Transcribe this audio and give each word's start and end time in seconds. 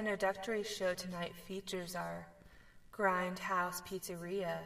introductory 0.00 0.62
show 0.62 0.94
tonight 0.94 1.34
features 1.46 1.94
our 1.94 2.26
Grindhouse 2.90 3.84
Pizzeria, 3.86 4.56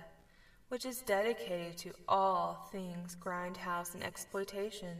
which 0.68 0.86
is 0.86 1.00
dedicated 1.00 1.76
to 1.76 1.90
all 2.08 2.68
things 2.70 3.16
grindhouse 3.20 3.94
and 3.94 4.04
exploitation. 4.04 4.96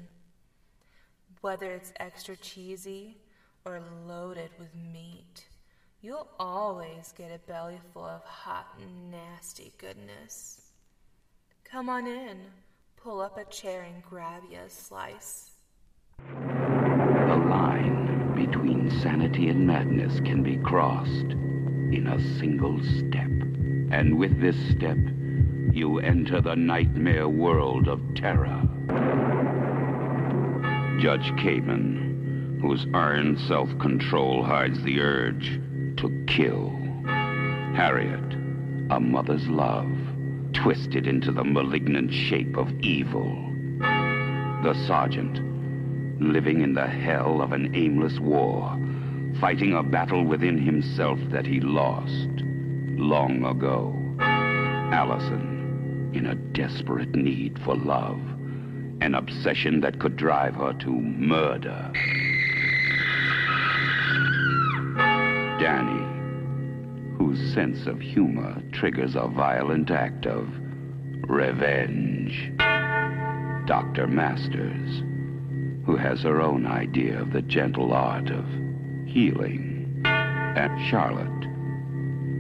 Whether 1.40 1.70
it's 1.70 1.92
extra 2.00 2.36
cheesy 2.36 3.16
or 3.64 3.80
loaded 4.08 4.50
with 4.58 4.74
meat, 4.74 5.46
you'll 6.02 6.28
always 6.40 7.14
get 7.16 7.30
a 7.30 7.38
belly 7.46 7.78
full 7.92 8.04
of 8.04 8.24
hot, 8.24 8.76
nasty 9.12 9.72
goodness. 9.78 10.72
Come 11.62 11.88
on 11.88 12.08
in, 12.08 12.40
pull 12.96 13.20
up 13.20 13.38
a 13.38 13.44
chair 13.44 13.82
and 13.82 14.02
grab 14.02 14.42
you 14.50 14.58
a 14.58 14.68
slice. 14.68 15.52
The 16.18 17.36
line 17.36 18.03
between 19.04 19.20
sanity 19.20 19.48
and 19.48 19.66
madness 19.66 20.20
can 20.20 20.42
be 20.42 20.56
crossed 20.56 21.32
in 21.92 22.06
a 22.06 22.38
single 22.38 22.80
step. 22.82 23.28
And 23.92 24.18
with 24.18 24.40
this 24.40 24.56
step, 24.70 24.96
you 25.72 25.98
enter 26.00 26.40
the 26.40 26.56
nightmare 26.56 27.28
world 27.28 27.86
of 27.88 28.00
terror. 28.14 28.62
Judge 30.98 31.26
Cameron, 31.36 32.58
whose 32.62 32.86
iron 32.94 33.36
self-control 33.46 34.42
hides 34.42 34.82
the 34.82 35.00
urge 35.00 35.60
to 35.98 36.24
kill. 36.26 36.70
Harriet, 37.76 38.34
a 38.90 39.00
mother's 39.00 39.46
love, 39.48 39.90
twisted 40.54 41.06
into 41.06 41.30
the 41.30 41.44
malignant 41.44 42.12
shape 42.12 42.56
of 42.56 42.72
evil. 42.80 43.30
The 44.62 44.74
sergeant, 44.86 45.40
living 46.20 46.62
in 46.62 46.74
the 46.74 46.86
hell 46.86 47.42
of 47.42 47.52
an 47.52 47.74
aimless 47.74 48.18
war, 48.18 48.78
fighting 49.40 49.74
a 49.74 49.82
battle 49.82 50.24
within 50.24 50.58
himself 50.58 51.18
that 51.30 51.46
he 51.46 51.60
lost 51.60 52.28
long 52.96 53.44
ago. 53.44 53.94
Allison, 54.92 56.10
in 56.14 56.26
a 56.26 56.34
desperate 56.34 57.14
need 57.14 57.58
for 57.64 57.74
love, 57.76 58.20
an 59.00 59.14
obsession 59.14 59.80
that 59.80 59.98
could 59.98 60.16
drive 60.16 60.54
her 60.54 60.72
to 60.74 60.90
murder. 60.90 61.90
Danny, 65.58 67.16
whose 67.16 67.54
sense 67.54 67.86
of 67.86 68.00
humor 68.00 68.62
triggers 68.72 69.16
a 69.16 69.26
violent 69.26 69.90
act 69.90 70.26
of 70.26 70.48
revenge. 71.28 72.52
Dr. 73.66 74.06
Masters, 74.06 75.02
who 75.86 75.96
has 75.96 76.22
her 76.22 76.40
own 76.40 76.66
idea 76.66 77.20
of 77.20 77.32
the 77.32 77.42
gentle 77.42 77.92
art 77.92 78.30
of 78.30 78.44
healing. 79.14 80.02
And 80.04 80.90
Charlotte, 80.90 81.44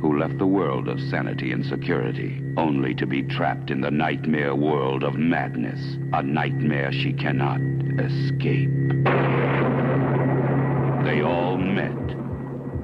who 0.02 0.18
left 0.18 0.38
the 0.38 0.46
world 0.46 0.88
of 0.88 1.00
sanity 1.00 1.52
and 1.52 1.64
security 1.64 2.42
only 2.56 2.94
to 2.96 3.06
be 3.06 3.22
trapped 3.22 3.70
in 3.70 3.80
the 3.80 3.92
nightmare 3.92 4.56
world 4.56 5.04
of 5.04 5.14
madness, 5.14 5.80
a 6.12 6.22
nightmare 6.22 6.90
she 6.90 7.12
cannot 7.12 7.60
escape. 8.00 8.70
They 11.04 11.22
all 11.22 11.56
met 11.56 11.92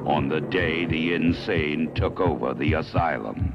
on 0.07 0.29
the 0.29 0.41
day 0.41 0.87
the 0.87 1.15
insane 1.15 1.93
took 1.97 2.21
over 2.21 2.55
the 2.55 2.75
asylum. 2.75 3.55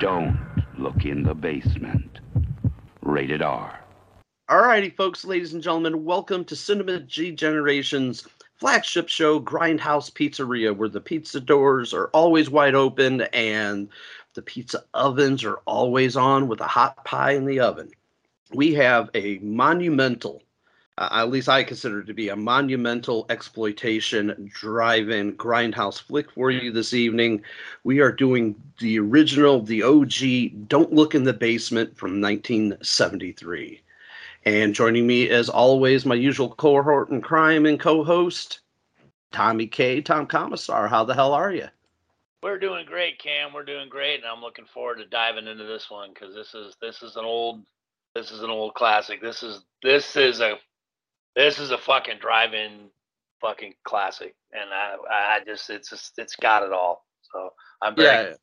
Don't 0.00 0.38
look 0.78 1.04
in 1.04 1.22
the 1.24 1.34
basement. 1.34 2.20
Rated 3.02 3.42
R. 3.42 3.81
Alrighty, 4.52 4.94
folks, 4.94 5.24
ladies 5.24 5.54
and 5.54 5.62
gentlemen, 5.62 6.04
welcome 6.04 6.44
to 6.44 6.54
Cinema 6.54 7.00
Degeneration's 7.00 8.28
flagship 8.58 9.08
show, 9.08 9.40
Grindhouse 9.40 10.12
Pizzeria, 10.12 10.76
where 10.76 10.90
the 10.90 11.00
pizza 11.00 11.40
doors 11.40 11.94
are 11.94 12.08
always 12.08 12.50
wide 12.50 12.74
open 12.74 13.22
and 13.32 13.88
the 14.34 14.42
pizza 14.42 14.84
ovens 14.92 15.42
are 15.42 15.60
always 15.64 16.18
on 16.18 16.48
with 16.48 16.60
a 16.60 16.66
hot 16.66 17.02
pie 17.06 17.30
in 17.30 17.46
the 17.46 17.60
oven. 17.60 17.92
We 18.52 18.74
have 18.74 19.08
a 19.14 19.38
monumental, 19.38 20.42
uh, 20.98 21.08
at 21.10 21.30
least 21.30 21.48
I 21.48 21.64
consider 21.64 22.00
it 22.00 22.06
to 22.08 22.12
be 22.12 22.28
a 22.28 22.36
monumental 22.36 23.24
exploitation 23.30 24.50
drive-in 24.52 25.38
grindhouse 25.38 25.98
flick 25.98 26.30
for 26.30 26.50
you 26.50 26.70
this 26.70 26.92
evening. 26.92 27.42
We 27.84 28.00
are 28.00 28.12
doing 28.12 28.56
the 28.80 28.98
original, 28.98 29.62
the 29.62 29.82
OG, 29.82 30.68
Don't 30.68 30.92
Look 30.92 31.14
in 31.14 31.24
the 31.24 31.32
Basement 31.32 31.96
from 31.96 32.20
1973. 32.20 33.80
And 34.44 34.74
joining 34.74 35.06
me, 35.06 35.28
as 35.30 35.48
always, 35.48 36.04
my 36.04 36.16
usual 36.16 36.50
cohort 36.50 37.10
in 37.10 37.20
crime 37.20 37.64
and 37.64 37.78
co-host, 37.78 38.60
Tommy 39.30 39.66
K. 39.66 40.00
Tom 40.00 40.26
Komisar. 40.26 40.88
How 40.88 41.04
the 41.04 41.14
hell 41.14 41.32
are 41.32 41.52
you? 41.52 41.68
We're 42.42 42.58
doing 42.58 42.84
great, 42.86 43.20
Cam. 43.20 43.52
We're 43.52 43.64
doing 43.64 43.88
great, 43.88 44.16
and 44.16 44.24
I'm 44.24 44.40
looking 44.40 44.64
forward 44.64 44.98
to 44.98 45.06
diving 45.06 45.46
into 45.46 45.64
this 45.64 45.88
one 45.88 46.10
because 46.12 46.34
this 46.34 46.54
is 46.54 46.76
this 46.80 47.02
is 47.02 47.14
an 47.14 47.24
old 47.24 47.62
this 48.16 48.32
is 48.32 48.42
an 48.42 48.50
old 48.50 48.74
classic. 48.74 49.22
This 49.22 49.44
is 49.44 49.64
this 49.82 50.16
is 50.16 50.40
a 50.40 50.56
this 51.36 51.60
is 51.60 51.70
a 51.70 51.78
fucking 51.78 52.18
drive-in 52.20 52.90
fucking 53.40 53.74
classic, 53.84 54.34
and 54.52 54.70
I 54.72 54.96
I 55.08 55.40
just 55.46 55.70
it's 55.70 55.90
just 55.90 56.18
it's 56.18 56.34
got 56.34 56.64
it 56.64 56.72
all. 56.72 57.06
So 57.32 57.50
I'm 57.80 57.94
very 57.94 58.30
Yeah. 58.30 58.34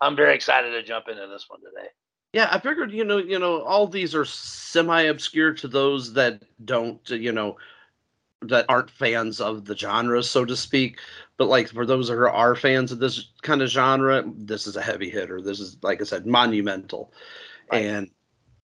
I'm 0.00 0.14
very 0.14 0.36
excited 0.36 0.70
to 0.70 0.82
jump 0.84 1.08
into 1.08 1.26
this 1.26 1.46
one 1.48 1.60
today. 1.60 1.88
Yeah, 2.32 2.48
I 2.50 2.58
figured 2.60 2.92
you 2.92 3.04
know 3.04 3.18
you 3.18 3.38
know 3.38 3.62
all 3.62 3.86
these 3.86 4.14
are 4.14 4.24
semi-obscure 4.24 5.52
to 5.54 5.68
those 5.68 6.14
that 6.14 6.42
don't 6.64 6.98
you 7.10 7.32
know 7.32 7.56
that 8.40 8.66
aren't 8.68 8.90
fans 8.90 9.40
of 9.40 9.66
the 9.66 9.76
genre, 9.76 10.22
so 10.22 10.44
to 10.44 10.56
speak. 10.56 10.98
But 11.36 11.48
like 11.48 11.68
for 11.68 11.86
those 11.86 12.08
who 12.08 12.14
are 12.14 12.54
fans 12.56 12.90
of 12.90 12.98
this 12.98 13.28
kind 13.42 13.62
of 13.62 13.68
genre, 13.68 14.24
this 14.34 14.66
is 14.66 14.76
a 14.76 14.82
heavy 14.82 15.10
hitter. 15.10 15.40
This 15.42 15.60
is 15.60 15.76
like 15.82 16.00
I 16.00 16.04
said, 16.04 16.26
monumental, 16.26 17.12
and 17.70 18.10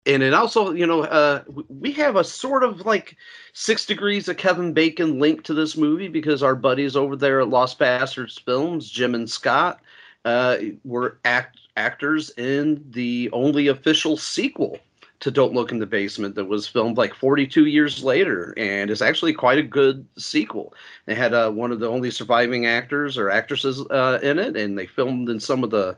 and 0.06 0.22
it 0.22 0.32
also 0.32 0.72
you 0.72 0.86
know 0.86 1.02
uh, 1.02 1.42
we 1.68 1.90
have 1.92 2.14
a 2.14 2.24
sort 2.24 2.62
of 2.62 2.86
like 2.86 3.16
six 3.52 3.84
degrees 3.84 4.28
of 4.28 4.36
Kevin 4.36 4.74
Bacon 4.74 5.18
link 5.18 5.42
to 5.42 5.54
this 5.54 5.76
movie 5.76 6.08
because 6.08 6.42
our 6.42 6.54
buddies 6.54 6.96
over 6.96 7.16
there 7.16 7.40
at 7.40 7.48
Lost 7.48 7.80
Bastards 7.80 8.38
Films, 8.38 8.88
Jim 8.88 9.14
and 9.14 9.28
Scott, 9.28 9.80
uh, 10.24 10.58
were 10.84 11.18
act 11.24 11.58
actors 11.76 12.30
in 12.36 12.84
the 12.90 13.30
only 13.32 13.68
official 13.68 14.16
sequel 14.16 14.78
to 15.20 15.30
Don't 15.30 15.54
Look 15.54 15.72
in 15.72 15.78
the 15.78 15.86
Basement 15.86 16.34
that 16.34 16.44
was 16.44 16.68
filmed 16.68 16.98
like 16.98 17.14
42 17.14 17.66
years 17.66 18.04
later 18.04 18.54
and 18.56 18.90
is 18.90 19.02
actually 19.02 19.32
quite 19.32 19.58
a 19.58 19.62
good 19.62 20.06
sequel. 20.18 20.74
They 21.06 21.14
had 21.14 21.32
uh, 21.32 21.50
one 21.50 21.72
of 21.72 21.80
the 21.80 21.88
only 21.88 22.10
surviving 22.10 22.66
actors 22.66 23.16
or 23.16 23.30
actresses 23.30 23.80
uh, 23.90 24.18
in 24.22 24.38
it, 24.38 24.56
and 24.56 24.78
they 24.78 24.86
filmed 24.86 25.28
in 25.28 25.40
some 25.40 25.64
of 25.64 25.70
the, 25.70 25.96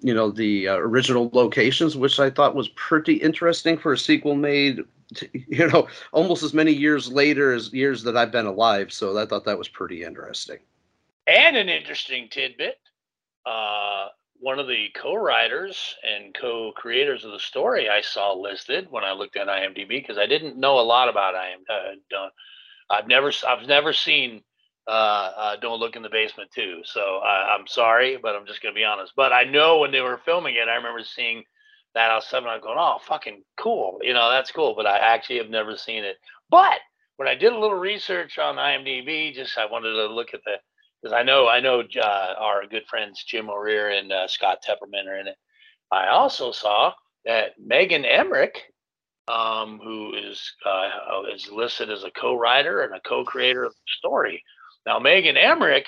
you 0.00 0.14
know, 0.14 0.30
the 0.30 0.68
uh, 0.68 0.76
original 0.76 1.30
locations, 1.32 1.96
which 1.96 2.18
I 2.18 2.30
thought 2.30 2.56
was 2.56 2.68
pretty 2.70 3.14
interesting 3.14 3.78
for 3.78 3.92
a 3.92 3.98
sequel 3.98 4.34
made, 4.34 4.80
you 5.32 5.68
know, 5.68 5.86
almost 6.12 6.42
as 6.42 6.54
many 6.54 6.72
years 6.72 7.10
later 7.10 7.52
as 7.52 7.72
years 7.72 8.02
that 8.02 8.16
I've 8.16 8.32
been 8.32 8.46
alive. 8.46 8.92
So 8.92 9.16
I 9.16 9.26
thought 9.26 9.44
that 9.44 9.58
was 9.58 9.68
pretty 9.68 10.02
interesting. 10.02 10.58
And 11.28 11.56
an 11.56 11.68
interesting 11.68 12.28
tidbit: 12.28 12.80
uh, 13.46 14.08
one 14.40 14.58
of 14.58 14.66
the 14.66 14.88
co-writers 14.96 15.94
and 16.02 16.34
co-creators 16.34 17.24
of 17.24 17.32
the 17.32 17.38
story 17.38 17.88
I 17.88 18.00
saw 18.00 18.32
listed 18.32 18.86
when 18.90 19.04
I 19.04 19.12
looked 19.12 19.36
at 19.36 19.48
IMDb 19.48 19.88
because 19.88 20.18
I 20.18 20.26
didn't 20.26 20.56
know 20.56 20.80
a 20.80 20.82
lot 20.82 21.08
about 21.08 21.34
IM. 21.34 21.64
Uh, 21.68 21.94
don't- 22.10 22.32
I've 22.90 23.06
never 23.06 23.32
I've 23.46 23.68
never 23.68 23.92
seen 23.92 24.42
uh, 24.88 24.90
uh, 25.36 25.56
Don't 25.56 25.78
Look 25.78 25.94
in 25.94 26.02
the 26.02 26.08
Basement 26.08 26.50
too. 26.50 26.80
So 26.84 27.20
I'm 27.20 27.66
sorry, 27.68 28.16
but 28.16 28.34
I'm 28.34 28.46
just 28.46 28.62
gonna 28.62 28.74
be 28.74 28.84
honest. 28.84 29.12
But 29.16 29.32
I 29.32 29.44
know 29.44 29.78
when 29.78 29.92
they 29.92 30.00
were 30.00 30.18
filming 30.24 30.56
it, 30.56 30.68
I 30.68 30.74
remember 30.74 31.04
seeing 31.04 31.44
that 31.94 32.10
house 32.10 32.28
seven. 32.28 32.48
I'm 32.48 32.60
going, 32.60 32.78
oh, 32.78 32.98
fucking 33.06 33.42
cool. 33.56 34.00
You 34.02 34.14
know, 34.14 34.30
that's 34.30 34.50
cool. 34.50 34.74
But 34.74 34.86
I 34.86 34.98
actually 34.98 35.38
have 35.38 35.50
never 35.50 35.76
seen 35.76 36.04
it. 36.04 36.16
But 36.50 36.80
when 37.16 37.28
I 37.28 37.34
did 37.34 37.52
a 37.52 37.58
little 37.58 37.78
research 37.78 38.38
on 38.38 38.56
IMDb, 38.56 39.32
just 39.34 39.56
I 39.58 39.66
wanted 39.66 39.92
to 39.92 40.06
look 40.06 40.34
at 40.34 40.40
the 40.44 40.56
because 41.02 41.14
I 41.14 41.22
know 41.22 41.48
I 41.48 41.60
know 41.60 41.82
uh, 42.00 42.34
our 42.38 42.66
good 42.66 42.86
friends 42.88 43.24
Jim 43.26 43.48
O'Rear 43.48 43.90
and 43.90 44.12
uh, 44.12 44.28
Scott 44.28 44.58
Tepperman 44.66 45.06
are 45.06 45.18
in 45.18 45.28
it. 45.28 45.36
I 45.90 46.08
also 46.08 46.52
saw 46.52 46.92
that 47.24 47.52
Megan 47.58 48.04
Emmerich, 48.04 48.56
um, 49.28 49.80
who 49.82 50.14
is 50.14 50.52
uh, 50.64 50.90
is 51.34 51.48
listed 51.50 51.90
as 51.90 52.04
a 52.04 52.10
co-writer 52.10 52.82
and 52.82 52.94
a 52.94 53.00
co-creator 53.00 53.64
of 53.64 53.72
the 53.72 53.92
story. 53.98 54.42
Now, 54.86 54.98
Megan 54.98 55.36
Emmerich, 55.36 55.86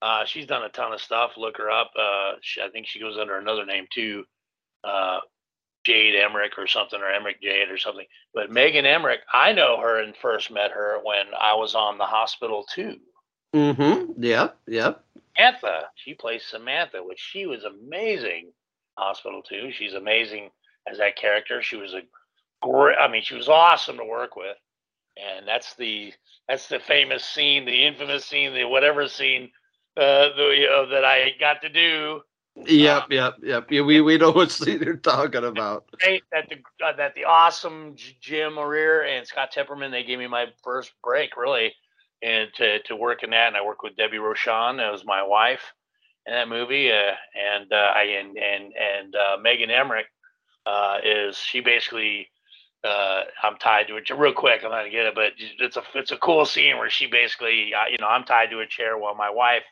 uh, 0.00 0.24
she's 0.24 0.46
done 0.46 0.62
a 0.62 0.68
ton 0.68 0.92
of 0.92 1.00
stuff. 1.00 1.32
Look 1.36 1.58
her 1.58 1.70
up. 1.70 1.90
Uh, 1.98 2.32
she, 2.42 2.60
I 2.60 2.68
think 2.68 2.86
she 2.86 3.00
goes 3.00 3.18
under 3.18 3.38
another 3.38 3.66
name 3.66 3.86
too, 3.92 4.24
uh, 4.84 5.20
Jade 5.84 6.16
Emmerich 6.16 6.52
or 6.58 6.66
something, 6.66 7.00
or 7.00 7.10
Emmerich 7.10 7.42
Jade 7.42 7.70
or 7.70 7.78
something. 7.78 8.06
But 8.34 8.50
Megan 8.50 8.86
Emmerich, 8.86 9.20
I 9.32 9.52
know 9.52 9.78
her 9.80 10.00
and 10.02 10.14
first 10.16 10.50
met 10.50 10.70
her 10.72 10.98
when 11.02 11.26
I 11.38 11.54
was 11.54 11.74
on 11.74 11.98
the 11.98 12.04
hospital 12.04 12.64
too. 12.72 12.96
Mm-hmm. 13.56 14.22
Yep. 14.22 14.58
Yep. 14.66 15.04
Samantha. 15.36 15.82
She 15.94 16.14
plays 16.14 16.44
Samantha, 16.44 17.02
which 17.02 17.18
she 17.18 17.46
was 17.46 17.64
amazing. 17.64 18.52
Hospital 18.98 19.42
too. 19.42 19.70
She's 19.72 19.94
amazing 19.94 20.50
as 20.90 20.98
that 20.98 21.16
character. 21.16 21.62
She 21.62 21.76
was 21.76 21.94
a 21.94 22.02
great. 22.62 22.96
I 22.98 23.08
mean, 23.08 23.22
she 23.22 23.34
was 23.34 23.48
awesome 23.48 23.98
to 23.98 24.04
work 24.04 24.36
with. 24.36 24.56
And 25.16 25.46
that's 25.48 25.74
the 25.74 26.12
that's 26.48 26.68
the 26.68 26.78
famous 26.78 27.24
scene, 27.24 27.64
the 27.64 27.86
infamous 27.86 28.24
scene, 28.26 28.52
the 28.54 28.64
whatever 28.64 29.08
scene 29.08 29.50
uh, 29.96 30.28
the, 30.36 30.66
uh, 30.70 30.86
that 30.90 31.04
I 31.04 31.32
got 31.40 31.62
to 31.62 31.68
do. 31.70 32.20
Yep. 32.56 33.06
Yep. 33.10 33.34
Yep. 33.42 33.66
Yeah, 33.70 33.80
we 33.80 34.00
we 34.00 34.16
know 34.16 34.30
what 34.30 34.50
scene 34.50 34.82
you're 34.82 34.96
talking 34.96 35.44
about. 35.44 35.86
Great 36.00 36.22
that 36.32 36.48
the 36.48 36.56
uh, 36.84 36.96
that 36.96 37.14
the 37.14 37.24
awesome 37.24 37.94
Jim 38.20 38.58
O'Rear 38.58 39.04
and 39.04 39.26
Scott 39.26 39.52
Tepperman 39.54 39.90
they 39.90 40.04
gave 40.04 40.18
me 40.18 40.26
my 40.26 40.46
first 40.62 40.92
break 41.02 41.36
really, 41.36 41.74
and 42.22 42.48
to 42.54 42.82
to 42.82 42.96
work 42.96 43.22
in 43.22 43.30
that. 43.30 43.48
And 43.48 43.56
I 43.56 43.64
worked 43.64 43.82
with 43.82 43.96
Debbie 43.96 44.18
Rochon, 44.18 44.78
that 44.78 44.92
was 44.92 45.04
my 45.04 45.22
wife 45.22 45.72
in 46.26 46.34
that 46.34 46.48
movie, 46.48 46.90
uh, 46.90 47.12
and 47.34 47.72
uh, 47.72 47.92
I 47.94 48.02
and 48.02 48.36
and 48.36 48.72
and 48.74 49.14
uh, 49.14 49.36
Megan 49.40 49.70
Emmerich 49.70 50.06
uh, 50.66 50.98
is 51.04 51.36
she 51.36 51.60
basically 51.60 52.28
uh, 52.84 53.22
I'm 53.42 53.56
tied 53.56 53.88
to 53.88 53.96
it. 53.96 54.08
Real 54.10 54.32
quick, 54.32 54.62
I'm 54.64 54.70
not 54.70 54.78
gonna 54.78 54.90
get 54.90 55.06
it, 55.06 55.14
but 55.14 55.32
it's 55.38 55.76
a 55.76 55.82
it's 55.94 56.12
a 56.12 56.16
cool 56.18 56.44
scene 56.44 56.78
where 56.78 56.90
she 56.90 57.06
basically 57.06 57.72
uh, 57.74 57.86
you 57.90 57.98
know 57.98 58.08
I'm 58.08 58.24
tied 58.24 58.50
to 58.50 58.60
a 58.60 58.66
chair 58.66 58.98
while 58.98 59.14
my 59.14 59.30
wife 59.30 59.64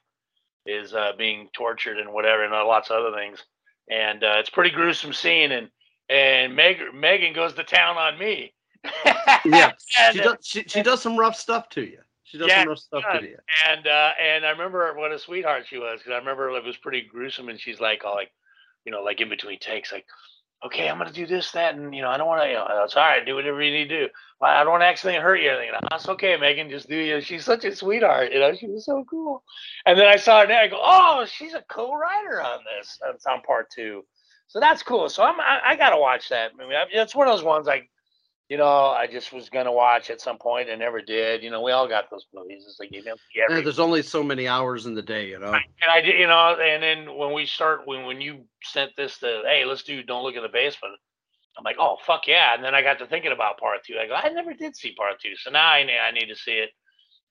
is 0.67 0.95
uh, 0.95 1.13
being 1.19 1.49
tortured 1.55 1.99
and 1.99 2.13
whatever, 2.13 2.45
and 2.45 2.53
lots 2.53 2.91
of 2.91 2.97
other 2.97 3.17
things. 3.17 3.45
And 3.91 4.25
uh, 4.25 4.37
it's 4.39 4.49
a 4.49 4.53
pretty 4.53 4.71
gruesome 4.71 5.13
scene, 5.13 5.53
and 5.53 5.69
and 6.09 6.55
Meg, 6.55 6.79
Megan 6.95 7.33
goes 7.33 7.55
to 7.55 7.65
town 7.65 7.97
on 7.97 8.19
me. 8.19 8.53
Yeah. 9.47 9.73
She 10.13 10.21
does. 10.21 10.37
She, 10.43 10.63
she 10.67 10.83
does 10.83 11.03
some 11.03 11.19
rough 11.19 11.37
stuff 11.37 11.69
to 11.71 11.83
you. 11.83 11.99
She 12.25 12.39
does 12.39 12.49
Yeah, 12.49 12.61
some 12.61 12.69
rough 12.69 12.79
stuff 12.79 13.05
to 13.13 13.23
you. 13.23 13.37
And 13.69 13.87
uh, 13.87 14.11
and 14.21 14.45
I 14.47 14.51
remember 14.51 14.93
what 14.95 15.13
a 15.13 15.19
sweetheart 15.19 15.65
she 15.69 15.79
was 15.79 16.01
because 16.01 16.13
I 16.13 16.19
remember 16.19 16.49
it 16.51 16.65
was 16.65 16.77
pretty 16.77 17.03
gruesome, 17.03 17.49
and 17.49 17.61
she's 17.61 17.81
like, 17.81 18.05
all 18.05 18.15
like, 18.15 18.33
you 18.85 18.93
know, 18.93 19.03
like 19.03 19.21
in 19.21 19.29
between 19.29 19.59
takes, 19.59 19.93
like, 19.93 20.07
okay, 20.65 20.89
I'm 20.89 20.99
gonna 20.99 21.13
do 21.13 21.27
this, 21.27 21.51
that, 21.53 21.75
and 21.75 21.95
you 21.95 22.03
know, 22.03 22.09
I 22.09 22.17
don't 22.17 22.27
want 22.27 22.43
to, 22.43 22.49
you 22.49 22.55
know, 22.55 22.67
it's 22.85 22.97
all 22.97 23.03
right, 23.03 23.25
do 23.25 23.35
whatever 23.35 23.63
you 23.63 23.71
need 23.73 23.89
to 23.89 24.07
do. 24.07 24.09
I 24.41 24.63
don't 24.63 24.73
want 24.73 24.83
to 24.83 24.87
accidentally 24.87 25.23
hurt 25.23 25.41
you 25.41 25.51
or 25.51 25.55
anything. 25.55 25.79
That's 25.91 26.09
okay, 26.09 26.37
Megan, 26.37 26.69
just 26.69 26.89
do 26.89 26.97
you. 26.97 27.21
She's 27.21 27.45
such 27.45 27.65
a 27.65 27.75
sweetheart, 27.75 28.33
you 28.33 28.41
know. 28.41 28.55
She 28.55 28.67
was 28.67 28.85
so 28.85 29.05
cool. 29.09 29.43
And 29.87 29.99
then 29.99 30.07
I 30.07 30.17
saw 30.17 30.41
her 30.41 30.47
there. 30.47 30.61
I 30.61 30.69
go, 30.69 30.81
oh, 30.83 31.27
she's 31.27 31.55
a 31.55 31.65
co-writer 31.71 32.43
on 32.43 32.61
this. 32.65 32.99
That's 33.03 33.25
on 33.27 33.41
part 33.43 33.71
two. 33.71 34.05
So 34.49 34.61
that's 34.61 34.83
cool. 34.83 35.09
So 35.09 35.23
I'm 35.23 35.41
I, 35.41 35.61
I 35.65 35.77
gotta 35.77 35.97
watch 35.97 36.29
that. 36.29 36.53
I 36.59 36.63
mean, 36.63 36.75
I- 36.75 36.87
it's 36.91 37.15
one 37.15 37.27
of 37.29 37.35
those 37.35 37.45
ones 37.45 37.67
like, 37.67 37.89
you 38.49 38.59
know, 38.59 38.89
I 38.89 39.07
just 39.07 39.33
was 39.33 39.49
gonna 39.49 39.73
watch 39.73 40.11
at 40.11 40.21
some 40.21 40.39
point 40.39 40.69
and 40.69 40.79
never 40.79 41.01
did. 41.01 41.43
You 41.43 41.51
know, 41.51 41.63
we 41.63 41.73
all 41.73 41.89
got 41.89 42.11
those 42.11 42.27
movies. 42.35 42.65
It's 42.67 42.79
like 42.79 42.93
you 42.93 43.03
know, 43.03 43.17
Yeah, 43.35 43.61
there's 43.61 43.79
only 43.79 44.03
so 44.03 44.23
many 44.23 44.47
hours 44.47 44.87
in 44.87 44.95
the 44.95 45.03
day, 45.03 45.29
you 45.29 45.39
know. 45.39 45.53
and 45.53 45.91
I 45.91 46.01
did, 46.01 46.19
you 46.19 46.27
know, 46.27 46.57
and 46.61 46.83
then 46.83 47.17
when 47.17 47.33
we 47.33 47.47
start, 47.47 47.83
when 47.87 48.05
when 48.05 48.21
you 48.21 48.45
sent 48.63 48.93
this 48.97 49.19
to, 49.19 49.43
hey, 49.45 49.65
let's 49.65 49.83
do, 49.83 50.03
don't 50.03 50.23
look 50.23 50.37
in 50.37 50.43
the 50.43 50.49
basement. 50.49 50.95
I'm 51.57 51.65
like, 51.65 51.77
oh 51.79 51.97
fuck 52.05 52.27
yeah! 52.27 52.55
And 52.55 52.65
then 52.65 52.75
I 52.75 52.83
got 52.83 52.99
to 52.99 53.07
thinking 53.07 53.33
about 53.33 53.59
part 53.59 53.85
two. 53.87 53.95
I 53.99 54.09
go, 54.09 54.15
I 54.15 54.29
never 54.29 54.55
did 54.55 54.77
see 54.77 54.93
part 54.95 55.21
two, 55.21 55.37
so 55.37 55.51
now 55.51 55.69
I 55.69 55.85
need, 55.85 55.99
I 55.99 56.11
need 56.11 56.27
to 56.27 56.37
see 56.37 56.53
it. 56.53 56.71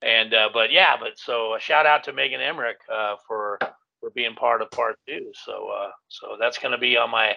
And 0.01 0.33
uh, 0.33 0.49
but 0.53 0.71
yeah, 0.71 0.95
but 0.99 1.17
so 1.17 1.55
a 1.55 1.59
shout 1.59 1.85
out 1.85 2.03
to 2.05 2.13
Megan 2.13 2.41
Emmerich 2.41 2.79
uh, 2.93 3.15
for 3.27 3.59
for 3.99 4.09
being 4.11 4.33
part 4.35 4.61
of 4.61 4.71
part 4.71 4.97
two. 5.07 5.31
So 5.45 5.69
uh, 5.69 5.91
so 6.07 6.37
that's 6.39 6.57
going 6.57 6.71
to 6.71 6.77
be 6.77 6.97
on 6.97 7.11
my 7.11 7.35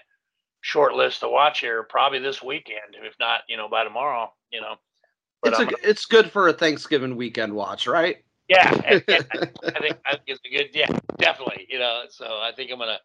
short 0.66 0.94
list 0.94 1.20
to 1.20 1.28
watch 1.28 1.60
here, 1.60 1.84
probably 1.84 2.18
this 2.18 2.42
weekend, 2.42 2.96
if 3.00 3.14
not, 3.20 3.42
you 3.48 3.56
know, 3.56 3.68
by 3.68 3.84
tomorrow. 3.84 4.32
You 4.50 4.60
know, 4.62 4.74
but 5.42 5.52
It's 5.52 5.60
a, 5.60 5.88
it's 5.88 6.04
good 6.06 6.30
for 6.32 6.48
a 6.48 6.52
Thanksgiving 6.52 7.14
weekend 7.16 7.54
watch, 7.54 7.86
right? 7.86 8.16
yeah, 8.48 8.72
and- 8.84 9.04
and 9.08 9.26
I 9.64 9.80
think 9.80 9.96
I 10.04 10.10
think 10.16 10.22
it's 10.26 10.40
a 10.44 10.48
good, 10.56 10.70
yeah, 10.74 10.88
definitely. 11.18 11.66
You 11.70 11.78
know, 11.78 12.02
so 12.10 12.26
I 12.26 12.50
think 12.54 12.70
I'm 12.72 12.78
gonna 12.80 12.98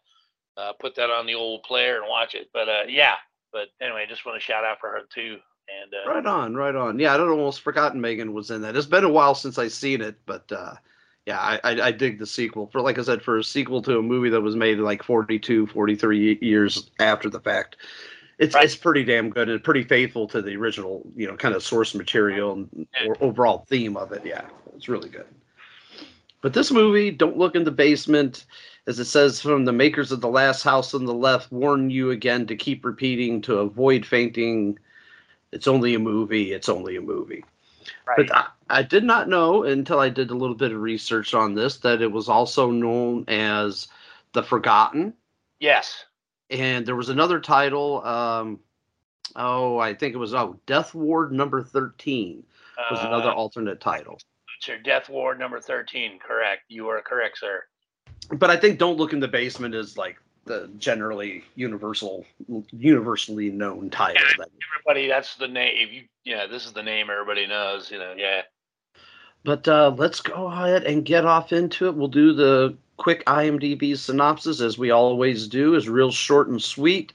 uh, 0.56 0.72
put 0.80 0.96
that 0.96 1.10
on 1.10 1.26
the 1.26 1.34
old 1.34 1.62
player 1.62 1.98
and 2.00 2.08
watch 2.08 2.34
it. 2.34 2.50
But 2.52 2.68
uh, 2.68 2.82
yeah, 2.88 3.14
but 3.52 3.68
anyway, 3.80 4.06
just 4.08 4.26
want 4.26 4.36
to 4.36 4.44
shout 4.44 4.64
out 4.64 4.80
for 4.80 4.90
her 4.90 5.00
too. 5.14 5.38
And 5.82 5.94
uh, 5.94 6.12
Right 6.12 6.26
on, 6.26 6.54
right 6.56 6.74
on. 6.74 6.98
Yeah, 6.98 7.14
I'd 7.14 7.20
almost 7.20 7.60
forgotten 7.60 8.00
Megan 8.00 8.32
was 8.32 8.50
in 8.50 8.62
that. 8.62 8.74
It's 8.76 8.86
been 8.86 9.04
a 9.04 9.08
while 9.08 9.36
since 9.36 9.56
I 9.58 9.68
seen 9.68 10.00
it, 10.00 10.16
but 10.26 10.50
uh, 10.50 10.74
yeah, 11.26 11.38
I, 11.38 11.60
I, 11.62 11.82
I 11.82 11.92
dig 11.92 12.18
the 12.18 12.26
sequel. 12.26 12.68
For 12.72 12.80
like 12.80 12.98
I 12.98 13.02
said, 13.02 13.22
for 13.22 13.38
a 13.38 13.44
sequel 13.44 13.82
to 13.82 13.98
a 13.98 14.02
movie 14.02 14.30
that 14.30 14.40
was 14.40 14.56
made 14.56 14.78
like 14.78 15.02
42, 15.02 15.68
43 15.68 16.38
years 16.40 16.90
after 16.98 17.30
the 17.30 17.40
fact, 17.40 17.76
it's 18.38 18.56
it's 18.56 18.74
pretty 18.74 19.04
damn 19.04 19.30
good 19.30 19.48
and 19.48 19.62
pretty 19.62 19.84
faithful 19.84 20.26
to 20.28 20.42
the 20.42 20.56
original, 20.56 21.06
you 21.14 21.28
know, 21.28 21.36
kind 21.36 21.54
of 21.54 21.62
source 21.62 21.94
material 21.94 22.52
and 22.52 22.86
or 23.06 23.16
overall 23.20 23.64
theme 23.68 23.96
of 23.96 24.10
it. 24.12 24.22
Yeah, 24.24 24.44
it's 24.74 24.88
really 24.88 25.08
good. 25.08 25.26
But 26.40 26.54
this 26.54 26.72
movie, 26.72 27.12
Don't 27.12 27.38
Look 27.38 27.54
in 27.54 27.62
the 27.62 27.70
Basement, 27.70 28.46
as 28.88 28.98
it 28.98 29.04
says 29.04 29.40
from 29.40 29.64
the 29.64 29.72
makers 29.72 30.10
of 30.10 30.20
The 30.20 30.28
Last 30.28 30.64
House 30.64 30.92
on 30.92 31.04
the 31.04 31.14
Left, 31.14 31.52
warn 31.52 31.88
you 31.88 32.10
again 32.10 32.48
to 32.48 32.56
keep 32.56 32.84
repeating 32.84 33.40
to 33.42 33.58
avoid 33.58 34.04
fainting. 34.04 34.76
It's 35.52 35.68
only 35.68 35.94
a 35.94 36.00
movie. 36.00 36.52
It's 36.52 36.68
only 36.68 36.96
a 36.96 37.00
movie. 37.00 37.44
But 38.16 38.34
I, 38.34 38.46
I 38.70 38.82
did 38.82 39.04
not 39.04 39.28
know 39.28 39.64
until 39.64 39.98
I 39.98 40.08
did 40.08 40.30
a 40.30 40.34
little 40.34 40.54
bit 40.56 40.72
of 40.72 40.80
research 40.80 41.34
on 41.34 41.54
this 41.54 41.78
that 41.78 42.02
it 42.02 42.10
was 42.10 42.28
also 42.28 42.70
known 42.70 43.24
as 43.28 43.88
The 44.32 44.42
Forgotten. 44.42 45.14
yes, 45.60 46.04
And 46.50 46.84
there 46.86 46.96
was 46.96 47.08
another 47.08 47.40
title. 47.40 48.04
Um, 48.04 48.60
oh, 49.36 49.78
I 49.78 49.94
think 49.94 50.14
it 50.14 50.18
was 50.18 50.34
oh, 50.34 50.58
Death 50.66 50.94
Ward 50.94 51.32
Number 51.32 51.62
Thirteen 51.62 52.44
was 52.90 53.00
another 53.00 53.30
Uh, 53.30 53.34
alternate 53.34 53.80
title. 53.80 54.18
it's 54.58 54.66
your 54.68 54.78
Death 54.78 55.08
Ward 55.08 55.38
number 55.38 55.60
thirteen. 55.60 56.18
Correct. 56.18 56.62
You 56.68 56.88
are 56.88 57.00
correct, 57.02 57.38
sir. 57.38 57.62
but 58.32 58.50
I 58.50 58.56
think 58.56 58.78
"Don't 58.78 58.96
Look 58.98 59.12
in 59.12 59.20
the 59.20 59.28
Basement" 59.28 59.74
is 59.74 59.96
like 59.96 60.16
the 60.44 60.68
generally 60.78 61.44
universal, 61.54 62.24
universally 62.72 63.50
known 63.50 63.90
title. 63.90 64.22
That, 64.38 64.48
Everybody, 64.74 65.08
that's 65.08 65.36
the 65.36 65.48
name. 65.48 65.88
You, 65.90 66.02
yeah, 66.24 66.46
this 66.46 66.66
is 66.66 66.72
the 66.72 66.82
name 66.82 67.10
everybody 67.10 67.46
knows. 67.46 67.90
You 67.90 67.98
know, 67.98 68.14
yeah. 68.16 68.42
but 69.44 69.66
uh, 69.68 69.94
let's 69.96 70.20
go 70.20 70.46
ahead 70.46 70.84
and 70.84 71.04
get 71.04 71.24
off 71.24 71.52
into 71.52 71.86
it. 71.86 71.94
We'll 71.94 72.08
do 72.08 72.32
the 72.32 72.76
quick 72.96 73.24
IMDb 73.26 73.96
synopsis 73.96 74.60
as 74.60 74.78
we 74.78 74.90
always 74.90 75.48
do, 75.48 75.74
is 75.74 75.88
real 75.88 76.10
short 76.10 76.48
and 76.48 76.62
sweet. 76.62 77.12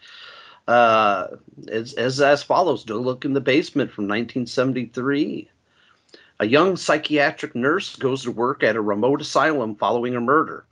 Uh, 0.67 1.27
as, 1.69 1.93
as 1.93 2.19
as 2.21 2.43
follows: 2.43 2.83
"Don't 2.83 3.05
Look 3.05 3.25
in 3.25 3.33
the 3.33 3.41
Basement" 3.41 3.91
from 3.91 4.05
1973. 4.05 5.49
A 6.39 6.45
young 6.45 6.75
psychiatric 6.77 7.55
nurse 7.55 7.95
goes 7.95 8.23
to 8.23 8.31
work 8.31 8.61
at 8.63 8.75
a 8.75 8.81
remote 8.81 9.21
asylum 9.21 9.75
following 9.75 10.15
a 10.15 10.21
murder. 10.21 10.65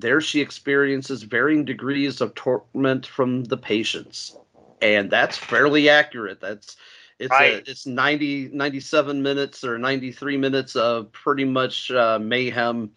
There, 0.00 0.20
she 0.20 0.40
experiences 0.40 1.22
varying 1.22 1.64
degrees 1.64 2.20
of 2.20 2.34
torment 2.34 3.06
from 3.06 3.44
the 3.44 3.56
patients, 3.56 4.36
and 4.80 5.10
that's 5.10 5.36
fairly 5.36 5.88
accurate. 5.88 6.40
That's 6.40 6.76
it's 7.18 7.32
Right. 7.32 7.62
a, 7.66 7.70
it's 7.70 7.86
90 7.86 8.48
97 8.48 9.22
minutes 9.22 9.62
or 9.62 9.78
93 9.78 10.36
minutes 10.38 10.74
of 10.74 11.12
pretty 11.12 11.44
much 11.44 11.90
uh, 11.90 12.18
mayhem 12.18 12.90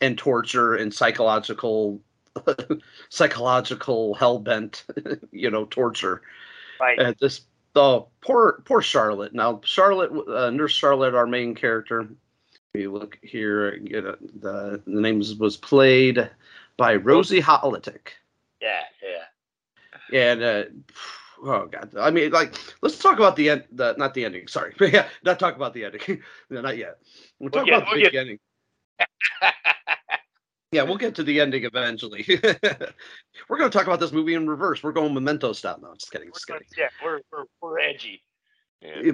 and 0.00 0.16
torture 0.16 0.76
and 0.76 0.94
psychological 0.94 2.00
psychological 3.08 4.14
hell 4.14 4.38
bent 4.38 4.84
you 5.32 5.50
know 5.50 5.64
torture 5.66 6.22
Right. 6.80 6.98
and 6.98 7.16
this 7.20 7.42
oh 7.74 8.08
poor 8.20 8.62
poor 8.64 8.80
charlotte 8.80 9.34
now 9.34 9.60
charlotte 9.64 10.10
uh, 10.28 10.50
nurse 10.50 10.72
charlotte 10.72 11.14
our 11.14 11.26
main 11.26 11.54
character 11.54 12.08
we 12.74 12.86
look 12.88 13.18
here 13.22 13.76
you 13.76 14.00
know, 14.02 14.16
the 14.20 14.82
the 14.84 15.00
names 15.00 15.34
was 15.36 15.56
played 15.56 16.28
by 16.76 16.96
Rosie 16.96 17.40
Holotik 17.40 18.08
Yeah, 18.60 18.80
yeah. 19.02 20.30
And 20.30 20.42
uh, 20.42 20.64
oh 21.42 21.66
god, 21.66 21.94
I 21.98 22.10
mean, 22.10 22.30
like, 22.32 22.54
let's 22.82 22.98
talk 22.98 23.16
about 23.16 23.36
the 23.36 23.48
end. 23.50 23.64
The 23.72 23.94
not 23.96 24.12
the 24.14 24.24
ending. 24.24 24.48
Sorry, 24.48 24.74
yeah, 24.80 25.08
not 25.22 25.38
talk 25.38 25.56
about 25.56 25.72
the 25.72 25.84
ending. 25.84 26.22
no, 26.50 26.60
not 26.60 26.76
yet. 26.76 26.98
We'll 27.38 27.50
talk 27.50 27.64
We'll 27.66 27.76
about 27.78 27.86
get- 27.86 27.94
the 27.94 28.00
we'll 28.00 28.10
big 28.10 28.14
ending. 28.16 28.38
Yeah, 30.72 30.82
we'll 30.82 30.96
get 30.96 31.14
to 31.14 31.22
the 31.22 31.40
ending 31.40 31.64
eventually. 31.64 32.26
we're 33.48 33.58
going 33.58 33.70
to 33.70 33.78
talk 33.78 33.86
about 33.86 34.00
this 34.00 34.10
movie 34.10 34.34
in 34.34 34.48
reverse. 34.48 34.82
We're 34.82 34.90
going 34.90 35.14
memento 35.14 35.52
style. 35.52 35.78
No, 35.80 35.94
just 35.94 36.10
kidding. 36.10 36.32
Just 36.32 36.48
kidding. 36.48 36.66
Yeah, 36.76 36.88
we're 37.04 37.20
we're, 37.30 37.44
we're 37.62 37.78
edgy. 37.78 38.24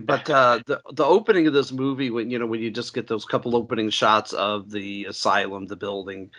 But 0.00 0.28
uh, 0.28 0.60
the 0.66 0.80
the 0.92 1.04
opening 1.04 1.46
of 1.46 1.52
this 1.52 1.70
movie, 1.70 2.10
when 2.10 2.30
you 2.30 2.38
know 2.38 2.46
when 2.46 2.60
you 2.60 2.70
just 2.70 2.92
get 2.92 3.06
those 3.06 3.24
couple 3.24 3.54
opening 3.54 3.90
shots 3.90 4.32
of 4.32 4.70
the 4.70 5.04
asylum, 5.04 5.66
the 5.66 5.76
building, 5.76 6.30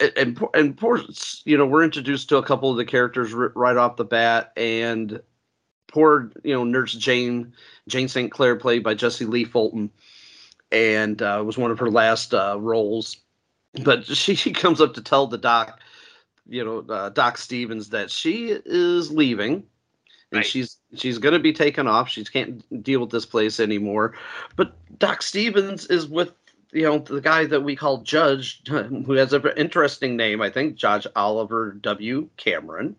and 0.00 0.40
and 0.54 0.76
poor, 0.76 1.00
you 1.44 1.58
know, 1.58 1.66
we're 1.66 1.84
introduced 1.84 2.30
to 2.30 2.38
a 2.38 2.42
couple 2.42 2.70
of 2.70 2.78
the 2.78 2.84
characters 2.84 3.34
r- 3.34 3.52
right 3.54 3.76
off 3.76 3.96
the 3.96 4.06
bat, 4.06 4.52
and 4.56 5.20
poor, 5.86 6.32
you 6.44 6.54
know, 6.54 6.64
Nurse 6.64 6.94
Jane, 6.94 7.52
Jane 7.88 8.08
St. 8.08 8.30
Clair, 8.30 8.56
played 8.56 8.82
by 8.82 8.94
Jessie 8.94 9.26
Lee 9.26 9.44
Fulton, 9.44 9.90
and 10.72 11.20
uh, 11.20 11.42
was 11.44 11.58
one 11.58 11.70
of 11.70 11.78
her 11.78 11.90
last 11.90 12.32
uh, 12.32 12.56
roles. 12.58 13.18
But 13.84 14.06
she, 14.06 14.34
she 14.34 14.52
comes 14.52 14.80
up 14.80 14.94
to 14.94 15.02
tell 15.02 15.26
the 15.26 15.36
doc, 15.36 15.78
you 16.48 16.64
know, 16.64 16.78
uh, 16.92 17.10
Doc 17.10 17.36
Stevens 17.36 17.90
that 17.90 18.10
she 18.10 18.58
is 18.64 19.10
leaving 19.10 19.64
and 20.32 20.38
Right. 20.38 20.46
she's 20.46 20.76
she's 20.94 21.18
going 21.18 21.32
to 21.34 21.38
be 21.38 21.52
taken 21.52 21.86
off. 21.86 22.08
She 22.08 22.24
can't 22.24 22.82
deal 22.82 23.00
with 23.00 23.10
this 23.10 23.26
place 23.26 23.60
anymore. 23.60 24.14
But 24.56 24.72
Doc 24.98 25.22
Stevens 25.22 25.86
is 25.86 26.06
with 26.06 26.32
you 26.72 26.82
know 26.82 26.98
the 26.98 27.20
guy 27.20 27.46
that 27.46 27.62
we 27.62 27.74
call 27.74 27.98
Judge, 28.02 28.62
who 28.68 29.12
has 29.12 29.32
an 29.32 29.42
interesting 29.56 30.16
name, 30.16 30.42
I 30.42 30.50
think, 30.50 30.76
Judge 30.76 31.06
Oliver 31.16 31.72
W. 31.80 32.28
Cameron. 32.36 32.94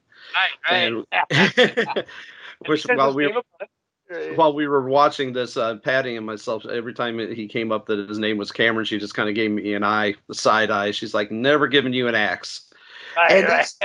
Right, 0.69 1.05
And- 1.29 2.05
which 2.67 2.83
while 2.85 3.13
we 3.13 3.31
while 4.35 4.53
we 4.53 4.67
were 4.67 4.89
watching 4.89 5.33
this, 5.33 5.55
uh, 5.55 5.75
Patty 5.77 6.15
and 6.15 6.25
myself, 6.25 6.65
every 6.65 6.95
time 6.95 7.19
he 7.19 7.47
came 7.47 7.71
up 7.71 7.85
that 7.85 8.09
his 8.09 8.17
name 8.17 8.37
was 8.37 8.51
Cameron, 8.51 8.85
she 8.85 8.97
just 8.97 9.13
kind 9.13 9.29
of 9.29 9.35
gave 9.35 9.51
me 9.51 9.75
an 9.75 9.83
eye, 9.83 10.15
the 10.27 10.33
side 10.33 10.71
eye. 10.71 10.89
She's 10.91 11.13
like, 11.13 11.29
"Never 11.29 11.67
giving 11.67 11.93
you 11.93 12.07
an 12.07 12.15
axe." 12.15 12.71
and 13.29 13.43
that's- 13.47 13.77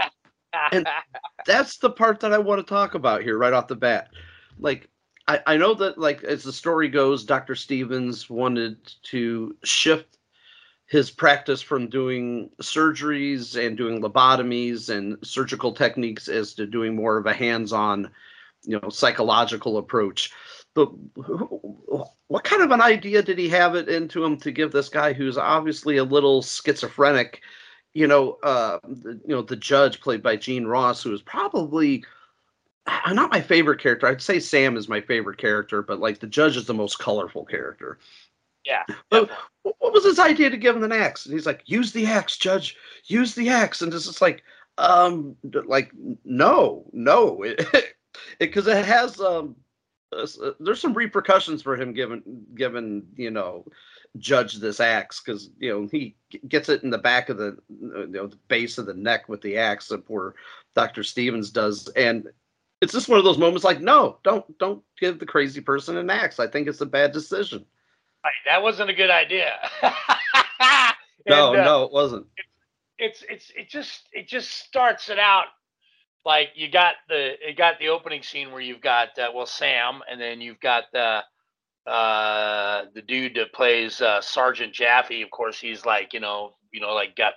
and 0.73 0.87
that's 1.47 1.79
the 1.79 1.91
part 1.91 2.21
that 2.21 2.33
I 2.33 2.39
want 2.39 2.67
to 2.67 2.75
talk 2.75 2.95
about 2.95 3.23
here 3.23 3.39
right 3.39 3.53
off 3.53 3.69
the 3.69 3.77
bat. 3.77 4.09
Like, 4.59 4.89
I, 5.27 5.41
I 5.47 5.57
know 5.57 5.75
that, 5.75 5.99
like, 5.99 6.23
as 6.25 6.43
the 6.43 6.53
story 6.53 6.89
goes, 6.89 7.25
Dr. 7.25 7.55
Stevens 7.55 8.29
wanted 8.29 8.77
to 9.05 9.57
shift 9.65 10.19
his 10.87 11.11
practice 11.11 11.63
from 11.63 11.89
doing 11.89 12.51
surgeries 12.61 13.57
and 13.57 13.77
doing 13.77 14.03
lobotomies 14.03 14.91
and 14.91 15.17
surgical 15.23 15.73
techniques 15.73 16.29
as 16.29 16.55
to 16.55 16.67
doing 16.67 16.95
more 16.95 17.17
of 17.17 17.27
a 17.27 17.33
hands-on, 17.33 18.11
you 18.65 18.79
know, 18.79 18.91
psychological 18.91 19.79
approach. 19.79 20.31
But 20.75 20.89
what 22.27 22.45
kind 22.45 22.63
of 22.63 22.71
an 22.71 22.83
idea 22.83 23.23
did 23.23 23.39
he 23.39 23.49
have 23.49 23.77
it 23.77 23.89
into 23.89 24.25
him 24.25 24.37
to 24.39 24.51
give 24.51 24.73
this 24.73 24.89
guy 24.89 25.13
who's 25.13 25.39
obviously 25.39 25.97
a 25.97 26.05
little 26.05 26.43
schizophrenic? 26.43 27.41
You 27.95 28.09
know, 28.09 28.39
uh, 28.43 28.79
the, 28.83 29.21
you 29.25 29.35
know, 29.35 29.43
the 29.43 29.57
judge 29.57 30.01
played 30.01 30.23
by 30.23 30.37
Gene 30.37 30.67
Ross, 30.67 31.03
who 31.03 31.15
is 31.15 31.23
probably 31.23 32.05
uh, 32.87 33.13
not 33.13 33.31
my 33.31 33.41
favorite 33.41 33.81
character. 33.81 34.07
I'd 34.07 34.21
say 34.21 34.41
Sam 34.41 34.77
is 34.77 34.89
my 34.89 35.01
favorite 35.01 35.39
character, 35.39 35.81
but 35.81 36.01
like 36.01 36.19
the 36.19 36.27
judge 36.27 36.57
is 36.57 36.67
the 36.67 36.75
most 36.75 36.99
colorful 36.99 37.45
character. 37.45 37.99
yeah. 38.67 38.83
But 39.11 39.31
what 39.63 39.93
was 39.93 40.05
his 40.05 40.19
idea 40.19 40.51
to 40.51 40.57
give 40.57 40.77
him 40.77 40.83
an 40.83 40.93
axe? 40.93 41.25
And 41.25 41.33
he's 41.33 41.47
like, 41.47 41.63
use 41.67 41.93
the 41.93 42.07
axe, 42.07 42.37
judge, 42.37 42.77
use 43.07 43.35
the 43.35 43.49
axe. 43.49 43.81
And 43.81 43.95
it's 43.95 44.07
just 44.07 44.21
like, 44.21 44.43
um, 44.77 45.37
like, 45.65 45.93
no, 46.25 46.85
no, 46.93 47.43
it, 47.43 47.65
because 48.41 48.67
it, 48.67 48.85
has, 48.85 49.21
um, 49.21 49.55
uh, 50.13 50.27
uh, 50.43 50.53
there's 50.59 50.81
some 50.81 50.95
repercussions 50.95 51.63
for 51.63 51.77
him 51.77 51.93
given, 51.93 52.45
given, 52.57 53.07
you 53.17 53.31
know, 53.31 53.65
judge 54.19 54.55
this 54.55 54.81
axe 54.81 55.21
because 55.21 55.51
you 55.59 55.71
know 55.71 55.89
he 55.91 56.15
gets 56.49 56.69
it 56.69 56.83
in 56.83 56.91
the 56.91 56.99
back 56.99 57.29
of 57.29 57.37
the 57.37 57.57
you 57.69 58.07
know 58.09 58.27
the 58.27 58.39
base 58.49 58.79
of 58.79 58.87
the 58.87 58.95
neck 58.95 59.29
with 59.29 59.41
the 59.43 59.57
axe 59.57 59.89
that 59.89 60.07
poor 60.07 60.35
Dr. 60.75 61.03
Stevens 61.03 61.51
does 61.51 61.89
and 61.97 62.29
it's 62.81 62.93
just 62.93 63.09
one 63.09 63.19
of 63.19 63.25
those 63.25 63.39
moments 63.39 63.65
like 63.65 63.81
no 63.81 64.19
don't 64.23 64.59
don't 64.59 64.83
give 65.01 65.19
the 65.19 65.27
crazy 65.27 65.61
person 65.61 65.97
an 65.97 66.11
axe 66.11 66.39
I 66.39 66.47
think 66.47 66.69
it's 66.69 66.81
a 66.81 66.87
bad 66.87 67.13
decision 67.13 67.65
Right, 68.25 68.33
that 68.47 68.63
wasn't 68.63 68.89
a 68.89 68.95
good 68.95 69.11
idea. 69.11 69.53
no 71.27 71.53
uh, 71.53 71.65
no 71.65 71.83
it 71.85 71.93
wasn't 71.93 72.27
it's 72.99 73.25
it's 73.29 73.51
it 73.57 73.69
just 73.69 74.09
it 74.13 74.29
just 74.29 74.51
starts 74.51 75.09
it 75.09 75.19
out 75.19 75.47
like 76.25 76.51
you 76.55 76.71
got 76.71 76.95
the 77.09 77.33
it 77.47 77.57
got 77.57 77.79
the 77.79 77.89
opening 77.89 78.23
scene 78.23 78.53
where 78.53 78.61
you've 78.61 78.81
got 78.81 79.19
uh, 79.19 79.31
well 79.35 79.47
Sam 79.47 80.01
and 80.11 80.21
then 80.21 80.41
you've 80.41 80.61
got 80.61 80.85
the 80.93 81.23
uh 81.87 82.85
the 82.95 83.03
dude 83.03 83.35
that 83.35 83.53
plays 83.53 84.01
uh 84.01 84.21
Sergeant 84.21 84.73
Jaffe 84.73 85.23
of 85.23 85.31
course 85.31 85.59
he's 85.59 85.85
like 85.85 86.13
you 86.13 86.21
know 86.21 86.55
you 86.73 86.81
know 86.81 86.95
like 86.95 87.17
got 87.17 87.35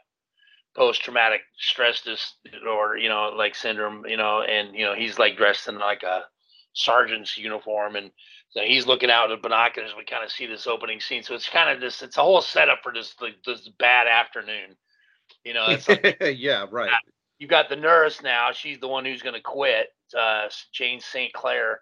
post 0.76 1.02
traumatic 1.02 1.42
stress 1.58 2.02
disorder 2.02 2.98
you 2.98 3.10
know 3.10 3.34
like 3.36 3.56
syndrome 3.56 4.06
you 4.08 4.18
know 4.18 4.42
and 4.42 4.76
you 4.76 4.86
know 4.86 4.94
he's 4.94 5.20
like 5.20 5.38
dressed 5.38 5.68
in 5.68 5.78
like 5.80 6.04
a 6.04 6.24
sergeant's 6.74 7.38
uniform 7.38 7.96
and 7.96 8.12
so 8.50 8.62
he's 8.62 8.86
looking 8.86 9.10
out 9.10 9.32
at 9.32 9.42
binoculars 9.42 9.92
we 9.98 10.06
kind 10.06 10.24
of 10.24 10.32
see 10.32 10.46
this 10.46 10.68
opening 10.68 11.00
scene 11.00 11.24
so 11.24 11.34
it's 11.34 11.50
kind 11.50 11.70
of 11.70 11.82
this 11.82 12.02
it's 12.02 12.18
a 12.18 12.22
whole 12.22 12.42
setup 12.42 12.80
for 12.84 12.94
this 12.94 13.16
like, 13.20 13.36
this 13.44 13.68
bad 13.80 14.08
afternoon 14.08 14.78
you 15.44 15.54
know 15.54 15.66
it's 15.68 15.90
like 15.90 16.18
yeah 16.38 16.66
right 16.72 16.92
you 17.40 17.48
got 17.48 17.70
the 17.70 17.76
nurse 17.76 18.22
now. 18.22 18.52
She's 18.52 18.80
the 18.80 18.88
one 18.88 19.06
who's 19.06 19.22
going 19.22 19.36
to 19.36 19.42
quit. 19.42 19.88
Uh, 20.18 20.48
Jane 20.74 21.00
St. 21.00 21.32
Clair. 21.34 21.82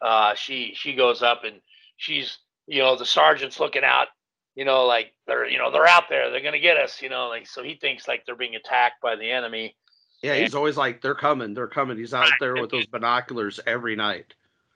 Uh, 0.00 0.34
she 0.34 0.72
she 0.74 0.94
goes 0.94 1.22
up 1.22 1.44
and 1.44 1.60
she's 2.02 2.38
you 2.66 2.80
know 2.82 2.96
the 2.96 3.06
sergeant's 3.06 3.60
looking 3.60 3.84
out. 3.84 4.08
You 4.54 4.64
know, 4.64 4.84
like 4.84 5.14
they're 5.26 5.48
you 5.48 5.58
know 5.58 5.70
they're 5.70 5.86
out 5.86 6.08
there. 6.08 6.30
They're 6.30 6.40
going 6.42 6.52
to 6.52 6.60
get 6.60 6.76
us. 6.76 7.00
You 7.00 7.08
know, 7.08 7.28
like 7.28 7.46
so 7.46 7.62
he 7.62 7.74
thinks 7.76 8.08
like 8.08 8.26
they're 8.26 8.36
being 8.36 8.56
attacked 8.56 9.00
by 9.00 9.16
the 9.16 9.30
enemy. 9.30 9.76
yeah 10.22 10.34
he's 10.34 10.54
always 10.54 10.76
like 10.76 11.00
they're 11.00 11.14
coming 11.14 11.54
they're 11.54 11.66
coming 11.66 11.96
he's 11.98 12.14
out 12.14 12.30
there 12.38 12.54
with 12.54 12.70
those 12.70 12.86
binoculars 12.86 13.58
every 13.66 13.96
night 13.96 14.34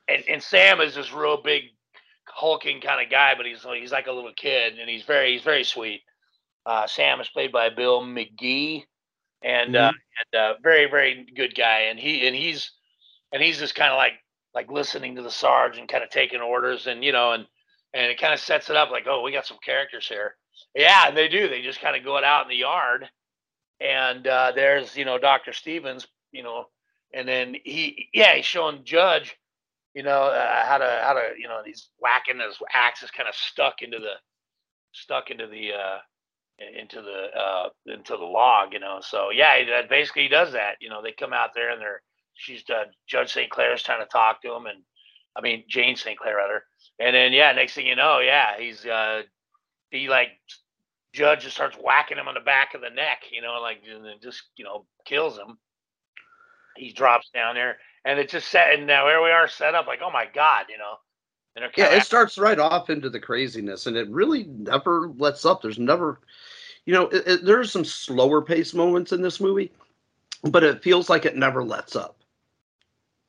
And 0.09 0.25
and 0.29 0.43
Sam 0.43 0.81
is 0.81 0.95
this 0.95 1.13
real 1.13 1.41
big 1.43 1.65
hulking 2.27 2.81
kind 2.81 3.05
of 3.05 3.11
guy, 3.11 3.35
but 3.37 3.47
he's 3.47 3.65
he's 3.81 3.93
like 3.93 4.07
a 4.07 4.13
little 4.13 4.33
kid 4.35 4.79
and 4.79 4.89
he's 4.89 5.05
very 5.05 5.33
he's 5.33 5.43
very 5.43 5.65
sweet. 5.65 6.03
Uh, 6.65 6.87
Sam 6.87 7.21
is 7.21 7.29
played 7.29 7.53
by 7.53 7.69
Bill 7.71 8.03
McGhee, 8.03 8.85
and 9.43 9.77
uh, 9.77 9.93
and 10.33 10.41
uh, 10.41 10.55
very 10.63 10.91
very 10.91 11.27
good 11.37 11.55
guy. 11.55 11.83
And 11.91 11.99
he 11.99 12.27
and 12.27 12.35
he's 12.35 12.73
and 13.33 13.43
he's 13.43 13.59
just 13.59 13.75
kind 13.75 13.93
of 13.93 13.99
like 13.99 14.15
like 14.57 14.71
listening 14.73 15.15
to 15.17 15.23
the 15.23 15.31
sarge 15.31 15.79
and 15.79 15.87
kind 15.87 16.03
of 16.03 16.11
taking 16.11 16.41
orders, 16.41 16.89
and 16.89 17.05
you 17.05 17.13
know, 17.13 17.33
and 17.33 17.47
and 17.95 18.11
it 18.11 18.19
kind 18.19 18.35
of 18.35 18.41
sets 18.41 18.71
it 18.71 18.77
up 18.77 18.91
like, 18.91 19.05
oh, 19.07 19.23
we 19.23 19.31
got 19.31 19.47
some 19.47 19.59
characters 19.65 20.09
here. 20.09 20.35
Yeah, 20.75 21.09
and 21.09 21.17
they 21.17 21.29
do. 21.29 21.49
They 21.49 21.63
just 21.63 21.81
kind 21.83 21.95
of 21.95 22.03
go 22.05 22.17
it 22.17 22.25
out 22.25 22.45
in 22.45 22.49
the 22.49 22.57
yard, 22.57 23.07
and 23.81 24.27
uh, 24.27 24.53
there's 24.57 24.97
you 24.97 25.05
know 25.05 25.19
Doctor 25.19 25.53
Stevens, 25.53 26.07
you 26.33 26.43
know, 26.43 26.65
and 27.15 27.29
then 27.29 27.55
he 27.65 28.09
yeah 28.15 28.35
he's 28.35 28.47
showing 28.47 28.83
Judge, 28.83 29.37
you 29.95 30.03
know, 30.03 30.23
uh, 30.25 30.67
how 30.67 30.79
to 30.79 31.01
how 31.05 31.13
to 31.13 31.39
you 31.39 31.49
know 31.49 31.61
he's 31.65 31.91
whacking 32.01 32.41
his 32.41 32.57
axe 32.73 33.03
is 33.03 33.11
kind 33.11 33.29
of 33.29 33.35
stuck 33.35 33.83
into 33.83 33.99
the 33.99 34.15
stuck 34.93 35.31
into 35.31 35.47
the 35.47 35.73
uh 35.75 35.99
into 36.81 37.03
the 37.03 37.39
uh 37.39 37.69
into 37.87 38.17
the 38.17 38.25
log 38.25 38.73
you 38.73 38.79
know 38.81 38.99
so 39.03 39.29
yeah 39.31 39.63
that 39.69 39.91
basically 39.91 40.23
he 40.23 40.29
does 40.29 40.53
that 40.53 40.77
you 40.81 40.89
know 40.89 41.03
they 41.03 41.13
come 41.13 41.35
out 41.35 41.51
there 41.55 41.71
and 41.71 41.83
they're 41.83 42.01
she's 42.37 42.63
uh, 42.71 42.85
judge 43.07 43.33
st 43.33 43.51
clair's 43.51 43.83
trying 43.83 44.01
to 44.01 44.07
talk 44.07 44.43
to 44.43 44.53
him 44.53 44.67
and 44.67 44.83
i 45.37 45.41
mean 45.41 45.65
jane 45.69 45.97
st 45.97 46.19
clair 46.19 46.37
rather. 46.37 46.65
And 46.99 47.15
then 47.15 47.33
yeah 47.33 47.53
next 47.53 47.75
thing 47.75 47.87
you 47.87 47.97
know 47.97 48.21
yeah 48.21 48.59
he's 48.59 48.85
uh 48.87 49.23
he 49.91 50.09
like 50.09 50.29
judge 51.13 51.43
just 51.43 51.57
starts 51.57 51.77
whacking 51.77 52.19
him 52.19 52.29
on 52.29 52.35
the 52.35 52.41
back 52.41 52.75
of 52.75 52.81
the 52.81 52.91
neck 52.91 53.23
you 53.33 53.43
know 53.43 53.59
like 53.61 53.83
and 53.91 54.05
then 54.05 54.17
just 54.23 54.43
you 54.57 54.65
know 54.65 54.87
kills 55.05 55.37
him. 55.37 55.59
He 56.77 56.93
drops 56.93 57.31
down 57.33 57.55
there 57.55 57.79
and 58.05 58.19
it's 58.19 58.33
just 58.33 58.49
set 58.49 58.75
and 58.75 58.87
now 58.87 59.07
where 59.07 59.23
we 59.23 59.31
are 59.31 59.49
set 59.49 59.75
up 59.75 59.87
like 59.87 60.01
oh 60.03 60.11
my 60.11 60.27
god 60.33 60.67
you 60.69 60.79
know. 60.79 60.95
And 61.57 61.71
yeah 61.77 61.95
it 61.95 62.03
starts 62.03 62.37
right 62.37 62.59
off 62.59 62.91
into 62.91 63.09
the 63.09 63.21
craziness 63.21 63.87
and 63.87 63.97
it 63.97 64.09
really 64.11 64.45
never 64.45 65.11
lets 65.17 65.47
up. 65.47 65.63
There's 65.63 65.79
never 65.79 66.21
you 66.87 66.95
know 66.95 67.09
it, 67.09 67.27
it, 67.27 67.45
there's 67.45 67.73
some 67.73 67.85
slower 67.85 68.41
pace 68.41 68.73
moments 68.73 69.13
in 69.13 69.21
this 69.21 69.41
movie 69.41 69.73
but 70.45 70.65
it 70.65 70.83
feels 70.83 71.11
like 71.11 71.25
it 71.25 71.37
never 71.37 71.65
lets 71.65 71.97
up 71.97 72.16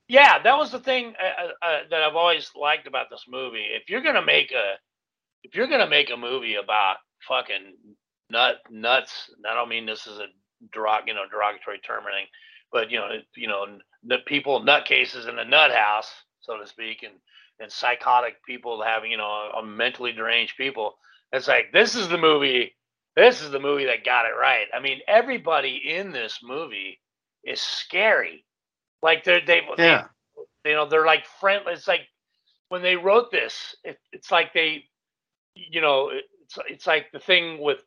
Yeah, 0.09 0.43
that 0.43 0.57
was 0.57 0.71
the 0.71 0.79
thing 0.79 1.15
uh, 1.19 1.65
uh, 1.65 1.79
that 1.91 2.03
I've 2.03 2.15
always 2.15 2.51
liked 2.55 2.87
about 2.87 3.07
this 3.11 3.25
movie. 3.29 3.65
If 3.71 3.89
you're 3.89 4.03
gonna 4.03 4.25
make 4.25 4.53
a, 4.53 4.75
if 5.43 5.55
you're 5.55 5.67
gonna 5.67 5.89
make 5.89 6.11
a 6.11 6.17
movie 6.17 6.55
about 6.55 6.97
fucking 7.27 7.75
nut 8.31 8.57
nuts, 8.71 9.31
I 9.49 9.55
don't 9.55 9.69
mean 9.69 9.87
this 9.87 10.07
is 10.07 10.19
a 10.19 10.27
derog, 10.77 11.03
you 11.07 11.15
know, 11.15 11.25
derogatory 11.31 11.79
term 11.79 12.05
or 12.07 12.11
anything, 12.11 12.29
but 12.71 12.91
you 12.91 12.99
know, 12.99 13.09
you 13.35 13.49
know, 13.49 13.65
the 14.05 14.19
people 14.27 14.61
nutcases 14.65 15.29
in 15.29 15.37
the 15.37 15.45
nut 15.45 15.71
house, 15.71 16.11
so 16.41 16.57
to 16.59 16.67
speak, 16.67 17.03
and 17.03 17.15
and 17.59 17.71
psychotic 17.71 18.43
people 18.45 18.83
having, 18.83 19.11
you 19.11 19.17
know, 19.17 19.51
a 19.57 19.65
mentally 19.65 20.13
deranged 20.13 20.57
people. 20.57 20.97
It's 21.33 21.49
like 21.49 21.71
this 21.73 21.95
is 21.95 22.09
the 22.09 22.19
movie. 22.19 22.75
This 23.17 23.41
is 23.41 23.51
the 23.51 23.61
movie 23.61 23.85
that 23.87 24.05
got 24.05 24.25
it 24.27 24.35
right. 24.39 24.67
I 24.75 24.81
mean, 24.81 24.99
everybody 25.07 25.81
in 25.95 26.11
this 26.13 26.39
movie 26.43 27.01
is 27.45 27.61
scary. 27.61 28.45
Like 29.03 29.23
they're 29.23 29.45
they, 29.45 29.61
Yeah. 29.77 30.07
they 30.63 30.71
you 30.71 30.75
know 30.75 30.87
they're 30.89 31.05
like 31.05 31.25
friendly. 31.39 31.73
It's 31.73 31.87
like 31.87 32.01
when 32.69 32.81
they 32.81 32.95
wrote 32.95 33.31
this, 33.31 33.75
it, 33.83 33.99
it's 34.11 34.31
like 34.31 34.53
they, 34.53 34.85
you 35.55 35.81
know, 35.81 36.11
it's 36.13 36.57
it's 36.69 36.87
like 36.87 37.07
the 37.13 37.19
thing 37.19 37.59
with 37.61 37.79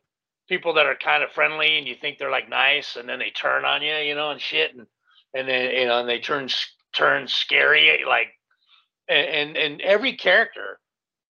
people 0.49 0.73
that 0.75 0.85
are 0.87 0.95
kind 0.95 1.23
of 1.23 1.31
friendly 1.31 1.77
and 1.77 1.87
you 1.87 1.95
think 1.95 2.17
they're 2.19 2.31
like 2.31 2.49
nice, 2.49 2.97
and 2.97 3.09
then 3.09 3.19
they 3.19 3.31
turn 3.31 3.65
on 3.65 3.81
you, 3.83 3.93
you 3.95 4.15
know, 4.15 4.31
and 4.31 4.41
shit, 4.41 4.75
and 4.75 4.87
and 5.35 5.47
then 5.49 5.71
you 5.75 5.87
know, 5.87 5.99
and 6.01 6.09
they 6.09 6.19
turn 6.19 6.49
turn 6.93 7.27
scary, 7.27 8.03
like, 8.07 8.27
and 9.09 9.27
and, 9.27 9.57
and 9.57 9.81
every 9.81 10.15
character 10.15 10.79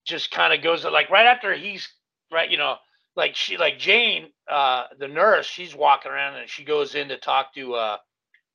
just 0.06 0.32
kind 0.32 0.54
of 0.54 0.62
goes 0.62 0.84
like 0.84 1.10
right 1.10 1.26
after 1.26 1.54
he's 1.54 1.88
right, 2.32 2.50
you 2.50 2.58
know, 2.58 2.76
like 3.16 3.36
she 3.36 3.58
like 3.58 3.78
Jane, 3.78 4.28
uh, 4.50 4.84
the 4.98 5.08
nurse, 5.08 5.46
she's 5.46 5.76
walking 5.76 6.12
around 6.12 6.36
and 6.36 6.50
she 6.50 6.64
goes 6.64 6.96
in 6.96 7.08
to 7.10 7.18
talk 7.18 7.54
to 7.54 7.74
uh, 7.74 7.98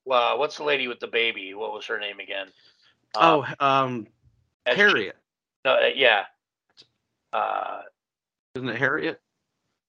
well, 0.04 0.38
what's 0.38 0.56
the 0.56 0.64
lady 0.64 0.88
with 0.88 1.00
the 1.00 1.06
baby? 1.06 1.54
What 1.54 1.72
was 1.72 1.86
her 1.86 1.98
name 1.98 2.20
again? 2.20 2.48
Oh, 3.14 3.46
um, 3.60 4.06
as- 4.66 4.76
Harriet. 4.76 5.16
No, 5.64 5.74
uh, 5.74 5.90
yeah. 5.94 6.24
Uh, 7.32 7.82
Isn't 8.54 8.68
it 8.68 8.76
Harriet? 8.76 9.20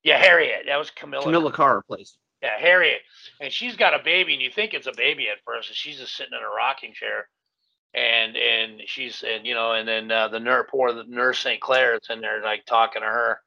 yeah, 0.03 0.17
Harriet. 0.17 0.63
That 0.67 0.77
was 0.77 0.91
Camilla. 0.91 1.23
Camilla 1.23 1.51
Carr 1.51 1.81
plays. 1.81 2.17
Yeah, 2.41 2.57
Harriet. 2.59 3.01
And 3.41 3.51
she's 3.51 3.75
got 3.75 3.93
a 3.93 4.03
baby, 4.03 4.33
and 4.33 4.41
you 4.41 4.51
think 4.51 4.73
it's 4.73 4.87
a 4.87 4.93
baby 4.95 5.29
at 5.29 5.43
first, 5.45 5.69
and 5.69 5.75
she's 5.75 5.97
just 5.97 6.15
sitting 6.15 6.33
in 6.37 6.43
a 6.43 6.55
rocking 6.55 6.93
chair. 6.93 7.27
And 7.93 8.35
and 8.35 8.81
she's 8.85 9.23
and 9.23 9.45
you 9.45 9.53
know, 9.53 9.73
and 9.73 9.87
then 9.87 10.11
uh, 10.11 10.27
the 10.27 10.39
nurse, 10.39 10.67
poor 10.69 10.93
the 10.93 11.03
nurse 11.07 11.39
St. 11.39 11.61
Clair, 11.61 11.93
is 11.95 12.09
in 12.09 12.21
there 12.21 12.41
like 12.41 12.65
talking 12.65 13.01
to 13.01 13.07
her, 13.07 13.39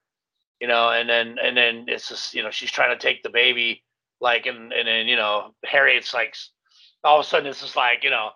you 0.61 0.69
know, 0.69 0.91
and 0.91 1.09
then 1.09 1.37
and 1.43 1.57
then 1.57 1.85
it's 1.89 2.09
just 2.09 2.33
you 2.33 2.43
know 2.43 2.51
she's 2.51 2.71
trying 2.71 2.97
to 2.97 3.03
take 3.03 3.23
the 3.23 3.29
baby, 3.29 3.83
like 4.21 4.47
and 4.47 4.73
and 4.73 4.87
then 4.87 5.09
you 5.09 5.17
know 5.17 5.53
Harriet's 5.65 6.15
like, 6.15 6.37
all 7.07 7.21
of 7.21 7.25
a 7.25 7.29
sudden 7.29 7.47
it's 7.47 7.61
just 7.61 7.77
like 7.77 8.05
you 8.05 8.11
know, 8.11 8.31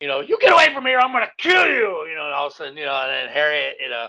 you 0.00 0.08
know, 0.08 0.20
you 0.20 0.38
get 0.40 0.52
away 0.52 0.72
from 0.72 0.86
here, 0.86 0.98
I'm 0.98 1.12
gonna 1.12 1.28
kill 1.38 1.66
you, 1.66 2.06
you 2.08 2.14
know, 2.16 2.24
and 2.24 2.34
all 2.34 2.46
of 2.46 2.52
a 2.52 2.56
sudden 2.56 2.76
you 2.76 2.84
know, 2.84 2.94
and 2.94 3.10
then 3.10 3.28
Harriet, 3.34 3.76
you 3.80 3.90
know, 3.90 4.08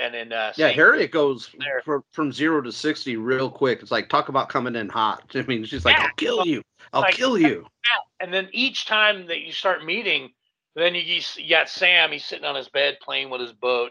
and 0.00 0.14
then 0.14 0.32
uh, 0.32 0.52
Yeah, 0.56 0.68
Harriet 0.68 1.10
goes 1.10 1.50
There. 1.58 1.82
from, 1.84 2.02
from 2.12 2.32
zero 2.32 2.60
to 2.62 2.72
sixty 2.72 3.16
real 3.16 3.50
quick. 3.50 3.80
It's 3.82 3.90
like 3.90 4.08
talk 4.08 4.28
about 4.28 4.48
coming 4.48 4.76
in 4.76 4.88
hot. 4.88 5.24
I 5.34 5.42
mean, 5.42 5.64
she's 5.64 5.84
like, 5.84 5.96
Yeah. 5.96 6.04
"I'll 6.04 6.14
kill 6.16 6.46
you. 6.46 6.62
I'll 6.92 7.02
Like- 7.02 7.14
kill 7.14 7.38
you." 7.38 7.66
and 8.20 8.32
then 8.32 8.48
each 8.52 8.84
time 8.86 9.26
that 9.26 9.40
you 9.40 9.50
start 9.50 9.84
meeting, 9.84 10.30
then 10.76 10.94
you, 10.94 11.00
you 11.00 11.20
you 11.36 11.48
got 11.50 11.68
Sam. 11.68 12.12
He's 12.12 12.24
sitting 12.24 12.44
on 12.44 12.54
his 12.54 12.68
bed 12.68 12.98
playing 13.02 13.30
with 13.30 13.40
his 13.40 13.52
boat, 13.52 13.90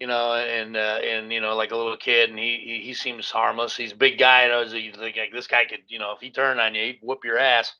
you 0.00 0.06
know, 0.06 0.34
and 0.34 0.76
uh, 0.76 1.00
and 1.04 1.30
you 1.32 1.40
know 1.40 1.54
like 1.56 1.72
a 1.72 1.76
little 1.76 1.96
kid, 1.96 2.30
and 2.30 2.38
he 2.38 2.62
he, 2.64 2.80
he 2.86 2.94
seems 2.94 3.30
harmless. 3.30 3.76
He's 3.76 3.92
a 3.92 3.96
big 3.96 4.18
guy. 4.18 4.44
You 4.44 4.48
know, 4.50 4.66
so 4.68 4.76
you 4.76 4.92
think 4.92 5.16
like 5.16 5.32
this 5.32 5.46
guy 5.48 5.64
could, 5.66 5.80
you 5.88 5.98
know, 5.98 6.12
if 6.12 6.20
he 6.20 6.30
turned 6.30 6.60
on 6.60 6.74
you, 6.74 6.84
he'd 6.84 7.00
whoop 7.02 7.24
your 7.24 7.38
ass. 7.38 7.74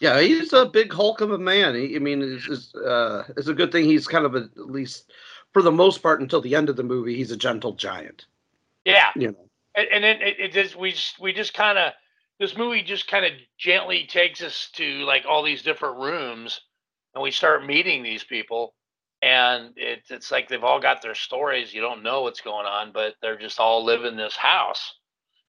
Yeah, 0.00 0.20
he's 0.20 0.52
a 0.54 0.66
big 0.66 0.92
hulk 0.92 1.20
of 1.20 1.30
a 1.30 1.38
man. 1.38 1.74
He, 1.74 1.94
I 1.94 1.98
mean, 1.98 2.22
it's, 2.22 2.48
it's, 2.48 2.74
uh, 2.74 3.24
it's 3.36 3.48
a 3.48 3.54
good 3.54 3.70
thing 3.70 3.84
he's 3.84 4.06
kind 4.06 4.24
of 4.24 4.34
a, 4.34 4.48
at 4.56 4.70
least 4.70 5.12
for 5.52 5.62
the 5.62 5.70
most 5.70 6.02
part 6.02 6.20
until 6.20 6.40
the 6.40 6.54
end 6.54 6.68
of 6.68 6.76
the 6.76 6.82
movie, 6.82 7.16
he's 7.16 7.30
a 7.30 7.36
gentle 7.36 7.72
giant. 7.72 8.26
Yeah, 8.84 9.10
You 9.14 9.28
know. 9.28 9.48
and, 9.74 9.88
and 9.92 10.04
then 10.04 10.22
it, 10.22 10.40
it 10.40 10.52
just 10.52 10.74
we 10.74 10.92
just 10.92 11.20
we 11.20 11.32
just 11.34 11.52
kind 11.52 11.76
of 11.76 11.92
this 12.38 12.56
movie 12.56 12.82
just 12.82 13.08
kind 13.08 13.26
of 13.26 13.32
gently 13.58 14.06
takes 14.06 14.42
us 14.42 14.70
to 14.74 15.04
like 15.04 15.24
all 15.28 15.42
these 15.42 15.62
different 15.62 15.98
rooms, 15.98 16.62
and 17.14 17.22
we 17.22 17.30
start 17.30 17.66
meeting 17.66 18.02
these 18.02 18.24
people, 18.24 18.74
and 19.20 19.72
it, 19.76 20.04
it's 20.08 20.30
like 20.30 20.48
they've 20.48 20.64
all 20.64 20.80
got 20.80 21.02
their 21.02 21.14
stories. 21.14 21.74
You 21.74 21.82
don't 21.82 22.02
know 22.02 22.22
what's 22.22 22.40
going 22.40 22.64
on, 22.64 22.92
but 22.92 23.16
they're 23.20 23.38
just 23.38 23.60
all 23.60 23.84
living 23.84 24.16
this 24.16 24.36
house. 24.36 24.94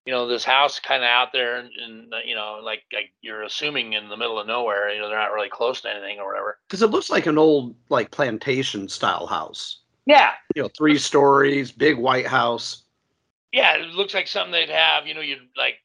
You 0.05 0.13
know, 0.13 0.27
this 0.27 0.43
house 0.43 0.79
kind 0.79 1.03
of 1.03 1.08
out 1.08 1.31
there, 1.31 1.58
and, 1.58 1.70
and 1.79 2.13
you 2.25 2.34
know, 2.36 2.60
like 2.63 2.81
like 2.91 3.12
you're 3.22 3.43
assuming 3.43 3.93
in 3.93 4.10
the 4.10 4.17
middle 4.17 4.39
of 4.39 4.48
nowhere. 4.48 4.91
You 4.93 5.01
know, 5.01 5.10
they're 5.10 5.17
not 5.17 5.31
really 5.34 5.50
close 5.50 5.81
to 5.81 5.91
anything 5.91 6.20
or 6.20 6.27
whatever. 6.27 6.58
Because 6.67 6.81
it 6.81 6.89
looks 6.89 7.10
like 7.12 7.27
an 7.27 7.38
old 7.38 7.75
like 7.89 8.10
plantation 8.12 8.89
style 8.89 9.27
house. 9.27 9.81
Yeah, 10.08 10.31
You 10.55 10.63
know, 10.63 10.70
three 10.75 10.98
stories, 10.98 11.72
big 11.72 11.96
white 11.98 12.25
house. 12.25 12.84
Yeah, 13.51 13.75
it 13.75 13.89
looks 13.89 14.15
like 14.15 14.27
something 14.27 14.51
they'd 14.51 14.69
have. 14.69 15.06
You 15.06 15.13
know, 15.13 15.21
you'd 15.21 15.47
like 15.56 15.76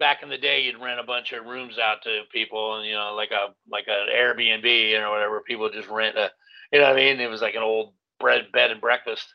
back 0.00 0.24
in 0.24 0.28
the 0.28 0.38
day, 0.38 0.62
you'd 0.62 0.80
rent 0.80 0.98
a 0.98 1.04
bunch 1.04 1.32
of 1.32 1.44
rooms 1.46 1.78
out 1.78 2.02
to 2.02 2.22
people, 2.32 2.76
and 2.78 2.86
you 2.86 2.94
know, 2.94 3.14
like 3.14 3.30
a 3.30 3.54
like 3.70 3.84
an 3.86 4.08
Airbnb, 4.12 4.90
you 4.90 4.98
know, 4.98 5.10
whatever. 5.12 5.40
People 5.42 5.70
just 5.70 5.88
rent 5.88 6.18
a, 6.18 6.30
you 6.72 6.80
know 6.80 6.86
what 6.86 6.94
I 6.94 6.96
mean? 6.96 7.20
It 7.20 7.30
was 7.30 7.42
like 7.42 7.54
an 7.54 7.62
old 7.62 7.92
bread 8.18 8.50
bed 8.52 8.72
and 8.72 8.80
breakfast. 8.80 9.32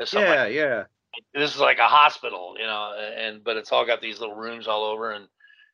or 0.00 0.06
Yeah, 0.14 0.44
like- 0.44 0.52
yeah. 0.54 0.84
This 1.34 1.54
is 1.54 1.60
like 1.60 1.78
a 1.78 1.88
hospital, 1.88 2.56
you 2.58 2.66
know, 2.66 2.94
and 3.16 3.44
but 3.44 3.56
it's 3.56 3.72
all 3.72 3.86
got 3.86 4.00
these 4.00 4.20
little 4.20 4.36
rooms 4.36 4.68
all 4.68 4.84
over, 4.84 5.12
and 5.12 5.26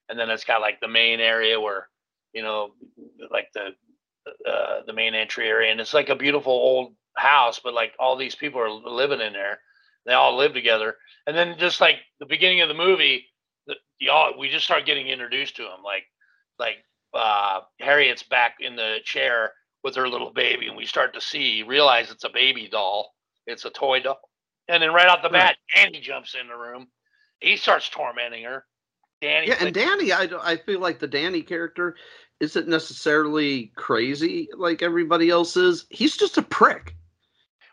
and 0.08 0.18
then 0.18 0.30
it's 0.30 0.44
got 0.44 0.60
like 0.60 0.80
the 0.80 0.88
main 0.88 1.20
area 1.20 1.60
where, 1.60 1.88
you 2.32 2.42
know, 2.42 2.70
like 3.30 3.48
the 3.54 3.70
uh, 4.48 4.82
the 4.86 4.92
main 4.92 5.14
entry 5.14 5.48
area, 5.48 5.70
and 5.72 5.80
it's 5.80 5.94
like 5.94 6.08
a 6.08 6.16
beautiful 6.16 6.52
old 6.52 6.94
house, 7.16 7.60
but 7.62 7.74
like 7.74 7.92
all 7.98 8.16
these 8.16 8.34
people 8.36 8.60
are 8.60 8.70
living 8.70 9.20
in 9.20 9.32
there. 9.32 9.60
They 10.06 10.14
all 10.14 10.36
live 10.36 10.54
together, 10.54 10.96
and 11.26 11.36
then 11.36 11.58
just 11.58 11.80
like 11.80 11.96
the 12.20 12.26
beginning 12.26 12.62
of 12.62 12.68
the 12.68 12.74
movie, 12.74 13.26
the, 13.66 13.76
y'all 13.98 14.38
we 14.38 14.48
just 14.50 14.64
start 14.64 14.86
getting 14.86 15.08
introduced 15.08 15.56
to 15.56 15.62
them. 15.62 15.82
Like 15.84 16.04
like 16.58 16.78
uh, 17.14 17.60
Harriet's 17.80 18.22
back 18.22 18.56
in 18.60 18.76
the 18.76 18.98
chair 19.04 19.52
with 19.84 19.96
her 19.96 20.08
little 20.08 20.32
baby, 20.32 20.68
and 20.68 20.76
we 20.76 20.86
start 20.86 21.14
to 21.14 21.20
see 21.20 21.62
realize 21.64 22.10
it's 22.10 22.24
a 22.24 22.30
baby 22.30 22.68
doll. 22.70 23.14
It's 23.46 23.64
a 23.66 23.70
toy 23.70 24.00
doll, 24.00 24.20
and 24.70 24.82
then 24.82 24.92
right 24.92 25.08
off 25.08 25.22
the 25.22 25.28
bat, 25.28 25.56
Danny 25.74 26.00
jumps 26.00 26.36
in 26.40 26.48
the 26.48 26.56
room. 26.56 26.88
He 27.40 27.56
starts 27.56 27.88
tormenting 27.88 28.44
her. 28.44 28.64
Danny, 29.20 29.48
Yeah, 29.48 29.56
and 29.60 29.74
Danny, 29.74 30.12
I, 30.12 30.28
I 30.42 30.56
feel 30.56 30.80
like 30.80 30.98
the 30.98 31.06
Danny 31.06 31.42
character 31.42 31.96
isn't 32.38 32.68
necessarily 32.68 33.72
crazy 33.76 34.48
like 34.56 34.82
everybody 34.82 35.28
else 35.28 35.56
is. 35.56 35.86
He's 35.90 36.16
just 36.16 36.38
a 36.38 36.42
prick. 36.42 36.96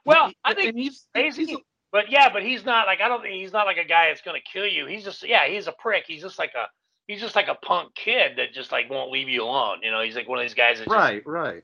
Well, 0.06 0.32
I 0.44 0.54
think 0.54 0.76
he's, 0.76 1.06
he's, 1.14 1.36
he's 1.36 1.58
but 1.92 2.10
yeah, 2.10 2.30
but 2.32 2.44
he's 2.44 2.66
not 2.66 2.86
like 2.88 3.02
I 3.02 3.08
don't 3.08 3.22
think 3.22 3.36
he's 3.36 3.54
not 3.54 3.66
like 3.66 3.78
a 3.78 3.86
guy 3.86 4.08
that's 4.08 4.22
gonna 4.22 4.40
kill 4.42 4.66
you. 4.66 4.86
He's 4.86 5.04
just 5.04 5.28
yeah, 5.28 5.48
he's 5.48 5.68
a 5.68 5.72
prick. 5.72 6.06
He's 6.08 6.22
just 6.22 6.38
like 6.38 6.54
a 6.54 6.68
he's 7.08 7.22
just 7.22 7.36
like 7.36 7.48
a 7.48 7.56
punk 7.56 7.96
kid 7.96 8.34
that 8.38 8.54
just 8.54 8.72
like 8.72 8.90
won't 8.90 9.12
leave 9.12 9.30
you 9.30 9.44
alone. 9.44 9.80
You 9.84 9.92
know, 9.92 10.02
he's 10.02 10.16
like 10.16 10.28
one 10.28 10.40
of 10.40 10.44
these 10.44 10.54
guys 10.54 10.80
that 10.80 10.86
just 10.86 10.96
right, 10.96 11.26
right. 11.26 11.64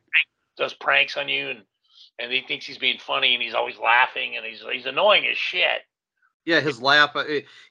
does 0.58 0.74
pranks 0.74 1.18
on 1.18 1.30
you 1.30 1.50
and 1.50 1.64
and 2.20 2.32
he 2.32 2.42
thinks 2.48 2.66
he's 2.66 2.78
being 2.78 3.00
funny 3.00 3.34
and 3.34 3.44
he's 3.44 3.54
always 3.54 3.78
laughing 3.78 4.36
and 4.38 4.46
he's 4.46 4.64
he's 4.72 4.86
annoying 4.86 5.26
as 5.28 5.38
shit. 5.38 5.82
Yeah, 6.46 6.60
his 6.60 6.82
laugh. 6.82 7.16
uh, 7.16 7.24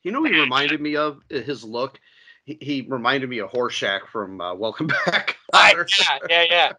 You 0.03 0.13
know, 0.13 0.23
what 0.23 0.33
he 0.33 0.41
reminded 0.41 0.81
me 0.81 0.97
of 0.97 1.21
uh, 1.33 1.41
his 1.41 1.63
look. 1.63 2.01
He, 2.45 2.59
he 2.61 2.81
reminded 2.89 3.29
me 3.31 3.39
of 3.39 3.51
Horshack 3.51 4.09
from 4.11 4.41
uh, 4.41 4.55
Welcome 4.55 4.87
Back. 5.07 5.37
Right, 5.53 5.77
yeah, 5.99 6.19
yeah, 6.29 6.45
yeah. 6.51 6.73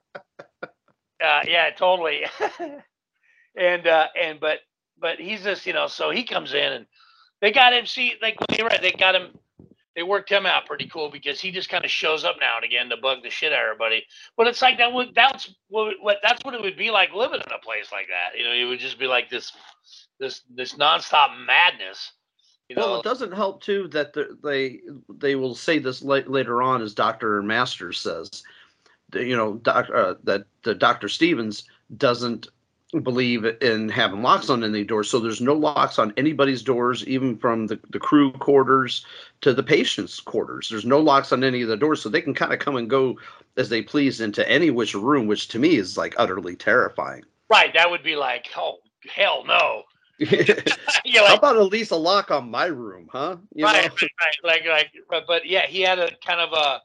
Uh, 1.23 1.41
yeah, 1.47 1.69
totally. 1.71 2.25
and 3.55 3.87
uh 3.87 4.07
and 4.19 4.39
but 4.39 4.59
but 4.99 5.19
he's 5.19 5.43
just, 5.43 5.65
you 5.65 5.73
know, 5.73 5.87
so 5.87 6.09
he 6.09 6.23
comes 6.23 6.53
in 6.53 6.73
and 6.73 6.85
they 7.41 7.51
got 7.51 7.73
him 7.73 7.85
see 7.85 8.15
like 8.21 8.39
when 8.39 8.57
they 8.57 8.63
were 8.63 8.71
they 8.81 8.91
got 8.91 9.15
him 9.15 9.37
they 9.95 10.03
worked 10.03 10.31
him 10.31 10.45
out 10.45 10.65
pretty 10.65 10.87
cool 10.87 11.09
because 11.09 11.39
he 11.39 11.51
just 11.51 11.69
kind 11.69 11.85
of 11.85 11.91
shows 11.91 12.23
up 12.23 12.37
now 12.39 12.55
and 12.55 12.65
again 12.65 12.89
to 12.89 12.97
bug 12.97 13.23
the 13.23 13.29
shit 13.29 13.53
out 13.53 13.59
of 13.59 13.65
everybody. 13.65 14.03
But 14.35 14.47
it's 14.47 14.61
like 14.61 14.77
that 14.79 14.91
would 14.91 15.13
that's 15.15 15.53
what, 15.69 15.95
what 16.01 16.17
that's 16.23 16.43
what 16.43 16.53
it 16.53 16.61
would 16.61 16.77
be 16.77 16.91
like 16.91 17.13
living 17.13 17.41
in 17.45 17.53
a 17.53 17.59
place 17.59 17.91
like 17.91 18.07
that. 18.07 18.37
You 18.37 18.45
know, 18.45 18.53
it 18.53 18.65
would 18.65 18.79
just 18.79 18.99
be 18.99 19.07
like 19.07 19.29
this 19.29 19.51
this 20.19 20.41
this 20.53 20.73
nonstop 20.73 21.37
madness. 21.45 22.11
You 22.69 22.77
know, 22.77 22.81
Well, 22.83 22.99
it 23.01 23.03
doesn't 23.03 23.33
help 23.33 23.61
too 23.61 23.87
that 23.89 24.13
the, 24.13 24.37
they 24.43 24.81
they 25.09 25.35
will 25.35 25.53
say 25.55 25.79
this 25.79 26.01
la- 26.01 26.21
later 26.25 26.61
on, 26.61 26.81
as 26.81 26.93
Doctor 26.93 27.41
Masters 27.43 27.99
says, 27.99 28.43
that, 29.11 29.25
you 29.25 29.35
know, 29.35 29.55
doc, 29.55 29.87
uh, 29.93 30.15
that 30.23 30.45
the 30.63 30.73
Doctor 30.73 31.09
Stevens 31.09 31.65
doesn't 31.97 32.47
believe 33.01 33.43
in 33.61 33.89
having 33.89 34.21
locks 34.21 34.49
on 34.49 34.63
any 34.63 34.83
doors, 34.83 35.09
so 35.09 35.19
there's 35.19 35.41
no 35.41 35.53
locks 35.53 35.97
on 35.99 36.13
anybody's 36.15 36.61
doors, 36.61 37.05
even 37.05 37.37
from 37.37 37.67
the, 37.67 37.79
the 37.89 37.99
crew 37.99 38.31
quarters 38.33 39.05
to 39.43 39.53
the 39.53 39.63
patients' 39.63 40.19
quarters. 40.19 40.67
There's 40.69 40.85
no 40.85 40.99
locks 40.99 41.31
on 41.31 41.43
any 41.43 41.61
of 41.61 41.67
the 41.69 41.77
doors, 41.77 42.01
so 42.01 42.09
they 42.09 42.21
can 42.21 42.33
kind 42.33 42.53
of 42.53 42.59
come 42.59 42.75
and 42.75 42.89
go 42.89 43.17
as 43.57 43.69
they 43.69 43.81
please 43.81 44.19
into 44.21 44.47
any 44.49 44.71
which 44.71 44.95
room, 44.95 45.27
which 45.27 45.47
to 45.49 45.59
me 45.59 45.75
is 45.77 45.97
like 45.97 46.15
utterly 46.17 46.55
terrifying. 46.55 47.23
right? 47.49 47.73
That 47.73 47.89
would 47.91 48.03
be 48.03 48.15
like, 48.15 48.49
oh 48.57 48.77
hell 49.13 49.43
no. 49.45 49.83
How 50.25 51.23
like- 51.25 51.37
about 51.37 51.57
at 51.57 51.63
least 51.63 51.91
a 51.91 51.95
lock 51.95 52.31
on 52.31 52.49
my 52.49 52.65
room, 52.65 53.07
huh? 53.11 53.37
You 53.53 53.65
right, 53.65 53.83
know? 53.85 53.95
right, 54.01 54.11
right. 54.21 54.35
Like, 54.43 54.65
like, 54.65 54.91
but, 55.09 55.25
but 55.27 55.45
yeah, 55.45 55.65
he 55.67 55.81
had 55.81 55.99
a 55.99 56.09
kind 56.25 56.39
of 56.39 56.53
a, 56.53 56.81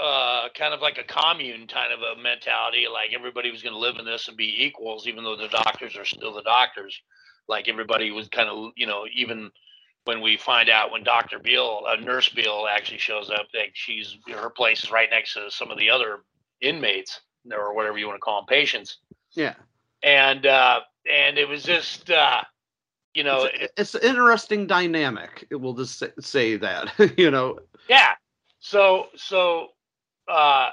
uh, 0.00 0.48
kind 0.58 0.74
of 0.74 0.80
like 0.80 0.98
a 0.98 1.04
commune 1.04 1.66
kind 1.68 1.92
of 1.92 2.00
a 2.00 2.20
mentality. 2.20 2.86
Like 2.92 3.10
everybody 3.14 3.50
was 3.50 3.62
going 3.62 3.74
to 3.74 3.78
live 3.78 3.96
in 3.98 4.04
this 4.04 4.26
and 4.28 4.36
be 4.36 4.64
equals, 4.64 5.06
even 5.06 5.22
though 5.22 5.36
the 5.36 5.48
doctors 5.48 5.96
are 5.96 6.04
still 6.04 6.34
the 6.34 6.42
doctors. 6.42 7.00
Like 7.48 7.68
everybody 7.68 8.10
was 8.10 8.28
kind 8.28 8.48
of, 8.48 8.72
you 8.76 8.86
know, 8.86 9.04
even 9.14 9.50
when 10.04 10.20
we 10.20 10.36
find 10.36 10.68
out 10.68 10.90
when 10.90 11.02
Doctor 11.02 11.38
Beale, 11.38 11.82
uh, 11.88 11.96
Nurse 11.96 12.28
Beale, 12.28 12.66
actually 12.70 12.98
shows 12.98 13.30
up, 13.30 13.46
like 13.54 13.72
she's 13.74 14.16
her 14.28 14.50
place 14.50 14.84
is 14.84 14.90
right 14.90 15.08
next 15.10 15.34
to 15.34 15.50
some 15.50 15.70
of 15.70 15.78
the 15.78 15.90
other 15.90 16.20
inmates 16.60 17.20
or 17.50 17.74
whatever 17.74 17.98
you 17.98 18.06
want 18.06 18.16
to 18.16 18.20
call 18.20 18.40
them, 18.40 18.46
patients. 18.46 18.98
Yeah. 19.32 19.54
And 20.02 20.46
uh, 20.46 20.80
and 21.10 21.38
it 21.38 21.48
was 21.48 21.62
just, 21.62 22.10
uh, 22.10 22.42
you 23.14 23.24
know, 23.24 23.48
it's, 23.52 23.72
it's 23.76 23.94
an 23.94 24.02
interesting 24.02 24.66
dynamic. 24.66 25.46
We'll 25.50 25.74
just 25.74 25.98
say, 25.98 26.10
say 26.20 26.56
that, 26.56 26.92
you 27.18 27.30
know. 27.30 27.58
Yeah. 27.88 28.12
So 28.60 29.06
so 29.16 29.68
uh 30.28 30.70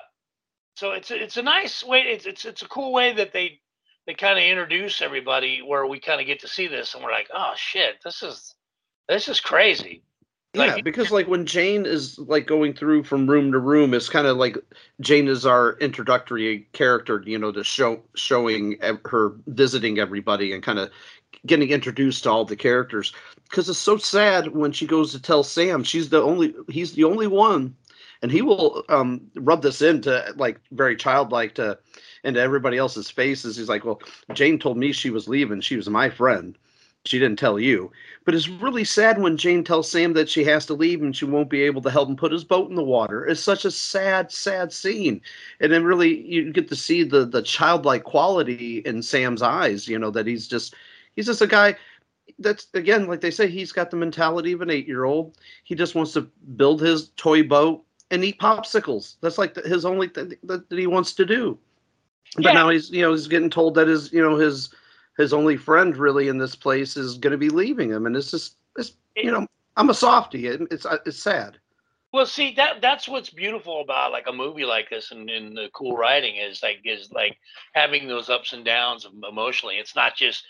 so 0.76 0.92
it's 0.92 1.12
a, 1.12 1.22
it's 1.22 1.38
a 1.38 1.42
nice 1.42 1.84
way. 1.84 2.00
It's 2.02 2.26
it's 2.26 2.46
it's 2.46 2.62
a 2.62 2.68
cool 2.68 2.92
way 2.92 3.14
that 3.14 3.32
they 3.34 3.60
they 4.08 4.14
kind 4.14 4.40
of 4.40 4.44
introduce 4.44 5.02
everybody 5.02 5.62
where 5.62 5.86
we 5.86 6.00
kind 6.00 6.20
of 6.20 6.28
get 6.28 6.40
to 6.42 6.48
see 6.48 6.68
this, 6.68 6.96
and 6.96 7.04
we're 7.04 7.12
like, 7.12 7.30
oh 7.34 7.54
shit, 7.56 7.98
this 8.04 8.24
is 8.24 8.56
this 9.12 9.28
is 9.28 9.42
crazy. 9.42 10.02
yeah, 10.54 10.80
because 10.82 11.12
like 11.12 11.28
when 11.28 11.46
Jane 11.46 11.86
is 11.86 12.18
like 12.18 12.48
going 12.48 12.74
through 12.74 13.04
from 13.04 13.30
room 13.30 13.52
to 13.52 13.60
room, 13.60 13.94
it's 13.94 14.08
kind 14.08 14.26
of 14.26 14.38
like 14.38 14.58
Jane 15.02 15.28
is 15.28 15.46
our 15.46 15.74
introductory 15.80 16.68
character, 16.72 17.22
you 17.26 17.38
know, 17.38 17.52
to 17.52 17.64
show 17.64 18.02
showing 18.16 18.78
her 19.06 19.34
visiting 19.48 20.00
everybody 20.00 20.54
and 20.54 20.64
kind 20.64 20.80
of 20.80 20.90
getting 21.46 21.72
introduced 21.72 22.24
to 22.24 22.32
all 22.32 22.46
the 22.46 22.56
characters. 22.56 23.14
Because 23.50 23.68
it's 23.68 23.80
so 23.80 23.98
sad 23.98 24.56
when 24.56 24.72
she 24.72 24.88
goes 24.88 25.12
to 25.12 25.22
tell 25.22 25.44
Sam 25.44 25.84
she's 25.84 26.10
the 26.10 26.22
only 26.22 26.56
he's 26.70 26.94
the 26.94 27.04
only 27.04 27.28
one, 27.28 27.76
and 28.22 28.32
he 28.32 28.42
will 28.42 28.84
um, 28.88 29.22
rub 29.36 29.62
this 29.62 29.82
into 29.82 30.24
like 30.38 30.62
very 30.72 30.96
childlike 30.96 31.56
to 31.56 31.78
into 32.24 32.40
everybody 32.40 32.78
else's 32.78 33.12
faces. 33.12 33.58
He's 33.58 33.68
like, 33.68 33.84
well, 33.84 34.02
Jane 34.34 34.58
told 34.58 34.78
me 34.78 34.94
she 34.94 35.10
was 35.10 35.28
leaving. 35.28 35.60
She 35.60 35.76
was 35.76 35.90
my 35.90 36.10
friend 36.10 36.58
she 37.06 37.20
didn't 37.20 37.40
tell 37.40 37.60
you. 37.60 37.92
But 38.26 38.36
it's 38.36 38.48
really 38.48 38.84
sad 38.84 39.20
when 39.20 39.38
Jane 39.38 39.64
tells 39.64 39.90
Sam 39.90 40.14
that 40.14 40.30
she 40.30 40.44
has 40.44 40.66
to 40.68 40.74
leave 40.74 41.02
and 41.02 41.16
she 41.16 41.26
won't 41.26 41.50
be 41.50 41.64
able 41.64 41.82
to 41.82 41.90
help 41.90 42.08
him 42.08 42.16
put 42.16 42.32
his 42.32 42.44
boat 42.44 42.70
in 42.70 42.76
the 42.76 42.84
water. 42.84 43.26
It's 43.26 43.42
such 43.42 43.66
a 43.66 43.72
sad, 43.72 44.32
sad 44.32 44.72
scene. 44.72 45.22
And 45.60 45.72
then 45.72 45.84
really 45.84 46.22
you 46.28 46.52
get 46.54 46.68
to 46.70 46.76
see 46.76 47.04
the 47.04 47.26
the 47.26 47.42
childlike 47.42 48.04
quality 48.04 48.80
in 48.86 49.02
Sam's 49.02 49.42
eyes, 49.42 49.88
you 49.88 49.98
know, 49.98 50.12
that 50.12 50.28
he's 50.28 50.48
just 50.48 50.76
he's 51.16 51.26
just 51.26 51.42
a 51.42 51.48
guy 51.48 51.76
that's 52.40 52.68
again, 52.74 53.08
like 53.08 53.22
they 53.22 53.32
say, 53.32 53.48
he's 53.48 53.72
got 53.72 53.90
the 53.90 53.98
mentality 53.98 54.52
of 54.52 54.62
an 54.62 54.70
eight 54.70 54.88
year 54.88 55.06
old. 55.06 55.38
He 55.64 55.76
just 55.76 55.96
wants 55.96 56.14
to 56.14 56.22
build 56.56 56.82
his 56.82 57.10
toy 57.18 57.44
boat 57.44 57.84
and 58.12 58.24
eat 58.24 58.40
popsicles. 58.40 59.16
That's 59.22 59.38
like 59.38 59.56
the, 59.56 59.62
his 59.62 59.86
only 59.86 60.10
thing 60.10 60.34
that, 60.44 60.70
that 60.70 60.80
he 60.80 60.88
wants 60.88 61.14
to 61.14 61.26
do. 61.26 61.58
But 62.36 62.46
yeah. 62.46 62.54
now 62.54 62.70
he's 62.70 62.92
you 62.92 63.02
know 63.02 63.12
he's 63.12 63.28
getting 63.28 63.50
told 63.50 63.76
that 63.76 63.88
his 63.88 64.14
you 64.14 64.22
know 64.22 64.38
his 64.38 64.70
his 65.18 65.34
only 65.34 65.58
friend 65.58 65.98
really 65.98 66.28
in 66.28 66.38
this 66.38 66.56
place 66.56 66.98
is 66.98 67.18
going 67.18 67.32
to 67.32 67.38
be 67.38 67.50
leaving 67.50 67.90
him, 67.90 68.06
and 68.06 68.16
it's 68.16 68.32
just 68.32 68.56
it's 68.78 68.94
you 69.16 69.32
know 69.32 69.48
I'm 69.78 69.90
a 69.90 69.94
softie. 69.94 70.48
It's 70.48 70.86
uh, 70.86 70.98
it's 71.06 71.22
sad. 71.22 71.58
Well, 72.14 72.26
see 72.26 72.54
that 72.56 72.82
that's 72.82 73.08
what's 73.08 73.30
beautiful 73.30 73.82
about 73.82 74.12
like 74.12 74.28
a 74.28 74.34
movie 74.34 74.66
like 74.66 74.90
this 74.90 75.12
and, 75.12 75.30
and 75.30 75.56
the 75.56 75.70
cool 75.74 75.96
writing 75.96 76.36
is 76.36 76.62
like 76.62 76.80
is 76.84 77.10
like 77.12 77.38
having 77.74 78.08
those 78.08 78.30
ups 78.30 78.54
and 78.54 78.66
downs 78.66 79.08
emotionally. 79.28 79.76
It's 79.76 79.96
not 79.96 80.16
just 80.16 80.44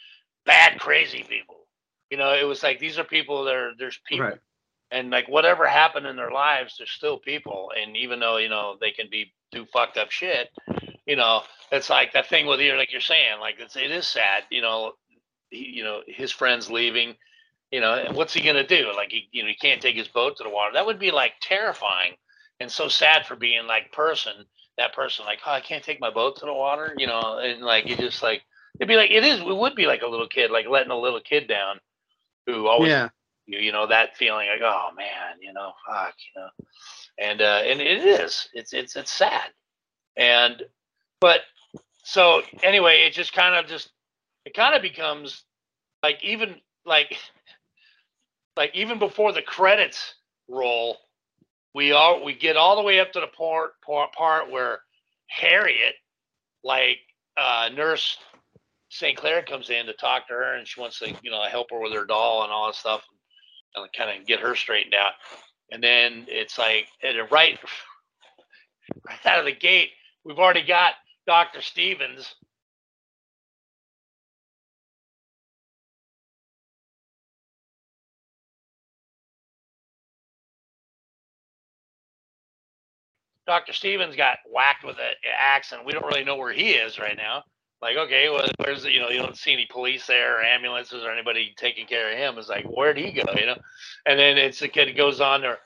bad 0.46 0.80
crazy 0.80 1.24
people. 1.24 1.68
You 2.10 2.18
know, 2.18 2.34
it 2.34 2.46
was 2.46 2.64
like 2.64 2.80
these 2.80 2.98
are 2.98 3.04
people 3.04 3.44
that 3.44 3.56
are 3.56 3.72
there's 3.78 4.00
people 4.06 4.26
right. 4.26 4.40
and 4.90 5.12
like 5.12 5.30
whatever 5.30 5.68
happened 5.68 6.08
in 6.08 6.16
their 6.16 6.32
lives, 6.32 6.76
they're 6.78 6.88
still 6.88 7.20
people. 7.20 7.72
And 7.80 7.96
even 7.96 8.20
though, 8.20 8.38
you 8.38 8.50
know, 8.50 8.78
they 8.82 8.92
can 8.92 9.08
be 9.10 9.32
do 9.52 9.66
fucked 9.66 9.98
up 9.98 10.10
shit, 10.10 10.50
you 11.12 11.18
know, 11.18 11.42
it's 11.74 11.90
like 11.90 12.14
that 12.14 12.28
thing 12.28 12.46
with 12.46 12.62
you, 12.62 12.74
like 12.78 12.94
you're 12.94 13.02
saying, 13.02 13.42
like 13.42 13.56
it's 13.60 13.76
it 13.76 13.92
is 13.92 14.08
sad, 14.08 14.44
you 14.50 14.62
know, 14.62 14.94
he, 15.50 15.68
you 15.68 15.84
know, 15.84 16.00
his 16.08 16.32
friends 16.32 16.72
leaving, 16.72 17.18
you 17.70 17.82
know, 17.82 18.06
what's 18.14 18.34
he 18.34 18.40
gonna 18.42 18.66
do? 18.66 18.94
Like 18.96 19.12
he, 19.12 19.28
you 19.34 19.44
know, 19.44 19.50
he 19.50 19.56
can't 19.56 19.82
take 19.82 19.98
his 19.98 20.08
boat 20.08 20.38
to 20.38 20.44
the 20.44 20.50
water. 20.50 20.72
That 20.74 20.86
would 20.86 21.00
be 21.00 21.12
like 21.12 21.34
terrifying 21.42 22.14
and 22.62 22.72
so 22.72 22.88
sad 22.88 23.26
for 23.26 23.36
being 23.36 23.68
like 23.68 23.92
person, 23.92 24.32
that 24.78 24.96
person, 24.96 25.26
like, 25.26 25.40
oh, 25.46 25.52
I 25.52 25.60
can't 25.60 25.84
take 25.84 26.00
my 26.00 26.10
boat 26.10 26.38
to 26.38 26.46
the 26.46 26.54
water, 26.54 26.96
you 26.98 27.08
know, 27.08 27.40
and 27.44 27.62
like 27.62 27.90
you 27.90 27.98
just 27.98 28.24
like 28.24 28.44
it'd 28.80 28.88
be 28.88 28.96
like 28.96 29.12
it 29.12 29.26
is. 29.26 29.42
It 29.42 29.58
would 29.58 29.76
be 29.76 29.88
like 29.88 30.04
a 30.04 30.08
little 30.08 30.30
kid, 30.30 30.50
like 30.50 30.66
letting 30.70 30.92
a 30.92 30.98
little 30.98 31.20
kid 31.20 31.46
down, 31.46 31.82
who 32.48 32.68
always, 32.68 32.92
yeah. 32.92 33.10
you, 33.48 33.60
you 33.60 33.74
know, 33.74 33.86
that 33.86 34.16
feeling 34.16 34.48
like, 34.48 34.62
oh 34.64 34.92
man, 34.96 35.42
you 35.42 35.52
know, 35.52 35.74
fuck, 35.86 36.16
you 36.34 36.42
know, 36.42 36.50
and 37.18 37.42
uh, 37.42 37.64
and 37.66 37.82
it 37.82 38.06
is. 38.06 38.48
It's 38.54 38.72
it's 38.72 38.96
it's 38.96 39.12
sad, 39.12 39.50
and 40.16 40.64
but 41.22 41.42
so 42.04 42.42
anyway, 42.64 43.04
it 43.08 43.14
just 43.14 43.32
kind 43.32 43.56
of 43.56 43.70
just 43.70 43.92
it 44.46 44.54
kind 44.54 44.76
of 44.76 44.82
becomes 44.82 45.44
like 46.04 46.18
even 46.24 46.56
like 46.86 47.18
like 48.58 48.72
even 48.76 49.00
before 49.00 49.32
the 49.32 49.42
credits 49.42 50.16
roll, 50.50 50.98
we 51.74 51.94
all 51.94 52.26
we 52.26 52.34
get 52.34 52.58
all 52.58 52.76
the 52.76 52.82
way 52.82 53.00
up 53.00 53.14
to 53.14 53.22
the 53.22 53.28
part 53.28 53.80
part, 53.86 54.12
part 54.14 54.52
where 54.52 54.80
Harriet, 55.28 55.96
like 56.64 56.98
uh, 57.38 57.70
nurse 57.74 58.18
St. 58.90 59.18
Clair 59.18 59.42
comes 59.42 59.70
in 59.70 59.86
to 59.86 59.94
talk 59.94 60.28
to 60.28 60.34
her, 60.34 60.56
and 60.56 60.68
she 60.68 60.82
wants 60.82 61.00
to 61.00 61.14
you 61.24 61.32
know 61.32 61.44
help 61.44 61.68
her 61.72 61.80
with 61.80 61.94
her 61.94 62.06
doll 62.06 62.44
and 62.44 62.52
all 62.52 62.66
that 62.66 62.76
stuff, 62.76 63.04
and 63.76 63.88
kind 63.94 64.20
of 64.20 64.28
get 64.28 64.40
her 64.40 64.56
straightened 64.56 64.96
out. 64.96 65.14
And 65.72 65.82
then 65.82 66.26
it's 66.28 66.58
like 66.58 66.88
at 67.04 67.32
right 67.32 67.58
right 69.08 69.26
out 69.26 69.40
of 69.40 69.46
the 69.46 69.56
gate, 69.56 69.92
we've 70.26 70.40
already 70.40 70.64
got 70.64 70.96
Dr. 71.32 71.62
Stevens. 71.62 72.36
Dr. 83.48 83.72
Stevens 83.72 84.18
got 84.18 84.40
whacked 84.52 84.84
with 84.84 84.98
an 84.98 85.06
axe, 85.40 85.72
and 85.72 85.86
we 85.86 85.94
don't 85.94 86.04
really 86.04 86.26
know 86.26 86.36
where 86.36 86.52
he 86.52 86.72
is 86.72 87.00
right 87.00 87.16
now. 87.16 87.44
Like, 87.82 87.96
okay, 87.96 88.30
well, 88.30 88.50
where's 88.58 88.84
the, 88.84 88.92
you 88.92 89.00
know, 89.00 89.08
you 89.08 89.22
don't 89.22 89.38
see 89.38 89.54
any 89.54 89.70
police 89.72 90.06
there 90.08 90.38
or 90.38 90.44
ambulances 90.44 91.02
or 91.02 91.14
anybody 91.14 91.54
taking 91.56 91.88
care 91.88 92.12
of 92.12 92.18
him. 92.18 92.38
It's 92.38 92.50
like, 92.50 92.66
where'd 92.66 92.98
he 92.98 93.14
go, 93.14 93.24
you 93.40 93.46
know? 93.46 93.58
And 94.06 94.20
then 94.20 94.38
it's 94.38 94.60
the 94.60 94.68
kid 94.68 94.98
goes 94.98 95.22
on 95.22 95.40
there 95.40 95.60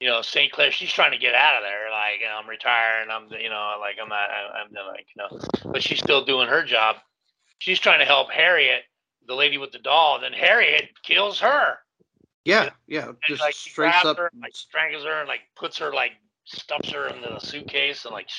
you 0.00 0.08
know, 0.08 0.22
St. 0.22 0.50
Clair, 0.50 0.72
she's 0.72 0.90
trying 0.90 1.12
to 1.12 1.18
get 1.18 1.34
out 1.34 1.56
of 1.56 1.62
there. 1.62 1.90
Like, 1.90 2.20
you 2.20 2.26
know, 2.26 2.38
I'm 2.42 2.48
retiring. 2.48 3.10
I'm, 3.10 3.28
you 3.38 3.50
know, 3.50 3.76
like 3.78 3.96
I'm 4.02 4.08
not, 4.08 4.30
I'm 4.30 4.72
like, 4.88 5.06
you 5.14 5.22
know, 5.22 5.70
but 5.70 5.82
she's 5.82 5.98
still 5.98 6.24
doing 6.24 6.48
her 6.48 6.64
job. 6.64 6.96
She's 7.58 7.78
trying 7.78 7.98
to 7.98 8.06
help 8.06 8.30
Harriet, 8.30 8.82
the 9.28 9.34
lady 9.34 9.58
with 9.58 9.72
the 9.72 9.78
doll. 9.78 10.18
Then 10.18 10.32
Harriet 10.32 10.88
kills 11.04 11.38
her. 11.40 11.76
Yeah, 12.46 12.70
yeah, 12.88 13.08
and, 13.08 13.16
just 13.28 13.42
like 13.42 13.54
she 13.54 13.70
grabs 13.74 14.06
up. 14.06 14.16
her, 14.16 14.30
like 14.40 14.56
strangles 14.56 15.04
her, 15.04 15.20
and 15.20 15.28
like 15.28 15.40
puts 15.56 15.76
her, 15.76 15.92
like 15.92 16.12
stuffs 16.46 16.90
her 16.90 17.08
in 17.08 17.20
the 17.20 17.38
suitcase 17.38 18.06
and 18.06 18.14
like 18.14 18.30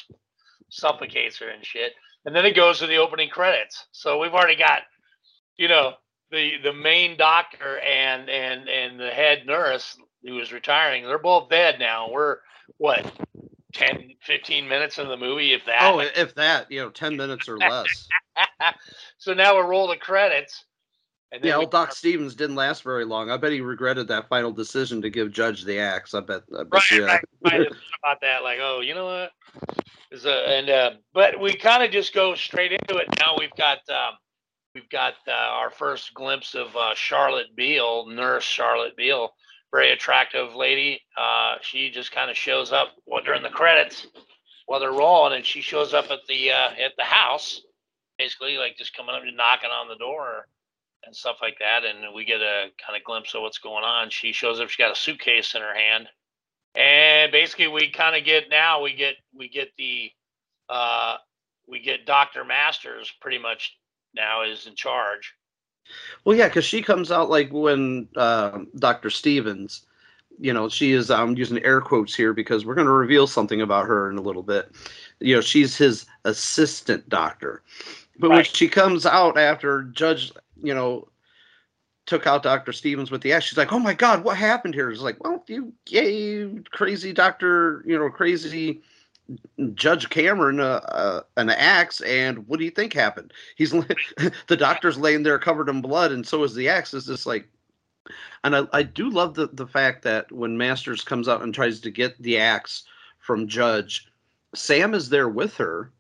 suffocates 0.70 1.38
her 1.38 1.50
and 1.50 1.64
shit. 1.64 1.94
And 2.26 2.36
then 2.36 2.46
it 2.46 2.56
goes 2.56 2.80
to 2.80 2.88
the 2.88 2.98
opening 2.98 3.30
credits. 3.30 3.86
So 3.92 4.20
we've 4.20 4.34
already 4.34 4.56
got, 4.56 4.82
you 5.58 5.68
know, 5.68 5.94
the 6.32 6.54
the 6.64 6.74
main 6.74 7.16
doctor 7.16 7.80
and 7.80 8.28
and 8.28 8.68
and 8.68 9.00
the 9.00 9.12
head 9.12 9.46
nurse 9.46 9.96
who 10.24 10.40
is 10.40 10.52
retiring. 10.52 11.04
They're 11.04 11.18
both 11.18 11.50
dead 11.50 11.80
now. 11.80 12.10
We're 12.12 12.38
what 12.78 13.12
10, 13.74 14.14
15 14.22 14.68
minutes 14.68 14.98
in 14.98 15.08
the 15.08 15.18
movie, 15.18 15.54
if 15.54 15.66
that. 15.66 15.80
Oh, 15.82 16.00
if 16.00 16.36
that, 16.36 16.72
you 16.72 16.82
know, 16.82 16.90
10 16.90 17.16
minutes 17.16 17.48
or 17.48 17.58
less. 17.58 18.08
so 19.18 19.34
now 19.34 19.56
we 19.56 19.62
roll 19.62 19.88
the 19.88 19.98
credits. 19.98 20.66
And 21.34 21.44
yeah, 21.46 21.56
old 21.56 21.72
Doc 21.72 21.94
Stevens 21.94 22.36
didn't 22.36 22.58
last 22.58 22.84
very 22.84 23.06
long. 23.06 23.32
I 23.32 23.38
bet 23.38 23.54
he 23.54 23.62
regretted 23.62 24.10
that 24.10 24.28
final 24.28 24.52
decision 24.52 25.02
to 25.02 25.10
give 25.10 25.32
Judge 25.32 25.64
the 25.64 25.80
axe. 25.80 26.14
I 26.14 26.20
bet. 26.20 26.42
I 26.54 26.64
bet 26.64 26.74
right, 26.74 26.92
yeah. 26.92 27.06
right. 27.06 27.22
I 27.46 27.56
about 28.04 28.20
that. 28.22 28.44
Like, 28.44 28.60
oh, 28.62 28.82
you 28.82 28.94
know 28.94 29.06
what? 29.06 29.32
Is 30.12 30.26
a, 30.26 30.50
and 30.50 30.70
uh, 30.70 30.92
but 31.14 31.40
we 31.40 31.54
kind 31.54 31.84
of 31.84 31.92
just 31.92 32.14
go 32.14 32.36
straight 32.36 32.74
into 32.74 32.98
it. 32.98 33.08
Now 33.22 33.36
we've 33.40 33.56
got 33.56 33.78
um, 33.90 34.16
we've 34.76 34.90
got 34.90 35.14
uh, 35.26 35.32
our 35.32 35.70
first 35.70 36.14
glimpse 36.14 36.54
of 36.54 36.76
uh, 36.76 36.94
Charlotte 36.96 37.56
Beale, 37.56 38.08
Nurse 38.08 38.44
Charlotte 38.44 38.98
Beale, 38.98 39.32
very 39.72 39.92
attractive 39.92 40.54
lady. 40.56 41.02
Uh, 41.18 41.56
she 41.62 41.90
just 41.90 42.12
kind 42.12 42.30
of 42.30 42.38
shows 42.38 42.72
up 42.72 42.90
during 43.26 43.44
the 43.44 43.50
credits 43.50 44.08
while 44.66 44.80
they're 44.80 44.92
rolling, 44.92 45.34
and 45.36 45.46
she 45.46 45.62
shows 45.62 45.94
up 45.94 46.12
at 46.12 46.20
the 46.28 46.52
uh, 46.52 46.72
at 46.84 46.92
the 46.98 47.04
house, 47.04 47.62
basically 48.18 48.58
like 48.58 48.78
just 48.78 48.96
coming 48.96 49.16
up 49.16 49.24
and 49.24 49.38
knocking 49.38 49.70
on 49.70 49.88
the 49.88 49.96
door 49.96 50.48
and 51.06 51.16
stuff 51.16 51.38
like 51.42 51.58
that. 51.60 51.84
And 51.84 52.14
we 52.14 52.26
get 52.26 52.42
a 52.42 52.68
kind 52.86 52.98
of 52.98 53.04
glimpse 53.04 53.34
of 53.34 53.42
what's 53.42 53.58
going 53.58 53.84
on. 53.84 54.10
She 54.10 54.32
shows 54.32 54.60
up. 54.60 54.70
She 54.70 54.82
got 54.82 54.92
a 54.92 55.00
suitcase 55.00 55.56
in 55.56 55.62
her 55.62 55.74
hand, 55.74 56.08
and 56.76 57.32
basically 57.32 57.68
we 57.68 57.90
kind 57.90 58.16
of 58.16 58.26
get 58.26 58.50
now 58.50 58.82
we 58.82 58.94
get 58.94 59.16
we 59.34 59.50
get 59.50 59.70
the 59.78 60.12
uh, 60.70 61.18
we 61.68 61.80
get 61.80 62.06
Doctor 62.06 62.44
Masters 62.44 63.12
pretty 63.22 63.40
much 63.40 63.78
now 64.14 64.44
is 64.44 64.68
in 64.68 64.76
charge 64.76 65.34
well, 66.24 66.38
yeah, 66.38 66.48
because 66.48 66.66
she 66.66 66.82
comes 66.82 67.12
out 67.12 67.30
like 67.30 67.52
when 67.52 68.08
uh, 68.16 68.60
Dr. 68.78 69.10
Stevens, 69.10 69.86
you 70.40 70.54
know, 70.54 70.70
she 70.70 70.94
is. 70.94 71.12
I'm 71.12 71.30
um, 71.30 71.38
using 71.38 71.64
air 71.64 71.82
quotes 71.82 72.16
here 72.16 72.34
because 72.34 72.66
we're 72.66 72.76
going 72.76 72.88
to 72.88 72.94
reveal 72.94 73.28
something 73.28 73.62
about 73.62 73.88
her 73.88 74.10
in 74.10 74.18
a 74.18 74.22
little 74.22 74.44
bit. 74.44 74.72
You 75.20 75.36
know, 75.36 75.42
she's 75.42 75.78
his 75.78 76.06
assistant 76.26 77.08
doctor. 77.10 77.62
But 78.20 78.30
right. 78.30 78.36
when 78.38 78.46
she 78.46 78.68
comes 78.68 79.06
out 79.06 79.38
after 79.38 79.84
Judge, 79.84 80.32
you 80.62 80.74
know, 80.74 81.08
took 82.06 82.28
out 82.28 82.44
Dr. 82.44 82.74
Stevens 82.74 83.12
with 83.12 83.22
the 83.22 83.34
axe, 83.34 83.46
she's 83.46 83.58
like, 83.58 83.72
"Oh 83.72 83.80
my 83.80 83.94
God, 83.94 84.24
what 84.24 84.38
happened 84.38 84.74
here?" 84.74 84.90
It's 84.90 85.02
like, 85.02 85.24
"Well, 85.24 85.44
you 85.48 85.74
gave 85.86 86.64
crazy 86.72 87.14
doctor, 87.14 87.84
you 87.86 87.98
know, 87.98 88.10
crazy 88.10 88.82
Judge 89.74 90.10
Cameron 90.10 90.60
uh, 90.60 90.82
uh, 90.88 91.22
an 91.38 91.50
axe, 91.50 92.02
and 92.02 92.48
what 92.48 92.60
do 92.60 92.66
you 92.66 92.72
think 92.72 92.94
happened? 92.94 93.34
He's 93.56 93.72
the 94.48 94.58
doctor's 94.58 94.98
laying 94.98 95.24
there 95.24 95.40
covered 95.40 95.70
in 95.70 95.82
blood, 95.82 96.12
and 96.12 96.28
so 96.28 96.44
is 96.44 96.56
the 96.56 96.70
axe. 96.70 96.94
It's 96.94 97.08
just 97.08 97.26
like, 97.26 97.48
and 98.44 98.56
I, 98.56 98.68
I 98.74 98.84
do 98.84 99.10
love 99.10 99.34
the 99.36 99.48
the 99.48 99.68
fact 99.68 100.04
that 100.04 100.32
when 100.32 100.58
Masters 100.58 101.04
comes 101.04 101.28
out 101.28 101.42
and 101.42 101.54
tries 101.54 101.80
to 101.82 101.92
get 101.92 102.22
the 102.22 102.38
axe 102.38 102.84
from 103.20 103.48
Judge, 103.48 104.08
Sam 104.56 104.94
is 104.94 105.10
there 105.10 105.30
with 105.30 105.56
her 105.58 105.92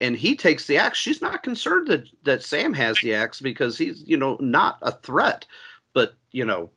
and 0.00 0.16
he 0.16 0.36
takes 0.36 0.66
the 0.66 0.78
axe. 0.78 0.98
She's 0.98 1.20
not 1.20 1.42
concerned 1.42 1.88
that, 1.88 2.08
that 2.24 2.42
Sam 2.42 2.72
has 2.74 2.98
the 3.00 3.14
axe 3.14 3.40
because 3.40 3.76
he's, 3.76 4.02
you 4.06 4.16
know, 4.16 4.36
not 4.40 4.78
a 4.82 4.92
threat. 4.92 5.44
But, 5.92 6.14
you 6.30 6.44
know, 6.44 6.70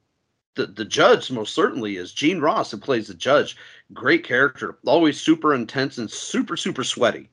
the, 0.56 0.68
the 0.68 0.86
judge 0.86 1.32
most 1.32 1.56
certainly 1.56 1.98
is 1.98 2.14
Gene 2.14 2.40
Ross, 2.40 2.72
who 2.72 2.78
plays 2.78 3.08
the 3.08 3.14
judge. 3.14 3.56
Great 3.94 4.24
character, 4.24 4.78
always 4.86 5.20
super 5.20 5.54
intense 5.54 5.98
and 5.98 6.10
super, 6.10 6.58
super 6.58 6.84
sweaty. 6.84 7.30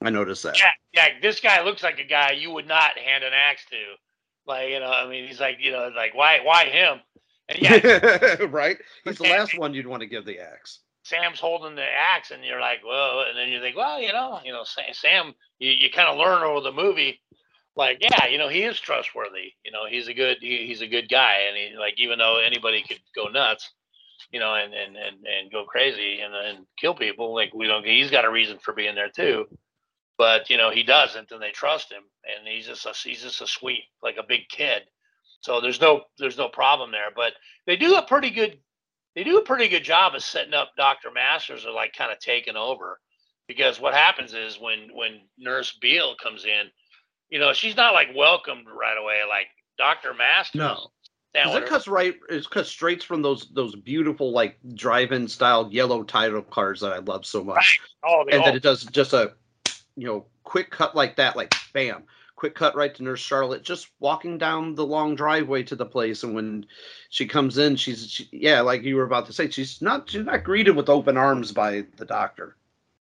I 0.00 0.10
noticed 0.10 0.42
that. 0.44 0.58
Yeah, 0.58 0.70
yeah, 0.92 1.08
this 1.20 1.40
guy 1.40 1.62
looks 1.62 1.82
like 1.82 1.98
a 1.98 2.04
guy 2.04 2.32
you 2.32 2.50
would 2.50 2.66
not 2.66 2.98
hand 2.98 3.24
an 3.24 3.32
axe 3.32 3.64
to. 3.70 3.76
Like, 4.46 4.70
you 4.70 4.80
know, 4.80 4.90
I 4.90 5.08
mean, 5.08 5.26
he's 5.26 5.40
like, 5.40 5.58
you 5.60 5.70
know, 5.70 5.90
like 5.94 6.14
why, 6.14 6.40
why 6.42 6.64
him? 6.64 7.00
And 7.48 7.58
yeah, 7.60 8.36
right. 8.50 8.78
He's 9.04 9.18
the 9.18 9.24
last 9.24 9.56
one 9.56 9.74
you'd 9.74 9.86
want 9.86 10.00
to 10.00 10.08
give 10.08 10.24
the 10.24 10.40
axe. 10.40 10.80
Sam's 11.04 11.40
holding 11.40 11.74
the 11.74 11.82
axe, 11.82 12.30
and 12.30 12.44
you're 12.44 12.60
like, 12.60 12.78
well, 12.86 13.24
and 13.28 13.36
then 13.36 13.48
you 13.48 13.60
think, 13.60 13.76
well, 13.76 14.00
you 14.00 14.12
know, 14.12 14.40
you 14.44 14.52
know, 14.52 14.64
Sam, 14.64 15.34
you, 15.58 15.70
you 15.70 15.90
kind 15.90 16.08
of 16.08 16.16
learn 16.16 16.42
over 16.42 16.60
the 16.60 16.72
movie, 16.72 17.20
like, 17.76 17.98
yeah, 18.00 18.26
you 18.26 18.38
know, 18.38 18.48
he 18.48 18.62
is 18.62 18.78
trustworthy. 18.78 19.52
You 19.64 19.72
know, 19.72 19.86
he's 19.88 20.08
a 20.08 20.14
good, 20.14 20.38
he, 20.40 20.66
he's 20.66 20.82
a 20.82 20.86
good 20.86 21.08
guy, 21.08 21.36
and 21.48 21.56
he 21.56 21.76
like, 21.78 21.94
even 21.98 22.18
though 22.18 22.38
anybody 22.38 22.82
could 22.86 23.00
go 23.14 23.28
nuts, 23.28 23.70
you 24.30 24.40
know, 24.40 24.54
and 24.54 24.72
and 24.74 24.96
and, 24.96 25.16
and 25.26 25.52
go 25.52 25.64
crazy 25.64 26.20
and 26.20 26.34
and 26.34 26.66
kill 26.78 26.94
people, 26.94 27.34
like 27.34 27.52
we 27.54 27.66
don't, 27.66 27.84
he's 27.84 28.10
got 28.10 28.24
a 28.24 28.30
reason 28.30 28.58
for 28.58 28.74
being 28.74 28.94
there 28.94 29.10
too. 29.10 29.46
But 30.18 30.50
you 30.50 30.56
know, 30.56 30.70
he 30.70 30.82
doesn't, 30.82 31.32
and 31.32 31.42
they 31.42 31.50
trust 31.50 31.90
him, 31.90 32.02
and 32.24 32.46
he's 32.46 32.66
just 32.66 32.86
a, 32.86 32.92
he's 32.92 33.22
just 33.22 33.40
a 33.40 33.46
sweet, 33.46 33.84
like 34.02 34.16
a 34.18 34.26
big 34.26 34.48
kid. 34.48 34.82
So 35.40 35.60
there's 35.60 35.80
no 35.80 36.02
there's 36.18 36.38
no 36.38 36.48
problem 36.48 36.92
there. 36.92 37.10
But 37.14 37.32
they 37.66 37.76
do 37.76 37.96
a 37.96 38.02
pretty 38.06 38.30
good 38.30 38.58
they 39.14 39.24
do 39.24 39.38
a 39.38 39.44
pretty 39.44 39.68
good 39.68 39.84
job 39.84 40.14
of 40.14 40.22
setting 40.22 40.54
up 40.54 40.72
Dr. 40.76 41.10
Masters 41.10 41.66
or 41.66 41.72
like 41.72 41.92
kind 41.92 42.12
of 42.12 42.18
taking 42.18 42.56
over. 42.56 42.98
Because 43.48 43.80
what 43.80 43.94
happens 43.94 44.34
is 44.34 44.58
when 44.60 44.88
when 44.94 45.22
Nurse 45.38 45.76
Beale 45.80 46.14
comes 46.22 46.44
in, 46.44 46.70
you 47.32 47.38
know, 47.38 47.54
she's 47.54 47.76
not 47.76 47.94
like 47.94 48.08
welcomed 48.14 48.66
right 48.68 48.96
away 48.96 49.22
like 49.26 49.48
Dr. 49.78 50.12
Masters. 50.12 50.58
No. 50.58 50.90
It 51.34 51.66
cuts 51.66 51.88
right. 51.88 52.14
It 52.28 52.50
cuts 52.50 52.68
straight 52.68 53.02
from 53.02 53.22
those 53.22 53.48
those 53.54 53.74
beautiful 53.74 54.32
like 54.32 54.58
drive-in 54.74 55.28
style 55.28 55.66
yellow 55.72 56.02
title 56.02 56.42
cards 56.42 56.82
that 56.82 56.92
I 56.92 56.98
love 56.98 57.24
so 57.24 57.42
much. 57.42 57.80
Right. 58.04 58.12
Oh, 58.12 58.24
and 58.30 58.44
then 58.44 58.54
it 58.54 58.62
does 58.62 58.84
just 58.84 59.14
a 59.14 59.32
you 59.96 60.06
know 60.06 60.26
quick 60.44 60.70
cut 60.70 60.94
like 60.94 61.16
that, 61.16 61.34
like 61.34 61.54
bam, 61.72 62.02
quick 62.36 62.54
cut 62.54 62.76
right 62.76 62.94
to 62.94 63.02
Nurse 63.02 63.20
Charlotte, 63.20 63.62
just 63.62 63.88
walking 63.98 64.36
down 64.36 64.74
the 64.74 64.84
long 64.84 65.14
driveway 65.14 65.62
to 65.62 65.74
the 65.74 65.86
place. 65.86 66.22
And 66.22 66.34
when 66.34 66.66
she 67.08 67.26
comes 67.26 67.56
in, 67.56 67.76
she's 67.76 68.10
she, 68.10 68.28
yeah, 68.30 68.60
like 68.60 68.82
you 68.82 68.96
were 68.96 69.04
about 69.04 69.24
to 69.28 69.32
say, 69.32 69.48
she's 69.48 69.80
not 69.80 70.10
she's 70.10 70.26
not 70.26 70.44
greeted 70.44 70.76
with 70.76 70.90
open 70.90 71.16
arms 71.16 71.50
by 71.50 71.86
the 71.96 72.04
doctor. 72.04 72.56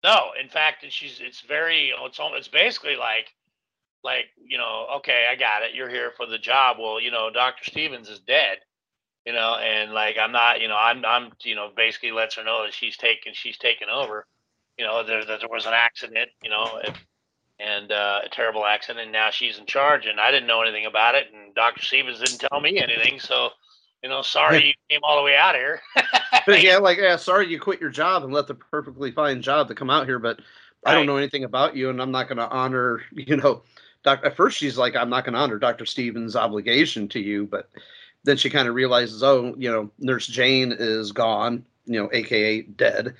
No, 0.05 0.29
in 0.41 0.47
fact, 0.47 0.85
she's 0.87 1.19
it's 1.21 1.41
very 1.41 1.91
it's 1.93 2.19
it's 2.21 2.47
basically 2.47 2.95
like 2.95 3.33
like 4.03 4.25
you 4.43 4.57
know 4.57 4.87
okay 4.97 5.25
I 5.31 5.35
got 5.35 5.63
it 5.63 5.75
you're 5.75 5.89
here 5.89 6.11
for 6.15 6.25
the 6.25 6.37
job 6.37 6.77
well 6.79 6.99
you 6.99 7.11
know 7.11 7.29
Dr. 7.31 7.63
Stevens 7.63 8.09
is 8.09 8.19
dead 8.19 8.57
you 9.25 9.33
know 9.33 9.55
and 9.55 9.93
like 9.93 10.17
I'm 10.19 10.31
not 10.31 10.61
you 10.61 10.67
know 10.67 10.77
I'm 10.77 11.05
I'm 11.05 11.31
you 11.43 11.55
know 11.55 11.69
basically 11.75 12.11
lets 12.11 12.35
her 12.35 12.43
know 12.43 12.63
that 12.63 12.73
she's 12.73 12.97
taken 12.97 13.33
she's 13.33 13.57
taken 13.57 13.89
over 13.89 14.25
you 14.77 14.85
know 14.85 15.03
there 15.03 15.23
that 15.25 15.39
there 15.39 15.49
was 15.49 15.65
an 15.65 15.73
accident 15.73 16.29
you 16.43 16.49
know 16.49 16.81
and 17.61 17.91
uh, 17.91 18.21
a 18.25 18.29
terrible 18.29 18.65
accident. 18.65 19.03
And 19.03 19.11
now 19.11 19.29
she's 19.29 19.57
in 19.57 19.65
charge, 19.65 20.05
and 20.05 20.19
I 20.19 20.31
didn't 20.31 20.47
know 20.47 20.61
anything 20.61 20.85
about 20.85 21.15
it. 21.15 21.27
And 21.33 21.53
Doctor 21.53 21.83
Stevens 21.83 22.19
didn't 22.19 22.39
tell 22.39 22.59
me 22.59 22.79
anything, 22.79 23.19
so 23.19 23.49
you 24.03 24.09
know, 24.09 24.21
sorry 24.23 24.65
you 24.65 24.73
came 24.89 25.01
all 25.03 25.17
the 25.17 25.23
way 25.23 25.35
out 25.35 25.55
here. 25.55 25.79
yeah, 26.47 26.77
like 26.81 26.97
yeah, 26.97 27.15
sorry 27.15 27.47
you 27.47 27.59
quit 27.59 27.79
your 27.79 27.91
job 27.91 28.23
and 28.23 28.33
left 28.33 28.49
a 28.49 28.55
perfectly 28.55 29.11
fine 29.11 29.41
job 29.41 29.67
to 29.67 29.75
come 29.75 29.89
out 29.89 30.07
here, 30.07 30.19
but 30.19 30.37
right. 30.37 30.91
I 30.91 30.93
don't 30.95 31.05
know 31.05 31.17
anything 31.17 31.43
about 31.43 31.75
you, 31.75 31.89
and 31.89 32.01
I'm 32.01 32.11
not 32.11 32.27
going 32.27 32.39
to 32.39 32.49
honor, 32.49 33.03
you 33.11 33.37
know. 33.37 33.63
Doc, 34.03 34.21
at 34.23 34.35
first, 34.35 34.57
she's 34.57 34.77
like, 34.77 34.95
"I'm 34.95 35.09
not 35.09 35.25
going 35.25 35.33
to 35.33 35.39
honor 35.39 35.59
Doctor 35.59 35.85
Stevens' 35.85 36.35
obligation 36.35 37.07
to 37.09 37.19
you," 37.19 37.45
but 37.45 37.69
then 38.23 38.37
she 38.37 38.49
kind 38.49 38.67
of 38.67 38.75
realizes, 38.75 39.23
oh, 39.23 39.55
you 39.57 39.71
know, 39.71 39.89
Nurse 39.99 40.27
Jane 40.27 40.73
is 40.77 41.11
gone, 41.11 41.65
you 41.85 41.99
know, 41.99 42.09
aka 42.13 42.61
dead, 42.61 43.15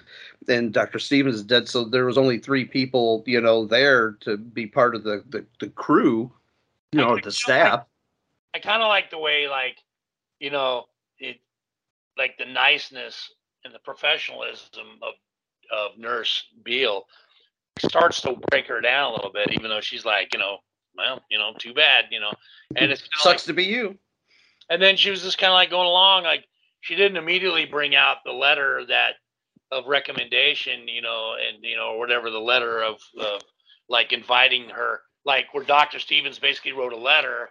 and 0.48 0.74
Dr. 0.74 1.00
Stevens 1.00 1.36
is 1.36 1.44
dead. 1.44 1.68
So 1.68 1.84
there 1.86 2.06
was 2.06 2.18
only 2.18 2.40
three 2.40 2.66
people, 2.66 3.24
you 3.26 3.42
know, 3.42 3.66
there 3.66 4.14
to 4.22 4.38
be 4.38 4.68
part 4.68 4.96
of 4.96 5.04
the 5.04 5.24
the, 5.30 5.46
the 5.60 5.70
crew, 5.70 6.32
you 6.92 7.00
know, 7.00 7.18
the 7.22 7.32
staff. 7.32 7.86
Like, 8.54 8.66
I 8.66 8.70
kind 8.70 8.82
of 8.82 8.90
like 8.90 9.10
the 9.10 9.20
way, 9.20 9.48
like, 9.48 9.78
you 10.40 10.50
know, 10.50 10.86
it, 11.20 11.40
like 12.18 12.38
the 12.38 12.46
niceness 12.46 13.32
and 13.64 13.74
the 13.74 13.80
professionalism 13.80 14.88
of 15.02 15.14
of 15.72 15.98
Nurse 15.98 16.46
Beale 16.64 17.06
starts 17.80 18.22
to 18.22 18.36
break 18.50 18.68
her 18.68 18.82
down 18.82 19.12
a 19.12 19.16
little 19.16 19.32
bit, 19.32 19.54
even 19.54 19.70
though 19.70 19.82
she's 19.82 20.06
like, 20.06 20.34
you 20.34 20.40
know, 20.40 20.58
well, 20.96 21.22
you 21.30 21.38
know, 21.38 21.54
too 21.58 21.74
bad, 21.74 22.06
you 22.12 22.20
know, 22.20 22.34
and 22.76 22.92
it 22.92 23.02
sucks 23.16 23.26
like, 23.26 23.38
to 23.44 23.54
be 23.54 23.66
you. 23.66 23.98
And 24.70 24.82
then 24.82 24.96
she 24.96 25.10
was 25.10 25.22
just 25.22 25.38
kind 25.38 25.52
of 25.52 25.56
like 25.56 25.70
going 25.70 25.88
along, 25.88 26.24
like 26.24 26.46
she 26.82 26.96
didn't 26.96 27.18
immediately 27.18 27.66
bring 27.66 27.96
out 27.96 28.18
the 28.26 28.32
letter 28.32 28.86
that 28.88 29.14
of 29.72 29.88
recommendation, 29.88 30.88
you 30.88 31.02
know, 31.02 31.36
and 31.36 31.64
you 31.64 31.76
know, 31.76 31.92
or 31.92 32.00
whatever 32.00 32.30
the 32.30 32.40
letter 32.40 32.84
of, 32.84 32.98
of 33.20 33.42
like 33.90 34.12
inviting 34.12 34.70
her, 34.70 35.02
like 35.26 35.54
where 35.54 35.64
Dr. 35.64 36.00
Stevens 36.00 36.40
basically 36.40 36.74
wrote 36.74 36.94
a 36.94 36.98
letter 36.98 37.50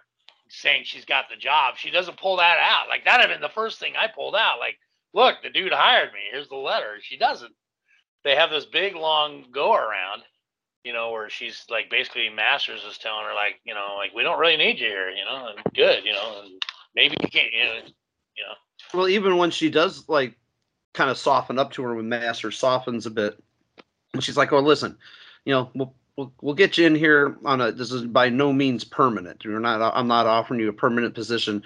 saying 0.49 0.83
she's 0.85 1.05
got 1.05 1.25
the 1.29 1.37
job. 1.37 1.75
She 1.77 1.89
doesn't 1.91 2.17
pull 2.17 2.37
that 2.37 2.57
out. 2.61 2.89
Like 2.89 3.05
that 3.05 3.19
had 3.19 3.29
been 3.29 3.41
the 3.41 3.49
first 3.49 3.79
thing 3.79 3.93
I 3.97 4.07
pulled 4.07 4.35
out. 4.35 4.59
Like, 4.59 4.77
look, 5.13 5.37
the 5.41 5.49
dude 5.49 5.73
hired 5.73 6.13
me. 6.13 6.19
Here's 6.31 6.49
the 6.49 6.55
letter. 6.55 6.97
She 7.01 7.17
doesn't. 7.17 7.53
They 8.23 8.35
have 8.35 8.51
this 8.51 8.65
big 8.65 8.95
long 8.95 9.45
go 9.51 9.73
around, 9.73 10.21
you 10.83 10.93
know, 10.93 11.11
where 11.11 11.29
she's 11.29 11.65
like 11.69 11.89
basically 11.89 12.29
Masters 12.29 12.83
is 12.83 12.97
telling 12.97 13.25
her 13.25 13.33
like, 13.33 13.59
you 13.63 13.73
know, 13.73 13.95
like 13.97 14.13
we 14.15 14.23
don't 14.23 14.39
really 14.39 14.57
need 14.57 14.79
you 14.79 14.87
here, 14.87 15.09
you 15.09 15.25
know, 15.25 15.49
and 15.49 15.75
good, 15.75 16.03
you 16.03 16.13
know, 16.13 16.41
and 16.43 16.61
maybe 16.95 17.15
you 17.21 17.29
can't, 17.29 17.51
you 17.53 17.63
know, 17.63 17.73
you 17.75 18.43
know. 18.43 18.53
Well, 18.93 19.07
even 19.07 19.37
when 19.37 19.51
she 19.51 19.69
does 19.69 20.07
like 20.09 20.35
kind 20.93 21.09
of 21.09 21.17
soften 21.17 21.59
up 21.59 21.71
to 21.73 21.83
her 21.83 21.95
when 21.95 22.09
Master 22.09 22.51
softens 22.51 23.05
a 23.05 23.11
bit. 23.11 23.41
And 24.13 24.23
she's 24.23 24.37
like, 24.37 24.51
"Oh, 24.51 24.59
listen, 24.59 24.97
you 25.45 25.53
know, 25.53 25.69
we'll, 25.73 25.93
we'll 26.17 26.33
we'll 26.41 26.55
get 26.55 26.77
you 26.77 26.85
in 26.85 26.95
here 26.95 27.37
on 27.45 27.61
a. 27.61 27.71
This 27.71 27.91
is 27.91 28.03
by 28.03 28.29
no 28.29 28.51
means 28.51 28.83
permanent. 28.83 29.43
You're 29.43 29.59
not. 29.59 29.81
I'm 29.95 30.07
not 30.07 30.27
offering 30.27 30.59
you 30.59 30.69
a 30.69 30.73
permanent 30.73 31.15
position, 31.15 31.63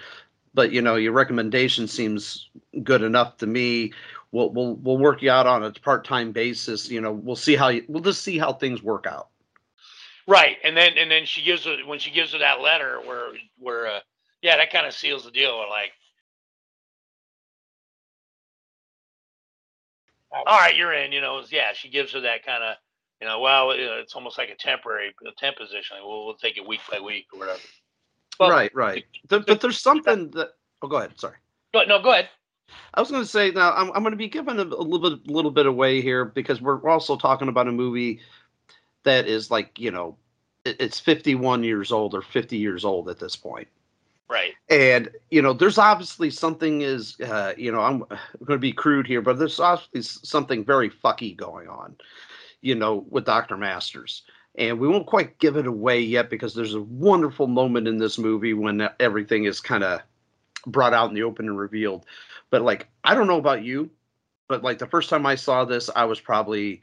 but 0.54 0.70
you 0.70 0.80
know, 0.80 0.94
your 0.94 1.12
recommendation 1.12 1.88
seems 1.88 2.48
good 2.84 3.02
enough 3.02 3.36
to 3.38 3.46
me. 3.46 3.92
We'll 4.36 4.50
we'll 4.50 4.74
we'll 4.74 4.98
work 4.98 5.22
you 5.22 5.30
out 5.30 5.46
on 5.46 5.64
a 5.64 5.72
part 5.72 6.04
time 6.04 6.30
basis. 6.30 6.90
You 6.90 7.00
know, 7.00 7.10
we'll 7.10 7.36
see 7.36 7.56
how 7.56 7.68
you. 7.68 7.86
We'll 7.88 8.02
just 8.02 8.22
see 8.22 8.36
how 8.36 8.52
things 8.52 8.82
work 8.82 9.06
out." 9.06 9.28
Right, 10.28 10.58
and 10.62 10.76
then 10.76 10.98
and 10.98 11.10
then 11.10 11.24
she 11.24 11.40
gives 11.40 11.64
her 11.64 11.78
when 11.86 11.98
she 11.98 12.10
gives 12.10 12.34
her 12.34 12.38
that 12.40 12.60
letter 12.60 13.00
where 13.06 13.28
where 13.58 13.86
uh, 13.86 14.00
yeah, 14.42 14.58
that 14.58 14.70
kind 14.70 14.86
of 14.86 14.92
seals 14.92 15.24
the 15.24 15.30
deal. 15.30 15.58
Like 15.70 15.92
all 20.30 20.58
right, 20.58 20.76
you're 20.76 20.92
in. 20.92 21.12
You 21.12 21.22
know, 21.22 21.42
yeah, 21.48 21.72
she 21.72 21.88
gives 21.88 22.12
her 22.12 22.20
that 22.20 22.44
kind 22.44 22.62
of, 22.62 22.76
you 23.22 23.26
know, 23.26 23.40
well, 23.40 23.70
it's 23.70 24.14
almost 24.14 24.36
like 24.36 24.50
a 24.50 24.56
temporary 24.56 25.14
a 25.26 25.30
temp 25.40 25.56
position. 25.56 25.96
We'll, 26.02 26.26
we'll 26.26 26.34
take 26.34 26.58
it 26.58 26.68
week 26.68 26.80
by 26.90 27.00
week 27.00 27.28
or 27.32 27.38
whatever. 27.38 27.60
Well, 28.38 28.50
right, 28.50 28.74
right. 28.74 29.04
The, 29.28 29.40
but 29.40 29.62
there's 29.62 29.80
something 29.80 30.30
that. 30.32 30.50
Oh, 30.82 30.88
go 30.88 30.96
ahead. 30.96 31.18
Sorry. 31.18 31.36
Go, 31.72 31.84
no, 31.84 32.02
go 32.02 32.12
ahead. 32.12 32.28
I 32.94 33.00
was 33.00 33.10
going 33.10 33.22
to 33.22 33.28
say 33.28 33.50
now 33.50 33.72
I'm, 33.72 33.90
I'm 33.92 34.02
going 34.02 34.12
to 34.12 34.16
be 34.16 34.28
giving 34.28 34.58
a, 34.58 34.62
a, 34.62 34.64
little 34.64 35.10
bit 35.10 35.28
little 35.28 35.50
bit 35.50 35.66
away 35.66 36.00
here 36.00 36.24
because 36.24 36.60
we're, 36.60 36.76
we're 36.76 36.90
also 36.90 37.16
talking 37.16 37.48
about 37.48 37.68
a 37.68 37.72
movie 37.72 38.20
that 39.04 39.26
is 39.26 39.50
like 39.50 39.78
you 39.78 39.90
know 39.90 40.16
it, 40.64 40.76
it's 40.80 40.98
51 40.98 41.62
years 41.62 41.92
old 41.92 42.14
or 42.14 42.22
50 42.22 42.56
years 42.56 42.84
old 42.84 43.08
at 43.08 43.18
this 43.18 43.36
point. 43.36 43.68
Right. 44.28 44.54
And 44.68 45.10
you 45.30 45.40
know, 45.42 45.52
there's 45.52 45.78
obviously 45.78 46.30
something 46.30 46.80
is 46.80 47.20
uh, 47.20 47.52
you 47.56 47.70
know, 47.70 47.80
I'm 47.80 47.98
going 48.44 48.58
to 48.58 48.58
be 48.58 48.72
crude 48.72 49.06
here, 49.06 49.22
but 49.22 49.38
there's 49.38 49.60
obviously 49.60 50.02
something 50.02 50.64
very 50.64 50.90
fucky 50.90 51.36
going 51.36 51.68
on, 51.68 51.96
you 52.60 52.74
know, 52.74 53.04
with 53.10 53.24
Dr. 53.24 53.56
Masters. 53.56 54.22
And 54.58 54.80
we 54.80 54.88
won't 54.88 55.06
quite 55.06 55.38
give 55.38 55.56
it 55.56 55.66
away 55.66 56.00
yet 56.00 56.30
because 56.30 56.54
there's 56.54 56.74
a 56.74 56.80
wonderful 56.80 57.46
moment 57.46 57.86
in 57.86 57.98
this 57.98 58.16
movie 58.16 58.54
when 58.54 58.88
everything 58.98 59.44
is 59.44 59.60
kind 59.60 59.84
of 59.84 60.00
brought 60.66 60.94
out 60.94 61.08
in 61.08 61.14
the 61.14 61.22
open 61.22 61.46
and 61.46 61.58
revealed. 61.58 62.04
But 62.50 62.62
like, 62.62 62.88
I 63.04 63.14
don't 63.14 63.26
know 63.26 63.38
about 63.38 63.64
you, 63.64 63.90
but 64.48 64.62
like 64.62 64.78
the 64.78 64.86
first 64.86 65.10
time 65.10 65.26
I 65.26 65.34
saw 65.34 65.64
this, 65.64 65.88
I 65.94 66.04
was 66.04 66.20
probably 66.20 66.82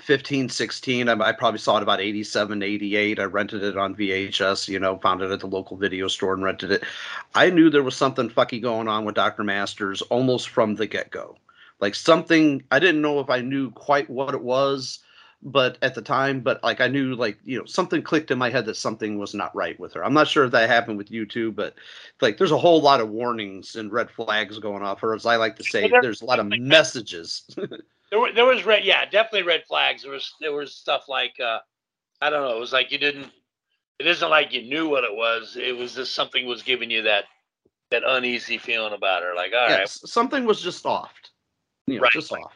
15 0.00 0.48
16 0.48 1.08
I, 1.08 1.12
I, 1.12 1.30
probably 1.30 1.60
saw 1.60 1.76
it 1.76 1.84
about 1.84 2.00
87 2.00 2.64
88 2.64 3.20
i 3.20 3.22
rented 3.22 3.62
it 3.62 3.76
on 3.76 3.94
vhs 3.94 4.66
you 4.66 4.80
know 4.80 4.98
found 4.98 5.22
it 5.22 5.30
at 5.30 5.38
the 5.38 5.46
local 5.46 5.76
video 5.76 6.08
store 6.08 6.34
and 6.34 6.42
rented 6.42 6.72
it. 6.72 6.82
I 7.36 7.48
knew 7.50 7.70
there 7.70 7.84
was 7.84 7.94
something 7.94 8.28
fucky 8.28 8.60
going 8.60 8.88
on 8.88 9.04
with 9.04 9.14
dr 9.14 9.42
masters 9.44 10.02
almost 10.02 10.48
from 10.48 10.74
the 10.74 10.88
get-go. 10.88 11.36
Like 11.78 11.94
something 11.94 12.64
i 12.72 12.80
didn't 12.80 13.02
know 13.02 13.20
if 13.20 13.30
i 13.30 13.40
knew 13.40 13.70
quite 13.70 14.10
what 14.10 14.34
it 14.34 14.42
was 14.42 14.98
but 15.44 15.76
at 15.82 15.94
the 15.94 16.00
time 16.00 16.40
but 16.40 16.62
like 16.64 16.80
i 16.80 16.88
knew 16.88 17.14
like 17.14 17.38
you 17.44 17.58
know 17.58 17.64
something 17.66 18.02
clicked 18.02 18.30
in 18.30 18.38
my 18.38 18.48
head 18.48 18.64
that 18.64 18.76
something 18.76 19.18
was 19.18 19.34
not 19.34 19.54
right 19.54 19.78
with 19.78 19.92
her 19.92 20.04
i'm 20.04 20.14
not 20.14 20.26
sure 20.26 20.44
if 20.44 20.50
that 20.50 20.68
happened 20.68 20.96
with 20.96 21.10
you 21.10 21.26
too 21.26 21.52
but 21.52 21.74
like 22.22 22.38
there's 22.38 22.50
a 22.50 22.58
whole 22.58 22.80
lot 22.80 23.00
of 23.00 23.10
warnings 23.10 23.76
and 23.76 23.92
red 23.92 24.10
flags 24.10 24.58
going 24.58 24.82
off 24.82 25.02
or 25.02 25.14
as 25.14 25.26
i 25.26 25.36
like 25.36 25.54
to 25.56 25.62
say 25.62 25.90
there's 26.00 26.22
a 26.22 26.24
lot 26.24 26.40
of 26.40 26.46
messages 26.46 27.42
there 28.10 28.18
were 28.18 28.32
there 28.32 28.46
was 28.46 28.64
red 28.64 28.84
yeah 28.84 29.04
definitely 29.04 29.42
red 29.42 29.62
flags 29.68 30.02
there 30.02 30.12
was 30.12 30.32
there 30.40 30.54
was 30.54 30.74
stuff 30.74 31.04
like 31.08 31.38
uh 31.40 31.58
i 32.22 32.30
don't 32.30 32.42
know 32.42 32.56
it 32.56 32.60
was 32.60 32.72
like 32.72 32.90
you 32.90 32.98
didn't 32.98 33.30
it 33.98 34.06
isn't 34.06 34.30
like 34.30 34.52
you 34.52 34.62
knew 34.62 34.88
what 34.88 35.04
it 35.04 35.14
was 35.14 35.56
it 35.60 35.76
was 35.76 35.94
just 35.94 36.14
something 36.14 36.46
was 36.46 36.62
giving 36.62 36.90
you 36.90 37.02
that 37.02 37.24
that 37.90 38.02
uneasy 38.06 38.56
feeling 38.58 38.94
about 38.94 39.22
her 39.22 39.34
like 39.34 39.52
all 39.52 39.68
right 39.68 39.80
Yes, 39.80 40.00
something 40.10 40.46
was 40.46 40.60
just 40.60 40.86
off. 40.86 41.12
You 41.86 41.96
know, 41.96 42.02
Right. 42.02 42.12
just 42.12 42.32
off. 42.32 42.52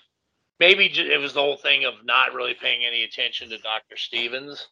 Maybe 0.60 0.86
it 0.86 1.20
was 1.20 1.34
the 1.34 1.40
whole 1.40 1.56
thing 1.56 1.84
of 1.84 1.94
not 2.04 2.34
really 2.34 2.54
paying 2.54 2.84
any 2.84 3.04
attention 3.04 3.48
to 3.48 3.58
dr 3.58 3.96
stevens 3.96 4.68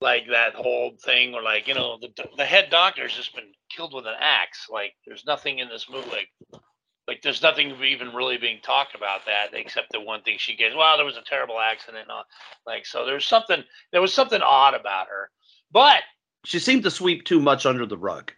like 0.00 0.24
that 0.30 0.54
whole 0.54 0.92
thing 1.04 1.32
where 1.32 1.42
like 1.42 1.66
you 1.68 1.74
know 1.74 1.98
the, 2.00 2.08
the 2.36 2.44
head 2.44 2.68
doctor's 2.70 3.14
just 3.14 3.34
been 3.34 3.52
killed 3.70 3.94
with 3.94 4.06
an 4.06 4.14
axe 4.18 4.68
like 4.70 4.92
there's 5.06 5.24
nothing 5.26 5.58
in 5.58 5.68
this 5.68 5.88
movie 5.90 6.10
like 6.10 6.28
like 7.06 7.22
there's 7.22 7.42
nothing 7.42 7.74
even 7.82 8.14
really 8.14 8.36
being 8.38 8.58
talked 8.62 8.94
about 8.94 9.24
that 9.26 9.48
except 9.52 9.92
the 9.92 10.00
one 10.00 10.22
thing 10.22 10.36
she 10.38 10.56
gets 10.56 10.74
well 10.74 10.96
there 10.96 11.06
was 11.06 11.16
a 11.16 11.22
terrible 11.22 11.58
accident 11.60 12.02
and 12.02 12.10
all. 12.10 12.24
like 12.66 12.84
so 12.86 13.06
there's 13.06 13.26
something 13.26 13.62
there 13.92 14.00
was 14.00 14.12
something 14.12 14.40
odd 14.42 14.74
about 14.74 15.08
her 15.08 15.30
but 15.72 16.02
She 16.44 16.58
seemed 16.58 16.82
to 16.84 16.90
sweep 16.90 17.24
too 17.24 17.40
much 17.40 17.66
under 17.66 17.86
the 17.86 17.98
rug. 17.98 18.32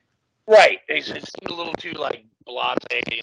right 0.46 0.78
it 0.88 1.04
seemed 1.04 1.50
a 1.50 1.54
little 1.54 1.74
too 1.74 1.92
like 1.92 2.24
blase 2.46 2.76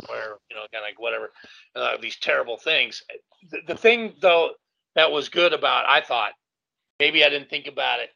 where 0.07 0.37
you 0.49 0.55
know 0.55 0.61
kind 0.71 0.83
of 0.83 0.87
like 0.87 0.99
whatever 0.99 1.31
uh, 1.75 1.97
these 2.01 2.17
terrible 2.17 2.57
things. 2.57 3.03
The, 3.49 3.59
the 3.67 3.75
thing 3.75 4.13
though 4.21 4.51
that 4.95 5.11
was 5.11 5.29
good 5.29 5.53
about 5.53 5.85
i 5.87 6.01
thought 6.01 6.31
maybe 6.99 7.23
i 7.23 7.29
didn't 7.29 7.49
think 7.49 7.67
about 7.67 7.99
it 7.99 8.09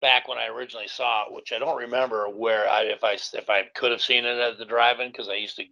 back 0.00 0.28
when 0.28 0.38
i 0.38 0.46
originally 0.46 0.88
saw 0.88 1.26
it 1.26 1.32
which 1.32 1.52
i 1.52 1.58
don't 1.58 1.76
remember 1.78 2.26
where 2.28 2.68
i 2.68 2.82
if 2.82 3.04
i 3.04 3.12
if 3.14 3.50
i 3.50 3.62
could 3.74 3.90
have 3.90 4.02
seen 4.02 4.24
it 4.24 4.38
at 4.38 4.58
the 4.58 4.64
drive-in 4.64 5.08
because 5.08 5.28
i 5.28 5.34
used 5.34 5.56
to 5.56 5.64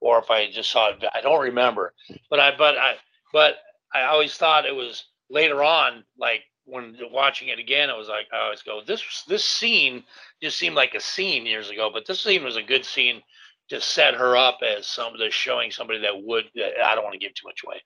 or 0.00 0.18
if 0.18 0.30
i 0.30 0.50
just 0.50 0.70
saw 0.70 0.90
it 0.90 1.04
i 1.14 1.20
don't 1.20 1.42
remember. 1.42 1.94
But 2.30 2.40
i 2.40 2.56
but 2.56 2.76
i 2.76 2.94
but 3.32 3.56
i 3.94 4.02
always 4.02 4.34
thought 4.34 4.66
it 4.66 4.74
was 4.74 5.04
later 5.30 5.62
on 5.62 6.04
like 6.18 6.42
when 6.66 6.96
watching 7.10 7.48
it 7.48 7.58
again 7.58 7.90
it 7.90 7.96
was 7.96 8.08
like 8.08 8.26
i 8.32 8.44
always 8.44 8.62
go 8.62 8.80
this 8.86 9.24
this 9.28 9.44
scene 9.44 10.02
just 10.42 10.58
seemed 10.58 10.76
like 10.76 10.94
a 10.94 11.00
scene 11.00 11.46
years 11.46 11.70
ago 11.70 11.90
but 11.92 12.06
this 12.06 12.20
scene 12.20 12.42
was 12.44 12.56
a 12.56 12.62
good 12.62 12.84
scene 12.84 13.22
to 13.70 13.80
set 13.80 14.14
her 14.14 14.36
up 14.36 14.58
as 14.62 14.86
some 14.86 15.04
somebody 15.04 15.30
showing 15.30 15.70
somebody 15.70 16.00
that 16.00 16.22
would 16.22 16.44
i 16.84 16.94
don't 16.94 17.04
want 17.04 17.12
to 17.14 17.18
give 17.18 17.34
too 17.34 17.46
much 17.46 17.62
away 17.64 17.80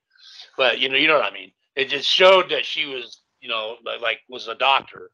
but 0.57 0.79
you 0.79 0.89
know 0.89 0.97
you 0.97 1.09
know 1.09 1.19
what 1.19 1.31
i 1.31 1.35
mean 1.35 1.51
it 1.77 1.89
just 1.89 2.09
showed 2.09 2.51
that 2.51 2.65
she 2.65 2.87
was 2.87 3.23
you 3.41 3.49
know 3.49 3.77
like, 4.01 4.21
was 4.29 4.49
a 4.49 4.55
doctor 4.55 5.11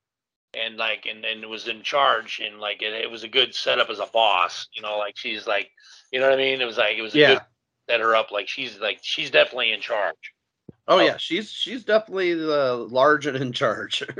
and 0.54 0.76
like 0.76 1.06
and, 1.06 1.24
and 1.24 1.44
was 1.46 1.68
in 1.68 1.82
charge 1.82 2.40
and 2.44 2.60
like 2.60 2.82
it, 2.82 2.92
it 2.92 3.10
was 3.10 3.24
a 3.24 3.28
good 3.28 3.54
setup 3.54 3.90
as 3.90 3.98
a 3.98 4.06
boss 4.12 4.68
you 4.72 4.82
know 4.82 4.98
like 4.98 5.16
she's 5.16 5.46
like 5.46 5.70
you 6.12 6.20
know 6.20 6.28
what 6.28 6.38
i 6.38 6.42
mean 6.42 6.60
it 6.60 6.64
was 6.66 6.78
like 6.78 6.96
it 6.96 7.02
was 7.02 7.14
a 7.14 7.18
Yeah. 7.18 7.34
good 7.34 7.40
set 7.90 8.00
her 8.00 8.14
up 8.16 8.30
like 8.30 8.48
she's 8.48 8.78
like 8.78 8.98
she's 9.02 9.30
definitely 9.30 9.72
in 9.72 9.80
charge 9.80 10.16
Oh 10.86 11.00
yeah, 11.00 11.16
she's 11.16 11.50
she's 11.50 11.84
definitely 11.84 12.34
the 12.34 12.86
large 12.90 13.26
and 13.26 13.36
in 13.36 13.52
charge. 13.52 14.02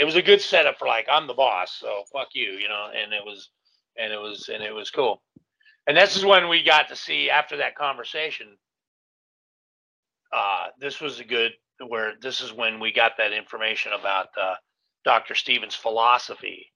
It 0.00 0.04
was 0.04 0.16
a 0.16 0.22
good 0.22 0.40
setup 0.40 0.78
for 0.78 0.88
like 0.88 1.06
I'm 1.10 1.26
the 1.26 1.34
boss, 1.34 1.76
so 1.78 2.04
fuck 2.10 2.28
you, 2.32 2.52
you 2.52 2.68
know. 2.68 2.88
And 2.94 3.12
it 3.12 3.22
was, 3.24 3.50
and 3.98 4.12
it 4.12 4.20
was, 4.20 4.48
and 4.48 4.62
it 4.62 4.74
was 4.74 4.90
cool. 4.90 5.22
And 5.86 5.96
this 5.96 6.16
is 6.16 6.24
when 6.24 6.48
we 6.48 6.62
got 6.62 6.88
to 6.88 6.96
see 6.96 7.30
after 7.30 7.58
that 7.58 7.76
conversation. 7.76 8.56
Uh, 10.32 10.66
this 10.80 11.00
was 11.00 11.20
a 11.20 11.24
good 11.24 11.52
where 11.86 12.14
this 12.20 12.40
is 12.40 12.52
when 12.52 12.80
we 12.80 12.92
got 12.92 13.12
that 13.18 13.32
information 13.32 13.92
about 13.92 14.28
uh, 14.40 14.54
Dr. 15.04 15.34
Stevens' 15.34 15.74
philosophy 15.74 16.72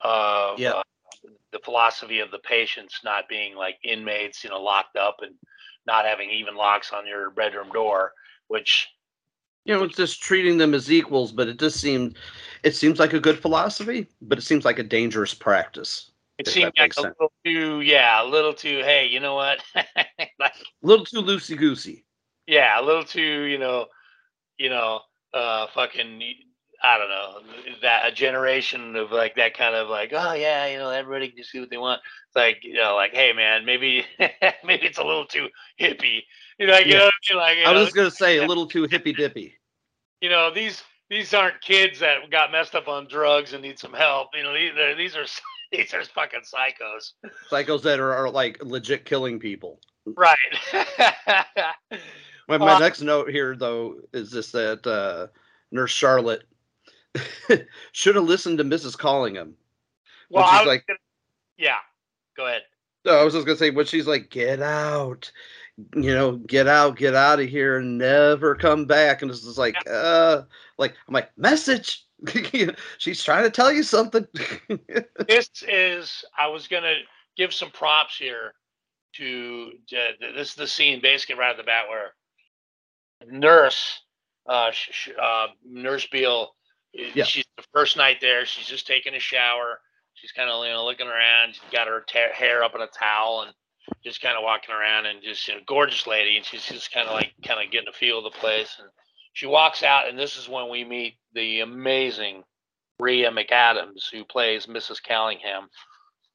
of 0.00 0.60
uh, 0.60 0.82
the 1.52 1.58
philosophy 1.64 2.20
of 2.20 2.30
the 2.30 2.38
patients 2.38 3.00
not 3.04 3.28
being 3.28 3.54
like 3.54 3.76
inmates, 3.84 4.42
you 4.42 4.50
know, 4.50 4.60
locked 4.60 4.96
up 4.96 5.16
and 5.20 5.34
not 5.86 6.04
having 6.04 6.30
even 6.30 6.56
locks 6.56 6.92
on 6.92 7.06
your 7.06 7.30
bedroom 7.30 7.70
door, 7.70 8.12
which 8.48 8.88
you 9.64 9.74
know, 9.74 9.82
it's 9.82 9.96
just 9.96 10.22
treating 10.22 10.56
them 10.56 10.72
as 10.72 10.90
equals, 10.90 11.30
but 11.30 11.46
it 11.46 11.58
just 11.58 11.80
seemed 11.80 12.16
it 12.62 12.74
seems 12.74 12.98
like 12.98 13.12
a 13.12 13.20
good 13.20 13.38
philosophy, 13.38 14.08
but 14.22 14.38
it 14.38 14.42
seems 14.42 14.64
like 14.64 14.78
a 14.78 14.82
dangerous 14.82 15.34
practice. 15.34 16.10
It 16.38 16.46
seemed 16.48 16.72
like 16.78 16.92
a 16.92 16.94
sense. 16.94 17.14
little 17.20 17.32
too, 17.44 17.80
yeah, 17.82 18.22
a 18.22 18.26
little 18.26 18.54
too. 18.54 18.80
Hey, 18.84 19.06
you 19.06 19.20
know 19.20 19.34
what? 19.34 19.62
like, 19.74 20.54
A 20.82 20.86
little 20.86 21.04
too 21.06 21.22
loosey 21.22 21.56
goosey. 21.56 22.04
yeah, 22.46 22.80
a 22.80 22.82
little 22.82 23.04
too, 23.04 23.42
you 23.42 23.58
know, 23.58 23.86
you 24.58 24.68
know, 24.70 25.00
uh, 25.34 25.66
fucking, 25.74 26.22
I 26.82 26.98
don't 26.98 27.08
know, 27.08 27.40
that 27.82 28.06
a 28.06 28.12
generation 28.12 28.96
of 28.96 29.10
like 29.12 29.36
that 29.36 29.54
kind 29.56 29.74
of 29.74 29.88
like, 29.88 30.12
oh 30.14 30.32
yeah, 30.34 30.66
you 30.66 30.78
know, 30.78 30.90
everybody 30.90 31.28
can 31.28 31.38
just 31.38 31.52
do 31.52 31.60
what 31.60 31.70
they 31.70 31.76
want. 31.78 32.00
It's 32.28 32.36
like, 32.36 32.58
you 32.62 32.74
know, 32.74 32.94
like, 32.96 33.12
hey 33.14 33.32
man, 33.32 33.64
maybe, 33.66 34.04
maybe 34.64 34.86
it's 34.86 34.98
a 34.98 35.04
little 35.04 35.26
too 35.26 35.48
hippie. 35.80 36.22
You 36.58 36.66
know, 36.66 36.72
like, 36.74 36.86
you 36.86 36.94
know, 36.94 37.04
what 37.04 37.14
I 37.30 37.34
mean? 37.34 37.38
like, 37.40 37.58
you 37.58 37.64
I 37.64 37.72
was 37.72 37.80
know, 37.80 37.84
just 37.84 37.96
gonna 37.96 38.10
say 38.10 38.38
a 38.38 38.44
little 38.46 38.66
too 38.66 38.84
hippy 38.84 39.12
dippy. 39.12 39.54
you 40.20 40.28
know, 40.30 40.50
these 40.52 40.82
these 41.10 41.32
aren't 41.34 41.60
kids 41.60 42.00
that 42.00 42.30
got 42.30 42.52
messed 42.52 42.74
up 42.74 42.88
on 42.88 43.06
drugs 43.08 43.52
and 43.52 43.62
need 43.62 43.78
some 43.78 43.92
help. 43.92 44.28
You 44.34 44.42
know, 44.42 44.54
these 44.54 44.72
these 44.96 45.16
are 45.16 45.26
these 45.72 45.92
are 45.94 46.04
fucking 46.04 46.40
psychos. 46.40 47.12
Psychos 47.50 47.82
that 47.82 48.00
are, 48.00 48.14
are 48.14 48.30
like 48.30 48.62
legit 48.62 49.04
killing 49.04 49.38
people. 49.38 49.80
Right. 50.06 50.36
My, 52.48 52.56
my 52.56 52.78
next 52.78 53.02
note 53.02 53.28
here 53.28 53.54
though 53.54 53.96
is 54.14 54.30
just 54.30 54.52
that 54.52 54.86
uh, 54.86 55.26
Nurse 55.70 55.90
Charlotte 55.90 56.44
should 57.92 58.14
have 58.14 58.24
listened 58.24 58.56
to 58.56 58.64
Mrs. 58.64 58.96
Callingham. 58.96 59.54
well, 60.30 60.44
I 60.44 60.60
was 60.60 60.66
like, 60.66 60.86
gonna- 60.86 60.98
yeah. 61.58 61.76
Go 62.38 62.46
ahead. 62.46 62.62
No, 63.04 63.18
I 63.18 63.22
was 63.24 63.34
just 63.34 63.44
gonna 63.44 63.58
say 63.58 63.68
when 63.70 63.84
she's 63.84 64.06
like, 64.06 64.30
"Get 64.30 64.62
out," 64.62 65.30
you 65.94 66.14
know, 66.14 66.36
"Get 66.36 66.66
out, 66.68 66.96
get 66.96 67.14
out 67.14 67.38
of 67.40 67.48
here, 67.48 67.78
and 67.78 67.98
never 67.98 68.54
come 68.54 68.86
back," 68.86 69.20
and 69.22 69.30
it's 69.30 69.42
just 69.44 69.58
like, 69.58 69.76
uh, 69.90 70.42
like 70.78 70.94
I'm 71.06 71.14
like, 71.14 71.30
message. 71.36 72.06
she's 72.98 73.22
trying 73.22 73.44
to 73.44 73.50
tell 73.50 73.72
you 73.72 73.82
something. 73.82 74.26
this 75.28 75.50
is 75.66 76.24
I 76.36 76.48
was 76.48 76.66
gonna 76.68 76.94
give 77.36 77.54
some 77.54 77.70
props 77.70 78.16
here 78.16 78.54
to 79.14 79.70
uh, 79.92 80.12
this 80.34 80.50
is 80.50 80.54
the 80.54 80.66
scene 80.66 81.00
basically 81.00 81.36
right 81.36 81.50
at 81.50 81.56
the 81.56 81.62
bat 81.62 81.84
where 81.88 82.12
nurse 83.26 84.00
uh, 84.48 84.70
sh- 84.70 84.88
sh- 84.92 85.08
uh 85.20 85.46
nurse 85.64 86.06
Beale 86.10 86.54
uh, 86.98 87.02
Yeah. 87.14 87.24
she's 87.24 87.44
the 87.56 87.64
first 87.72 87.96
night 87.96 88.18
there. 88.20 88.46
She's 88.46 88.66
just 88.66 88.86
taking 88.86 89.14
a 89.14 89.20
shower. 89.20 89.80
She's 90.14 90.32
kind 90.32 90.50
of 90.50 90.64
you 90.64 90.72
know 90.72 90.84
looking 90.84 91.06
around. 91.06 91.54
She's 91.54 91.62
got 91.72 91.86
her 91.88 92.04
ta- 92.12 92.34
hair 92.34 92.64
up 92.64 92.74
in 92.74 92.80
a 92.80 92.86
towel 92.88 93.42
and 93.46 93.54
just 94.04 94.20
kind 94.20 94.36
of 94.36 94.42
walking 94.42 94.74
around 94.74 95.06
and 95.06 95.22
just 95.22 95.46
you 95.48 95.54
know, 95.54 95.60
gorgeous 95.66 96.06
lady. 96.06 96.36
And 96.36 96.44
she's 96.44 96.64
just 96.66 96.92
kind 96.92 97.06
of 97.08 97.14
like 97.14 97.32
kind 97.44 97.64
of 97.64 97.70
getting 97.70 97.88
a 97.88 97.92
feel 97.92 98.18
of 98.18 98.24
the 98.24 98.38
place. 98.38 98.76
And 98.78 98.88
she 99.38 99.46
walks 99.46 99.84
out 99.84 100.08
and 100.08 100.18
this 100.18 100.36
is 100.36 100.48
when 100.48 100.68
we 100.68 100.82
meet 100.82 101.14
the 101.32 101.60
amazing 101.60 102.42
Rhea 102.98 103.30
MacAdams, 103.30 104.10
who 104.10 104.24
plays 104.24 104.66
Mrs. 104.66 105.00
Callingham. 105.00 105.68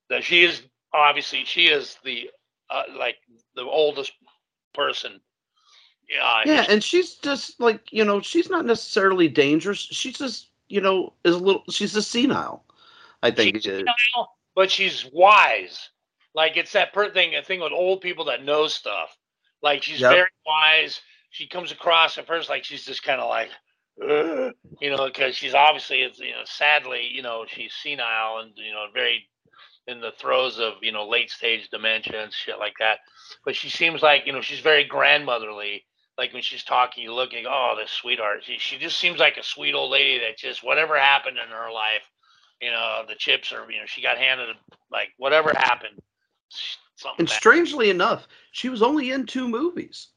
That 0.09 0.23
she 0.23 0.45
is 0.45 0.61
obviously 0.93 1.43
she 1.43 1.65
is 1.65 1.97
the 2.05 2.29
uh, 2.69 2.83
like 2.97 3.17
the 3.55 3.63
oldest 3.63 4.13
person. 4.73 5.19
Uh, 6.23 6.43
yeah, 6.45 6.65
and 6.69 6.81
she's 6.81 7.15
just 7.15 7.59
like 7.59 7.91
you 7.91 8.05
know, 8.05 8.21
she's 8.21 8.49
not 8.49 8.65
necessarily 8.65 9.27
dangerous. 9.27 9.79
She's 9.79 10.17
just 10.17 10.51
you 10.69 10.79
know, 10.79 11.11
is 11.25 11.35
a 11.35 11.39
little. 11.39 11.63
She's 11.69 11.97
a 11.97 12.01
senile. 12.01 12.63
I 13.21 13.31
think. 13.31 13.57
she's 13.57 13.65
senile, 13.65 14.29
but 14.55 14.71
she's 14.71 15.05
wise. 15.11 15.89
Like 16.33 16.55
it's 16.55 16.71
that 16.71 16.93
per 16.93 17.11
thing, 17.11 17.35
a 17.35 17.43
thing 17.43 17.59
with 17.59 17.73
old 17.73 17.99
people 17.99 18.23
that 18.25 18.45
know 18.45 18.67
stuff. 18.67 19.17
Like 19.61 19.83
she's 19.83 19.99
Yep. 19.99 20.09
very 20.09 20.29
wise. 20.45 21.01
She 21.33 21.47
comes 21.47 21.71
across 21.71 22.19
at 22.19 22.27
first 22.27 22.47
like 22.47 22.63
she's 22.63 22.85
just 22.85 23.01
kind 23.01 23.19
of 23.19 23.27
like, 23.27 23.49
"Ugh," 23.99 24.53
you 24.79 24.91
know, 24.91 25.07
because 25.07 25.35
she's 25.35 25.55
obviously, 25.55 26.03
it's, 26.03 26.19
you 26.19 26.29
know, 26.29 26.43
sadly, 26.45 27.09
you 27.11 27.23
know, 27.23 27.45
she's 27.47 27.73
senile 27.73 28.37
and 28.37 28.51
you 28.55 28.71
know 28.71 28.85
very 28.93 29.27
in 29.87 29.99
the 29.99 30.11
throes 30.11 30.59
of 30.59 30.73
you 30.83 30.91
know 30.91 31.09
late 31.09 31.31
stage 31.31 31.69
dementia 31.69 32.23
and 32.23 32.31
shit 32.31 32.59
like 32.59 32.75
that. 32.79 32.99
But 33.45 33.55
she 33.55 33.69
seems 33.69 34.03
like 34.03 34.27
you 34.27 34.31
know 34.31 34.41
she's 34.41 34.59
very 34.59 34.83
grandmotherly. 34.83 35.85
Like 36.19 36.33
when 36.33 36.43
she's 36.43 36.63
talking, 36.63 37.03
you 37.03 37.13
look 37.15 37.33
and 37.33 37.47
oh, 37.49 37.75
this 37.79 37.89
sweetheart. 37.89 38.43
She, 38.43 38.59
she 38.59 38.77
just 38.77 38.99
seems 38.99 39.17
like 39.17 39.37
a 39.37 39.43
sweet 39.43 39.73
old 39.73 39.89
lady 39.89 40.19
that 40.19 40.37
just 40.37 40.63
whatever 40.63 40.99
happened 40.99 41.37
in 41.43 41.49
her 41.49 41.71
life, 41.71 42.07
you 42.61 42.69
know, 42.69 43.01
the 43.07 43.15
chips 43.15 43.51
are 43.51 43.69
you 43.71 43.79
know 43.79 43.87
she 43.87 44.03
got 44.03 44.19
handed 44.19 44.55
like 44.91 45.09
whatever 45.17 45.51
happened, 45.55 45.99
something. 46.95 47.15
And 47.17 47.27
bad. 47.27 47.35
strangely 47.35 47.89
enough, 47.89 48.27
she 48.51 48.69
was 48.69 48.83
only 48.83 49.09
in 49.09 49.25
two 49.25 49.47
movies. 49.47 50.09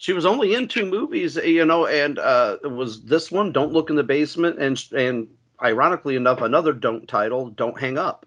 She 0.00 0.14
was 0.14 0.24
only 0.24 0.54
in 0.54 0.66
two 0.66 0.86
movies, 0.86 1.36
you 1.36 1.66
know, 1.66 1.84
and 1.84 2.18
uh, 2.18 2.56
it 2.64 2.72
was 2.72 3.02
this 3.02 3.30
one, 3.30 3.52
"Don't 3.52 3.74
Look 3.74 3.90
in 3.90 3.96
the 3.96 4.02
Basement," 4.02 4.58
and 4.58 4.82
and 4.96 5.28
ironically 5.62 6.16
enough, 6.16 6.40
another 6.40 6.72
"Don't" 6.72 7.06
title, 7.06 7.50
"Don't 7.50 7.78
Hang 7.78 7.98
Up." 7.98 8.24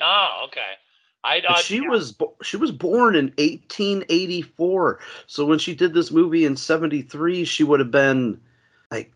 Oh, 0.00 0.42
okay. 0.46 0.72
I 1.22 1.40
uh, 1.48 1.58
she 1.58 1.76
yeah. 1.76 1.88
was 1.88 2.16
she 2.42 2.56
was 2.56 2.72
born 2.72 3.14
in 3.14 3.26
1884, 3.38 4.98
so 5.28 5.44
when 5.46 5.60
she 5.60 5.76
did 5.76 5.94
this 5.94 6.10
movie 6.10 6.44
in 6.44 6.56
'73, 6.56 7.44
she 7.44 7.62
would 7.62 7.78
have 7.78 7.92
been 7.92 8.40
like, 8.90 9.12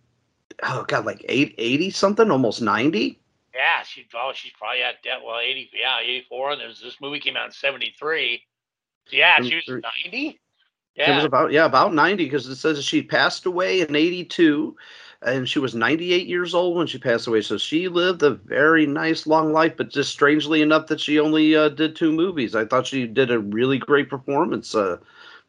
oh 0.63 0.85
god, 0.87 1.07
like 1.07 1.25
eight 1.29 1.57
eighty 1.59 1.91
something, 1.91 2.31
almost 2.31 2.63
90. 2.63 3.19
Yeah, 3.53 3.83
she 3.83 4.07
oh 4.15 4.31
she's 4.33 4.53
probably 4.53 4.83
at 4.83 5.03
debt. 5.03 5.19
Well, 5.27 5.41
eighty 5.41 5.69
yeah, 5.75 5.99
eighty 6.01 6.25
four. 6.29 6.53
And 6.53 6.61
there's 6.61 6.81
this 6.81 7.01
movie 7.01 7.19
came 7.19 7.37
out 7.37 7.47
in 7.47 7.53
seventy 7.53 7.93
three. 7.99 8.45
Yeah, 9.11 9.43
she 9.43 9.57
was 9.57 9.65
73. 9.67 10.39
Ninety. 10.97 11.13
It 11.13 11.17
was 11.17 11.25
about 11.25 11.53
yeah 11.53 11.65
about 11.65 11.95
ninety 11.95 12.25
because 12.25 12.47
it 12.47 12.57
says 12.57 12.83
she 12.85 13.03
passed 13.03 13.47
away 13.47 13.81
in 13.81 13.95
eighty 13.95 14.25
two, 14.25 14.77
and 15.23 15.49
she 15.49 15.59
was 15.59 15.75
ninety 15.75 16.13
eight 16.13 16.27
years 16.27 16.55
old 16.55 16.77
when 16.77 16.87
she 16.87 16.99
passed 16.99 17.27
away. 17.27 17.41
So 17.43 17.59
she 17.59 17.89
lived 17.89 18.23
a 18.23 18.31
very 18.31 18.87
nice 18.87 19.27
long 19.27 19.53
life, 19.53 19.77
but 19.77 19.91
just 19.91 20.13
strangely 20.13 20.63
enough 20.63 20.87
that 20.89 21.01
she 21.01 21.19
only 21.21 21.55
uh, 21.57 21.69
did 21.69 21.97
two 21.97 22.13
movies. 22.13 22.55
I 22.55 22.65
thought 22.65 22.87
she 22.87 23.07
did 23.07 23.31
a 23.31 23.39
really 23.39 23.79
great 23.79 24.09
performance. 24.09 24.75
Uh, 24.75 24.99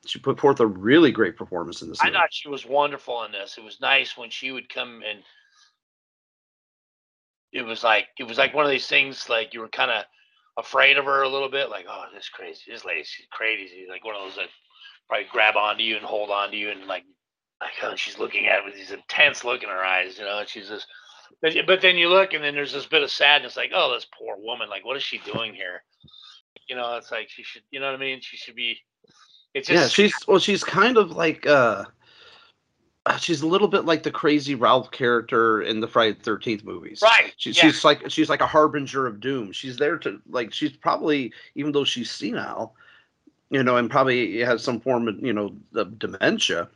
she 0.05 0.19
put 0.19 0.39
forth 0.39 0.59
a 0.59 0.67
really 0.67 1.11
great 1.11 1.35
performance 1.35 1.81
in 1.81 1.89
this. 1.89 2.01
I 2.01 2.05
movie. 2.05 2.17
thought 2.17 2.33
she 2.33 2.49
was 2.49 2.65
wonderful 2.65 3.23
in 3.23 3.31
this. 3.31 3.57
It 3.57 3.63
was 3.63 3.81
nice 3.81 4.17
when 4.17 4.29
she 4.29 4.51
would 4.51 4.69
come 4.69 5.01
and 5.07 5.19
it 7.51 7.63
was 7.63 7.83
like 7.83 8.07
it 8.19 8.23
was 8.23 8.37
like 8.37 8.53
one 8.53 8.65
of 8.65 8.71
these 8.71 8.87
things 8.87 9.29
like 9.29 9.53
you 9.53 9.59
were 9.61 9.69
kind 9.69 9.91
of 9.91 10.03
afraid 10.57 10.97
of 10.97 11.05
her 11.05 11.23
a 11.23 11.29
little 11.29 11.49
bit, 11.49 11.69
like 11.69 11.85
oh 11.89 12.05
this 12.13 12.29
crazy, 12.29 12.61
this 12.69 12.85
lady, 12.85 13.03
she's 13.03 13.27
crazy, 13.31 13.85
like 13.89 14.03
one 14.05 14.15
of 14.15 14.21
those 14.21 14.35
that 14.35 14.47
probably 15.07 15.27
grab 15.31 15.55
onto 15.55 15.83
you 15.83 15.95
and 15.95 16.05
hold 16.05 16.29
onto 16.29 16.57
you 16.57 16.69
and 16.69 16.85
like 16.85 17.03
like 17.61 17.71
oh, 17.83 17.95
she's 17.95 18.19
looking 18.19 18.47
at 18.47 18.59
it 18.59 18.65
with 18.65 18.75
these 18.75 18.91
intense 18.91 19.43
look 19.43 19.63
in 19.63 19.69
her 19.69 19.83
eyes, 19.83 20.17
you 20.17 20.25
know, 20.25 20.39
and 20.39 20.49
she's 20.49 20.69
just. 20.69 20.87
But, 21.41 21.81
then 21.81 21.97
you 21.97 22.09
look 22.09 22.33
and 22.33 22.43
then 22.43 22.55
there's 22.55 22.73
this 22.73 22.87
bit 22.87 23.03
of 23.03 23.11
sadness, 23.11 23.57
like 23.57 23.71
oh 23.73 23.93
this 23.93 24.07
poor 24.17 24.35
woman, 24.39 24.69
like 24.69 24.85
what 24.85 24.97
is 24.97 25.03
she 25.03 25.19
doing 25.19 25.53
here? 25.53 25.83
You 26.67 26.75
know, 26.75 26.95
it's 26.95 27.11
like 27.11 27.29
she 27.29 27.43
should, 27.43 27.61
you 27.69 27.79
know 27.79 27.85
what 27.87 27.95
I 27.95 27.99
mean? 27.99 28.21
She 28.21 28.37
should 28.37 28.55
be. 28.55 28.77
It's 29.53 29.67
just 29.67 29.81
yeah, 29.81 29.87
she's 29.87 30.15
well, 30.27 30.39
she's 30.39 30.63
kind 30.63 30.97
of 30.97 31.11
like 31.11 31.45
uh, 31.45 31.85
uh, 33.07 33.17
she's 33.17 33.41
a 33.41 33.47
little 33.47 33.67
bit 33.67 33.85
like 33.85 34.03
the 34.03 34.11
crazy 34.11 34.53
Ralph 34.53 34.91
character 34.91 35.61
in 35.61 35.79
the 35.79 35.87
Friday 35.87 36.17
Thirteenth 36.21 36.63
movies. 36.63 37.01
Right, 37.01 37.33
She, 37.37 37.51
yeah. 37.51 37.61
She's 37.61 37.85
like 37.85 38.09
she's 38.09 38.29
like 38.29 38.41
a 38.41 38.47
harbinger 38.47 39.07
of 39.07 39.19
doom. 39.19 39.51
She's 39.53 39.77
there 39.77 39.97
to 39.99 40.19
like 40.27 40.53
she's 40.53 40.75
probably 40.75 41.31
even 41.55 41.71
though 41.71 41.85
she's 41.85 42.11
senile, 42.11 42.75
you 43.49 43.63
know, 43.63 43.77
and 43.77 43.89
probably 43.89 44.39
has 44.39 44.63
some 44.63 44.79
form 44.79 45.07
of 45.07 45.19
you 45.19 45.33
know 45.33 45.55
of 45.75 45.99
dementia. 45.99 46.69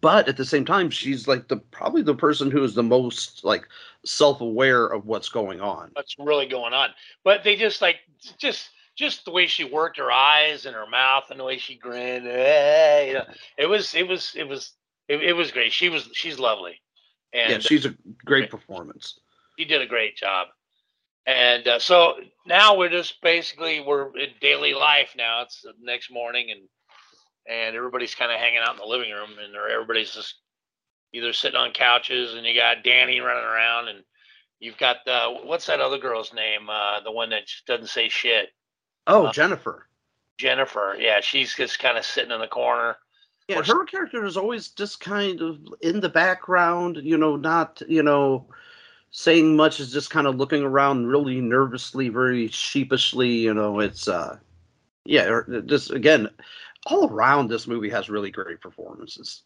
But 0.00 0.28
at 0.28 0.38
the 0.38 0.46
same 0.46 0.64
time, 0.64 0.88
she's 0.88 1.28
like 1.28 1.48
the 1.48 1.58
probably 1.58 2.02
the 2.02 2.14
person 2.14 2.50
who 2.50 2.64
is 2.64 2.74
the 2.74 2.82
most 2.82 3.44
like 3.44 3.68
self-aware 4.04 4.86
of 4.86 5.06
what's 5.06 5.28
going 5.28 5.60
on. 5.60 5.90
what's 5.92 6.16
really 6.18 6.46
going 6.46 6.72
on. 6.72 6.90
But 7.22 7.44
they 7.44 7.56
just 7.56 7.82
like 7.82 7.96
just 8.38 8.70
just 8.96 9.24
the 9.24 9.30
way 9.30 9.46
she 9.46 9.64
worked 9.64 9.98
her 9.98 10.10
eyes 10.10 10.66
and 10.66 10.74
her 10.74 10.86
mouth 10.86 11.24
and 11.30 11.38
the 11.38 11.44
way 11.44 11.58
she 11.58 11.74
grinned. 11.74 12.26
eh, 12.26 13.06
you 13.08 13.12
know, 13.14 13.24
it 13.58 13.66
was 13.66 13.94
it 13.94 14.08
was 14.08 14.32
it 14.36 14.48
was 14.48 14.72
it, 15.08 15.22
it 15.22 15.32
was 15.34 15.50
great. 15.50 15.72
She 15.72 15.90
was 15.90 16.08
she's 16.12 16.38
lovely, 16.38 16.80
and 17.32 17.52
yeah, 17.52 17.58
she's 17.58 17.84
a 17.84 17.94
great 18.24 18.50
performance. 18.50 19.20
she 19.58 19.64
did 19.66 19.82
a 19.82 19.86
great 19.86 20.16
job. 20.16 20.48
And 21.26 21.66
uh, 21.66 21.78
so 21.78 22.14
now 22.46 22.76
we're 22.76 22.90
just 22.90 23.20
basically 23.22 23.80
we're 23.80 24.16
in 24.18 24.30
daily 24.40 24.74
life 24.74 25.14
now. 25.16 25.42
It's 25.42 25.62
the 25.62 25.72
next 25.80 26.10
morning 26.10 26.50
and 26.50 26.60
and 27.46 27.76
everybody's 27.76 28.14
kind 28.14 28.32
of 28.32 28.38
hanging 28.38 28.60
out 28.64 28.72
in 28.72 28.78
the 28.78 28.86
living 28.86 29.10
room 29.10 29.30
and 29.42 29.54
everybody's 29.70 30.14
just 30.14 30.36
either 31.12 31.32
sitting 31.32 31.58
on 31.58 31.72
couches 31.72 32.34
and 32.34 32.46
you 32.46 32.54
got 32.54 32.82
Danny 32.84 33.20
running 33.20 33.44
around 33.44 33.88
and 33.88 33.98
you've 34.60 34.78
got 34.78 34.96
uh, 35.06 35.30
what's 35.44 35.66
that 35.66 35.80
other 35.80 35.98
girl's 35.98 36.32
name? 36.32 36.68
Uh, 36.68 37.00
the 37.00 37.12
one 37.12 37.30
that 37.30 37.46
just 37.46 37.66
doesn't 37.66 37.88
say 37.88 38.08
shit. 38.08 38.48
Oh, 39.06 39.26
Uh, 39.26 39.32
Jennifer. 39.32 39.86
Jennifer. 40.38 40.96
Yeah, 40.98 41.20
she's 41.20 41.54
just 41.54 41.78
kind 41.78 41.96
of 41.96 42.04
sitting 42.04 42.32
in 42.32 42.40
the 42.40 42.46
corner. 42.46 42.96
Yeah, 43.48 43.62
her 43.62 43.84
character 43.84 44.24
is 44.24 44.38
always 44.38 44.68
just 44.68 45.00
kind 45.00 45.40
of 45.42 45.58
in 45.82 46.00
the 46.00 46.08
background, 46.08 46.98
you 47.02 47.18
know, 47.18 47.36
not, 47.36 47.82
you 47.86 48.02
know, 48.02 48.46
saying 49.16 49.54
much, 49.54 49.78
is 49.78 49.92
just 49.92 50.10
kind 50.10 50.26
of 50.26 50.34
looking 50.34 50.64
around 50.64 51.06
really 51.06 51.40
nervously, 51.40 52.08
very 52.08 52.48
sheepishly, 52.48 53.28
you 53.30 53.54
know, 53.54 53.78
it's 53.78 54.08
uh 54.08 54.36
yeah, 55.04 55.40
just 55.66 55.92
again, 55.92 56.28
all 56.86 57.08
around 57.08 57.48
this 57.48 57.68
movie 57.68 57.90
has 57.90 58.10
really 58.10 58.30
great 58.32 58.60
performances. 58.60 59.42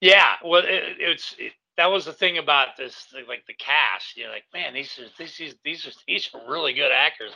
Yeah, 0.00 0.34
well, 0.42 0.62
it, 0.64 0.96
it's 0.98 1.34
it, 1.38 1.52
that 1.76 1.90
was 1.90 2.06
the 2.06 2.14
thing 2.14 2.38
about 2.38 2.78
this, 2.78 3.08
like 3.28 3.44
the 3.46 3.54
cast. 3.54 4.16
You 4.16 4.24
know, 4.24 4.30
like 4.30 4.44
man, 4.54 4.72
these 4.72 4.98
are 4.98 5.04
these 5.18 5.36
these 5.36 5.54
these 5.62 5.86
are 5.86 5.92
these 6.06 6.30
are 6.32 6.50
really 6.50 6.72
good 6.72 6.92
actors, 6.92 7.32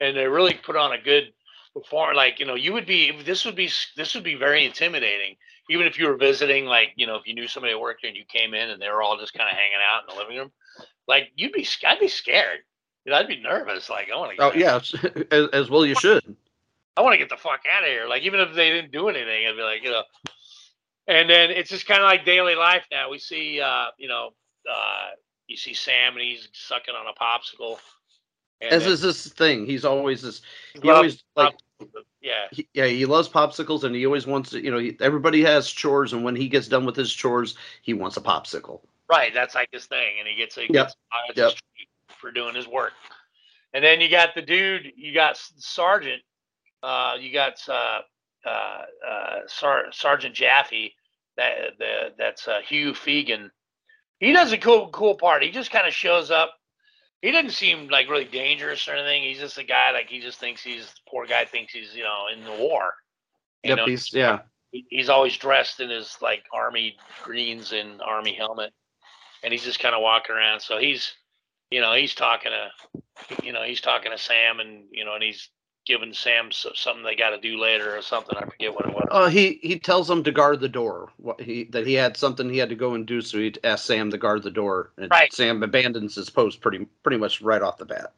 and 0.00 0.14
they 0.14 0.26
really 0.26 0.54
put 0.54 0.76
on 0.76 0.92
a 0.92 1.00
good 1.00 1.32
perform. 1.72 2.14
Like 2.14 2.40
you 2.40 2.46
know, 2.46 2.56
you 2.56 2.74
would 2.74 2.86
be 2.86 3.22
this 3.22 3.46
would 3.46 3.56
be 3.56 3.70
this 3.96 4.14
would 4.14 4.24
be 4.24 4.34
very 4.34 4.66
intimidating, 4.66 5.36
even 5.70 5.86
if 5.86 5.98
you 5.98 6.06
were 6.06 6.16
visiting. 6.16 6.66
Like 6.66 6.90
you 6.96 7.06
know, 7.06 7.16
if 7.16 7.26
you 7.26 7.34
knew 7.34 7.48
somebody 7.48 7.72
that 7.72 7.78
worked 7.78 8.02
there 8.02 8.08
and 8.08 8.16
you 8.16 8.24
came 8.28 8.54
in 8.54 8.70
and 8.70 8.80
they 8.80 8.88
were 8.88 9.02
all 9.02 9.18
just 9.18 9.34
kind 9.34 9.48
of 9.50 9.56
hanging 9.56 9.78
out 9.90 10.02
in 10.08 10.14
the 10.14 10.20
living 10.20 10.38
room, 10.38 10.52
like 11.06 11.30
you'd 11.36 11.52
be 11.52 11.66
I'd 11.86 12.00
be 12.00 12.08
scared. 12.08 12.60
You 13.04 13.12
know, 13.12 13.18
I'd 13.18 13.28
be 13.28 13.40
nervous. 13.40 13.88
Like 13.88 14.08
I 14.12 14.16
want 14.16 14.36
to. 14.36 14.42
Oh 14.42 14.52
yeah, 14.54 14.76
as, 15.30 15.48
as 15.52 15.70
well 15.70 15.86
you 15.86 15.94
should. 15.94 16.36
I 16.96 17.00
want 17.00 17.14
to 17.14 17.18
get 17.18 17.28
the 17.28 17.36
fuck 17.36 17.60
out 17.72 17.84
of 17.84 17.88
here. 17.88 18.06
Like 18.08 18.22
even 18.22 18.40
if 18.40 18.54
they 18.54 18.70
didn't 18.70 18.92
do 18.92 19.08
anything, 19.08 19.46
I'd 19.46 19.56
be 19.56 19.62
like, 19.62 19.84
you 19.84 19.90
know. 19.90 20.02
And 21.06 21.30
then 21.30 21.50
it's 21.50 21.70
just 21.70 21.86
kind 21.86 22.02
of 22.02 22.06
like 22.06 22.26
daily 22.26 22.54
life 22.54 22.84
now. 22.90 23.08
We 23.08 23.18
see, 23.18 23.62
uh, 23.62 23.86
you 23.96 24.08
know, 24.08 24.30
uh, 24.70 25.10
you 25.46 25.56
see 25.56 25.72
Sam 25.72 26.12
and 26.14 26.22
he's 26.22 26.48
sucking 26.52 26.94
on 26.94 27.06
a 27.06 27.18
popsicle. 27.18 27.78
And 28.60 28.72
As 28.72 28.84
then- 28.84 28.92
is 28.92 29.00
this 29.00 29.28
thing, 29.28 29.66
he's 29.66 29.84
always 29.84 30.22
this. 30.22 30.42
He 30.82 30.90
always 30.90 31.22
like 31.36 31.54
yeah, 32.20 32.48
he, 32.50 32.68
yeah, 32.74 32.86
he 32.86 33.06
loves 33.06 33.28
popsicles, 33.28 33.84
and 33.84 33.94
he 33.94 34.04
always 34.04 34.26
wants 34.26 34.50
to. 34.50 34.60
You 34.62 34.70
know, 34.72 34.78
he, 34.78 34.96
everybody 35.00 35.42
has 35.44 35.70
chores, 35.70 36.12
and 36.12 36.24
when 36.24 36.34
he 36.34 36.48
gets 36.48 36.66
done 36.66 36.84
with 36.84 36.96
his 36.96 37.12
chores, 37.12 37.54
he 37.82 37.94
wants 37.94 38.16
a 38.16 38.20
popsicle. 38.20 38.80
right. 39.08 39.32
That's 39.32 39.54
like 39.54 39.68
his 39.72 39.86
thing, 39.86 40.18
and 40.18 40.26
he 40.26 40.34
gets 40.34 40.56
a 40.58 40.62
Yep. 40.62 40.72
gets 40.72 40.94
Yep. 41.36 41.52
for 42.18 42.32
doing 42.32 42.54
his 42.56 42.66
work. 42.66 42.92
And 43.74 43.84
then 43.84 44.00
you 44.00 44.08
got 44.08 44.34
the 44.34 44.42
dude. 44.42 44.92
You 44.96 45.14
got 45.14 45.36
Sergeant. 45.36 46.22
Uh, 46.82 47.14
you 47.20 47.32
got 47.32 47.60
uh, 47.68 48.00
uh, 48.44 48.82
uh, 49.08 49.38
Sar- 49.46 49.92
Sergeant 49.92 50.34
Jaffe. 50.34 50.94
That 51.36 51.78
the 51.78 52.12
that's 52.18 52.48
uh, 52.48 52.58
Hugh 52.66 52.92
Feagin. 52.92 53.50
He 54.18 54.32
does 54.32 54.50
a 54.52 54.58
cool 54.58 54.88
cool 54.88 55.14
part. 55.14 55.44
He 55.44 55.52
just 55.52 55.70
kind 55.70 55.86
of 55.86 55.94
shows 55.94 56.32
up. 56.32 56.57
He 57.22 57.32
doesn't 57.32 57.50
seem 57.50 57.88
like 57.88 58.08
really 58.08 58.24
dangerous 58.24 58.86
or 58.88 58.92
anything. 58.94 59.22
He's 59.24 59.40
just 59.40 59.58
a 59.58 59.64
guy 59.64 59.90
like 59.92 60.08
he 60.08 60.20
just 60.20 60.38
thinks 60.38 60.62
he's 60.62 60.92
poor 61.08 61.26
guy 61.26 61.44
thinks 61.44 61.72
he's 61.72 61.94
you 61.94 62.04
know 62.04 62.26
in 62.32 62.44
the 62.44 62.52
war. 62.62 62.94
You 63.64 63.70
Yep, 63.70 63.76
know, 63.78 63.86
he's 63.86 64.12
yeah. 64.12 64.38
he- 64.70 64.86
he's 64.88 65.08
always 65.08 65.36
dressed 65.36 65.80
in 65.80 65.90
his 65.90 66.16
like 66.22 66.44
army 66.52 66.96
greens 67.24 67.72
and 67.72 68.00
army 68.02 68.34
helmet 68.34 68.72
and 69.42 69.52
he's 69.52 69.64
just 69.64 69.80
kind 69.80 69.94
of 69.94 70.02
walking 70.02 70.34
around 70.36 70.60
so 70.60 70.78
he's 70.78 71.14
you 71.70 71.80
know 71.80 71.94
he's 71.94 72.14
talking 72.14 72.52
to 72.52 73.02
you 73.42 73.52
know 73.52 73.62
he's 73.62 73.80
talking 73.80 74.10
to 74.12 74.18
sam 74.18 74.60
and 74.60 74.84
you 74.90 75.04
know 75.04 75.14
and 75.14 75.22
he's 75.22 75.48
giving 75.88 76.12
sam 76.12 76.52
something 76.52 77.02
they 77.02 77.16
got 77.16 77.30
to 77.30 77.40
do 77.40 77.58
later 77.58 77.96
or 77.96 78.02
something 78.02 78.36
i 78.36 78.44
forget 78.44 78.72
what 78.72 78.86
it 78.86 78.94
was 78.94 79.08
Uh, 79.10 79.28
he 79.28 79.58
he 79.62 79.78
tells 79.78 80.06
them 80.06 80.22
to 80.22 80.30
guard 80.30 80.60
the 80.60 80.68
door. 80.68 81.10
What 81.16 81.40
he 81.40 81.64
that 81.64 81.86
he 81.86 81.94
had 81.94 82.16
something 82.16 82.50
he 82.50 82.58
had 82.58 82.68
to 82.68 82.74
go 82.74 82.92
and 82.94 83.06
do, 83.06 83.22
so 83.22 83.38
he 83.38 83.54
asked 83.64 83.86
Sam 83.86 84.10
to 84.10 84.18
guard 84.18 84.42
the 84.42 84.50
door, 84.50 84.92
and 84.98 85.10
Right. 85.10 85.32
Sam 85.32 85.62
abandons 85.62 86.14
his 86.14 86.28
post 86.30 86.60
pretty 86.60 86.86
pretty 87.02 87.16
much 87.16 87.40
right 87.40 87.62
off 87.62 87.78
the 87.78 87.86
bat. 87.86 88.12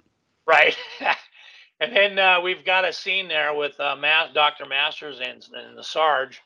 right 0.46 0.76
and 1.80 1.94
then 1.94 2.18
uh, 2.18 2.40
we've 2.40 2.64
got 2.64 2.84
a 2.84 2.92
scene 2.92 3.28
there 3.28 3.54
with 3.54 3.78
uh, 3.78 3.96
dr 4.34 4.66
masters 4.66 5.20
and, 5.20 5.46
and 5.54 5.78
the 5.78 5.84
sarge 5.84 6.42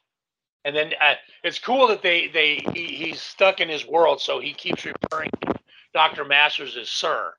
and 0.67 0.77
then 0.77 0.93
uh, 1.01 1.15
it's 1.43 1.59
cool 1.59 1.87
that 1.89 2.03
they 2.03 2.29
they 2.29 2.57
he, 2.75 2.85
he's 2.87 3.21
stuck 3.21 3.61
in 3.61 3.69
his 3.69 3.87
world 3.87 4.21
so 4.21 4.41
he 4.41 4.53
keeps 4.53 4.85
referring 4.85 5.31
to 5.41 5.55
dr 5.95 6.25
masters 6.27 6.77
as 6.77 6.91
sir 6.91 7.33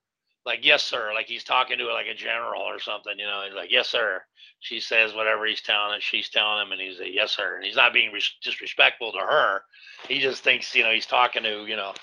like 0.45 0.59
yes 0.65 0.83
sir 0.83 1.11
like 1.13 1.27
he's 1.27 1.43
talking 1.43 1.77
to 1.77 1.85
like 1.93 2.07
a 2.07 2.13
general 2.13 2.61
or 2.61 2.79
something 2.79 3.13
you 3.17 3.25
know 3.25 3.43
he's 3.45 3.55
like 3.55 3.71
yes 3.71 3.89
sir 3.89 4.21
she 4.59 4.79
says 4.79 5.13
whatever 5.13 5.45
he's 5.45 5.61
telling 5.61 5.93
her 5.93 6.01
she's 6.01 6.29
telling 6.29 6.65
him 6.65 6.71
and 6.71 6.81
he's 6.81 6.99
a 6.99 7.09
yes 7.11 7.31
sir 7.35 7.55
and 7.55 7.65
he's 7.65 7.75
not 7.75 7.93
being 7.93 8.11
res- 8.11 8.35
disrespectful 8.43 9.11
to 9.11 9.19
her 9.19 9.61
he 10.07 10.19
just 10.19 10.43
thinks 10.43 10.73
you 10.75 10.83
know 10.83 10.91
he's 10.91 11.05
talking 11.05 11.43
to 11.43 11.65
you 11.65 11.75
know 11.75 11.93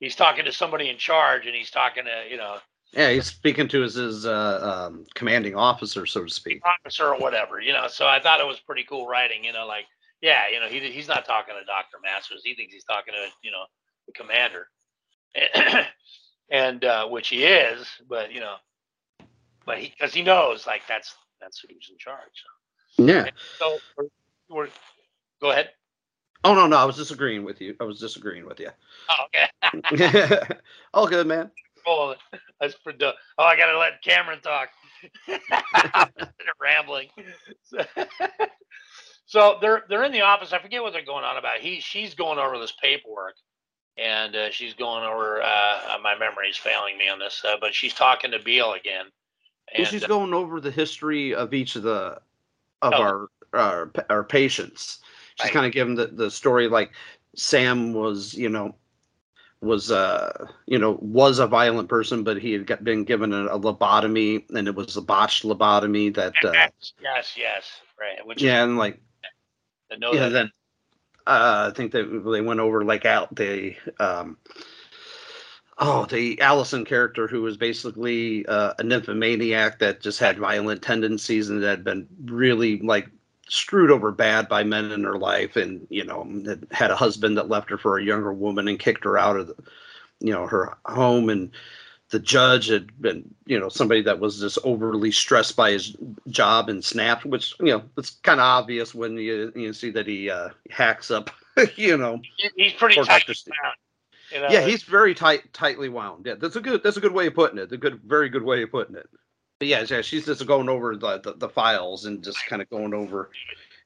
he's 0.00 0.16
talking 0.16 0.44
to 0.44 0.52
somebody 0.52 0.88
in 0.88 0.96
charge 0.98 1.46
and 1.46 1.54
he's 1.54 1.70
talking 1.70 2.04
to 2.04 2.24
you 2.30 2.36
know 2.36 2.58
Yeah, 2.92 3.10
he's 3.10 3.26
speaking 3.26 3.68
to 3.68 3.80
his 3.82 3.94
his 3.94 4.26
uh, 4.26 4.86
um, 4.88 5.04
commanding 5.14 5.54
officer, 5.54 6.06
so 6.06 6.24
to 6.24 6.30
speak. 6.30 6.62
officer 6.64 7.08
or 7.08 7.18
whatever, 7.18 7.60
you 7.60 7.72
know. 7.72 7.86
So 7.88 8.06
I 8.06 8.20
thought 8.20 8.40
it 8.40 8.46
was 8.46 8.60
pretty 8.60 8.84
cool 8.84 9.06
writing, 9.06 9.44
you 9.44 9.52
know, 9.52 9.66
like 9.66 9.86
yeah, 10.20 10.42
you 10.52 10.60
know, 10.60 10.68
he 10.68 10.80
he's 10.90 11.08
not 11.08 11.24
talking 11.24 11.54
to 11.58 11.64
Doctor 11.64 11.98
Masters. 12.02 12.42
He 12.44 12.54
thinks 12.54 12.72
he's 12.72 12.84
talking 12.84 13.14
to 13.14 13.30
you 13.42 13.50
know 13.50 13.64
the 14.06 14.12
commander, 14.12 14.68
and 16.50 16.84
uh, 16.84 17.06
which 17.08 17.28
he 17.28 17.44
is, 17.44 17.86
but 18.08 18.32
you 18.32 18.40
know, 18.40 18.56
but 19.66 19.78
he 19.78 19.92
because 19.96 20.12
he 20.14 20.22
knows 20.22 20.66
like 20.66 20.82
that's 20.88 21.14
that's 21.40 21.60
who's 21.60 21.90
in 21.90 21.98
charge. 21.98 22.44
Yeah. 22.96 23.28
So 23.58 23.78
we're, 23.96 24.08
we're 24.48 24.68
go 25.40 25.50
ahead. 25.50 25.70
Oh 26.44 26.54
no, 26.54 26.66
no, 26.66 26.76
I 26.76 26.84
was 26.84 26.96
disagreeing 26.96 27.44
with 27.44 27.60
you. 27.60 27.74
I 27.80 27.84
was 27.84 27.98
disagreeing 27.98 28.46
with 28.46 28.60
you. 28.60 28.68
Oh, 29.10 29.24
okay. 29.92 30.40
All 30.94 31.06
good, 31.06 31.26
man. 31.26 31.50
oh, 31.86 32.14
that's 32.60 32.74
for 32.74 32.92
oh, 33.00 33.12
I 33.38 33.56
gotta 33.56 33.78
let 33.78 34.02
Cameron 34.02 34.40
talk. 34.40 34.68
rambling. 36.60 37.08
So, 37.62 37.78
so 39.26 39.58
they're 39.60 39.84
they're 39.88 40.04
in 40.04 40.12
the 40.12 40.22
office. 40.22 40.52
I 40.52 40.58
forget 40.60 40.82
what 40.82 40.92
they're 40.92 41.04
going 41.04 41.24
on 41.24 41.36
about. 41.36 41.58
He 41.58 41.80
she's 41.80 42.14
going 42.14 42.38
over 42.38 42.58
this 42.58 42.74
paperwork, 42.82 43.34
and 43.96 44.34
uh, 44.34 44.50
she's 44.50 44.74
going 44.74 45.04
over. 45.04 45.42
Uh, 45.42 45.96
my 46.02 46.16
memory 46.18 46.48
is 46.48 46.56
failing 46.56 46.98
me 46.98 47.08
on 47.08 47.18
this, 47.18 47.44
uh, 47.46 47.56
but 47.60 47.74
she's 47.74 47.94
talking 47.94 48.30
to 48.32 48.38
Beale 48.38 48.72
again. 48.72 49.06
Well, 49.76 49.86
she's 49.86 50.04
uh, 50.04 50.08
going 50.08 50.34
over 50.34 50.60
the 50.60 50.70
history 50.70 51.34
of 51.34 51.54
each 51.54 51.76
of 51.76 51.82
the 51.82 52.18
of 52.82 52.92
Oh. 52.94 53.02
our 53.02 53.28
uh, 53.52 53.86
or 54.10 54.24
patience. 54.24 55.00
She's 55.36 55.50
kind 55.50 55.66
of 55.66 55.72
given 55.72 55.94
the, 55.94 56.06
the 56.06 56.30
story 56.30 56.68
like 56.68 56.92
Sam 57.34 57.92
was, 57.92 58.34
you 58.34 58.48
know, 58.48 58.74
was 59.60 59.90
uh 59.90 60.46
you 60.66 60.78
know 60.78 60.98
was 61.00 61.38
a 61.38 61.46
violent 61.46 61.88
person, 61.88 62.22
but 62.22 62.36
he 62.40 62.52
had 62.52 62.66
got, 62.66 62.84
been 62.84 63.04
given 63.04 63.32
a, 63.32 63.46
a 63.46 63.58
lobotomy, 63.58 64.44
and 64.54 64.68
it 64.68 64.74
was 64.74 64.96
a 64.96 65.02
botched 65.02 65.44
lobotomy 65.44 66.14
that 66.14 66.34
uh, 66.44 66.52
yes, 67.00 67.34
yes, 67.36 67.80
right. 67.98 68.24
Which 68.26 68.42
yeah, 68.42 68.62
and 68.62 68.76
like 68.76 69.00
know 69.98 70.12
yeah, 70.12 70.20
that. 70.20 70.28
then 70.30 70.52
uh, 71.26 71.70
I 71.72 71.76
think 71.76 71.92
they 71.92 72.02
they 72.02 72.40
went 72.40 72.60
over 72.60 72.84
like 72.84 73.04
out 73.04 73.34
the 73.34 73.74
um 73.98 74.36
oh 75.78 76.06
the 76.06 76.40
Allison 76.40 76.84
character 76.84 77.26
who 77.26 77.42
was 77.42 77.56
basically 77.56 78.46
uh, 78.46 78.74
a 78.78 78.82
nymphomaniac 78.82 79.78
that 79.78 80.00
just 80.00 80.18
had 80.20 80.38
violent 80.38 80.82
tendencies 80.82 81.48
and 81.50 81.62
had 81.62 81.84
been 81.84 82.06
really 82.24 82.78
like 82.80 83.08
screwed 83.48 83.90
over 83.90 84.10
bad 84.10 84.48
by 84.48 84.64
men 84.64 84.90
in 84.90 85.04
her 85.04 85.18
life 85.18 85.56
and 85.56 85.86
you 85.90 86.04
know 86.04 86.26
had- 86.70 86.90
a 86.90 86.96
husband 86.96 87.36
that 87.36 87.48
left 87.48 87.70
her 87.70 87.78
for 87.78 87.98
a 87.98 88.04
younger 88.04 88.32
woman 88.32 88.68
and 88.68 88.78
kicked 88.78 89.04
her 89.04 89.18
out 89.18 89.36
of 89.36 89.48
the, 89.48 89.56
you 90.20 90.32
know 90.32 90.46
her 90.46 90.76
home. 90.86 91.28
And 91.28 91.50
the 92.14 92.20
judge 92.20 92.68
had 92.68 92.86
been 93.02 93.34
you 93.44 93.58
know 93.58 93.68
somebody 93.68 94.00
that 94.00 94.20
was 94.20 94.38
just 94.38 94.56
overly 94.62 95.10
stressed 95.10 95.56
by 95.56 95.72
his 95.72 95.96
job 96.28 96.68
and 96.68 96.84
snapped 96.84 97.24
which 97.24 97.54
you 97.58 97.72
know 97.72 97.82
it's 97.98 98.10
kind 98.22 98.38
of 98.38 98.44
obvious 98.44 98.94
when 98.94 99.16
you 99.16 99.52
you 99.56 99.72
see 99.72 99.90
that 99.90 100.06
he 100.06 100.30
uh 100.30 100.48
hacks 100.70 101.10
up 101.10 101.28
you 101.76 101.96
know. 101.96 102.20
He's 102.56 102.72
pretty 102.72 103.02
tight. 103.02 103.28
You 104.32 104.40
know, 104.40 104.48
yeah 104.48 104.60
he's 104.60 104.84
very 104.84 105.12
tight 105.12 105.52
tightly 105.52 105.88
wound. 105.88 106.24
Yeah 106.24 106.34
that's 106.34 106.54
a 106.54 106.60
good 106.60 106.84
that's 106.84 106.96
a 106.96 107.00
good 107.00 107.12
way 107.12 107.26
of 107.26 107.34
putting 107.34 107.58
it 107.58 107.72
a 107.72 107.76
good 107.76 108.00
very 108.04 108.28
good 108.28 108.44
way 108.44 108.62
of 108.62 108.70
putting 108.70 108.94
it. 108.94 109.08
But 109.58 109.66
yeah 109.66 109.84
yeah 109.88 110.00
she's 110.00 110.26
just 110.26 110.46
going 110.46 110.68
over 110.68 110.94
the 110.94 111.18
the, 111.18 111.32
the 111.32 111.48
files 111.48 112.04
and 112.04 112.22
just 112.22 112.38
kind 112.46 112.62
of 112.62 112.70
going 112.70 112.94
over. 112.94 113.30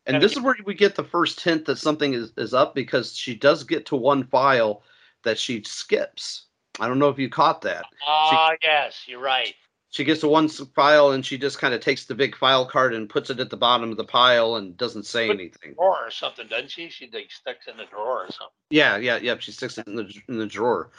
And 0.04 0.22
this 0.22 0.32
is 0.32 0.40
where 0.40 0.54
we 0.66 0.74
get 0.74 0.96
the 0.96 1.04
first 1.04 1.40
hint 1.40 1.64
that 1.64 1.76
something 1.76 2.12
is, 2.12 2.32
is 2.36 2.52
up 2.52 2.74
because 2.74 3.16
she 3.16 3.34
does 3.34 3.64
get 3.64 3.86
to 3.86 3.96
one 3.96 4.24
file 4.24 4.82
that 5.22 5.38
she 5.38 5.62
skips 5.64 6.44
i 6.80 6.86
don't 6.88 6.98
know 6.98 7.08
if 7.08 7.18
you 7.18 7.28
caught 7.28 7.60
that 7.62 7.84
Ah, 8.06 8.52
yes, 8.62 9.04
you're 9.06 9.20
right. 9.20 9.54
she 9.90 10.04
gets 10.04 10.20
to 10.20 10.28
one 10.28 10.48
file 10.48 11.10
and 11.12 11.24
she 11.24 11.36
just 11.38 11.58
kind 11.58 11.74
of 11.74 11.80
takes 11.80 12.04
the 12.04 12.14
big 12.14 12.36
file 12.36 12.66
card 12.66 12.94
and 12.94 13.08
puts 13.08 13.30
it 13.30 13.40
at 13.40 13.50
the 13.50 13.56
bottom 13.56 13.90
of 13.90 13.96
the 13.96 14.04
pile 14.04 14.56
and 14.56 14.76
doesn't 14.76 15.04
say 15.06 15.28
anything 15.30 15.74
Drawer 15.74 16.06
or 16.06 16.10
something, 16.10 16.46
doesn't 16.48 16.70
she? 16.70 16.88
She 16.88 17.10
like 17.12 17.30
sticks 17.30 17.66
in 17.66 17.76
the 17.76 17.84
drawer 17.86 18.24
or 18.24 18.26
something. 18.30 18.52
Yeah, 18.70 18.96
yeah, 18.98 19.16
yeah. 19.22 19.36
She 19.38 19.52
sticks 19.52 19.78
it 19.78 19.86
in 19.86 19.96
the 19.96 20.12
in 20.28 20.38
the 20.38 20.46
drawer. 20.46 20.90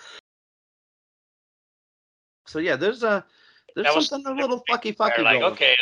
So 2.48 2.60
yeah, 2.60 2.76
there's 2.76 3.04
a 3.04 3.24
there's 3.76 3.86
That 3.88 3.96
was- 3.96 4.08
something 4.10 4.34
a 4.38 4.42
little 4.42 4.64
fucky 4.70 4.96
fucky 4.96 5.20
like, 5.24 5.40
going. 5.40 5.54
okay, 5.54 5.76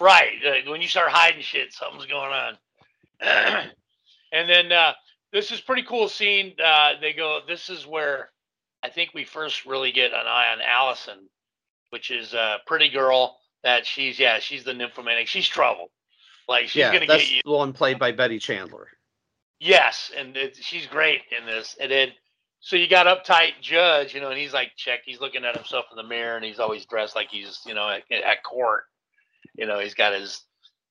right. 0.00 0.32
uh, 0.46 0.70
When 0.70 0.80
you 0.80 0.88
start 0.88 1.10
hiding 1.10 1.42
shit, 1.42 1.72
something's 1.72 2.06
going 2.06 2.32
on. 2.32 2.58
and 3.20 4.48
then 4.48 4.72
uh, 4.72 4.92
this 5.32 5.50
is 5.52 5.60
pretty 5.60 5.82
cool 5.82 6.08
scene. 6.08 6.54
Uh, 6.62 6.94
they 7.00 7.12
go. 7.12 7.40
This 7.46 7.68
is 7.68 7.86
where 7.86 8.30
I 8.82 8.88
think 8.88 9.10
we 9.14 9.24
first 9.24 9.64
really 9.64 9.92
get 9.92 10.12
an 10.12 10.26
eye 10.26 10.52
on 10.52 10.60
Allison, 10.60 11.28
which 11.90 12.10
is 12.10 12.34
a 12.34 12.58
pretty 12.66 12.88
girl 12.88 13.38
that 13.62 13.86
she's 13.86 14.18
yeah 14.18 14.38
she's 14.40 14.64
the 14.64 14.74
nymphomaniac. 14.74 15.28
She's 15.28 15.48
trouble. 15.48 15.90
Like 16.48 16.68
she's 16.68 16.76
yeah, 16.76 16.92
gonna 16.92 17.06
that's 17.06 17.22
get 17.22 17.30
you. 17.30 17.40
the 17.44 17.52
one 17.52 17.72
played 17.72 17.98
by 17.98 18.12
Betty 18.12 18.38
Chandler. 18.38 18.88
Yes, 19.60 20.10
and 20.16 20.36
it, 20.36 20.56
she's 20.56 20.86
great 20.86 21.20
in 21.38 21.46
this. 21.46 21.76
And 21.80 21.88
then, 21.88 22.08
so 22.58 22.74
you 22.74 22.88
got 22.88 23.06
uptight 23.06 23.52
judge, 23.60 24.12
you 24.12 24.20
know, 24.20 24.30
and 24.30 24.38
he's 24.38 24.52
like, 24.52 24.72
check. 24.76 25.02
He's 25.04 25.20
looking 25.20 25.44
at 25.44 25.54
himself 25.54 25.84
in 25.92 25.96
the 25.96 26.02
mirror, 26.02 26.34
and 26.34 26.44
he's 26.44 26.58
always 26.58 26.84
dressed 26.84 27.14
like 27.14 27.28
he's, 27.30 27.60
you 27.64 27.72
know, 27.72 27.88
at, 27.88 28.02
at 28.10 28.42
court. 28.42 28.82
You 29.54 29.66
know, 29.66 29.78
he's 29.78 29.94
got 29.94 30.14
his, 30.14 30.42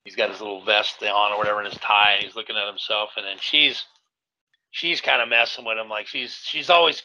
he's 0.06 0.16
got 0.16 0.30
his 0.30 0.40
little 0.40 0.64
vest 0.64 1.04
on 1.04 1.34
or 1.34 1.38
whatever, 1.38 1.60
and 1.60 1.70
his 1.70 1.82
tie, 1.82 2.14
and 2.16 2.24
he's 2.24 2.38
looking 2.38 2.56
at 2.56 2.66
himself. 2.66 3.10
And 3.18 3.26
then 3.26 3.38
she's, 3.42 3.84
she's 4.70 5.02
kind 5.02 5.22
of 5.22 5.28
messing 5.28 5.66
with 5.66 5.78
him. 5.78 5.90
Like 5.90 6.08
she's, 6.08 6.34
she's 6.34 6.70
always, 6.70 7.04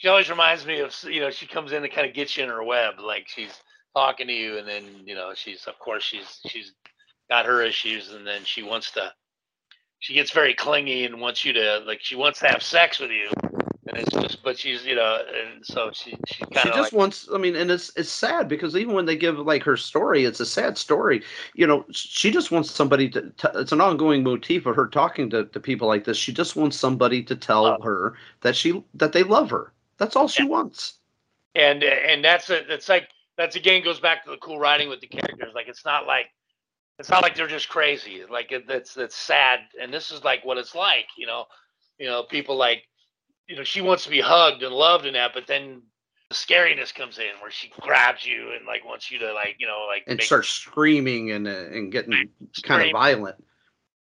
she 0.00 0.08
always 0.08 0.30
reminds 0.30 0.66
me 0.66 0.80
of, 0.80 0.96
you 1.04 1.20
know, 1.20 1.30
she 1.30 1.46
comes 1.46 1.72
in 1.72 1.82
to 1.82 1.88
kind 1.88 2.08
of 2.08 2.14
get 2.14 2.36
you 2.36 2.44
in 2.44 2.48
her 2.50 2.64
web. 2.64 2.94
Like 3.00 3.28
she's 3.28 3.52
talking 3.94 4.26
to 4.28 4.32
you, 4.32 4.58
and 4.58 4.66
then, 4.66 4.84
you 5.04 5.14
know, 5.14 5.32
she's, 5.34 5.66
of 5.66 5.78
course, 5.78 6.02
she's, 6.02 6.40
she's 6.46 6.72
got 7.28 7.44
her 7.46 7.62
issues, 7.62 8.12
and 8.12 8.26
then 8.26 8.42
she 8.44 8.62
wants 8.62 8.90
to 8.92 9.12
she 9.98 10.14
gets 10.14 10.30
very 10.30 10.54
clingy 10.54 11.04
and 11.04 11.20
wants 11.20 11.44
you 11.44 11.52
to 11.52 11.80
like 11.86 12.00
she 12.02 12.16
wants 12.16 12.40
to 12.40 12.48
have 12.48 12.62
sex 12.62 12.98
with 13.00 13.10
you 13.10 13.28
and 13.88 13.98
it's 13.98 14.12
just 14.14 14.42
but 14.42 14.58
she's 14.58 14.84
you 14.86 14.94
know 14.94 15.18
and 15.28 15.64
so 15.64 15.90
she 15.92 16.16
she 16.26 16.44
kind 16.46 16.60
She 16.60 16.70
just 16.70 16.92
like, 16.92 16.92
wants. 16.92 17.28
I 17.32 17.38
mean, 17.38 17.56
and 17.56 17.70
it's 17.70 17.92
it's 17.96 18.10
sad 18.10 18.48
because 18.48 18.76
even 18.76 18.94
when 18.94 19.06
they 19.06 19.16
give 19.16 19.38
like 19.38 19.62
her 19.64 19.76
story, 19.76 20.24
it's 20.24 20.40
a 20.40 20.46
sad 20.46 20.76
story. 20.78 21.22
You 21.54 21.66
know, 21.66 21.84
she 21.92 22.30
just 22.30 22.50
wants 22.50 22.70
somebody 22.70 23.08
to. 23.10 23.30
to 23.30 23.52
it's 23.54 23.72
an 23.72 23.80
ongoing 23.80 24.22
motif 24.22 24.66
of 24.66 24.76
her 24.76 24.88
talking 24.88 25.30
to, 25.30 25.44
to 25.46 25.60
people 25.60 25.88
like 25.88 26.04
this. 26.04 26.16
She 26.16 26.32
just 26.32 26.56
wants 26.56 26.76
somebody 26.76 27.22
to 27.24 27.36
tell 27.36 27.66
Oh. 27.66 27.78
her 27.82 28.14
that 28.42 28.56
she 28.56 28.84
that 28.94 29.12
they 29.12 29.22
love 29.22 29.50
her. 29.50 29.72
That's 30.00 30.16
all 30.16 30.26
she 30.26 30.42
wants. 30.42 30.94
and 31.54 31.84
and 31.84 32.24
that's 32.24 32.50
a 32.50 32.62
that's 32.68 32.88
like 32.88 33.08
that's 33.36 33.54
again 33.54 33.84
goes 33.84 34.00
back 34.00 34.24
to 34.24 34.30
the 34.30 34.36
cool 34.38 34.58
writing 34.58 34.88
with 34.88 35.00
the 35.00 35.06
characters. 35.06 35.52
Like 35.54 35.68
it's 35.68 35.84
not 35.84 36.06
like 36.06 36.26
it's 36.98 37.08
not 37.10 37.22
like 37.22 37.36
they're 37.36 37.46
just 37.46 37.68
crazy. 37.68 38.22
Like 38.28 38.50
it, 38.50 38.66
that's 38.66 38.94
that's 38.94 39.14
sad. 39.16 39.60
And 39.80 39.92
this 39.94 40.10
is 40.10 40.24
like 40.24 40.44
what 40.44 40.58
it's 40.58 40.74
like 40.74 41.06
you 41.16 41.26
know 41.26 41.44
you 41.98 42.06
know 42.06 42.24
people 42.24 42.56
like 42.56 42.82
you 43.46 43.56
know 43.56 43.62
she 43.64 43.80
wants 43.80 44.04
to 44.04 44.10
be 44.10 44.20
hugged 44.20 44.62
and 44.62 44.74
loved 44.74 45.06
and 45.06 45.14
that 45.16 45.32
but 45.34 45.46
then 45.46 45.82
the 46.28 46.34
scariness 46.34 46.94
comes 46.94 47.18
in 47.18 47.26
where 47.42 47.50
she 47.50 47.70
grabs 47.80 48.24
you 48.24 48.52
and 48.56 48.64
like 48.66 48.84
wants 48.84 49.10
you 49.10 49.18
to 49.18 49.32
like 49.32 49.56
you 49.58 49.66
know 49.66 49.86
like 49.88 50.04
And 50.06 50.16
make- 50.18 50.26
starts 50.26 50.48
screaming 50.48 51.32
and 51.32 51.46
uh, 51.46 51.50
and 51.50 51.90
getting 51.92 52.28
kind 52.62 52.82
of 52.86 52.92
violent. 52.92 53.36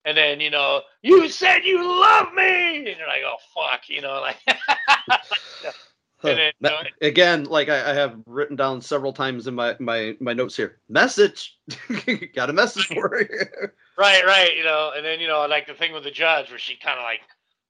And 0.05 0.17
then 0.17 0.41
you 0.41 0.51
know 0.51 0.81
you 1.03 1.29
said 1.29 1.61
you 1.65 1.83
love 1.83 2.33
me 2.35 2.79
and 2.79 2.97
you're 2.99 3.09
like 3.09 3.23
oh 3.25 3.37
fuck 3.55 3.89
you 3.89 4.01
know 4.01 4.21
like 4.21 4.37
and 6.23 6.39
then, 6.39 6.53
Me- 6.61 6.71
you 6.71 6.71
know, 6.71 6.83
Again, 7.03 7.45
like 7.45 7.69
I, 7.69 7.91
I 7.91 7.95
have 7.95 8.17
written 8.27 8.57
down 8.57 8.81
several 8.81 9.13
times 9.13 9.47
in 9.47 9.55
my 9.55 9.77
my 9.81 10.17
my 10.21 10.33
notes 10.33 10.57
here. 10.57 10.81
Message, 10.89 11.59
got 12.35 12.51
a 12.51 12.53
message 12.53 12.87
for 12.95 13.21
you. 13.21 13.69
Right, 13.99 14.25
right. 14.25 14.57
You 14.57 14.65
know, 14.65 14.93
and 14.95 15.05
then 15.05 15.21
you 15.21 15.29
know, 15.29 15.47
like 15.47 15.67
the 15.67 15.75
thing 15.75 15.93
with 15.93 16.05
the 16.05 16.11
judge, 16.11 16.51
where 16.51 16.59
she 16.59 16.77
kind 16.77 16.99
of 16.99 17.05
like 17.05 17.21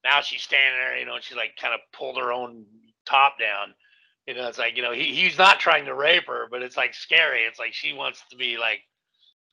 now 0.05 0.21
she's 0.21 0.43
standing 0.43 0.81
there, 0.81 0.99
you 0.99 1.07
know, 1.07 1.15
and 1.15 1.25
she 1.25 1.35
like 1.35 1.57
kind 1.61 1.75
of 1.75 1.81
pulled 1.93 2.17
her 2.17 2.33
own 2.33 2.65
top 3.07 3.39
down. 3.39 3.75
You 4.27 4.35
know, 4.35 4.49
it's 4.49 4.59
like 4.59 4.77
you 4.77 4.83
know 4.83 4.93
he 4.93 5.15
he's 5.15 5.39
not 5.39 5.61
trying 5.61 5.85
to 5.87 5.95
rape 5.95 6.27
her, 6.27 6.47
but 6.51 6.63
it's 6.63 6.77
like 6.77 6.95
scary. 6.95 7.43
It's 7.43 7.59
like 7.59 7.73
she 7.73 7.93
wants 7.93 8.23
to 8.31 8.37
be 8.37 8.57
like 8.59 8.81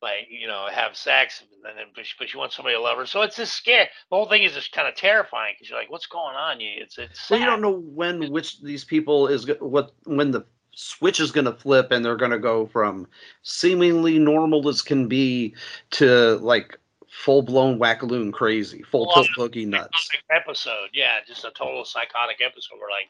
like 0.02 0.28
you 0.30 0.48
know 0.48 0.68
have 0.72 0.96
sex, 0.96 1.44
and 1.66 1.78
then 1.78 1.86
but 1.96 2.06
she, 2.06 2.14
but 2.20 2.30
she 2.30 2.38
wants 2.38 2.56
somebody 2.56 2.76
to 2.76 2.82
love 2.82 2.98
her. 2.98 3.06
So 3.06 3.22
it's 3.22 3.36
just 3.36 3.54
scary. 3.54 3.90
The 4.10 4.16
whole 4.16 4.28
thing 4.28 4.44
is 4.44 4.54
just 4.54 4.72
kind 4.72 4.88
of 4.88 4.96
terrifying 4.96 5.56
because 5.56 5.70
you're 5.70 5.80
like, 5.80 5.92
what's 5.92 6.06
going 6.06 6.36
on? 6.36 6.60
You, 6.60 6.72
it's 6.78 6.98
it's 6.98 7.30
Well, 7.30 7.40
you 7.40 7.46
don't 7.46 7.62
know 7.62 7.80
when 7.80 8.32
which 8.32 8.62
these 8.62 8.84
people 8.84 9.28
is 9.28 9.50
what 9.60 9.94
when 10.06 10.32
the 10.32 10.46
switch 10.78 11.20
is 11.20 11.32
going 11.32 11.46
to 11.46 11.54
flip 11.54 11.92
and 11.92 12.06
they're 12.06 12.16
going 12.16 12.32
to 12.32 12.38
go 12.38 12.68
from 12.68 13.08
seemingly 13.42 14.20
normal 14.20 14.68
as 14.70 14.84
can 14.84 15.08
be 15.08 15.56
to 15.90 16.36
like 16.36 16.78
full 17.10 17.42
blown 17.42 17.80
wackaloon 17.80 18.32
crazy, 18.32 18.84
full 18.84 19.12
tilt 19.12 19.28
boogie 19.36 19.68
nuts. 19.68 20.10
episode. 20.30 20.90
Yeah, 20.94 21.18
just 21.28 21.44
a 21.46 21.52
total 21.52 21.84
psychotic 21.84 22.38
episode. 22.46 22.78
Where 22.80 22.92
like 22.92 23.10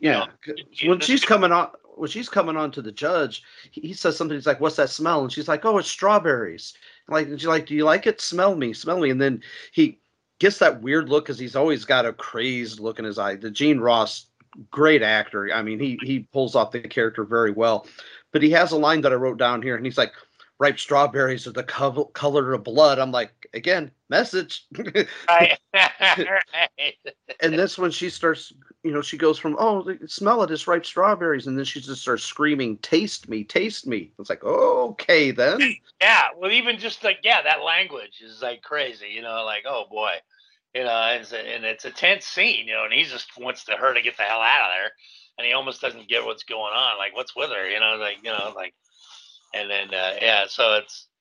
Yeah, 0.00 0.26
you 0.72 0.88
when 0.88 1.00
she's 1.00 1.24
coming 1.24 1.52
on, 1.52 1.70
when 1.96 2.10
she's 2.10 2.28
coming 2.28 2.56
on 2.56 2.70
to 2.72 2.82
the 2.82 2.92
judge, 2.92 3.42
he, 3.70 3.80
he 3.80 3.94
says 3.94 4.16
something. 4.16 4.36
He's 4.36 4.46
like, 4.46 4.60
"What's 4.60 4.76
that 4.76 4.90
smell?" 4.90 5.22
And 5.22 5.32
she's 5.32 5.48
like, 5.48 5.64
"Oh, 5.64 5.78
it's 5.78 5.90
strawberries." 5.90 6.74
Like, 7.08 7.26
and 7.26 7.40
she's 7.40 7.48
like, 7.48 7.66
"Do 7.66 7.74
you 7.74 7.84
like 7.84 8.06
it? 8.06 8.20
Smell 8.20 8.54
me, 8.54 8.72
smell 8.72 9.00
me." 9.00 9.10
And 9.10 9.20
then 9.20 9.42
he 9.72 9.98
gets 10.38 10.58
that 10.58 10.82
weird 10.82 11.08
look 11.08 11.24
because 11.24 11.38
he's 11.38 11.56
always 11.56 11.84
got 11.84 12.06
a 12.06 12.12
crazed 12.12 12.80
look 12.80 12.98
in 12.98 13.04
his 13.04 13.18
eye. 13.18 13.36
The 13.36 13.50
Gene 13.50 13.80
Ross, 13.80 14.26
great 14.70 15.02
actor. 15.02 15.52
I 15.52 15.62
mean, 15.62 15.80
he 15.80 15.98
he 16.02 16.20
pulls 16.32 16.54
off 16.54 16.72
the 16.72 16.80
character 16.80 17.24
very 17.24 17.50
well. 17.50 17.86
But 18.32 18.42
he 18.42 18.50
has 18.50 18.72
a 18.72 18.76
line 18.76 19.00
that 19.00 19.12
I 19.12 19.16
wrote 19.16 19.38
down 19.38 19.62
here, 19.62 19.76
and 19.76 19.84
he's 19.84 19.98
like, 19.98 20.12
"Ripe 20.58 20.78
strawberries 20.78 21.46
are 21.46 21.52
the 21.52 21.64
co- 21.64 22.06
color 22.06 22.52
of 22.52 22.64
blood." 22.64 22.98
I'm 22.98 23.12
like, 23.12 23.32
again, 23.54 23.90
message. 24.10 24.66
and 27.40 27.54
this 27.54 27.78
when 27.78 27.90
she 27.90 28.10
starts 28.10 28.52
you 28.86 28.92
know 28.92 29.02
she 29.02 29.16
goes 29.18 29.38
from 29.38 29.56
oh 29.58 29.84
smell 30.06 30.42
it 30.42 30.50
it's 30.50 30.66
ripe 30.66 30.86
strawberries 30.86 31.46
and 31.46 31.58
then 31.58 31.64
she 31.64 31.80
just 31.80 32.02
starts 32.02 32.22
screaming 32.22 32.76
taste 32.78 33.28
me 33.28 33.44
taste 33.44 33.86
me 33.86 34.12
it's 34.18 34.30
like 34.30 34.44
okay 34.44 35.30
then 35.30 35.76
Yeah, 36.00 36.28
well, 36.36 36.50
even 36.52 36.78
just 36.78 37.04
like 37.04 37.18
yeah, 37.22 37.42
that 37.42 37.62
language 37.62 38.20
is 38.22 38.42
like 38.42 38.62
crazy. 38.62 39.08
You 39.08 39.22
know, 39.22 39.44
like 39.44 39.64
oh 39.66 39.84
boy, 39.90 40.12
you 40.74 40.84
know, 40.84 40.90
and 40.90 41.22
it's 41.22 41.32
a, 41.32 41.38
and 41.38 41.64
it's 41.64 41.84
a 41.84 41.90
tense 41.90 42.26
scene. 42.26 42.66
You 42.66 42.74
know, 42.74 42.84
and 42.84 42.92
he 42.92 43.04
just 43.04 43.30
wants 43.38 43.64
to 43.64 43.72
her 43.72 43.94
to 43.94 44.02
get 44.02 44.16
the 44.16 44.22
hell 44.22 44.40
out 44.40 44.70
of 44.70 44.76
there, 44.76 44.90
and 45.38 45.46
he 45.46 45.52
almost 45.54 45.80
doesn't 45.80 46.08
get 46.08 46.24
what's 46.24 46.44
going 46.44 46.74
on. 46.74 46.98
Like 46.98 47.14
what's 47.14 47.34
with 47.34 47.50
her? 47.50 47.68
You 47.68 47.80
know, 47.80 47.96
like 47.98 48.18
you 48.22 48.30
know, 48.30 48.52
like, 48.54 48.74
and 49.54 49.70
then 49.70 49.94
uh, 49.94 50.16
yeah, 50.20 50.44
so 50.48 50.74
it's 50.74 51.08
it- 51.08 51.15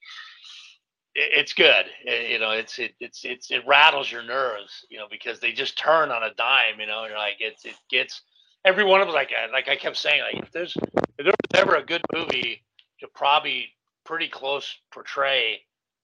it's 1.16 1.54
good. 1.54 1.86
It- 2.06 2.32
you 2.32 2.40
know, 2.40 2.52
it's 2.52 2.78
it 2.80 2.94
it's 3.00 3.24
it's 3.26 3.52
it 3.52 3.66
rattles 3.68 4.12
your 4.12 4.24
nerves. 4.24 4.86
You 4.90 5.00
know, 5.00 5.08
because 5.10 5.40
they 5.40 5.52
just 5.52 5.78
turn 5.78 6.12
on 6.12 6.24
a 6.24 6.34
dime. 6.36 6.80
You 6.80 6.88
know, 6.88 7.02
and 7.02 7.10
you're 7.10 7.18
like 7.20 7.38
it's 7.40 7.66
it 7.66 7.76
gets 7.90 8.22
every 8.66 8.84
one 8.84 9.02
of 9.02 9.08
them. 9.08 9.16
Like 9.16 9.32
I- 9.32 9.52
like 9.52 9.70
I 9.70 9.76
kept 9.76 9.98
saying, 9.98 10.22
like 10.22 10.44
if 10.44 10.52
there's 10.52 10.76
if 11.18 11.26
there 11.26 11.26
was 11.28 11.62
ever 11.62 11.76
a 11.76 11.86
good 11.86 12.02
movie 12.14 12.64
to 13.00 13.08
probably 13.14 13.70
pretty 14.06 14.28
close 14.30 14.76
portray 14.92 15.62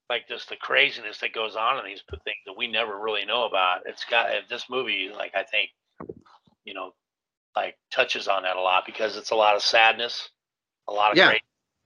like 0.10 0.28
just 0.28 0.50
the 0.50 0.58
craziness 0.58 1.20
that 1.20 1.32
goes 1.34 1.56
on 1.56 1.80
in 1.80 1.86
these 1.86 2.04
things 2.26 2.36
that 2.46 2.58
we 2.58 2.68
never 2.68 3.00
really 3.00 3.24
know 3.24 3.46
about. 3.46 3.84
It's 3.86 4.04
got 4.04 4.30
this 4.50 4.66
movie, 4.70 5.10
like 5.16 5.32
I 5.36 5.44
think, 5.44 5.70
you 6.66 6.74
know, 6.74 6.94
like 7.56 7.78
touches 7.92 8.28
on 8.28 8.44
that 8.44 8.58
a 8.58 8.62
lot 8.62 8.84
because 8.86 9.16
it's 9.16 9.32
a 9.32 9.36
lot 9.36 9.56
of 9.56 9.62
sadness, 9.62 10.30
a 10.90 10.92
lot 10.92 11.12
of 11.12 11.18
Yeah. 11.18 11.30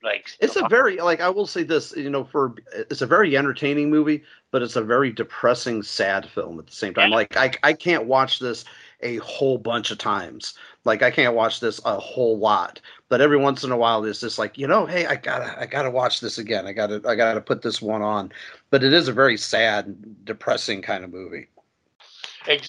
Like 0.04 0.30
It's 0.40 0.56
a 0.56 0.68
very 0.70 0.98
like 0.98 1.22
I 1.22 1.30
will 1.30 1.48
say 1.48 1.64
this, 1.64 1.96
you 1.96 2.10
know, 2.10 2.24
for 2.24 2.56
it's 2.74 3.02
a 3.02 3.08
very 3.08 3.36
entertaining 3.36 3.90
movie, 3.90 4.24
but 4.52 4.62
it's 4.62 4.76
a 4.76 4.84
very 4.84 5.12
depressing, 5.12 5.84
sad 5.84 6.30
film 6.30 6.60
at 6.60 6.68
the 6.68 6.74
same 6.74 6.94
time. 6.94 7.10
Yeah. 7.10 7.16
Like 7.16 7.38
I 7.38 7.52
I 7.64 7.74
can't 7.74 8.06
watch 8.06 8.40
this 8.40 8.66
a 9.02 9.18
whole 9.18 9.58
bunch 9.58 9.92
of 9.92 9.98
times. 9.98 10.54
Like 10.84 11.02
I 11.02 11.12
can't 11.12 11.36
watch 11.36 11.60
this 11.60 11.82
a 11.86 12.00
whole 12.00 12.38
lot. 12.38 12.80
But 13.10 13.22
every 13.22 13.38
once 13.38 13.64
in 13.64 13.72
a 13.72 13.78
while 13.78 14.04
it's 14.06 14.22
just 14.22 14.40
like, 14.40 14.58
you 14.58 14.68
know, 14.68 14.86
hey, 14.86 15.06
I 15.06 15.16
gotta 15.16 15.60
I 15.60 15.66
gotta 15.66 15.90
watch 15.90 16.20
this 16.20 16.38
again. 16.38 16.68
I 16.68 16.74
gotta 16.74 17.02
I 17.08 17.16
gotta 17.16 17.42
put 17.42 17.62
this 17.62 17.82
one 17.82 18.02
on. 18.02 18.32
But 18.70 18.84
it 18.84 18.94
is 18.94 19.08
a 19.08 19.14
very 19.14 19.38
sad, 19.38 20.26
depressing 20.26 20.82
kind 20.82 21.04
of 21.04 21.12
movie. 21.12 21.48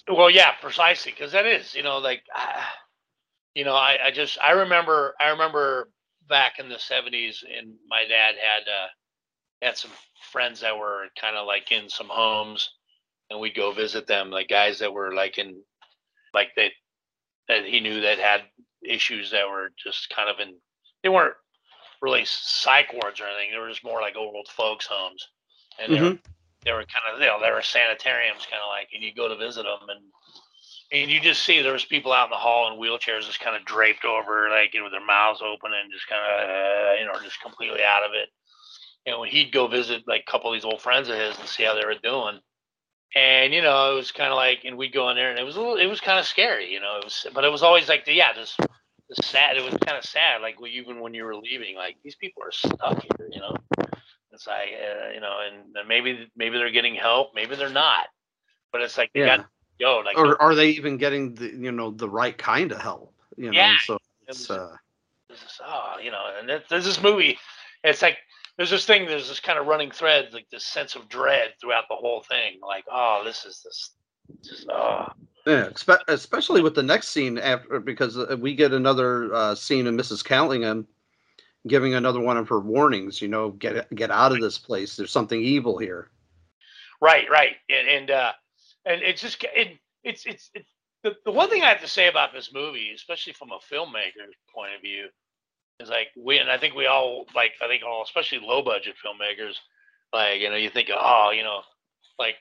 Well, 0.07 0.29
yeah, 0.29 0.53
precisely, 0.59 1.11
because 1.11 1.31
that 1.33 1.45
is, 1.45 1.75
you 1.75 1.83
know, 1.83 1.99
like, 1.99 2.23
ah, 2.33 2.73
you 3.53 3.63
know, 3.63 3.75
I, 3.75 3.97
I 4.05 4.11
just 4.11 4.37
I 4.41 4.51
remember 4.51 5.15
I 5.19 5.29
remember 5.29 5.89
back 6.27 6.59
in 6.59 6.69
the 6.69 6.75
'70s, 6.75 7.43
and 7.43 7.73
my 7.89 8.03
dad 8.07 8.35
had 8.35 8.67
uh, 8.67 8.87
had 9.61 9.77
some 9.77 9.91
friends 10.31 10.61
that 10.61 10.77
were 10.77 11.05
kind 11.19 11.35
of 11.35 11.47
like 11.47 11.71
in 11.71 11.89
some 11.89 12.09
homes, 12.09 12.69
and 13.29 13.39
we'd 13.39 13.55
go 13.55 13.71
visit 13.71 14.07
them, 14.07 14.29
like 14.29 14.47
guys 14.47 14.79
that 14.79 14.93
were 14.93 15.13
like 15.13 15.37
in, 15.37 15.61
like 16.33 16.49
they 16.55 16.71
that 17.47 17.65
he 17.65 17.79
knew 17.79 18.01
that 18.01 18.19
had 18.19 18.41
issues 18.83 19.31
that 19.31 19.49
were 19.49 19.71
just 19.81 20.09
kind 20.09 20.29
of 20.29 20.39
in, 20.39 20.55
they 21.01 21.09
weren't 21.09 21.35
really 22.01 22.23
psych 22.25 22.91
wards 22.93 23.19
or 23.19 23.25
anything, 23.25 23.51
they 23.51 23.59
were 23.59 23.69
just 23.69 23.83
more 23.83 24.01
like 24.01 24.15
old 24.15 24.47
folks 24.49 24.87
homes, 24.89 25.27
and 25.79 25.93
they 25.93 26.01
were 26.01 26.17
they 26.65 26.73
were 26.73 26.85
kind 26.85 27.13
of 27.13 27.21
you 27.21 27.27
know 27.27 27.39
they 27.41 27.51
were 27.51 27.61
sanitariums 27.61 28.45
kind 28.49 28.61
of 28.61 28.69
like 28.69 28.89
and 28.93 29.03
you 29.03 29.13
go 29.13 29.27
to 29.27 29.37
visit 29.37 29.63
them 29.63 29.87
and 29.89 30.03
and 30.91 31.11
you 31.11 31.19
just 31.19 31.43
see 31.43 31.61
there 31.61 31.73
was 31.73 31.85
people 31.85 32.13
out 32.13 32.25
in 32.25 32.31
the 32.31 32.35
hall 32.35 32.71
in 32.71 32.79
wheelchairs 32.79 33.25
just 33.25 33.39
kind 33.39 33.55
of 33.55 33.65
draped 33.65 34.05
over 34.05 34.49
like 34.49 34.73
you 34.73 34.79
know 34.79 34.85
with 34.85 34.93
their 34.93 35.05
mouths 35.05 35.41
open 35.41 35.71
and 35.73 35.91
just 35.91 36.07
kind 36.07 36.21
of 36.21 36.49
uh, 36.49 36.93
you 36.99 37.05
know 37.05 37.13
just 37.23 37.41
completely 37.41 37.83
out 37.83 38.03
of 38.03 38.11
it 38.13 38.29
and 39.05 39.19
when 39.19 39.29
he'd 39.29 39.51
go 39.51 39.67
visit 39.67 40.03
like 40.07 40.23
a 40.27 40.31
couple 40.31 40.49
of 40.49 40.55
these 40.55 40.65
old 40.65 40.81
friends 40.81 41.09
of 41.09 41.17
his 41.17 41.37
and 41.39 41.47
see 41.47 41.63
how 41.63 41.75
they 41.75 41.85
were 41.85 41.95
doing 42.01 42.39
and 43.15 43.53
you 43.53 43.61
know 43.61 43.91
it 43.91 43.95
was 43.95 44.11
kind 44.11 44.31
of 44.31 44.35
like 44.35 44.59
and 44.65 44.77
we'd 44.77 44.93
go 44.93 45.09
in 45.09 45.15
there 45.15 45.29
and 45.29 45.39
it 45.39 45.43
was 45.43 45.55
a 45.55 45.59
little 45.59 45.77
it 45.77 45.87
was 45.87 46.01
kind 46.01 46.19
of 46.19 46.25
scary 46.25 46.71
you 46.71 46.79
know 46.79 46.97
it 46.97 47.03
was 47.03 47.27
but 47.33 47.43
it 47.43 47.51
was 47.51 47.63
always 47.63 47.89
like 47.89 48.05
the, 48.05 48.13
yeah 48.13 48.33
this 48.33 48.55
sad 49.23 49.55
it 49.55 49.63
was 49.63 49.73
kind 49.85 49.97
of 49.97 50.03
sad 50.03 50.41
like 50.41 50.59
well, 50.59 50.69
even 50.69 50.99
when 50.99 51.13
you 51.13 51.23
were 51.23 51.35
leaving 51.35 51.75
like 51.75 51.95
these 52.03 52.15
people 52.15 52.43
are 52.43 52.51
stuck 52.51 53.01
here 53.01 53.29
you 53.31 53.39
know 53.39 53.53
it's 54.31 54.47
like 54.47 54.69
uh, 54.69 55.09
you 55.13 55.19
know, 55.19 55.37
and, 55.45 55.75
and 55.75 55.87
maybe 55.87 56.29
maybe 56.35 56.57
they're 56.57 56.69
getting 56.69 56.95
help, 56.95 57.31
maybe 57.33 57.55
they're 57.55 57.69
not. 57.69 58.05
But 58.71 58.81
it's 58.81 58.97
like 58.97 59.11
they 59.13 59.21
Yeah. 59.21 59.37
got 59.37 59.47
go. 59.79 60.01
Like 60.05 60.17
Or 60.17 60.41
are 60.41 60.55
they 60.55 60.69
even 60.69 60.97
getting 60.97 61.35
the 61.35 61.47
you 61.47 61.71
know 61.71 61.91
the 61.91 62.09
right 62.09 62.37
kind 62.37 62.71
of 62.71 62.81
help? 62.81 63.13
You 63.35 63.51
know, 63.51 63.59
Yeah. 63.59 63.77
so 63.85 63.95
It 63.95 64.01
it's 64.29 64.49
uh 64.49 64.75
this 65.29 65.39
is, 65.39 65.59
oh, 65.63 65.95
you 66.01 66.11
know, 66.11 66.23
and 66.39 66.47
there- 66.47 66.63
there's 66.69 66.85
this 66.85 67.01
movie. 67.01 67.37
It's 67.83 68.01
like 68.01 68.17
there's 68.57 68.69
this 68.69 68.85
thing. 68.85 69.05
There's 69.05 69.27
this 69.27 69.39
kind 69.39 69.59
of 69.59 69.67
running 69.67 69.91
thread, 69.91 70.33
like 70.33 70.49
this 70.49 70.65
sense 70.65 70.95
of 70.95 71.07
dread 71.09 71.53
throughout 71.61 71.85
the 71.89 71.95
whole 71.95 72.21
thing. 72.21 72.59
Like, 72.61 72.85
oh, 72.91 73.21
this 73.23 73.45
is 73.45 73.61
this, 73.63 73.91
just 74.43 74.67
oh, 74.69 75.07
Yeah, 75.45 75.69
especially 76.07 76.61
with 76.61 76.75
the 76.75 76.83
next 76.83 77.09
scene 77.09 77.37
after 77.37 77.79
because 77.79 78.17
uh, 78.17 78.35
we 78.39 78.55
get 78.55 78.73
another 78.73 79.33
uh, 79.33 79.55
scene 79.55 79.85
of 79.85 79.93
Mrs. 79.93 80.23
Callingham 80.23 80.87
giving 81.67 81.93
another 81.93 82.19
one 82.19 82.37
of 82.37 82.49
her 82.49 82.59
warnings. 82.59 83.21
You 83.21 83.27
know, 83.27 83.51
get 83.51 83.93
get 83.93 84.11
out 84.11 84.31
of 84.31 84.41
this 84.41 84.57
place. 84.57 84.95
There's 84.95 85.11
something 85.11 85.41
evil 85.41 85.77
here. 85.77 86.09
Right, 86.99 87.29
right, 87.29 87.57
and 87.69 87.87
and 87.87 88.11
uh, 88.11 88.31
and 88.87 89.01
it's 89.01 89.21
just 89.21 89.43
it, 89.55 89.77
it's 90.03 90.25
it's 90.25 90.49
the, 91.03 91.15
the 91.25 91.31
one 91.31 91.49
thing 91.49 91.63
I 91.63 91.69
have 91.69 91.81
to 91.81 91.87
say 91.87 92.07
about 92.07 92.33
this 92.33 92.51
movie, 92.53 92.91
especially 92.95 93.33
from 93.33 93.51
a 93.51 93.59
filmmaker's 93.73 94.35
point 94.53 94.73
of 94.75 94.81
view, 94.81 95.07
is 95.79 95.89
like 95.89 96.07
we 96.17 96.37
and 96.39 96.49
I 96.49 96.57
think 96.57 96.75
we 96.75 96.87
all 96.87 97.25
like 97.35 97.51
I 97.61 97.67
think 97.67 97.83
all 97.83 98.03
especially 98.03 98.39
low 98.39 98.61
budget 98.63 98.95
filmmakers, 99.03 99.55
like 100.13 100.41
you 100.41 100.49
know 100.49 100.55
you 100.55 100.69
think 100.69 100.89
oh 100.93 101.31
you 101.35 101.43
know 101.43 101.61
like 102.17 102.35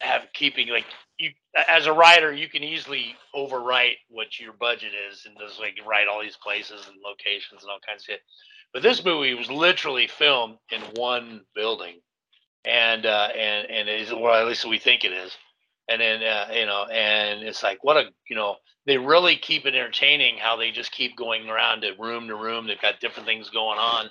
have 0.00 0.26
keeping 0.32 0.68
like 0.68 0.84
you 1.18 1.30
as 1.66 1.86
a 1.86 1.92
writer 1.92 2.32
you 2.32 2.48
can 2.48 2.62
easily 2.62 3.16
overwrite 3.34 3.96
what 4.10 4.38
your 4.38 4.52
budget 4.52 4.92
is 5.10 5.26
and 5.26 5.36
just 5.40 5.58
like 5.58 5.74
write 5.86 6.06
all 6.06 6.22
these 6.22 6.36
places 6.36 6.86
and 6.86 6.96
locations 7.04 7.62
and 7.62 7.70
all 7.70 7.80
kinds 7.86 8.02
of 8.02 8.06
shit. 8.06 8.20
But 8.72 8.82
this 8.82 9.04
movie 9.04 9.34
was 9.34 9.50
literally 9.50 10.06
filmed 10.06 10.58
in 10.70 10.82
one 10.94 11.42
building 11.54 12.00
and 12.64 13.06
uh, 13.06 13.28
and 13.34 13.70
and 13.70 13.88
it 13.88 14.02
is 14.02 14.12
well 14.12 14.34
at 14.34 14.46
least 14.46 14.64
we 14.66 14.78
think 14.78 15.04
it 15.04 15.12
is 15.12 15.32
and 15.88 16.00
then 16.00 16.22
uh, 16.22 16.48
you 16.52 16.66
know 16.66 16.84
and 16.92 17.42
it's 17.42 17.62
like 17.62 17.82
what 17.82 17.96
a 17.96 18.04
you 18.28 18.36
know 18.36 18.56
they 18.86 18.98
really 18.98 19.36
keep 19.36 19.66
it 19.66 19.74
entertaining 19.74 20.38
how 20.38 20.56
they 20.56 20.70
just 20.70 20.92
keep 20.92 21.16
going 21.16 21.48
around 21.48 21.82
to 21.82 21.92
room 21.98 22.28
to 22.28 22.36
room 22.36 22.66
they've 22.66 22.80
got 22.80 23.00
different 23.00 23.26
things 23.28 23.50
going 23.50 23.78
on 23.78 24.08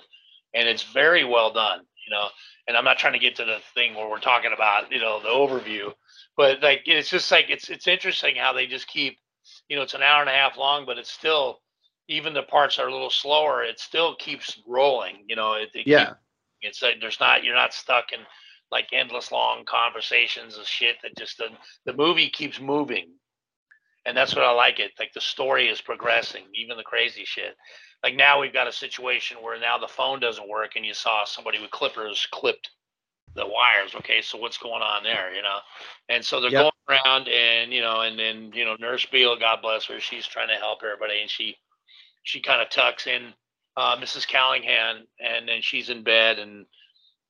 and 0.54 0.68
it's 0.68 0.82
very 0.84 1.24
well 1.24 1.52
done 1.52 1.80
you 2.06 2.14
know 2.14 2.28
and 2.68 2.76
i'm 2.76 2.84
not 2.84 2.98
trying 2.98 3.12
to 3.12 3.18
get 3.18 3.36
to 3.36 3.44
the 3.44 3.58
thing 3.74 3.94
where 3.94 4.08
we're 4.08 4.18
talking 4.20 4.52
about 4.54 4.90
you 4.92 5.00
know 5.00 5.20
the 5.20 5.28
overview 5.28 5.92
but 6.36 6.62
like 6.62 6.82
it's 6.86 7.10
just 7.10 7.30
like 7.30 7.46
it's 7.50 7.68
it's 7.70 7.88
interesting 7.88 8.36
how 8.36 8.52
they 8.52 8.66
just 8.66 8.88
keep 8.88 9.18
you 9.68 9.76
know 9.76 9.82
it's 9.82 9.94
an 9.94 10.02
hour 10.02 10.20
and 10.20 10.30
a 10.30 10.34
half 10.34 10.56
long 10.56 10.86
but 10.86 10.98
it's 10.98 11.10
still 11.10 11.60
even 12.08 12.32
the 12.34 12.42
parts 12.42 12.78
are 12.78 12.88
a 12.88 12.92
little 12.92 13.10
slower 13.10 13.62
it 13.62 13.78
still 13.80 14.16
keeps 14.16 14.60
rolling 14.66 15.24
you 15.28 15.36
know 15.36 15.54
it, 15.54 15.70
it 15.74 15.86
Yeah. 15.86 16.06
keep- 16.06 16.16
it's 16.60 16.82
like 16.82 16.96
there's 17.00 17.20
not 17.20 17.44
you're 17.44 17.54
not 17.54 17.72
stuck 17.72 18.12
in 18.12 18.18
like 18.70 18.88
endless 18.92 19.32
long 19.32 19.64
conversations 19.64 20.58
of 20.58 20.66
shit 20.66 20.96
that 21.02 21.16
just 21.16 21.38
the, 21.38 21.48
the 21.86 21.92
movie 21.96 22.30
keeps 22.30 22.60
moving. 22.60 23.08
And 24.06 24.16
that's 24.16 24.34
what 24.34 24.44
i 24.44 24.52
like 24.52 24.80
it 24.80 24.92
like 24.98 25.12
the 25.14 25.20
story 25.20 25.68
is 25.68 25.80
progressing 25.82 26.44
even 26.54 26.76
the 26.76 26.82
crazy 26.84 27.24
shit. 27.24 27.56
Like 28.02 28.16
now 28.16 28.40
we've 28.40 28.52
got 28.52 28.68
a 28.68 28.72
situation 28.72 29.38
where 29.42 29.60
now 29.60 29.78
the 29.78 29.88
phone 29.88 30.20
doesn't 30.20 30.48
work 30.48 30.72
and 30.76 30.86
you 30.86 30.94
saw 30.94 31.24
somebody 31.24 31.60
with 31.60 31.70
clippers 31.70 32.26
clipped 32.32 32.70
the 33.34 33.46
wires 33.46 33.94
okay? 33.96 34.22
So 34.22 34.38
what's 34.38 34.58
going 34.58 34.82
on 34.82 35.04
there 35.04 35.34
you 35.34 35.42
know? 35.42 35.58
And 36.08 36.24
so 36.24 36.40
they're 36.40 36.50
Yep. 36.50 36.60
going 36.62 36.72
around 36.88 37.28
and 37.28 37.72
you 37.72 37.82
know 37.82 38.00
and 38.00 38.18
then 38.18 38.50
you 38.54 38.64
know 38.64 38.76
nurse 38.80 39.06
beale 39.06 39.38
god 39.38 39.60
bless 39.62 39.84
her 39.86 40.00
she's 40.00 40.26
trying 40.26 40.48
to 40.48 40.54
help 40.54 40.80
everybody 40.84 41.20
and 41.20 41.30
she 41.30 41.54
she 42.24 42.40
kind 42.40 42.62
of 42.62 42.70
tucks 42.70 43.06
in 43.06 43.32
uh, 43.76 43.96
mrs 43.98 44.26
callahan 44.26 45.06
and 45.20 45.48
then 45.48 45.60
she's 45.62 45.90
in 45.90 46.02
bed 46.02 46.38
and 46.38 46.66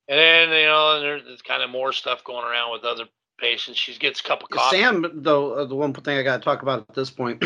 and 0.09 0.19
then 0.19 0.49
you 0.51 0.67
know 0.67 1.01
there's, 1.01 1.25
there's 1.25 1.43
kind 1.43 1.63
of 1.63 1.71
more 1.71 1.93
stuff 1.93 2.25
going 2.25 2.45
around 2.45 2.73
with 2.73 2.85
other 2.85 3.05
patients 3.39 3.79
she 3.79 3.97
gets 3.97 4.21
a 4.21 4.23
cup 4.23 4.43
of 4.43 4.51
coffee 4.51 4.79
Sam, 4.79 5.07
though, 5.15 5.53
uh, 5.53 5.65
the 5.65 5.75
one 5.75 5.93
thing 5.93 6.19
I 6.19 6.23
got 6.23 6.39
to 6.39 6.43
talk 6.43 6.63
about 6.63 6.87
at 6.89 6.95
this 6.95 7.11
point, 7.11 7.45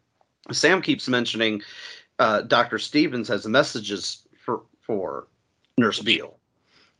Sam 0.52 0.80
keeps 0.80 1.08
mentioning 1.08 1.62
uh, 2.18 2.42
Dr. 2.42 2.78
Stevens 2.78 3.28
has 3.28 3.46
messages 3.46 4.26
for 4.44 4.62
for 4.80 5.26
Nurse 5.76 6.00
Beale, 6.00 6.38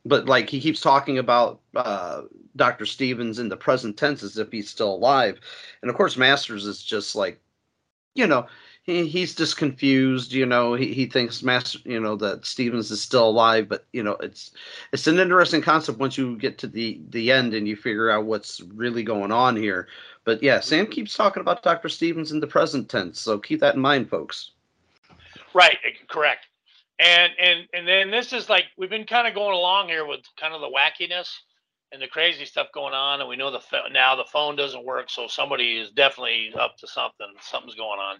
but 0.05 0.25
like 0.25 0.49
he 0.49 0.59
keeps 0.59 0.81
talking 0.81 1.17
about 1.17 1.61
uh, 1.75 2.23
Dr. 2.55 2.85
Stevens 2.85 3.39
in 3.39 3.47
the 3.47 3.55
present 3.55 3.95
tense 3.95 4.23
as 4.23 4.37
if 4.37 4.51
he's 4.51 4.69
still 4.69 4.93
alive, 4.93 5.39
and 5.81 5.89
of 5.89 5.95
course 5.95 6.17
Masters 6.17 6.65
is 6.65 6.83
just 6.83 7.15
like, 7.15 7.39
you 8.15 8.27
know. 8.27 8.47
He, 8.85 9.07
he's 9.07 9.33
just 9.33 9.57
confused, 9.57 10.31
you 10.31 10.45
know. 10.45 10.75
He, 10.75 10.93
he 10.93 11.07
thinks 11.07 11.41
Master, 11.41 11.79
you 11.85 11.99
know, 11.99 12.15
that 12.17 12.45
Stevens 12.45 12.91
is 12.91 13.01
still 13.01 13.27
alive, 13.27 13.67
but 13.67 13.85
you 13.93 14.03
know, 14.03 14.13
it's 14.13 14.51
it's 14.91 15.07
an 15.07 15.19
interesting 15.19 15.61
concept 15.61 15.97
once 15.97 16.17
you 16.17 16.37
get 16.37 16.57
to 16.59 16.67
the 16.67 17.01
the 17.09 17.31
end 17.31 17.53
and 17.53 17.67
you 17.67 17.75
figure 17.75 18.11
out 18.11 18.25
what's 18.25 18.61
really 18.75 19.03
going 19.03 19.31
on 19.31 19.55
here. 19.55 19.87
But 20.23 20.41
yeah, 20.43 20.59
Sam 20.59 20.87
keeps 20.87 21.15
talking 21.15 21.41
about 21.41 21.63
Dr. 21.63 21.89
Stevens 21.89 22.31
in 22.31 22.39
the 22.39 22.47
present 22.47 22.89
tense, 22.89 23.19
so 23.19 23.39
keep 23.39 23.59
that 23.61 23.75
in 23.75 23.81
mind, 23.81 24.09
folks. 24.09 24.51
Right, 25.53 25.77
eh, 25.83 25.91
correct. 26.07 26.47
And 26.99 27.31
and 27.39 27.67
and 27.73 27.87
then 27.87 28.11
this 28.11 28.33
is 28.33 28.49
like 28.49 28.65
we've 28.77 28.89
been 28.89 29.05
kind 29.05 29.27
of 29.27 29.33
going 29.33 29.55
along 29.55 29.89
here 29.89 30.05
with 30.05 30.21
kind 30.39 30.53
of 30.53 30.61
the 30.61 30.69
wackiness 30.69 31.29
and 31.91 32.01
the 32.01 32.07
crazy 32.07 32.45
stuff 32.45 32.67
going 32.73 32.93
on, 32.93 33.19
and 33.19 33.29
we 33.29 33.35
know 33.35 33.51
the 33.51 33.61
now 33.91 34.15
the 34.15 34.25
phone 34.25 34.55
doesn't 34.55 34.85
work, 34.85 35.09
so 35.09 35.27
somebody 35.27 35.77
is 35.77 35.91
definitely 35.91 36.53
up 36.59 36.77
to 36.77 36.87
something. 36.87 37.27
Something's 37.41 37.75
going 37.75 37.99
on, 37.99 38.17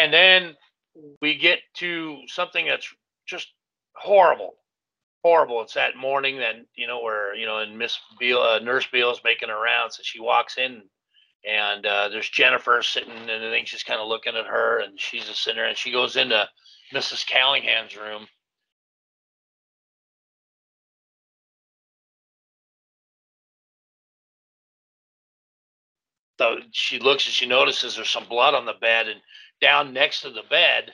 and 0.00 0.12
then 0.14 0.56
we 1.22 1.36
get 1.38 1.60
to 1.76 2.18
something 2.28 2.66
that's 2.66 2.88
just 3.26 3.48
horrible, 3.96 4.54
horrible. 5.24 5.62
It's 5.62 5.74
that 5.74 5.96
morning 5.96 6.38
that 6.38 6.56
you 6.76 6.86
know 6.86 7.02
where 7.02 7.34
you 7.34 7.46
know, 7.46 7.58
and 7.58 7.78
Miss 7.78 7.98
Beale, 8.20 8.40
uh, 8.40 8.60
Nurse 8.60 8.86
Beale 8.92 9.12
is 9.12 9.20
making 9.24 9.50
her 9.50 9.60
rounds, 9.62 9.98
and 9.98 10.06
she 10.06 10.20
walks 10.20 10.58
in 10.58 10.82
and 11.46 11.86
uh, 11.86 12.08
there's 12.10 12.28
Jennifer 12.28 12.82
sitting, 12.82 13.12
and 13.12 13.30
I 13.44 13.50
think 13.50 13.66
she's 13.66 13.82
kind 13.82 14.00
of 14.00 14.08
looking 14.08 14.36
at 14.36 14.46
her, 14.46 14.80
and 14.80 15.00
she's 15.00 15.28
a 15.28 15.34
sinner, 15.34 15.64
and 15.64 15.76
she 15.76 15.90
goes 15.92 16.16
into 16.16 16.46
Mrs. 16.94 17.26
Callingham's 17.26 17.96
room. 17.96 18.26
So 26.40 26.58
she 26.72 26.98
looks 26.98 27.26
and 27.26 27.34
she 27.34 27.46
notices 27.46 27.96
there's 27.96 28.10
some 28.10 28.26
blood 28.28 28.54
on 28.54 28.66
the 28.66 28.74
bed, 28.80 29.08
and 29.08 29.20
down 29.60 29.92
next 29.92 30.22
to 30.22 30.30
the 30.30 30.42
bed 30.50 30.92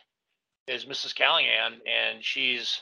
is 0.66 0.84
Mrs. 0.86 1.14
Callahan, 1.14 1.74
and 1.86 2.24
she's 2.24 2.80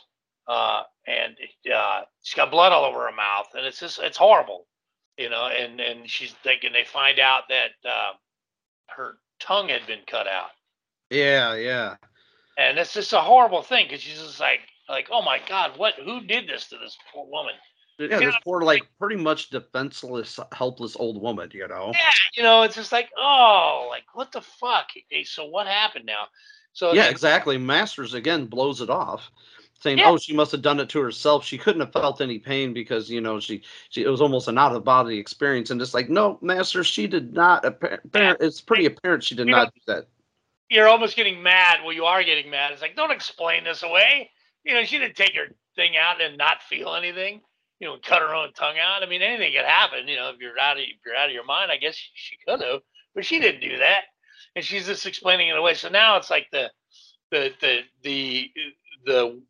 uh, 0.49 0.83
and 1.07 1.37
uh, 1.75 2.03
she's 2.23 2.35
got 2.37 2.51
blood 2.51 2.73
all 2.73 2.85
over 2.85 3.01
her 3.07 3.13
mouth, 3.17 3.49
and 3.55 3.67
it's 3.67 3.81
just 3.81 3.99
it's 4.01 4.17
horrible, 4.19 4.67
you 5.19 5.31
know. 5.31 5.47
And 5.49 5.81
and 5.81 6.09
she's 6.11 6.33
thinking 6.45 6.73
they 6.73 6.85
find 6.85 7.19
out 7.19 7.45
that 7.49 7.71
uh, 7.89 8.13
her 8.97 9.19
tongue 9.41 9.69
had 9.69 9.87
been 9.87 10.01
cut 10.07 10.27
out, 10.27 10.51
Yeah, 11.11 11.55
yeah. 11.57 11.97
and 12.59 12.79
it's 12.79 12.95
just 12.95 13.13
a 13.13 13.21
horrible 13.21 13.63
thing 13.63 13.87
because 13.87 14.03
she's 14.03 14.21
just 14.21 14.41
like 14.41 14.61
like 14.89 15.09
oh 15.13 15.23
my 15.23 15.41
god, 15.49 15.79
what 15.79 15.95
who 15.95 16.23
did 16.23 16.49
this 16.49 16.69
to 16.69 16.77
this 16.79 16.97
poor 17.13 17.27
woman? 17.31 17.55
Yeah, 17.99 18.19
this 18.19 18.21
know- 18.35 18.39
poor, 18.45 18.63
like, 18.63 18.83
pretty 18.99 19.17
much 19.17 19.51
defenseless, 19.51 20.39
helpless 20.53 20.97
old 20.97 21.21
woman, 21.23 21.51
you 21.53 21.69
know? 21.69 21.93
Yeah, 21.95 22.11
you 22.35 22.43
know, 22.43 22.63
it's 22.63 22.75
just 22.75 22.93
like 22.93 23.11
oh, 23.17 23.87
like 23.91 24.05
what 24.15 24.33
the 24.33 24.41
fuck? 24.41 24.91
Okay, 25.13 25.25
so 25.25 25.45
what 25.47 25.67
happened 25.67 26.07
now? 26.07 26.27
So 26.73 26.93
Yeah, 26.93 27.09
exactly. 27.09 27.57
Masters, 27.57 28.15
again, 28.15 28.47
blows 28.47 28.81
it 28.81 28.91
off, 28.91 29.31
saying, 29.81 29.99
Yeah. 29.99 30.11
oh, 30.11 30.19
she 30.19 30.33
must 30.35 30.51
have 30.51 30.63
done 30.63 30.81
it 30.81 30.89
to 30.89 31.01
herself. 31.01 31.45
She 31.45 31.57
couldn't 31.57 31.81
have 31.83 31.93
felt 31.93 32.21
any 32.21 32.41
pain 32.41 32.73
because, 32.75 33.09
you 33.09 33.21
know, 33.21 33.39
she, 33.39 33.63
she 33.91 34.03
it 34.03 34.09
was 34.09 34.21
almost 34.21 34.49
an 34.49 34.59
out 34.59 34.75
of 34.75 34.83
body 34.83 35.17
experience. 35.17 35.71
And 35.71 35.81
it's 35.81 35.95
like, 35.95 36.09
no, 36.09 36.37
Masters, 36.43 36.89
she 36.89 37.07
did 37.07 37.33
not. 37.33 37.63
Appar- 37.63 38.01
it's 38.41 38.61
pretty 38.61 38.87
apparent 38.87 39.23
she 39.23 39.37
did 39.37 39.47
You 39.47 39.53
know- 39.53 39.59
not 39.65 39.75
do 39.75 39.81
that. 39.87 40.09
you're 40.69 40.89
almost 40.89 41.15
getting 41.15 41.41
mad. 41.41 41.79
Well, 41.85 41.93
you 41.93 42.07
are 42.07 42.25
getting 42.25 42.51
mad. 42.51 42.73
It's 42.73 42.83
like, 42.83 42.97
don't 42.97 43.13
explain 43.13 43.63
this 43.63 43.85
away. 43.85 44.33
You 44.65 44.75
know, 44.75 44.83
she 44.85 44.99
didn't 44.99 45.15
take 45.15 45.37
her 45.37 45.55
thing 45.77 45.97
out 45.97 46.21
and 46.21 46.37
not 46.37 46.61
feel 46.63 46.95
anything. 46.97 47.41
You 47.85 47.91
know, 47.91 47.99
cut 48.03 48.23
her 48.23 48.35
own 48.35 48.51
tongue 48.55 48.77
out. 48.79 49.03
I 49.03 49.07
mean, 49.07 49.21
anything 49.21 49.53
could 49.53 49.67
happen. 49.67 50.09
You 50.09 50.17
know, 50.17 50.31
if 50.31 50.41
you're 50.41 50.59
out 50.59 50.79
of 50.79 50.83
if 50.83 50.97
you're 51.05 51.15
out 51.15 51.29
of 51.29 51.35
your 51.35 51.45
mind, 51.45 51.71
I 51.71 51.77
guess 51.77 51.95
she, 51.95 52.35
could 52.49 52.63
have, 52.63 52.81
but 53.15 53.27
she 53.27 53.39
didn't 53.39 53.61
do 53.61 53.77
that, 53.77 54.05
and 54.57 54.65
she's 54.65 54.87
just 54.87 55.05
explaining 55.05 55.49
it 55.49 55.59
away. 55.59 55.75
So 55.75 55.91
now 55.91 56.17
it's 56.17 56.31
like 56.31 56.47
the 56.51 56.71
the 57.31 57.53
the 57.61 57.81
the 58.03 58.51
the 59.05 59.43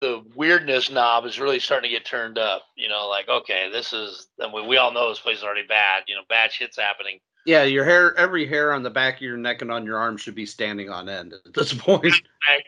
the 0.00 0.24
weirdness 0.34 0.90
knob 0.90 1.26
is 1.26 1.38
really 1.38 1.60
starting 1.60 1.90
to 1.90 1.94
get 1.94 2.06
turned 2.06 2.38
up. 2.38 2.62
You 2.78 2.88
know, 2.88 3.08
like 3.10 3.28
okay, 3.28 3.68
this 3.70 3.92
is. 3.92 4.28
And 4.38 4.54
we, 4.54 4.66
we 4.66 4.78
all 4.78 4.90
know 4.90 5.10
this 5.10 5.20
place 5.20 5.36
is 5.36 5.44
already 5.44 5.66
bad. 5.66 6.04
You 6.08 6.14
know, 6.14 6.22
bad 6.30 6.52
shit's 6.52 6.78
happening. 6.78 7.18
Yeah, 7.44 7.64
your 7.64 7.84
hair, 7.84 8.16
every 8.16 8.46
hair 8.46 8.72
on 8.72 8.82
the 8.82 8.90
back 8.90 9.16
of 9.16 9.20
your 9.20 9.36
neck 9.36 9.60
and 9.60 9.70
on 9.70 9.84
your 9.84 9.98
arm 9.98 10.16
should 10.16 10.34
be 10.34 10.46
standing 10.46 10.88
on 10.88 11.10
end 11.10 11.34
at 11.34 11.52
this 11.52 11.74
point. 11.78 12.14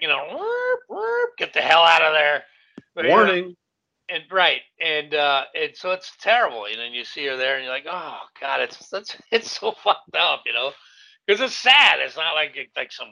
You 0.02 0.08
know, 0.08 0.22
whoop, 0.30 0.80
whoop, 0.90 1.30
get 1.38 1.54
the 1.54 1.62
hell 1.62 1.82
out 1.82 2.02
of 2.02 2.12
there. 2.12 2.44
But, 2.94 3.04
you 3.04 3.10
know, 3.10 3.16
Warning. 3.16 3.56
And 4.12 4.24
right 4.30 4.60
and 4.84 5.14
uh 5.14 5.44
and 5.54 5.70
so 5.74 5.92
it's 5.92 6.12
terrible 6.20 6.66
and 6.66 6.78
then 6.78 6.92
you 6.92 7.04
see 7.04 7.26
her 7.26 7.36
there 7.36 7.56
and 7.56 7.64
you're 7.64 7.72
like 7.72 7.86
oh 7.90 8.18
god 8.40 8.60
it's 8.60 8.88
that's 8.90 9.16
it's 9.30 9.50
so 9.50 9.72
fucked 9.82 10.16
up 10.16 10.42
you 10.46 10.52
know 10.52 10.72
because 11.26 11.40
it's 11.40 11.56
sad 11.56 11.98
it's 12.00 12.16
not 12.16 12.34
like 12.34 12.56
like 12.76 12.92
some 12.92 13.08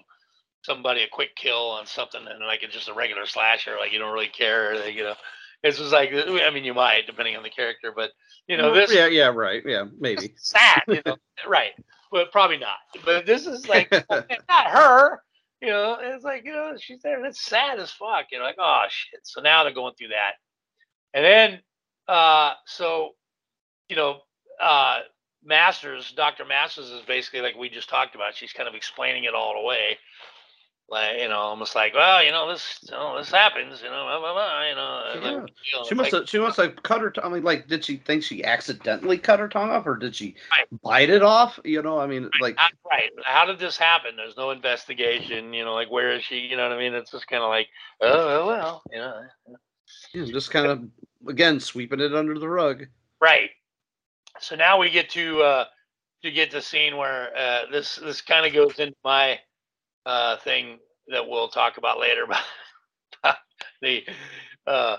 somebody 0.62 1.02
a 1.02 1.08
quick 1.08 1.34
kill 1.36 1.70
on 1.70 1.86
something 1.86 2.20
and 2.28 2.44
like 2.44 2.62
it's 2.62 2.74
just 2.74 2.88
a 2.88 2.94
regular 2.94 3.24
slasher 3.24 3.76
like 3.78 3.92
you 3.92 3.98
don't 3.98 4.12
really 4.12 4.28
care 4.28 4.76
like, 4.76 4.94
you 4.94 5.02
know 5.02 5.14
it's 5.62 5.78
just 5.78 5.92
like 5.92 6.10
i 6.12 6.50
mean 6.50 6.64
you 6.64 6.74
might 6.74 7.06
depending 7.06 7.36
on 7.36 7.42
the 7.42 7.50
character 7.50 7.92
but 7.94 8.10
you 8.46 8.56
know 8.56 8.74
this 8.74 8.92
Yeah, 8.92 9.06
yeah, 9.06 9.28
right. 9.28 9.62
Yeah, 9.64 9.84
maybe. 9.98 10.34
sad 10.36 10.82
you 10.88 11.00
know 11.06 11.16
right 11.48 11.72
but 12.12 12.30
probably 12.30 12.58
not 12.58 12.76
but 13.04 13.24
this 13.24 13.46
is 13.46 13.66
like 13.68 13.88
it's 13.92 14.48
not 14.48 14.66
her 14.66 15.22
you 15.62 15.68
know 15.68 15.96
it's 16.00 16.24
like 16.24 16.44
you 16.44 16.52
know 16.52 16.74
she's 16.78 17.00
there 17.02 17.16
and 17.16 17.26
it's 17.26 17.42
sad 17.42 17.78
as 17.78 17.90
fuck 17.90 18.26
you're 18.30 18.42
like 18.42 18.56
oh 18.58 18.84
shit 18.88 19.20
so 19.22 19.40
now 19.40 19.64
they're 19.64 19.72
going 19.72 19.94
through 19.94 20.08
that 20.08 20.32
and 21.14 21.24
then 21.24 21.60
uh 22.08 22.52
so 22.66 23.10
you 23.88 23.96
know 23.96 24.18
uh 24.62 24.98
masters 25.44 26.12
dr 26.16 26.44
masters 26.44 26.90
is 26.90 27.02
basically 27.06 27.40
like 27.40 27.56
we 27.56 27.68
just 27.68 27.88
talked 27.88 28.14
about 28.14 28.34
she's 28.34 28.52
kind 28.52 28.68
of 28.68 28.74
explaining 28.74 29.24
it 29.24 29.34
all 29.34 29.54
away 29.62 29.96
like 30.90 31.18
you 31.20 31.28
know 31.28 31.38
almost 31.38 31.74
like 31.76 31.94
well 31.94 32.22
you 32.22 32.32
know 32.32 32.48
this 32.50 32.78
you 32.82 32.90
know 32.90 33.16
this 33.16 33.30
happens 33.30 33.80
you 33.80 33.88
know 33.88 34.04
blah, 34.06 34.18
blah, 34.18 34.32
blah, 34.34 34.68
you 34.68 34.74
know 34.74 35.02
Yeah. 35.14 35.20
like, 35.40 35.50
you 35.72 35.78
know, 35.78 35.84
She 35.88 35.94
must 35.94 36.12
like- 36.12 36.20
have. 36.22 36.28
She 36.28 36.38
must 36.40 36.56
have 36.56 36.82
cut 36.82 37.00
her. 37.00 37.10
tongue. 37.12 37.24
I 37.24 37.28
mean, 37.34 37.44
like, 37.44 37.68
did 37.68 37.84
she 37.84 37.96
think 37.96 38.24
she 38.24 38.42
accidentally 38.44 39.16
cut 39.16 39.38
her 39.38 39.48
tongue 39.48 39.70
off, 39.70 39.86
or 39.86 39.96
did 39.96 40.16
she 40.16 40.34
bite 40.82 41.08
it 41.10 41.22
off? 41.22 41.60
You 41.64 41.80
know, 41.82 41.98
I 42.00 42.06
mean, 42.08 42.28
like, 42.40 42.56
right. 42.90 43.10
How 43.24 43.44
did 43.44 43.58
this 43.60 43.76
happen? 43.76 44.16
There's 44.16 44.36
no 44.36 44.50
investigation. 44.50 45.52
You 45.54 45.64
know, 45.64 45.74
like 45.74 45.90
where 45.92 46.10
is 46.10 46.24
she? 46.24 46.38
You 46.38 46.56
know 46.56 46.68
what 46.68 46.76
I 46.76 46.78
mean? 46.78 46.94
It's 46.94 47.12
just 47.12 47.28
kind 47.28 47.42
of 47.44 47.50
like, 47.50 47.68
oh 48.00 48.46
well, 48.48 48.82
you 48.90 48.98
know. 48.98 49.22
Know, 50.14 50.26
just 50.26 50.50
kind 50.50 50.66
of 50.66 50.84
again 51.28 51.60
sweeping 51.60 52.00
it 52.00 52.14
under 52.14 52.38
the 52.38 52.48
rug. 52.48 52.86
Right. 53.20 53.50
So 54.40 54.56
now 54.56 54.78
we 54.78 54.90
get 54.90 55.10
to 55.10 55.42
uh 55.42 55.64
to 56.22 56.30
get 56.30 56.50
the 56.50 56.62
scene 56.62 56.96
where 56.96 57.36
uh 57.36 57.62
this 57.70 57.96
this 57.96 58.20
kind 58.20 58.46
of 58.46 58.52
goes 58.52 58.78
into 58.78 58.96
my 59.04 59.38
uh 60.06 60.36
thing 60.38 60.78
that 61.08 61.26
we'll 61.26 61.48
talk 61.48 61.76
about 61.78 61.98
later 62.00 62.26
But 63.22 63.36
the 63.82 64.04
uh 64.66 64.96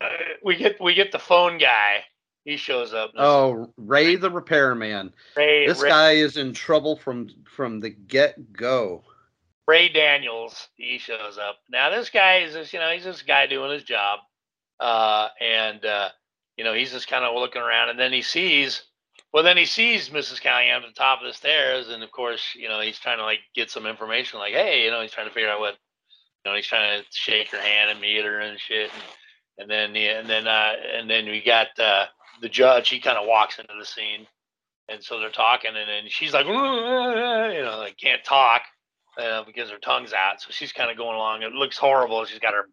uh, 0.00 0.08
we 0.44 0.56
get 0.56 0.80
we 0.80 0.94
get 0.94 1.12
the 1.12 1.18
phone 1.18 1.58
guy. 1.58 2.04
He 2.44 2.56
shows 2.56 2.94
up. 2.94 3.10
Oh, 3.18 3.72
Ray 3.76 4.16
the 4.16 4.30
repairman. 4.30 5.12
Ray, 5.36 5.66
This 5.66 5.82
Ray, 5.82 5.88
guy 5.90 6.12
is 6.12 6.36
in 6.36 6.52
trouble 6.54 6.96
from 6.96 7.28
from 7.44 7.80
the 7.80 7.90
get 7.90 8.52
go. 8.52 9.02
Ray 9.68 9.90
Daniels, 9.90 10.68
he 10.76 10.96
shows 10.96 11.36
up. 11.36 11.58
Now 11.70 11.90
this 11.90 12.08
guy 12.08 12.38
is 12.38 12.54
just, 12.54 12.72
you 12.72 12.78
know, 12.78 12.90
he's 12.90 13.04
this 13.04 13.20
guy 13.20 13.46
doing 13.46 13.70
his 13.70 13.84
job. 13.84 14.20
Uh, 14.80 15.28
and 15.42 15.84
uh, 15.84 16.08
you 16.56 16.64
know, 16.64 16.72
he's 16.72 16.90
just 16.90 17.06
kind 17.06 17.22
of 17.22 17.34
looking 17.34 17.60
around 17.60 17.90
and 17.90 17.98
then 17.98 18.12
he 18.12 18.22
sees 18.22 18.82
well 19.32 19.42
then 19.42 19.58
he 19.58 19.66
sees 19.66 20.08
Mrs. 20.08 20.40
Callahan 20.40 20.82
at 20.82 20.88
the 20.88 20.94
top 20.94 21.20
of 21.20 21.26
the 21.26 21.34
stairs 21.34 21.90
and 21.90 22.02
of 22.02 22.10
course, 22.10 22.42
you 22.56 22.66
know, 22.66 22.80
he's 22.80 22.98
trying 22.98 23.18
to 23.18 23.24
like 23.24 23.40
get 23.54 23.70
some 23.70 23.84
information 23.84 24.38
like, 24.38 24.54
hey, 24.54 24.84
you 24.84 24.90
know, 24.90 25.02
he's 25.02 25.12
trying 25.12 25.28
to 25.28 25.34
figure 25.34 25.50
out 25.50 25.60
what 25.60 25.76
you 26.44 26.50
know, 26.50 26.56
he's 26.56 26.66
trying 26.66 27.02
to 27.02 27.06
shake 27.10 27.50
her 27.50 27.60
hand 27.60 27.90
and 27.90 28.00
meet 28.00 28.24
her 28.24 28.40
and 28.40 28.58
shit 28.58 28.90
and, 28.90 29.02
and 29.58 29.70
then 29.70 29.94
yeah, 29.94 30.18
and 30.18 30.30
then 30.30 30.46
uh 30.46 30.72
and 30.96 31.10
then 31.10 31.26
we 31.26 31.42
got 31.44 31.66
uh 31.78 32.06
the 32.40 32.48
judge, 32.48 32.88
he 32.88 33.00
kind 33.00 33.18
of 33.18 33.28
walks 33.28 33.58
into 33.58 33.74
the 33.78 33.84
scene 33.84 34.26
and 34.88 35.02
so 35.04 35.20
they're 35.20 35.28
talking 35.28 35.72
and 35.76 35.88
then 35.88 36.04
she's 36.06 36.32
like 36.32 36.46
you 36.46 36.52
know, 36.54 37.76
like 37.78 37.98
can't 37.98 38.24
talk 38.24 38.62
uh, 39.18 39.42
because 39.44 39.70
her 39.70 39.78
tongue's 39.78 40.12
out. 40.12 40.40
So 40.40 40.48
she's 40.50 40.72
kind 40.72 40.90
of 40.90 40.96
going 40.96 41.16
along. 41.16 41.42
It 41.42 41.52
looks 41.52 41.76
horrible. 41.76 42.24
She's 42.24 42.38
got 42.38 42.54
her, 42.54 42.68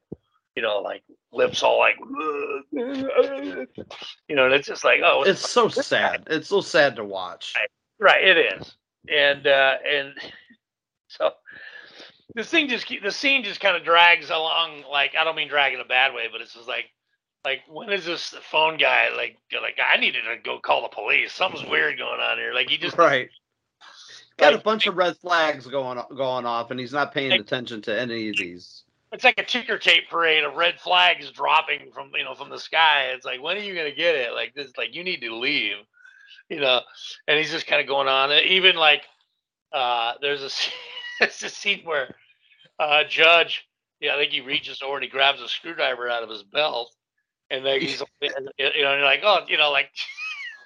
you 0.55 0.61
know, 0.61 0.79
like 0.81 1.03
lips 1.33 1.63
all 1.63 1.79
like, 1.79 1.95
you 2.71 4.35
know, 4.35 4.45
and 4.45 4.53
it's 4.53 4.67
just 4.67 4.83
like, 4.83 5.01
oh, 5.03 5.23
It's 5.25 5.49
so 5.49 5.67
sad. 5.67 6.23
It's 6.27 6.49
so 6.49 6.61
sad 6.61 6.95
to 6.97 7.03
watch. 7.03 7.53
right. 7.99 8.23
It 8.23 8.37
is, 8.37 8.75
and 9.09 9.45
uh, 9.47 9.75
and 9.89 10.13
so 11.07 11.31
this 12.35 12.49
thing 12.49 12.69
just 12.69 12.87
the 13.03 13.11
scene 13.11 13.43
just 13.43 13.59
kind 13.59 13.75
of 13.75 13.83
drags 13.83 14.29
along. 14.29 14.83
Like 14.89 15.13
I 15.19 15.23
don't 15.23 15.35
mean 15.35 15.49
drag 15.49 15.73
in 15.73 15.79
a 15.79 15.85
bad 15.85 16.13
way, 16.13 16.25
but 16.31 16.41
it's 16.41 16.53
just 16.53 16.67
like. 16.67 16.85
Like 17.43 17.61
when 17.69 17.91
is 17.91 18.05
this 18.05 18.29
phone 18.41 18.77
guy 18.77 19.09
like 19.15 19.37
like 19.61 19.77
I 19.77 19.97
needed 19.97 20.23
to 20.23 20.41
go 20.43 20.57
call 20.57 20.81
the 20.81 20.87
police? 20.87 21.31
Something's 21.31 21.69
weird 21.69 21.95
going 21.95 22.19
on 22.19 22.39
here. 22.39 22.55
Like 22.55 22.71
he 22.71 22.77
just 22.79 22.97
Right. 22.97 23.29
Got 24.37 24.53
a 24.53 24.57
bunch 24.57 24.85
of 24.87 24.97
red 24.97 25.17
flags 25.17 25.65
going 25.67 26.01
going 26.15 26.45
off, 26.45 26.71
and 26.71 26.79
he's 26.79 26.91
not 26.93 27.13
paying 27.13 27.31
attention 27.31 27.81
to 27.83 27.97
any 27.99 28.29
of 28.29 28.35
these. 28.37 28.83
it's 29.13 29.23
like 29.23 29.39
a 29.39 29.45
ticker 29.45 29.77
tape 29.77 30.09
parade 30.09 30.43
of 30.43 30.55
red 30.55 30.79
flags 30.79 31.31
dropping 31.31 31.91
from 31.93 32.11
you 32.15 32.23
know 32.23 32.35
from 32.35 32.49
the 32.49 32.59
sky. 32.59 33.11
It's 33.13 33.25
like 33.25 33.41
when 33.41 33.55
are 33.57 33.61
you 33.61 33.73
gonna 33.75 33.95
get 33.95 34.15
it? 34.15 34.33
Like 34.33 34.53
this, 34.53 34.71
like 34.77 34.93
you 34.93 35.03
need 35.03 35.21
to 35.21 35.35
leave, 35.35 35.77
you 36.49 36.59
know. 36.59 36.81
And 37.27 37.37
he's 37.37 37.51
just 37.51 37.65
kind 37.67 37.81
of 37.81 37.87
going 37.87 38.07
on. 38.09 38.31
Even 38.33 38.75
like 38.75 39.03
uh, 39.71 40.13
there's 40.21 40.41
a 40.41 40.45
s- 40.51 40.71
there's 41.19 41.43
a 41.43 41.49
scene 41.49 41.81
where 41.85 42.13
uh, 42.77 43.03
Judge, 43.07 43.65
yeah, 44.01 44.15
I 44.15 44.17
think 44.17 44.33
he 44.33 44.41
reaches 44.41 44.81
over 44.81 44.95
and 44.95 45.03
he 45.03 45.09
grabs 45.09 45.41
a 45.41 45.47
screwdriver 45.47 46.09
out 46.09 46.23
of 46.23 46.29
his 46.29 46.43
belt, 46.43 46.93
and 47.49 47.65
then 47.65 47.79
he's 47.79 48.01
you 48.21 48.29
know 48.29 48.51
and 48.57 48.75
you're 48.77 49.01
like 49.01 49.21
oh 49.23 49.45
you 49.47 49.57
know 49.57 49.71
like 49.71 49.91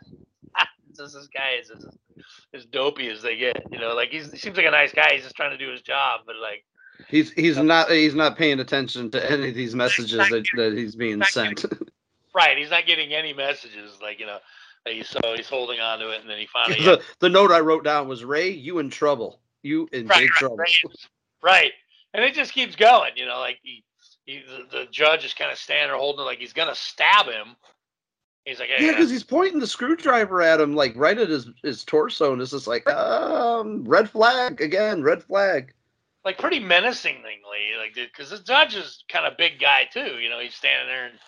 this 0.96 1.14
this 1.14 1.28
guy 1.28 1.60
is 1.62 1.70
as, 1.70 1.86
as 2.54 2.66
dopey 2.66 3.10
as 3.10 3.22
they 3.22 3.38
get. 3.38 3.62
You 3.72 3.80
know, 3.80 3.96
like 3.96 4.10
he's, 4.10 4.32
he 4.32 4.38
seems 4.38 4.58
like 4.58 4.66
a 4.66 4.72
nice 4.72 4.94
guy. 4.94 5.14
He's 5.14 5.24
just 5.24 5.36
trying 5.36 5.52
to 5.52 5.58
do 5.58 5.72
his 5.72 5.82
job, 5.82 6.22
but 6.26 6.36
like. 6.38 6.64
He's 7.08 7.32
he's 7.32 7.58
not 7.58 7.90
he's 7.90 8.14
not 8.14 8.38
paying 8.38 8.60
attention 8.60 9.10
to 9.12 9.32
any 9.32 9.50
of 9.50 9.56
these 9.56 9.74
messages 9.74 10.18
that, 10.18 10.46
that 10.58 10.74
he's 10.74 10.96
being 10.96 11.24
sent. 11.24 11.66
Right, 12.34 12.58
he's 12.58 12.70
not 12.70 12.86
getting 12.86 13.14
any 13.14 13.34
messages. 13.34 14.00
Like 14.02 14.20
you 14.20 14.26
know, 14.26 14.38
he's 14.86 15.08
so 15.08 15.20
he's 15.36 15.50
holding 15.50 15.80
on 15.80 16.00
to 16.00 16.12
it, 16.12 16.22
and 16.22 16.30
then 16.30 16.38
he 16.38 16.48
finally 16.48 16.84
the, 16.84 17.02
the 17.20 17.30
note 17.30 17.52
I 17.52 17.60
wrote 17.60 17.84
down 17.84 18.08
was 18.08 18.24
Ray, 18.24 18.50
you 18.50 18.80
in 18.80 18.90
trouble. 18.90 19.40
You 19.64 19.90
in 19.92 20.08
right, 20.08 20.20
big 20.20 20.30
trouble. 20.30 20.58
right, 20.58 20.74
right, 21.44 21.72
and 22.14 22.24
it 22.24 22.34
just 22.34 22.54
keeps 22.54 22.76
going. 22.76 23.14
You 23.16 23.26
know, 23.26 23.40
like 23.40 23.58
he, 23.64 23.84
he 24.26 24.44
the, 24.48 24.78
the 24.78 24.86
judge 24.92 25.26
is 25.26 25.34
kind 25.34 25.52
of 25.52 25.58
standing 25.58 25.90
there 25.90 25.98
holding 25.98 26.22
it 26.22 26.26
like 26.26 26.40
he's 26.40 26.54
gonna 26.54 26.76
stab 26.76 27.26
him. 27.26 27.56
He's 28.46 28.60
like, 28.60 28.70
hey, 28.70 28.86
Yeah, 28.86 28.92
because 28.92 29.12
he's 29.12 29.24
pointing 29.24 29.60
the 29.60 29.68
screwdriver 29.68 30.42
at 30.42 30.60
him, 30.62 30.76
like 30.76 30.94
right 30.96 31.18
at 31.18 31.30
his, 31.30 31.48
his 31.64 31.84
torso, 31.84 32.34
and 32.34 32.42
it's 32.42 32.52
just 32.52 32.68
like, 32.68 32.90
um, 32.90 33.84
red 33.84 34.10
flag 34.10 34.62
again, 34.62 35.04
red 35.04 35.24
flag. 35.24 35.74
like 36.26 36.38
pretty 36.38 36.60
menacingly, 36.60 37.40
like 37.78 37.94
because 37.96 38.30
the 38.32 38.40
judge 38.40 38.76
is 38.76 39.04
kind 39.10 39.26
of 39.26 39.38
big 39.38 39.60
guy 39.60 39.88
too. 39.92 40.20
You 40.20 40.30
know, 40.30 40.40
he's 40.40 40.56
standing 40.56 40.88
there 40.88 41.06
and 41.06 41.20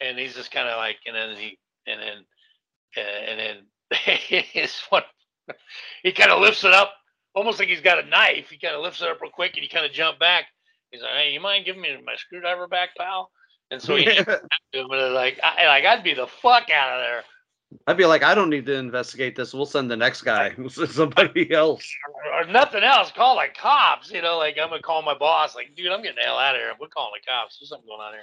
and 0.00 0.18
he's 0.18 0.34
just 0.34 0.50
kind 0.50 0.68
of 0.68 0.76
like, 0.76 0.96
and 1.06 1.14
then 1.14 1.36
he 1.36 1.58
and 1.86 2.00
then 2.00 2.24
and 2.96 3.38
then 3.38 3.56
his 4.52 4.80
one, 4.90 5.02
he 6.02 6.12
kind 6.12 6.30
of 6.30 6.40
lifts 6.40 6.64
it 6.64 6.72
up, 6.72 6.92
almost 7.34 7.58
like 7.58 7.68
he's 7.68 7.80
got 7.80 8.02
a 8.02 8.08
knife. 8.08 8.48
He 8.50 8.58
kind 8.58 8.74
of 8.74 8.82
lifts 8.82 9.02
it 9.02 9.08
up 9.08 9.20
real 9.20 9.30
quick 9.30 9.52
and 9.54 9.62
he 9.62 9.68
kind 9.68 9.86
of 9.86 9.92
jump 9.92 10.18
back. 10.18 10.46
He's 10.90 11.02
like, 11.02 11.12
hey, 11.12 11.32
you 11.32 11.40
mind 11.40 11.64
giving 11.66 11.82
me 11.82 11.88
my 12.04 12.16
screwdriver 12.16 12.66
back, 12.66 12.90
pal? 12.98 13.30
And 13.70 13.80
so 13.80 13.96
he 13.96 14.04
hands 14.06 14.20
it 14.20 14.26
back 14.26 14.60
to 14.72 14.80
him, 14.80 14.90
and 14.90 15.14
like, 15.14 15.38
I, 15.42 15.66
like 15.66 15.84
I'd 15.84 16.04
be 16.04 16.14
the 16.14 16.26
fuck 16.26 16.70
out 16.70 16.98
of 16.98 17.04
there. 17.04 17.22
I'd 17.86 17.96
be 17.96 18.04
like, 18.04 18.24
I 18.24 18.34
don't 18.34 18.50
need 18.50 18.66
to 18.66 18.74
investigate 18.74 19.36
this. 19.36 19.54
We'll 19.54 19.64
send 19.64 19.90
the 19.90 19.96
next 19.96 20.22
guy, 20.22 20.54
somebody 20.68 21.52
else. 21.52 21.88
Or, 22.24 22.40
or 22.40 22.44
nothing 22.46 22.82
else. 22.82 23.12
Call 23.12 23.36
like 23.36 23.56
cops. 23.56 24.10
You 24.10 24.22
know, 24.22 24.38
like 24.38 24.56
I'm 24.60 24.70
gonna 24.70 24.82
call 24.82 25.02
my 25.02 25.16
boss. 25.16 25.54
Like, 25.54 25.74
dude, 25.76 25.92
I'm 25.92 26.02
getting 26.02 26.16
the 26.16 26.26
hell 26.26 26.38
out 26.38 26.56
of 26.56 26.60
here. 26.60 26.72
We're 26.80 26.88
calling 26.88 27.12
the 27.14 27.30
cops. 27.30 27.58
There's 27.58 27.68
something 27.68 27.86
going 27.86 28.00
on 28.00 28.12
here. 28.12 28.22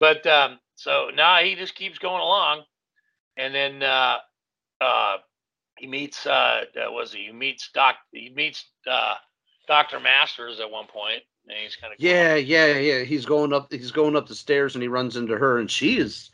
But 0.00 0.26
um, 0.26 0.58
so 0.74 1.10
now 1.14 1.38
he 1.38 1.54
just 1.54 1.76
keeps 1.76 1.98
going 1.98 2.20
along, 2.20 2.64
and 3.36 3.54
then 3.54 3.82
uh, 3.82 4.16
uh, 4.80 5.16
he 5.78 5.86
meets 5.86 6.26
uh, 6.26 6.64
uh, 6.76 6.90
was 6.90 7.12
he? 7.12 7.26
He 7.26 7.32
meets 7.32 7.70
Doc. 7.72 7.96
He 8.12 8.32
meets 8.34 8.64
uh, 8.90 9.14
Doctor 9.68 10.00
Masters 10.00 10.60
at 10.60 10.70
one 10.70 10.86
point, 10.86 11.22
and 11.48 11.58
he's 11.58 11.76
kind 11.76 11.92
of 11.92 12.00
Yeah, 12.00 12.34
yeah, 12.34 12.78
yeah. 12.78 13.04
He's 13.04 13.26
going 13.26 13.52
up. 13.52 13.72
He's 13.72 13.90
going 13.90 14.16
up 14.16 14.28
the 14.28 14.34
stairs, 14.34 14.74
and 14.74 14.82
he 14.82 14.88
runs 14.88 15.16
into 15.16 15.36
her, 15.36 15.58
and 15.58 15.70
she 15.70 15.98
is 15.98 16.30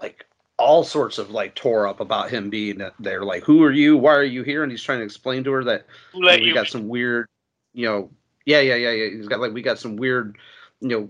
like 0.00 0.26
all 0.58 0.82
sorts 0.84 1.18
of 1.18 1.30
like 1.30 1.54
tore 1.54 1.86
up 1.86 2.00
about 2.00 2.30
him 2.30 2.50
being 2.50 2.82
there. 2.98 3.24
Like, 3.24 3.44
who 3.44 3.62
are 3.62 3.72
you? 3.72 3.96
Why 3.96 4.14
are 4.14 4.24
you 4.24 4.42
here? 4.42 4.62
And 4.62 4.72
he's 4.72 4.82
trying 4.82 4.98
to 4.98 5.04
explain 5.04 5.44
to 5.44 5.52
her 5.52 5.64
that 5.64 5.86
you 6.14 6.20
know, 6.20 6.36
we 6.36 6.52
got 6.52 6.68
some 6.68 6.88
weird, 6.88 7.28
you 7.72 7.86
know, 7.86 8.10
yeah, 8.44 8.60
yeah, 8.60 8.74
yeah, 8.74 8.90
yeah. 8.90 9.10
He's 9.10 9.28
got 9.28 9.40
like 9.40 9.52
we 9.52 9.62
got 9.62 9.78
some 9.78 9.96
weird, 9.96 10.36
you 10.80 10.88
know, 10.88 11.08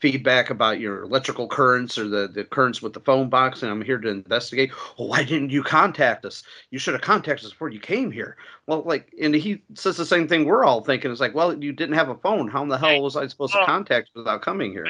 feedback 0.00 0.50
about 0.50 0.78
your 0.78 1.02
electrical 1.02 1.48
currents 1.48 1.96
or 1.96 2.06
the 2.06 2.28
the 2.28 2.44
currents 2.44 2.82
with 2.82 2.92
the 2.92 3.00
phone 3.00 3.30
box, 3.30 3.62
and 3.62 3.70
I'm 3.70 3.80
here 3.80 3.98
to 3.98 4.08
investigate. 4.08 4.70
Well, 4.98 5.08
why 5.08 5.24
didn't 5.24 5.50
you 5.50 5.62
contact 5.62 6.24
us? 6.24 6.42
You 6.70 6.78
should 6.78 6.94
have 6.94 7.02
contacted 7.02 7.46
us 7.46 7.52
before 7.52 7.70
you 7.70 7.80
came 7.80 8.10
here. 8.10 8.36
Well, 8.66 8.82
like, 8.82 9.12
and 9.20 9.34
he 9.34 9.62
says 9.74 9.96
the 9.96 10.04
same 10.04 10.28
thing 10.28 10.44
we're 10.44 10.64
all 10.64 10.84
thinking. 10.84 11.10
It's 11.10 11.20
like, 11.20 11.34
well, 11.34 11.56
you 11.62 11.72
didn't 11.72 11.94
have 11.94 12.10
a 12.10 12.14
phone. 12.16 12.48
How 12.48 12.62
in 12.62 12.68
the 12.68 12.78
hell 12.78 13.02
was 13.02 13.16
I 13.16 13.26
supposed 13.26 13.54
to 13.54 13.64
contact 13.64 14.10
without 14.14 14.42
coming 14.42 14.72
here? 14.72 14.86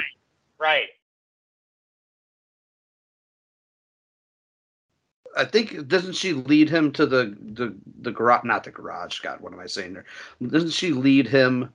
right. 0.57 0.87
I 5.37 5.45
think 5.45 5.87
doesn't 5.87 6.15
she 6.15 6.33
lead 6.33 6.69
him 6.69 6.91
to 6.93 7.05
the 7.05 7.37
the 7.53 7.75
the 8.01 8.11
garage? 8.11 8.43
Not 8.43 8.63
the 8.63 8.71
garage. 8.71 9.19
God, 9.19 9.39
what 9.39 9.53
am 9.53 9.59
I 9.59 9.67
saying 9.67 9.93
there? 9.93 10.05
Doesn't 10.45 10.71
she 10.71 10.91
lead 10.91 11.27
him 11.27 11.71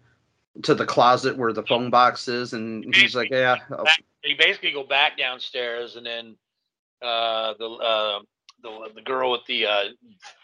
to 0.63 0.75
the 0.75 0.87
closet 0.87 1.37
where 1.37 1.53
the 1.53 1.63
phone 1.63 1.91
box 1.91 2.29
is? 2.29 2.53
And 2.53 2.95
he's 2.95 3.17
like, 3.17 3.31
yeah. 3.31 3.57
oh, 3.71 3.85
you 4.25 4.37
basically 4.39 4.73
go 4.73 4.85
back 4.85 5.17
downstairs, 5.17 5.97
and 5.97 6.07
then 6.07 6.37
uh, 7.01 7.55
the 7.59 7.67
uh, 7.67 8.19
the 8.63 8.89
the 8.95 9.03
girl 9.03 9.33
with 9.33 9.45
the 9.47 9.67
uh, 9.67 9.85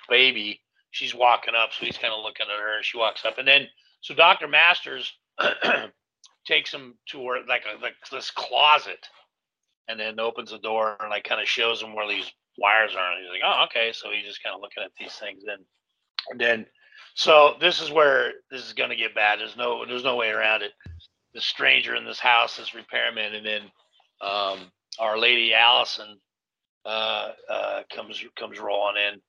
baby, 0.09 0.61
she's 0.91 1.15
walking 1.15 1.55
up, 1.55 1.71
so 1.73 1.85
he's 1.85 1.99
kind 1.99 2.13
of 2.13 2.23
looking 2.23 2.47
at 2.53 2.61
her, 2.61 2.77
and 2.77 2.85
she 2.85 2.99
walks 2.99 3.25
up, 3.25 3.39
and 3.39 3.47
then 3.47 3.69
so 4.01 4.15
Doctor 4.15 4.49
Masters 4.49 5.13
takes 6.47 6.73
him 6.73 6.95
to 7.09 7.21
where 7.21 7.45
like 7.47 7.65
a, 7.65 7.81
like 7.83 7.95
this 8.11 8.31
closet, 8.31 9.07
and 9.89 10.01
then 10.01 10.19
opens 10.19 10.51
the 10.51 10.59
door 10.59 10.97
and 11.01 11.11
like 11.11 11.25
kind 11.25 11.41
of 11.41 11.49
shows 11.49 11.83
him 11.83 11.95
where 11.95 12.09
these 12.09 12.31
wires 12.57 12.95
are, 12.97 13.13
and 13.13 13.23
he's 13.23 13.31
like, 13.31 13.43
oh 13.45 13.65
okay, 13.67 13.93
so 13.93 14.11
he's 14.11 14.27
just 14.27 14.43
kind 14.43 14.55
of 14.55 14.61
looking 14.61 14.83
at 14.83 14.93
these 14.99 15.15
things, 15.15 15.43
then 15.47 15.59
and 16.31 16.41
then 16.41 16.67
so 17.19 17.57
this 17.61 17.81
is 17.81 17.91
where 17.91 18.35
this 18.49 18.65
is 18.65 18.73
going 18.73 18.91
to 18.91 18.97
get 18.97 19.13
bad. 19.13 19.41
There's 19.41 19.57
no 19.57 19.85
there's 19.85 20.05
no 20.05 20.15
way 20.15 20.31
around 20.31 20.63
it. 20.63 20.71
The 21.35 21.41
stranger 21.41 21.97
in 21.97 22.05
this 22.05 22.21
house, 22.21 22.57
this 22.57 22.77
repairman, 22.77 23.35
and 23.35 23.45
then 23.45 23.63
um, 24.21 24.71
our 25.01 25.19
lady 25.19 25.53
Allison 25.53 26.17
uh, 26.87 27.33
uh, 27.51 27.83
comes 27.93 28.23
comes 28.39 28.61
rolling 28.61 28.95
in. 28.97 29.21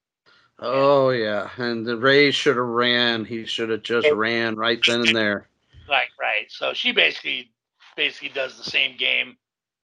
Oh 0.59 1.09
yeah, 1.09 1.49
and 1.57 1.83
the 1.83 1.97
Ray 1.97 2.29
should 2.29 2.57
have 2.57 2.65
ran. 2.67 3.25
He 3.25 3.45
should 3.45 3.71
have 3.71 3.81
just 3.81 4.07
ran 4.13 4.55
right 4.55 4.79
then 4.85 5.01
and 5.01 5.15
there. 5.15 5.47
Right, 5.89 6.09
right. 6.21 6.45
So 6.49 6.75
she 6.75 6.91
basically 6.91 7.51
basically 7.97 8.29
does 8.29 8.55
the 8.55 8.69
same 8.69 8.97
game 8.97 9.35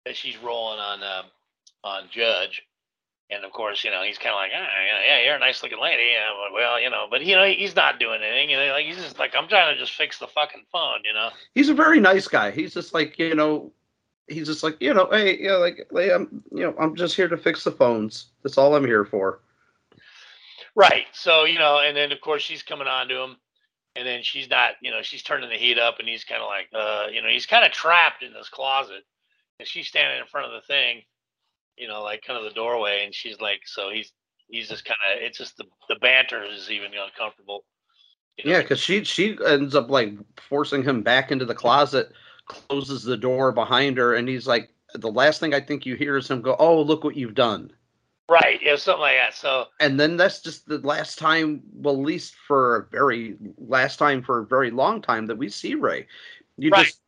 that 0.05 0.16
she's 0.16 0.36
rolling 0.38 0.80
on 0.80 1.01
um, 1.05 1.26
on 1.84 2.09
Judge, 2.11 2.64
and 3.31 3.45
of 3.45 3.53
course, 3.53 3.85
you 3.85 3.91
know, 3.91 4.03
he's 4.03 4.18
kind 4.18 4.31
of 4.31 4.37
like, 4.37 4.53
ah, 4.55 4.68
yeah, 4.87 5.16
yeah, 5.16 5.25
you're 5.25 5.37
a 5.37 5.39
nice 5.39 5.62
looking 5.62 5.81
lady. 5.81 6.12
Yeah, 6.12 6.31
I'm 6.33 6.41
like, 6.41 6.53
well, 6.53 6.81
you 6.81 6.91
know, 6.91 7.07
but 7.11 7.25
you 7.25 7.35
know, 7.35 7.45
he's 7.45 7.75
not 7.75 7.99
doing 7.99 8.20
anything. 8.22 8.51
You 8.51 8.57
know, 8.57 8.72
like 8.72 8.87
he's 8.87 8.97
just 8.97 9.18
like, 9.18 9.35
I'm 9.37 9.49
trying 9.49 9.75
to 9.75 9.81
just 9.81 9.93
fix 9.93 10.18
the 10.18 10.27
fucking 10.27 10.64
phone. 10.70 11.01
You 11.05 11.14
know. 11.14 11.31
He's 11.55 11.68
a 11.68 11.75
very 11.75 12.01
nice 12.01 12.29
guy. 12.29 12.51
He's 12.51 12.75
just 12.75 12.95
like 12.95 13.18
you 13.18 13.35
know, 13.35 13.72
he's 14.29 14.47
just 14.47 14.62
like 14.62 14.77
you 14.81 14.95
know, 14.95 15.09
hey, 15.11 15.39
you 15.39 15.49
know, 15.49 15.59
like, 15.59 15.87
like 15.91 16.11
I'm 16.11 16.43
you 16.53 16.64
know, 16.64 16.75
I'm 16.79 16.97
just 16.97 17.16
here 17.16 17.29
to 17.29 17.37
fix 17.37 17.64
the 17.64 17.72
phones. 17.72 18.27
That's 18.43 18.59
all 18.59 18.75
I'm 18.75 18.87
here 18.87 19.05
for. 19.05 19.41
Right. 20.75 21.07
So, 21.12 21.45
you 21.45 21.59
know, 21.59 21.81
and 21.85 21.97
then 21.97 22.12
of 22.12 22.20
course 22.20 22.43
she's 22.43 22.62
coming 22.62 22.89
on 22.89 23.09
to 23.09 23.16
him 23.22 23.37
and 23.97 24.07
then 24.07 24.22
she's 24.22 24.51
not, 24.51 24.72
you 24.81 24.91
know, 24.91 25.03
she's 25.03 25.22
turning 25.22 25.49
the 25.49 25.57
heat 25.57 25.79
up 25.79 25.99
and 25.99 26.09
he's 26.09 26.25
kind 26.25 26.43
of 26.43 26.49
like, 26.49 26.68
uh, 26.75 27.07
you 27.12 27.22
know, 27.22 27.29
he's 27.29 27.47
kind 27.47 27.64
of 27.64 27.70
trapped 27.70 28.22
in 28.22 28.33
this 28.33 28.49
closet 28.49 29.05
and 29.59 29.68
she's 29.68 29.87
standing 29.87 30.18
in 30.18 30.27
front 30.27 30.47
of 30.47 30.53
the 30.53 30.66
thing, 30.66 31.03
you 31.77 31.89
know, 31.89 32.03
like 32.03 32.22
kind 32.27 32.39
of 32.39 32.45
the 32.45 32.55
doorway. 32.55 33.05
And 33.05 33.14
she's 33.14 33.41
like, 33.41 33.61
so 33.66 33.91
he's, 33.91 34.12
he's 34.49 34.68
just 34.68 34.85
kind 34.85 34.99
of, 35.12 35.22
it's 35.22 35.39
just 35.39 35.57
the, 35.57 35.64
the 35.89 35.97
banter 35.97 36.45
is 36.45 36.70
even 36.70 36.91
uncomfortable. 36.93 37.64
Yeah, 38.43 38.62
because 38.62 38.81
she 38.81 39.05
she 39.05 39.39
ends 39.47 39.77
up 39.77 39.89
like 39.91 40.12
forcing 40.49 40.83
him 40.83 41.03
back 41.03 41.31
into 41.31 41.45
the 41.45 41.55
closet, 41.55 42.11
closes 42.47 43.05
the 43.05 43.16
door 43.16 43.53
behind 43.53 43.97
her, 43.97 44.14
and 44.14 44.29
he's 44.29 44.49
like, 44.49 44.70
the 44.95 45.11
last 45.11 45.39
thing 45.39 45.55
I 45.55 45.61
think 45.61 45.87
you 45.87 45.95
hear 45.95 46.16
is 46.16 46.29
him 46.29 46.43
go, 46.43 46.57
"Oh, 46.59 46.83
look 46.83 47.05
what 47.05 47.14
you've 47.14 47.37
done." 47.37 47.70
Right. 48.29 48.59
Yeah. 48.61 48.75
Something 48.75 49.03
like 49.03 49.18
that. 49.18 49.35
So, 49.35 49.66
and 49.81 49.99
then 49.99 50.16
that's 50.16 50.41
just 50.41 50.66
the 50.66 50.79
last 50.79 51.18
time 51.18 51.62
well 51.72 51.95
at 51.95 52.01
least 52.01 52.35
for 52.47 52.77
a 52.77 52.87
very 52.91 53.37
last 53.59 53.99
time 53.99 54.22
for 54.22 54.41
a 54.41 54.47
very 54.47 54.70
long 54.70 55.03
time 55.03 55.27
that 55.27 55.37
we 55.37 55.49
see 55.49 55.75
ray 55.75 56.07
you 56.57 56.70
Right. 56.70 56.87
just 56.87 57.01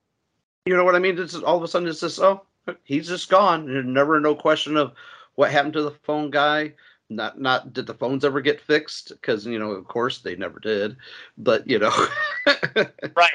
you 0.65 0.77
know 0.77 0.85
what 0.85 0.97
i 0.97 0.99
mean 0.99 1.19
it's 1.19 1.33
just, 1.33 1.45
all 1.45 1.57
of 1.57 1.63
a 1.63 1.69
sudden 1.69 1.89
it's 1.89 2.01
just 2.01 2.21
oh 2.21 2.45
he's 2.85 3.09
just 3.09 3.29
gone 3.29 3.67
there's 3.67 3.85
never 3.87 4.21
no 4.21 4.35
question 4.35 4.77
of 4.77 4.93
what 5.35 5.51
happened 5.51 5.73
to 5.75 5.83
the 5.83 5.91
phone 6.05 6.31
guy 6.31 6.73
not 7.09 7.41
not 7.41 7.73
did 7.73 7.87
the 7.87 7.95
phones 7.95 8.25
ever 8.25 8.41
get 8.41 8.61
fixed 8.61 9.11
because 9.11 9.47
you 9.47 9.59
know 9.59 9.71
of 9.71 9.87
course 9.87 10.19
they 10.19 10.35
never 10.37 10.59
did 10.59 10.97
but 11.39 11.69
you 11.69 11.79
know 11.79 11.93
right. 13.17 13.31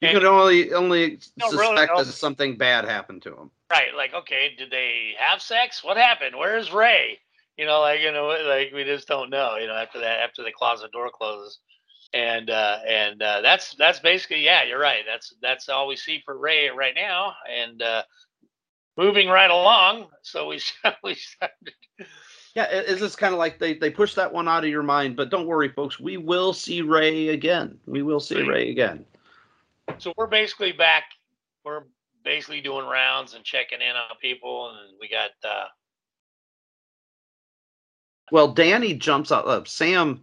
you 0.00 0.08
And- 0.08 0.18
can 0.18 0.26
only 0.26 0.72
only 0.74 1.18
No, 1.36 1.46
really, 1.50 1.58
suspect 1.58 1.92
no. 1.96 2.04
that 2.04 2.12
something 2.12 2.56
bad 2.56 2.84
happened 2.84 3.22
to 3.22 3.30
him 3.36 3.50
Right. 3.68 3.88
Like, 3.96 4.14
okay, 4.14 4.54
did 4.56 4.70
they 4.70 5.14
have 5.18 5.42
sex? 5.42 5.82
What 5.82 5.96
happened? 5.96 6.36
Where's 6.36 6.72
Ray? 6.72 7.18
You 7.56 7.66
know, 7.66 7.80
like, 7.80 7.98
you 8.00 8.12
know, 8.12 8.26
like 8.46 8.70
we 8.72 8.84
just 8.84 9.08
don't 9.08 9.28
know, 9.28 9.56
you 9.56 9.66
know, 9.66 9.74
after 9.74 9.98
that, 9.98 10.20
after 10.20 10.44
the 10.44 10.52
closet 10.52 10.92
door 10.92 11.10
closes. 11.12 11.58
And, 12.14 12.48
uh, 12.48 12.78
and, 12.88 13.20
uh, 13.20 13.40
that's, 13.40 13.74
that's 13.74 13.98
basically, 13.98 14.44
yeah, 14.44 14.62
you're 14.62 14.78
right. 14.78 15.02
That's, 15.04 15.34
that's 15.42 15.68
all 15.68 15.88
we 15.88 15.96
see 15.96 16.22
for 16.24 16.38
Ray 16.38 16.68
right 16.70 16.94
now. 16.94 17.34
And, 17.52 17.82
uh, 17.82 18.02
moving 18.96 19.28
right 19.28 19.50
along. 19.50 20.06
So 20.22 20.48
we, 20.48 20.60
we 21.04 21.14
started, 21.14 21.74
yeah 22.54 22.66
it's 22.70 23.00
just 23.00 23.18
kind 23.18 23.34
of 23.34 23.38
like 23.38 23.58
they 23.58 23.74
they 23.74 23.90
push 23.90 24.14
that 24.14 24.32
one 24.32 24.48
out 24.48 24.64
of 24.64 24.70
your 24.70 24.82
mind 24.82 25.14
but 25.14 25.28
don't 25.28 25.46
worry 25.46 25.68
folks 25.68 26.00
we 26.00 26.16
will 26.16 26.54
see 26.54 26.80
ray 26.80 27.28
again 27.28 27.78
we 27.84 28.00
will 28.00 28.18
see 28.18 28.40
ray 28.40 28.70
again 28.70 29.04
so 29.98 30.12
we're 30.16 30.26
basically 30.26 30.72
back. 30.72 31.04
We're 31.64 31.84
basically 32.24 32.60
doing 32.60 32.86
rounds 32.86 33.34
and 33.34 33.44
checking 33.44 33.80
in 33.80 33.96
on 33.96 34.16
people. 34.20 34.70
And 34.70 34.96
we 35.00 35.08
got, 35.08 35.30
uh, 35.44 35.66
Well, 38.32 38.48
Danny 38.48 38.94
jumps 38.94 39.32
out. 39.32 39.46
Uh, 39.46 39.64
Sam 39.64 40.22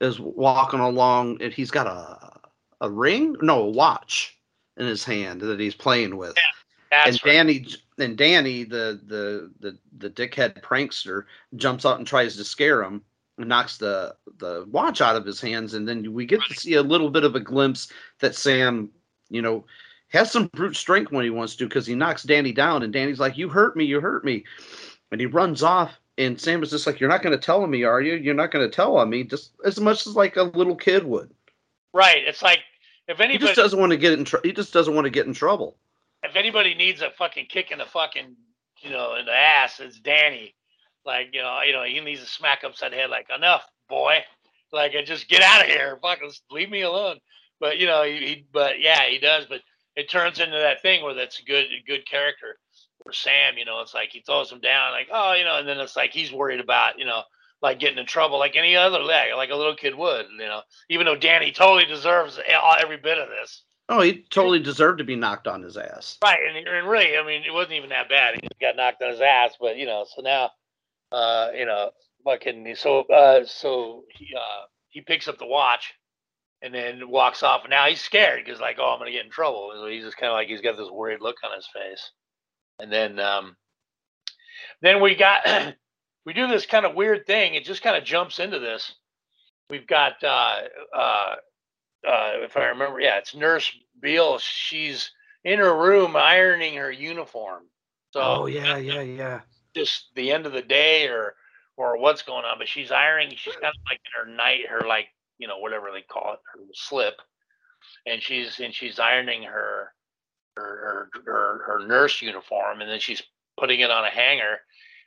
is 0.00 0.18
walking 0.20 0.80
along, 0.80 1.40
and 1.40 1.52
he's 1.52 1.70
got 1.70 1.86
a 1.86 2.32
a 2.80 2.90
ring, 2.90 3.36
no, 3.40 3.62
a 3.62 3.70
watch 3.70 4.36
in 4.76 4.86
his 4.86 5.04
hand 5.04 5.40
that 5.40 5.60
he's 5.60 5.74
playing 5.74 6.16
with. 6.16 6.36
that's 6.90 7.08
and 7.08 7.20
Danny 7.20 7.66
and 7.98 8.16
Danny, 8.16 8.64
the 8.64 9.00
the 9.06 9.50
the 9.60 9.78
the 9.98 10.10
dickhead 10.10 10.62
prankster, 10.62 11.24
jumps 11.56 11.84
out 11.84 11.98
and 11.98 12.06
tries 12.06 12.36
to 12.36 12.44
scare 12.44 12.82
him, 12.82 13.02
and 13.38 13.48
knocks 13.48 13.78
the 13.78 14.14
the 14.38 14.66
watch 14.70 15.00
out 15.00 15.16
of 15.16 15.24
his 15.24 15.40
hands, 15.40 15.74
and 15.74 15.86
then 15.86 16.12
we 16.12 16.26
get 16.26 16.40
to 16.48 16.54
see 16.54 16.74
a 16.74 16.82
little 16.82 17.10
bit 17.10 17.24
of 17.24 17.34
a 17.34 17.40
glimpse 17.40 17.92
that 18.20 18.34
Sam, 18.34 18.90
you 19.30 19.42
know. 19.42 19.64
Has 20.08 20.30
some 20.30 20.46
brute 20.48 20.76
strength 20.76 21.10
when 21.10 21.24
he 21.24 21.30
wants 21.30 21.56
to 21.56 21.64
because 21.64 21.88
he 21.88 21.96
knocks 21.96 22.22
Danny 22.22 22.52
down, 22.52 22.84
and 22.84 22.92
Danny's 22.92 23.18
like, 23.18 23.36
"You 23.36 23.48
hurt 23.48 23.76
me, 23.76 23.84
you 23.84 23.98
hurt 23.98 24.24
me," 24.24 24.44
and 25.10 25.20
he 25.20 25.26
runs 25.26 25.60
off. 25.60 25.98
And 26.18 26.40
Sam 26.40 26.62
is 26.62 26.70
just 26.70 26.86
like, 26.86 27.00
"You're 27.00 27.10
not 27.10 27.20
going 27.20 27.36
to 27.36 27.44
tell 27.44 27.64
on 27.64 27.70
me, 27.70 27.82
are 27.82 28.00
you? 28.00 28.14
You're 28.14 28.32
not 28.32 28.52
going 28.52 28.64
to 28.64 28.72
tell 28.72 28.96
on 28.96 29.10
me, 29.10 29.24
just 29.24 29.50
as 29.64 29.80
much 29.80 30.06
as 30.06 30.14
like 30.14 30.36
a 30.36 30.44
little 30.44 30.76
kid 30.76 31.04
would." 31.04 31.34
right. 31.92 32.22
It's 32.24 32.42
like, 32.42 32.60
if 33.08 33.18
He 33.18 33.24
anybody, 33.24 33.46
just 33.46 33.56
doesn't 33.56 33.80
want 33.80 33.90
to 33.90 33.96
get 33.96 34.12
in. 34.12 34.24
Tr- 34.24 34.36
he 34.44 34.52
just 34.52 34.72
doesn't 34.72 34.94
want 34.94 35.06
to 35.06 35.10
get 35.10 35.26
in 35.26 35.34
trouble. 35.34 35.76
If 36.24 36.36
anybody 36.36 36.74
needs 36.74 37.02
a 37.02 37.10
fucking 37.10 37.46
kick 37.48 37.70
in 37.70 37.78
the 37.78 37.84
fucking 37.86 38.36
you 38.82 38.90
know 38.90 39.16
in 39.16 39.26
the 39.26 39.32
ass, 39.32 39.80
it's 39.80 40.00
Danny. 40.00 40.54
Like 41.04 41.28
you 41.32 41.42
know, 41.42 41.60
you 41.64 41.72
know, 41.72 41.84
he 41.84 42.00
needs 42.00 42.22
a 42.22 42.26
smack 42.26 42.64
upside 42.64 42.92
the 42.92 42.96
head. 42.96 43.10
Like 43.10 43.28
enough, 43.34 43.62
boy. 43.88 44.18
Like 44.72 44.92
uh, 44.98 45.02
just 45.02 45.28
get 45.28 45.42
out 45.42 45.62
of 45.62 45.68
here. 45.68 45.98
Fucking 46.02 46.32
leave 46.50 46.70
me 46.70 46.82
alone. 46.82 47.18
But 47.60 47.78
you 47.78 47.86
know, 47.86 48.02
he, 48.04 48.18
he 48.18 48.46
but 48.52 48.80
yeah, 48.80 49.02
he 49.08 49.18
does. 49.18 49.46
But 49.46 49.60
it 49.96 50.10
turns 50.10 50.40
into 50.40 50.58
that 50.58 50.82
thing 50.82 51.04
where 51.04 51.14
that's 51.14 51.40
a 51.40 51.44
good 51.44 51.66
good 51.86 52.08
character. 52.08 52.56
Where 53.02 53.12
Sam, 53.12 53.58
you 53.58 53.66
know, 53.66 53.80
it's 53.80 53.94
like 53.94 54.10
he 54.10 54.20
throws 54.20 54.50
him 54.50 54.60
down, 54.60 54.92
like 54.92 55.08
oh, 55.12 55.34
you 55.34 55.44
know, 55.44 55.58
and 55.58 55.68
then 55.68 55.78
it's 55.78 55.96
like 55.96 56.10
he's 56.12 56.32
worried 56.32 56.60
about 56.60 56.98
you 56.98 57.06
know. 57.06 57.22
Like 57.62 57.78
getting 57.78 57.96
in 57.96 58.04
trouble, 58.04 58.38
like 58.38 58.56
any 58.56 58.76
other 58.76 58.98
leg, 58.98 59.30
like 59.34 59.48
a 59.48 59.56
little 59.56 59.74
kid 59.74 59.94
would, 59.94 60.26
you 60.32 60.44
know. 60.44 60.60
Even 60.90 61.06
though 61.06 61.16
Danny 61.16 61.50
totally 61.50 61.86
deserves 61.86 62.38
every 62.78 62.98
bit 62.98 63.16
of 63.16 63.28
this, 63.30 63.62
Oh, 63.88 64.00
he 64.00 64.24
totally 64.30 64.60
deserved 64.60 64.98
to 64.98 65.04
be 65.04 65.16
knocked 65.16 65.46
on 65.46 65.62
his 65.62 65.76
ass. 65.76 66.16
Right, 66.22 66.40
and, 66.48 66.66
and 66.66 66.88
really, 66.88 67.18
I 67.18 67.26
mean, 67.26 67.42
it 67.46 67.52
wasn't 67.52 67.74
even 67.74 67.90
that 67.90 68.08
bad. 68.08 68.34
He 68.40 68.48
got 68.60 68.76
knocked 68.76 69.02
on 69.02 69.10
his 69.10 69.20
ass, 69.20 69.56
but 69.60 69.76
you 69.76 69.84
know, 69.86 70.06
so 70.08 70.22
now, 70.22 70.50
uh, 71.12 71.50
you 71.54 71.66
know, 71.66 71.90
fucking, 72.24 72.74
so, 72.76 73.00
uh, 73.02 73.44
so 73.44 74.04
he, 74.08 74.28
uh, 74.34 74.64
he 74.88 75.02
picks 75.02 75.28
up 75.28 75.38
the 75.38 75.46
watch, 75.46 75.92
and 76.64 76.74
then 76.74 77.10
walks 77.10 77.42
off. 77.42 77.60
And 77.64 77.70
now 77.70 77.86
he's 77.86 78.00
scared 78.00 78.42
because, 78.42 78.58
like, 78.58 78.78
oh, 78.80 78.92
I'm 78.92 78.98
gonna 78.98 79.12
get 79.12 79.26
in 79.26 79.30
trouble. 79.30 79.70
So 79.74 79.86
he's 79.86 80.02
just 80.02 80.16
kind 80.16 80.30
of 80.30 80.34
like 80.34 80.48
he's 80.48 80.62
got 80.62 80.78
this 80.78 80.90
worried 80.90 81.20
look 81.20 81.36
on 81.44 81.54
his 81.54 81.68
face. 81.72 82.10
And 82.80 82.90
then, 82.90 83.20
um, 83.20 83.54
then 84.80 85.02
we 85.02 85.14
got 85.14 85.46
we 86.24 86.32
do 86.32 86.48
this 86.48 86.64
kind 86.64 86.86
of 86.86 86.94
weird 86.94 87.26
thing. 87.26 87.54
It 87.54 87.66
just 87.66 87.82
kind 87.82 87.96
of 87.96 88.04
jumps 88.04 88.38
into 88.38 88.58
this. 88.58 88.94
We've 89.68 89.86
got 89.86 90.24
uh, 90.24 90.60
uh, 90.96 91.34
uh, 92.06 92.32
if 92.44 92.56
I 92.56 92.66
remember, 92.66 93.00
yeah, 93.00 93.18
it's 93.18 93.34
Nurse 93.34 93.72
Beale. 94.00 94.38
She's 94.38 95.10
in 95.44 95.58
her 95.58 95.76
room 95.76 96.16
ironing 96.16 96.76
her 96.76 96.90
uniform. 96.90 97.64
So 98.12 98.20
oh 98.22 98.46
yeah, 98.46 98.76
yeah, 98.76 99.00
yeah. 99.00 99.40
Just 99.74 100.10
the 100.14 100.30
end 100.30 100.46
of 100.46 100.52
the 100.52 100.62
day, 100.62 101.08
or 101.08 101.34
or 101.76 101.98
what's 101.98 102.22
going 102.22 102.44
on, 102.44 102.58
but 102.58 102.68
she's 102.68 102.92
ironing. 102.92 103.36
She's 103.36 103.54
kind 103.54 103.66
of 103.66 103.80
like 103.88 104.00
in 104.04 104.30
her 104.30 104.36
night, 104.36 104.68
her 104.68 104.86
like 104.86 105.08
you 105.38 105.48
know 105.48 105.58
whatever 105.58 105.88
they 105.92 106.02
call 106.02 106.34
it, 106.34 106.40
her 106.52 106.60
slip, 106.72 107.20
and 108.06 108.22
she's 108.22 108.60
and 108.60 108.72
she's 108.72 108.98
ironing 108.98 109.42
her 109.42 109.92
her 110.56 111.10
her, 111.12 111.22
her, 111.24 111.62
her 111.66 111.86
nurse 111.86 112.22
uniform, 112.22 112.80
and 112.80 112.90
then 112.90 113.00
she's 113.00 113.22
putting 113.58 113.80
it 113.80 113.90
on 113.90 114.04
a 114.04 114.10
hanger, 114.10 114.58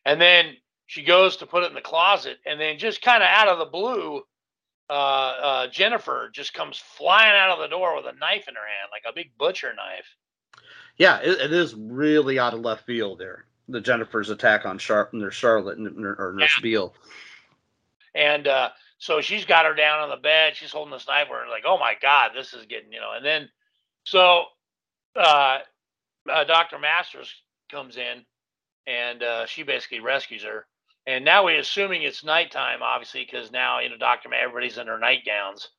and 0.06 0.20
then 0.20 0.58
she 0.88 1.04
goes 1.04 1.38
to 1.38 1.45
put 1.45 1.64
it 1.64 1.68
in 1.68 1.76
the 1.76 1.82
closet, 1.82 2.38
and 2.45 2.60
then 2.60 2.78
just 2.78 3.02
kind 3.02 3.24
of 3.24 3.30
out 3.30 3.48
of 3.48 3.60
the 3.60 3.66
blue, 3.66 4.24
uh, 4.89 4.93
uh, 4.93 5.67
Jennifer 5.67 6.29
just 6.33 6.53
comes 6.53 6.77
flying 6.77 7.35
out 7.35 7.49
of 7.49 7.59
the 7.59 7.67
door 7.67 7.95
with 7.95 8.05
a 8.05 8.17
knife 8.17 8.47
in 8.47 8.55
her 8.55 8.61
hand, 8.61 8.89
like 8.91 9.03
a 9.07 9.13
big 9.13 9.31
butcher 9.38 9.73
knife. 9.75 10.15
Yeah, 10.97 11.19
it, 11.19 11.39
it 11.39 11.53
is 11.53 11.75
really 11.75 12.39
out 12.39 12.53
of 12.53 12.61
left 12.61 12.85
field 12.85 13.19
there. 13.19 13.45
The 13.67 13.81
Jennifer's 13.81 14.29
attack 14.29 14.65
on 14.65 14.77
Char- 14.77 15.09
Nurse 15.11 15.35
Charlotte 15.35 15.77
or 15.77 16.33
Nurse 16.38 16.55
yeah. 16.57 16.61
Beale. 16.61 16.93
And 18.15 18.47
uh, 18.47 18.69
so 18.97 19.21
she's 19.21 19.45
got 19.45 19.65
her 19.65 19.75
down 19.75 19.99
on 19.99 20.09
the 20.09 20.15
bed. 20.15 20.55
She's 20.55 20.71
holding 20.71 20.93
this 20.93 21.07
knife. 21.07 21.27
We're 21.29 21.49
like, 21.49 21.63
oh 21.65 21.77
my 21.77 21.95
God, 22.01 22.31
this 22.33 22.53
is 22.53 22.65
getting, 22.65 22.91
you 22.91 22.99
know. 22.99 23.11
And 23.15 23.25
then, 23.25 23.49
so 24.05 24.45
uh, 25.15 25.59
uh, 26.29 26.43
Dr. 26.45 26.79
Masters 26.79 27.33
comes 27.69 27.97
in 27.97 28.25
and 28.88 29.21
uh, 29.21 29.45
she 29.45 29.63
basically 29.63 29.99
rescues 29.99 30.43
her. 30.43 30.65
And 31.08 31.24
now 31.24 31.45
we're 31.45 31.60
assuming 31.60 32.03
it's 32.03 32.26
nighttime, 32.26 32.84
obviously, 32.84 33.26
because 33.26 33.49
now, 33.49 33.80
you 33.80 33.89
know, 33.89 33.97
Dr. 33.97 34.34
everybody's 34.34 34.78
in 34.78 34.88
their 34.88 34.99
nightgowns. 34.99 35.70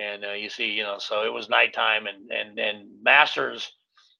And 0.00 0.24
uh, 0.24 0.32
you 0.32 0.48
see, 0.48 0.66
you 0.72 0.82
know, 0.82 0.98
so 0.98 1.24
it 1.24 1.32
was 1.32 1.48
nighttime 1.48 2.06
and, 2.06 2.30
and, 2.32 2.58
and 2.58 2.88
Masters 3.02 3.70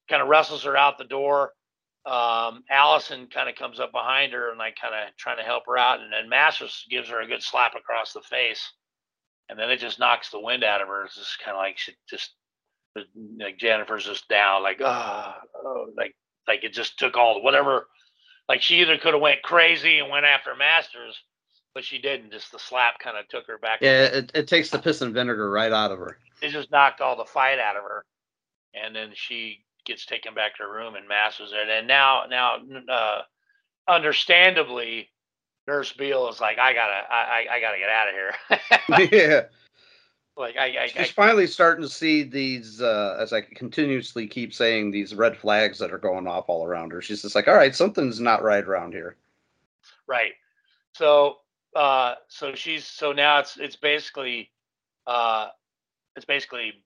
kind 0.09 0.21
of 0.21 0.29
wrestles 0.29 0.63
her 0.63 0.77
out 0.77 0.97
the 0.97 1.03
door. 1.03 1.51
Um, 2.05 2.63
Allison 2.69 3.27
kind 3.27 3.49
of 3.49 3.55
comes 3.55 3.81
up 3.81 3.91
behind 3.91 4.31
her 4.31 4.49
and 4.49 4.57
like 4.57 4.77
kind 4.81 4.93
of 4.95 5.15
trying 5.17 5.37
to 5.37 5.43
help 5.43 5.63
her 5.67 5.77
out. 5.77 5.99
And 5.99 6.13
then 6.13 6.29
Masters 6.29 6.85
gives 6.89 7.09
her 7.09 7.21
a 7.21 7.27
good 7.27 7.43
slap 7.43 7.75
across 7.75 8.13
the 8.13 8.21
face. 8.21 8.71
And 9.49 9.59
then 9.59 9.69
it 9.69 9.79
just 9.79 9.99
knocks 9.99 10.29
the 10.29 10.39
wind 10.39 10.63
out 10.63 10.81
of 10.81 10.87
her. 10.87 11.03
It's 11.03 11.15
just 11.15 11.39
kind 11.43 11.55
of 11.55 11.61
like 11.61 11.77
she 11.77 11.93
just 12.09 12.31
like 13.39 13.57
Jennifer's 13.57 14.05
just 14.05 14.27
down, 14.29 14.63
like 14.63 14.79
oh, 14.81 15.33
oh, 15.63 15.87
like 15.97 16.15
like 16.47 16.63
it 16.63 16.73
just 16.73 16.97
took 16.97 17.17
all 17.17 17.41
whatever. 17.43 17.87
Like 18.49 18.61
she 18.61 18.81
either 18.81 18.97
could 18.97 19.13
have 19.13 19.21
went 19.21 19.41
crazy 19.41 19.99
and 19.99 20.09
went 20.09 20.25
after 20.25 20.55
Masters, 20.55 21.21
but 21.73 21.83
she 21.83 21.99
didn't. 21.99 22.31
Just 22.31 22.51
the 22.51 22.59
slap 22.59 22.99
kind 22.99 23.17
of 23.17 23.27
took 23.29 23.47
her 23.47 23.57
back. 23.57 23.79
Yeah, 23.81 24.03
it, 24.03 24.31
it 24.33 24.47
takes 24.47 24.69
the 24.69 24.79
piss 24.79 25.01
and 25.01 25.13
vinegar 25.13 25.49
right 25.49 25.71
out 25.71 25.91
of 25.91 25.99
her. 25.99 26.17
It 26.41 26.49
just 26.49 26.71
knocked 26.71 27.01
all 27.01 27.15
the 27.15 27.25
fight 27.25 27.59
out 27.59 27.77
of 27.77 27.83
her, 27.83 28.03
and 28.73 28.95
then 28.95 29.11
she 29.13 29.63
gets 29.85 30.05
taken 30.05 30.33
back 30.33 30.55
to 30.57 30.63
her 30.63 30.71
room 30.73 30.95
and 30.95 31.07
Masters 31.07 31.51
there. 31.51 31.69
And 31.69 31.87
now, 31.87 32.23
now, 32.29 32.57
uh, 32.89 33.21
understandably, 33.87 35.09
Nurse 35.67 35.93
Beale 35.93 36.29
is 36.29 36.41
like, 36.41 36.59
I 36.59 36.73
gotta, 36.73 37.01
I, 37.09 37.45
I 37.51 37.59
gotta 37.61 37.77
get 37.77 37.89
out 37.89 38.07
of 38.09 39.09
here. 39.09 39.09
yeah. 39.11 39.41
Like 40.35 40.57
I, 40.57 40.83
I 40.83 40.87
she's 40.87 41.09
I, 41.09 41.11
finally 41.11 41.45
starting 41.45 41.83
to 41.83 41.89
see 41.89 42.23
these, 42.23 42.81
uh, 42.81 43.17
as 43.19 43.33
I 43.33 43.41
continuously 43.41 44.27
keep 44.27 44.53
saying, 44.53 44.89
these 44.89 45.13
red 45.13 45.37
flags 45.37 45.77
that 45.79 45.93
are 45.93 45.99
going 45.99 46.27
off 46.27 46.45
all 46.47 46.65
around 46.65 46.91
her. 46.91 47.01
She's 47.01 47.21
just 47.21 47.35
like, 47.35 47.47
all 47.47 47.55
right, 47.55 47.75
something's 47.75 48.19
not 48.19 48.41
right 48.41 48.63
around 48.63 48.93
here. 48.93 49.15
Right. 50.07 50.31
So, 50.93 51.37
uh, 51.75 52.15
so 52.29 52.55
she's 52.55 52.85
so 52.85 53.11
now 53.11 53.39
it's 53.39 53.57
it's 53.57 53.75
basically, 53.75 54.49
uh, 55.05 55.49
it's 56.15 56.25
basically 56.25 56.83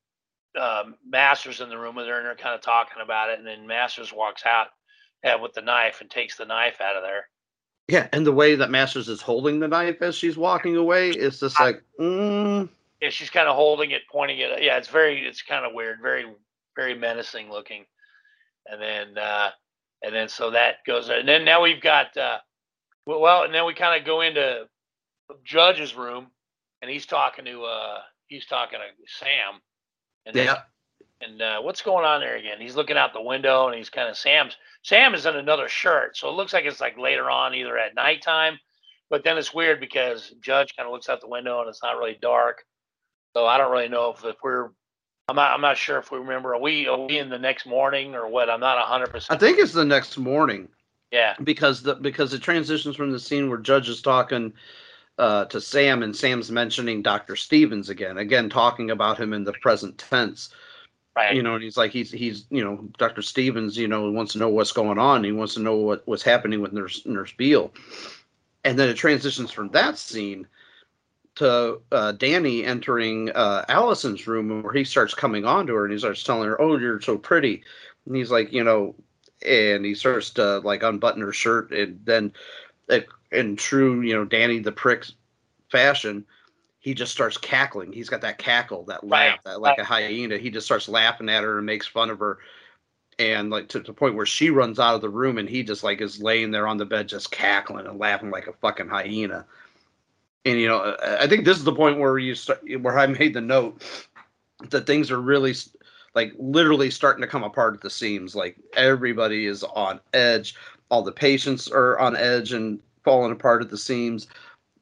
um, 0.59 0.95
Masters 1.07 1.61
in 1.61 1.69
the 1.69 1.77
room 1.77 1.95
with 1.95 2.07
her, 2.07 2.17
and 2.17 2.25
they're 2.25 2.35
kind 2.35 2.55
of 2.55 2.61
talking 2.61 3.01
about 3.01 3.29
it, 3.29 3.39
and 3.39 3.47
then 3.47 3.65
Masters 3.65 4.11
walks 4.11 4.45
out 4.45 4.67
uh, 5.23 5.37
with 5.41 5.53
the 5.53 5.61
knife 5.61 6.01
and 6.01 6.09
takes 6.09 6.35
the 6.35 6.45
knife 6.45 6.81
out 6.81 6.97
of 6.97 7.03
there. 7.03 7.27
Yeah, 7.87 8.07
and 8.11 8.25
the 8.25 8.33
way 8.33 8.55
that 8.55 8.69
Masters 8.69 9.07
is 9.07 9.21
holding 9.21 9.59
the 9.61 9.67
knife 9.67 10.01
as 10.01 10.15
she's 10.15 10.35
walking 10.35 10.75
away 10.75 11.11
is 11.11 11.39
just 11.39 11.57
like, 11.59 11.81
mm, 11.97 12.67
yeah, 13.01 13.09
she's 13.09 13.29
kind 13.29 13.47
of 13.47 13.55
holding 13.55 13.91
it, 13.91 14.01
pointing 14.11 14.39
it. 14.39 14.63
Yeah, 14.63 14.77
it's 14.77 14.87
very, 14.87 15.25
it's 15.25 15.41
kind 15.41 15.65
of 15.65 15.73
weird, 15.73 15.99
very, 16.01 16.25
very 16.75 16.95
menacing 16.95 17.49
looking. 17.49 17.85
And 18.65 18.81
then, 18.81 19.17
uh, 19.17 19.51
and 20.03 20.13
then 20.13 20.27
so 20.27 20.51
that 20.51 20.77
goes, 20.85 21.09
and 21.09 21.27
then 21.27 21.45
now 21.45 21.61
we've 21.61 21.81
got, 21.81 22.15
uh, 22.17 22.37
well, 23.05 23.43
and 23.43 23.53
then 23.53 23.65
we 23.65 23.73
kind 23.73 23.99
of 23.99 24.05
go 24.05 24.21
into 24.21 24.65
Judge's 25.43 25.95
room, 25.95 26.27
and 26.81 26.91
he's 26.91 27.05
talking 27.05 27.45
to, 27.45 27.63
uh, 27.63 27.99
he's 28.27 28.45
talking 28.45 28.79
to 28.79 29.25
Sam. 29.25 29.61
And 30.25 30.35
yeah. 30.35 30.61
and 31.21 31.41
uh, 31.41 31.61
what's 31.61 31.81
going 31.81 32.05
on 32.05 32.19
there 32.19 32.35
again? 32.35 32.59
He's 32.59 32.75
looking 32.75 32.97
out 32.97 33.13
the 33.13 33.21
window, 33.21 33.67
and 33.67 33.77
he's 33.77 33.89
kind 33.89 34.09
of 34.09 34.17
Sam's. 34.17 34.57
Sam 34.83 35.15
is 35.15 35.25
in 35.25 35.35
another 35.35 35.69
shirt, 35.69 36.17
so 36.17 36.29
it 36.29 36.33
looks 36.35 36.51
like 36.51 36.65
it's 36.65 36.81
like 36.81 36.97
later 36.97 37.29
on, 37.29 37.55
either 37.55 37.77
at 37.77 37.95
nighttime. 37.95 38.59
But 39.09 39.23
then 39.23 39.37
it's 39.37 39.53
weird 39.53 39.79
because 39.79 40.33
Judge 40.41 40.75
kind 40.75 40.85
of 40.85 40.91
looks 40.91 41.07
out 41.07 41.21
the 41.21 41.29
window, 41.29 41.61
and 41.61 41.69
it's 41.69 41.81
not 41.81 41.97
really 41.97 42.17
dark 42.21 42.65
so 43.33 43.45
I 43.45 43.57
don't 43.57 43.71
really 43.71 43.89
know 43.89 44.13
if, 44.15 44.23
if 44.25 44.35
we're 44.43 44.69
I'm 45.29 45.35
not 45.35 45.53
I'm 45.53 45.61
not 45.61 45.77
sure 45.77 45.97
if 45.97 46.11
we 46.11 46.19
remember 46.19 46.53
are 46.53 46.61
we 46.61 46.87
are 46.87 46.97
we 46.97 47.19
in 47.19 47.29
the 47.29 47.39
next 47.39 47.65
morning 47.65 48.15
or 48.15 48.27
what? 48.27 48.49
I'm 48.49 48.61
not 48.61 48.79
hundred 48.79 49.11
percent. 49.11 49.35
I 49.35 49.39
think 49.39 49.59
it's 49.59 49.73
the 49.73 49.85
next 49.85 50.17
morning. 50.17 50.69
Yeah. 51.11 51.35
Because 51.43 51.83
the 51.83 51.95
because 51.95 52.33
it 52.33 52.41
transitions 52.41 52.95
from 52.95 53.11
the 53.11 53.19
scene 53.19 53.49
where 53.49 53.57
Judge 53.57 53.89
is 53.89 54.01
talking 54.01 54.53
uh, 55.17 55.45
to 55.45 55.59
Sam 55.59 56.03
and 56.03 56.15
Sam's 56.15 56.51
mentioning 56.51 57.01
Dr. 57.01 57.35
Stevens 57.35 57.89
again, 57.89 58.17
again 58.17 58.49
talking 58.49 58.91
about 58.91 59.19
him 59.19 59.33
in 59.33 59.43
the 59.43 59.53
present 59.53 59.97
tense. 59.97 60.49
Right. 61.15 61.35
You 61.35 61.41
know, 61.41 61.55
and 61.55 61.63
he's 61.63 61.77
like 61.77 61.91
he's 61.91 62.11
he's 62.11 62.45
you 62.49 62.63
know 62.63 62.87
Dr. 62.97 63.21
Stevens, 63.21 63.77
you 63.77 63.87
know, 63.87 64.09
wants 64.11 64.33
to 64.33 64.39
know 64.39 64.49
what's 64.49 64.71
going 64.71 64.99
on. 64.99 65.23
He 65.23 65.31
wants 65.31 65.55
to 65.55 65.59
know 65.59 65.75
what 65.75 66.07
what's 66.07 66.23
happening 66.23 66.61
with 66.61 66.73
Nurse 66.73 67.05
Nurse 67.05 67.33
Beale. 67.33 67.73
And 68.63 68.77
then 68.77 68.89
it 68.89 68.95
transitions 68.95 69.51
from 69.51 69.69
that 69.69 69.97
scene 69.97 70.47
to 71.37 71.79
uh, 71.91 72.11
Danny 72.13 72.65
entering 72.65 73.29
uh, 73.31 73.63
Allison's 73.69 74.27
room 74.27 74.63
where 74.63 74.73
he 74.73 74.83
starts 74.83 75.13
coming 75.13 75.45
on 75.45 75.67
to 75.67 75.73
her 75.75 75.85
and 75.85 75.93
he 75.93 75.99
starts 75.99 76.23
telling 76.23 76.47
her, 76.47 76.59
"Oh, 76.61 76.77
you're 76.77 77.01
so 77.01 77.17
pretty," 77.17 77.63
and 78.05 78.15
he's 78.15 78.31
like, 78.31 78.51
you 78.51 78.63
know, 78.63 78.95
and 79.45 79.85
he 79.85 79.93
starts 79.93 80.31
to 80.31 80.59
like 80.59 80.83
unbutton 80.83 81.21
her 81.21 81.33
shirt 81.33 81.71
and 81.71 81.99
then, 82.05 82.33
in 83.31 83.55
true, 83.55 84.01
you 84.01 84.15
know, 84.15 84.25
Danny 84.25 84.59
the 84.59 84.71
prick 84.71 85.05
fashion, 85.69 86.25
he 86.79 86.93
just 86.93 87.11
starts 87.11 87.37
cackling. 87.37 87.91
He's 87.91 88.09
got 88.09 88.21
that 88.21 88.37
cackle, 88.37 88.83
that 88.85 89.05
laugh, 89.05 89.33
right. 89.33 89.43
that 89.45 89.61
like 89.61 89.77
a 89.77 89.83
hyena. 89.83 90.37
He 90.37 90.49
just 90.49 90.65
starts 90.65 90.89
laughing 90.89 91.29
at 91.29 91.43
her 91.43 91.57
and 91.57 91.65
makes 91.65 91.85
fun 91.85 92.09
of 92.09 92.19
her. 92.19 92.39
And 93.19 93.49
like 93.49 93.67
to, 93.69 93.79
to 93.79 93.87
the 93.87 93.93
point 93.93 94.15
where 94.15 94.27
she 94.27 94.51
runs 94.51 94.79
out 94.79 94.93
of 94.93 95.01
the 95.01 95.09
room 95.09 95.39
and 95.39 95.49
he 95.49 95.63
just 95.63 95.83
like 95.83 96.01
is 96.01 96.21
laying 96.21 96.51
there 96.51 96.67
on 96.67 96.77
the 96.77 96.85
bed 96.85 97.07
just 97.09 97.31
cackling 97.31 97.87
and 97.87 97.97
laughing 97.97 98.29
like 98.29 98.45
a 98.45 98.53
fucking 98.53 98.87
hyena 98.87 99.45
and 100.47 100.59
you 100.59 100.67
know 100.67 100.97
i 101.01 101.27
think 101.27 101.45
this 101.45 101.57
is 101.57 101.63
the 101.63 101.73
point 101.73 101.99
where 101.99 102.17
you 102.17 102.33
start 102.33 102.61
where 102.81 102.97
i 102.97 103.05
made 103.05 103.33
the 103.33 103.41
note 103.41 103.81
that 104.69 104.87
things 104.87 105.11
are 105.11 105.21
really 105.21 105.53
like 106.15 106.33
literally 106.39 106.89
starting 106.89 107.21
to 107.21 107.27
come 107.27 107.43
apart 107.43 107.75
at 107.75 107.81
the 107.81 107.91
seams. 107.91 108.35
Like 108.35 108.57
everybody 108.75 109.45
is 109.45 109.63
on 109.63 109.99
edge. 110.13 110.55
All 110.89 111.03
the 111.03 111.11
patients 111.11 111.69
are 111.69 111.99
on 111.99 112.15
edge 112.15 112.53
and 112.53 112.79
falling 113.03 113.31
apart 113.31 113.61
at 113.61 113.69
the 113.69 113.77
seams. 113.77 114.27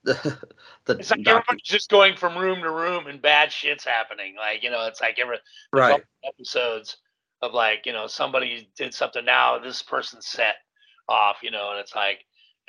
The, 0.04 0.38
the 0.86 0.94
it's 0.94 1.12
like 1.12 1.24
doc- 1.24 1.44
everyone's 1.44 1.62
just 1.62 1.90
going 1.90 2.16
from 2.16 2.38
room 2.38 2.62
to 2.62 2.72
room 2.72 3.08
and 3.08 3.22
bad 3.22 3.52
shit's 3.52 3.84
happening. 3.84 4.36
Like 4.38 4.64
you 4.64 4.70
know 4.70 4.86
it's 4.86 5.02
like 5.02 5.20
every 5.20 5.38
right. 5.74 6.02
episodes 6.24 6.98
of 7.42 7.54
like 7.54 7.86
you 7.86 7.92
know 7.92 8.08
somebody 8.08 8.70
did 8.78 8.94
something 8.94 9.26
now 9.26 9.60
this 9.60 9.82
person 9.82 10.22
set 10.22 10.56
off 11.10 11.38
you 11.44 11.52
know 11.52 11.72
and 11.72 11.80
it's 11.80 11.94
like 11.94 12.20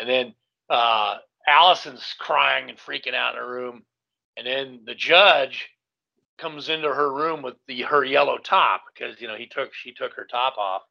and 0.01 0.09
then 0.09 0.34
uh 0.68 1.16
Allison's 1.47 2.14
crying 2.18 2.70
and 2.70 2.78
freaking 2.78 3.14
out 3.14 3.34
in 3.34 3.40
her 3.40 3.51
room, 3.51 3.84
and 4.36 4.47
then 4.47 4.80
the 4.86 4.94
judge 4.94 5.68
comes 6.38 6.68
into 6.68 6.88
her 6.92 7.12
room 7.12 7.42
with 7.42 7.55
the 7.66 7.82
her 7.82 8.05
yellow 8.05 8.38
top 8.38 8.82
because 8.94 9.20
you 9.20 9.28
know 9.28 9.36
he 9.36 9.47
took 9.47 9.72
she 9.74 9.92
took 9.94 10.12
her 10.14 10.26
top 10.30 10.57
off, 10.59 10.82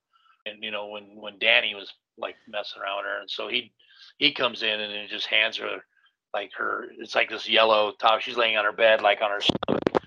and 0.46 0.64
you 0.64 0.72
know 0.72 0.88
when 0.88 1.16
when 1.16 1.40
Danny 1.40 1.76
was 1.76 1.92
like 2.18 2.36
messing 2.48 2.82
around 2.82 2.98
with 2.98 3.06
her, 3.08 3.20
and 3.22 3.30
so 3.30 3.48
he 3.48 3.74
he 4.18 4.34
comes 4.34 4.64
in 4.64 4.80
and 4.80 4.94
then 4.94 5.08
just 5.10 5.28
hands 5.28 5.58
her 5.58 5.80
like 6.34 6.52
her 6.58 6.86
it's 7.00 7.16
like 7.16 7.30
this 7.30 7.50
yellow 7.50 7.94
top. 8.00 8.22
She's 8.22 8.38
laying 8.38 8.58
on 8.58 8.66
her 8.66 8.74
bed 8.74 9.02
like 9.02 9.22
on 9.22 9.32
her 9.32 9.42
stomach, 9.42 10.04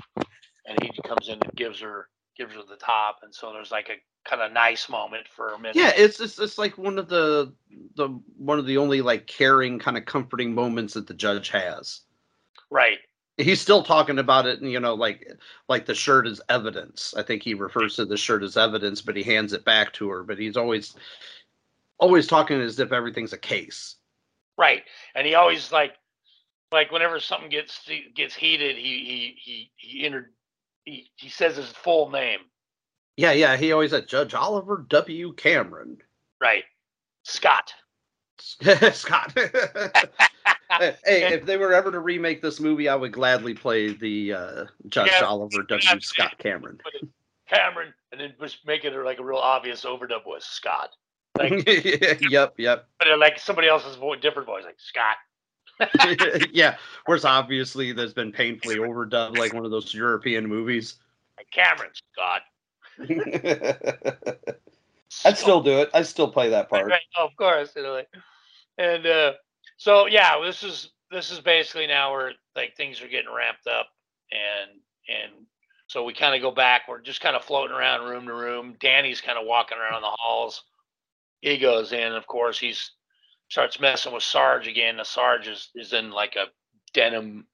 and 0.66 0.78
he 0.82 0.90
comes 1.06 1.28
in 1.28 1.34
and 1.34 1.56
gives 1.56 1.80
her 1.80 2.08
gives 2.38 2.54
her 2.54 2.62
the 2.68 2.76
top, 2.76 3.18
and 3.22 3.34
so 3.34 3.52
there's 3.52 3.70
like 3.70 3.88
a 3.90 4.28
kind 4.28 4.42
of 4.42 4.52
nice 4.52 4.88
moment 4.88 5.26
for 5.28 5.48
a 5.48 5.58
minute. 5.58 5.76
Yeah, 5.76 5.92
it's, 5.96 6.20
it's 6.20 6.38
it's 6.38 6.58
like 6.58 6.78
one 6.78 6.98
of 6.98 7.08
the 7.08 7.52
the 7.96 8.08
one 8.36 8.58
of 8.58 8.66
the 8.66 8.78
only 8.78 9.02
like 9.02 9.26
caring 9.26 9.78
kind 9.78 9.96
of 9.96 10.04
comforting 10.04 10.54
moments 10.54 10.94
that 10.94 11.06
the 11.06 11.14
judge 11.14 11.50
has. 11.50 12.00
right. 12.70 12.98
He's 13.40 13.60
still 13.60 13.84
talking 13.84 14.18
about 14.18 14.46
it, 14.46 14.60
and 14.60 14.70
you 14.70 14.80
know, 14.80 14.94
like 14.94 15.28
like 15.68 15.86
the 15.86 15.94
shirt 15.94 16.26
is 16.26 16.40
evidence. 16.48 17.14
I 17.16 17.22
think 17.22 17.42
he 17.42 17.54
refers 17.54 17.94
to 17.96 18.04
the 18.04 18.16
shirt 18.16 18.42
as 18.42 18.56
evidence, 18.56 19.00
but 19.00 19.16
he 19.16 19.22
hands 19.22 19.52
it 19.52 19.64
back 19.64 19.92
to 19.94 20.08
her. 20.10 20.24
But 20.24 20.38
he's 20.38 20.56
always 20.56 20.96
always 21.98 22.26
talking 22.26 22.60
as 22.60 22.80
if 22.80 22.92
everything's 22.92 23.32
a 23.32 23.38
case. 23.38 23.96
Right, 24.56 24.82
and 25.14 25.24
he 25.24 25.34
always 25.36 25.70
like, 25.70 25.94
like 26.72 26.90
whenever 26.90 27.20
something 27.20 27.48
gets 27.48 27.88
gets 28.16 28.34
heated, 28.34 28.76
he 28.76 28.82
he 28.82 29.36
he 29.38 29.70
he 29.76 30.04
inter, 30.04 30.30
he, 30.88 31.10
he 31.16 31.28
says 31.28 31.56
his 31.56 31.68
full 31.68 32.10
name. 32.10 32.40
Yeah, 33.16 33.32
yeah. 33.32 33.56
He 33.56 33.72
always 33.72 33.90
said 33.90 34.08
Judge 34.08 34.34
Oliver 34.34 34.86
W. 34.88 35.32
Cameron. 35.34 35.98
Right, 36.40 36.64
Scott. 37.24 37.72
Scott. 38.92 39.32
hey, 39.36 40.96
if 41.04 41.44
they 41.44 41.56
were 41.56 41.72
ever 41.72 41.90
to 41.90 41.98
remake 41.98 42.40
this 42.40 42.60
movie, 42.60 42.88
I 42.88 42.94
would 42.94 43.12
gladly 43.12 43.54
play 43.54 43.92
the 43.92 44.32
uh, 44.32 44.64
Judge 44.88 45.10
Yeah, 45.12 45.26
Oliver 45.26 45.62
W. 45.64 45.84
yeah. 45.84 45.98
Scott 46.00 46.38
Cameron. 46.38 46.78
Cameron, 47.48 47.92
and 48.12 48.20
then 48.20 48.34
just 48.40 48.66
make 48.66 48.84
it 48.84 48.94
like 49.04 49.18
a 49.18 49.24
real 49.24 49.38
obvious 49.38 49.84
overdub 49.84 50.24
voice, 50.24 50.44
Scott. 50.44 50.90
Like, 51.36 51.66
yep, 52.30 52.54
yep. 52.56 52.88
but 52.98 53.10
uh, 53.10 53.16
like 53.16 53.38
somebody 53.38 53.68
else's 53.68 53.96
voice, 53.96 54.20
different 54.20 54.46
voice, 54.46 54.64
like 54.64 54.78
Scott. 54.78 55.16
yeah, 56.52 56.76
whereas 57.06 57.24
obviously 57.24 57.92
there's 57.92 58.14
been 58.14 58.32
painfully 58.32 58.76
overdubbed 58.76 59.38
like 59.38 59.52
one 59.52 59.64
of 59.64 59.70
those 59.70 59.94
European 59.94 60.46
movies. 60.46 60.96
Like 61.36 61.50
Cameron, 61.50 61.90
Scott. 62.12 62.42
I'd 65.24 65.38
still 65.38 65.62
do 65.62 65.78
it. 65.78 65.90
I'd 65.94 66.06
still 66.06 66.30
play 66.30 66.50
that 66.50 66.68
part. 66.68 66.86
Right, 66.86 67.00
of 67.16 67.34
course, 67.36 67.72
you 67.76 67.82
know, 67.82 67.92
like, 67.92 68.08
and 68.76 69.06
uh, 69.06 69.32
so 69.76 70.06
yeah, 70.06 70.34
this 70.44 70.62
is 70.62 70.90
this 71.10 71.30
is 71.30 71.40
basically 71.40 71.86
now 71.86 72.12
where 72.12 72.32
like 72.56 72.76
things 72.76 73.00
are 73.00 73.08
getting 73.08 73.32
ramped 73.32 73.66
up, 73.66 73.88
and 74.32 74.80
and 75.08 75.46
so 75.86 76.04
we 76.04 76.12
kind 76.12 76.34
of 76.34 76.42
go 76.42 76.50
back. 76.50 76.82
We're 76.88 77.00
just 77.00 77.20
kind 77.20 77.36
of 77.36 77.44
floating 77.44 77.74
around 77.74 78.08
room 78.08 78.26
to 78.26 78.34
room. 78.34 78.76
Danny's 78.80 79.20
kind 79.20 79.38
of 79.38 79.46
walking 79.46 79.78
around 79.78 80.02
the 80.02 80.14
halls. 80.18 80.64
He 81.40 81.56
goes 81.56 81.92
in, 81.92 82.12
of 82.12 82.26
course. 82.26 82.58
He's 82.58 82.90
starts 83.48 83.80
messing 83.80 84.12
with 84.12 84.22
Sarge 84.22 84.68
again. 84.68 84.96
The 84.96 85.04
Sarge 85.04 85.48
is 85.48 85.70
is 85.74 85.92
in 85.92 86.10
like 86.10 86.36
a 86.36 86.46
denim. 86.92 87.46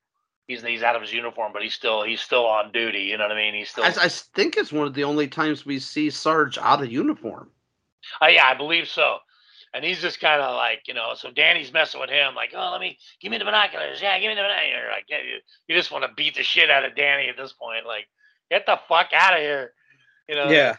He's 0.47 0.63
he's 0.63 0.83
out 0.83 0.97
of 0.97 1.03
his 1.03 1.13
uniform, 1.13 1.53
but 1.53 1.63
he's 1.63 1.75
still 1.75 2.03
he's 2.03 2.21
still 2.21 2.47
on 2.47 2.73
duty. 2.73 3.03
You 3.03 3.17
know 3.17 3.25
what 3.25 3.33
I 3.33 3.37
mean? 3.37 3.55
He's 3.55 3.71
still. 3.71 3.85
I, 3.85 3.95
I 4.03 4.09
think 4.09 4.57
it's 4.57 4.73
one 4.73 4.87
of 4.87 4.95
the 4.95 5.05
only 5.05 5.29
times 5.29 5.65
we 5.65 5.79
see 5.79 6.11
Sarge 6.11 6.59
out 6.59 6.83
of 6.83 6.93
uniform. 6.93 7.51
Uh, 8.21 8.27
yeah, 8.27 8.47
I 8.47 8.55
believe 8.55 8.89
so. 8.89 9.19
And 9.73 9.85
he's 9.85 10.01
just 10.01 10.21
kind 10.21 10.41
of 10.41 10.55
like, 10.55 10.83
you 10.87 10.95
know, 10.95 11.15
so 11.17 11.33
Danny's 11.33 11.73
messing 11.73 12.01
with 12.01 12.09
him, 12.09 12.37
like, 12.37 12.51
oh, 12.55 12.71
let 12.71 12.81
me 12.81 12.97
give 13.21 13.33
me 13.33 13.39
the 13.39 13.45
binoculars. 13.45 14.01
Yeah, 14.01 14.17
give 14.21 14.29
me 14.29 14.37
the 14.37 14.43
binoculars. 14.43 14.93
Like, 14.93 15.07
yeah, 15.09 15.19
you, 15.19 15.39
you 15.67 15.75
just 15.75 15.91
want 15.91 16.05
to 16.05 16.15
beat 16.15 16.37
the 16.37 16.45
shit 16.45 16.71
out 16.71 16.85
of 16.85 16.95
Danny 16.95 17.29
at 17.29 17.37
this 17.37 17.53
point. 17.53 17.85
Like, 17.85 18.07
get 18.51 18.67
the 18.67 18.79
fuck 18.89 19.09
out 19.13 19.35
of 19.35 19.41
here. 19.41 19.73
You 20.29 20.37
know. 20.37 20.49
Yeah. 20.49 20.77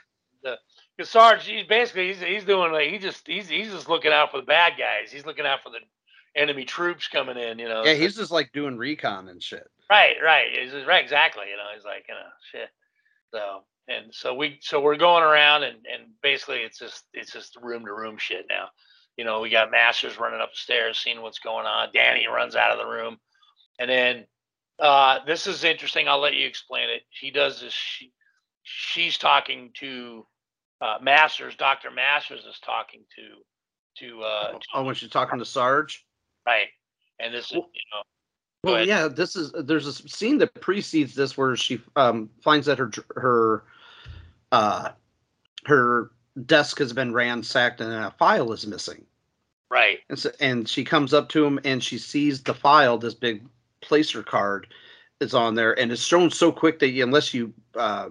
Because 0.98 1.10
Sarge, 1.10 1.46
he's 1.46 1.66
basically 1.66 2.08
he's 2.08 2.22
he's 2.22 2.46
doing 2.46 2.72
like 2.72 2.90
he 2.90 2.98
just 2.98 3.28
he's 3.28 3.50
he's 3.50 3.72
just 3.72 3.90
looking 3.90 4.12
out 4.12 4.32
for 4.32 4.38
the 4.38 4.46
bad 4.46 4.74
guys. 4.78 5.12
He's 5.12 5.26
looking 5.26 5.46
out 5.46 5.62
for 5.62 5.70
the 5.70 5.80
enemy 6.40 6.64
troops 6.64 7.08
coming 7.08 7.38
in. 7.38 7.60
You 7.60 7.68
know. 7.68 7.84
Yeah, 7.84 7.96
he's 7.96 8.16
just 8.16 8.32
like 8.32 8.52
doing 8.54 8.78
recon 8.78 9.28
and 9.28 9.44
shit. 9.44 9.68
Right, 9.90 10.16
right. 10.24 10.48
He's 10.52 10.74
right, 10.86 11.04
exactly. 11.04 11.46
You 11.50 11.58
know, 11.58 11.64
he's 11.76 11.86
like, 11.86 12.06
you 12.08 12.16
know, 12.16 12.30
shit. 12.52 12.70
So 13.32 13.64
and 13.88 14.14
so 14.14 14.34
we 14.34 14.58
so 14.62 14.82
we're 14.82 14.96
going 14.96 15.24
around 15.24 15.64
and 15.64 15.78
and 15.92 16.12
basically 16.24 16.60
it's 16.60 16.80
just 16.80 17.04
it's 17.14 17.32
just 17.32 17.58
room 17.62 17.86
to 17.86 17.94
room 17.94 18.18
shit 18.18 18.46
now. 18.50 18.70
You 19.18 19.26
know, 19.26 19.40
we 19.40 19.50
got 19.50 19.72
Masters 19.72 20.20
running 20.20 20.42
up 20.42 20.52
the 20.52 20.58
stairs, 20.58 20.98
seeing 20.98 21.22
what's 21.22 21.40
going 21.40 21.66
on. 21.66 21.90
Danny 21.94 22.28
runs 22.28 22.56
out 22.56 22.72
of 22.72 22.80
the 22.80 22.92
room, 22.92 23.18
and 23.80 23.90
then 23.90 24.26
uh, 24.80 25.20
this 25.26 25.48
is 25.48 25.64
interesting. 25.64 26.08
I'll 26.08 26.20
let 26.20 26.34
you 26.34 26.46
explain 26.46 26.90
it. 26.90 27.04
She 27.12 27.32
does 27.32 27.62
this. 27.62 27.72
She, 27.72 28.12
she's 28.64 29.18
talking 29.18 29.72
to 29.76 30.26
uh, 30.82 30.98
Masters. 31.02 31.56
Doctor 31.56 31.92
Masters 31.92 32.46
is 32.46 32.60
talking 32.60 33.02
to 33.16 34.06
to 34.06 34.22
uh, 34.24 34.60
Oh, 34.74 34.84
when 34.84 34.96
she's 34.96 35.10
talking 35.10 35.40
to 35.40 35.46
Sarge. 35.46 36.06
right, 36.46 36.68
and 37.20 37.34
this 37.34 37.46
is 37.46 37.54
you 37.54 37.62
know 37.62 38.02
Well, 38.64 38.76
ahead. 38.76 38.88
yeah, 38.88 39.08
this 39.08 39.36
is 39.36 39.52
there's 39.64 39.88
a 39.88 39.94
scene 39.94 40.38
that 40.40 40.54
precedes 40.56 41.16
this 41.16 41.38
where 41.38 41.56
she 41.56 41.82
um, 41.96 42.30
finds 42.42 42.66
that 42.68 42.78
her 42.78 42.92
her 43.16 43.64
uh, 44.52 44.90
her 45.66 46.12
desk 46.46 46.80
has 46.80 46.92
been 46.94 47.14
ransacked 47.14 47.80
and 47.82 47.92
a 47.94 48.12
file 48.12 48.52
is 48.52 48.68
missing. 48.68 49.06
right. 49.72 50.00
And, 50.10 50.20
so, 50.20 50.32
and 50.40 50.68
she 50.68 50.84
comes 50.84 51.14
up 51.14 51.30
to 51.30 51.46
him 51.46 51.60
and 51.64 51.82
she 51.84 51.98
sees 51.98 52.44
the 52.44 52.54
file, 52.54 52.98
this 52.98 53.14
big 53.14 53.46
placer 53.82 54.22
card 54.24 54.68
is 55.22 55.34
on 55.34 55.56
there, 55.56 55.78
and 55.80 55.92
it's 55.92 56.04
shown 56.04 56.30
so 56.30 56.52
quick 56.52 56.80
that 56.80 56.90
you, 56.90 57.04
unless 57.04 57.34
you 57.34 57.54
uh, 57.76 58.10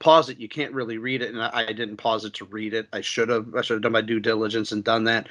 pause 0.00 0.28
it, 0.28 0.38
you 0.38 0.48
can't 0.48 0.72
really 0.74 0.98
read 0.98 1.22
it. 1.22 1.32
And 1.32 1.42
I, 1.42 1.66
I 1.68 1.72
didn't 1.72 1.96
pause 1.96 2.24
it 2.24 2.34
to 2.34 2.44
read 2.46 2.74
it. 2.74 2.88
I 2.92 3.00
should 3.00 3.28
have. 3.28 3.54
I 3.54 3.62
should 3.62 3.74
have 3.74 3.82
done 3.82 3.92
my 3.92 4.00
due 4.02 4.20
diligence 4.20 4.72
and 4.72 4.84
done 4.84 5.04
that. 5.04 5.28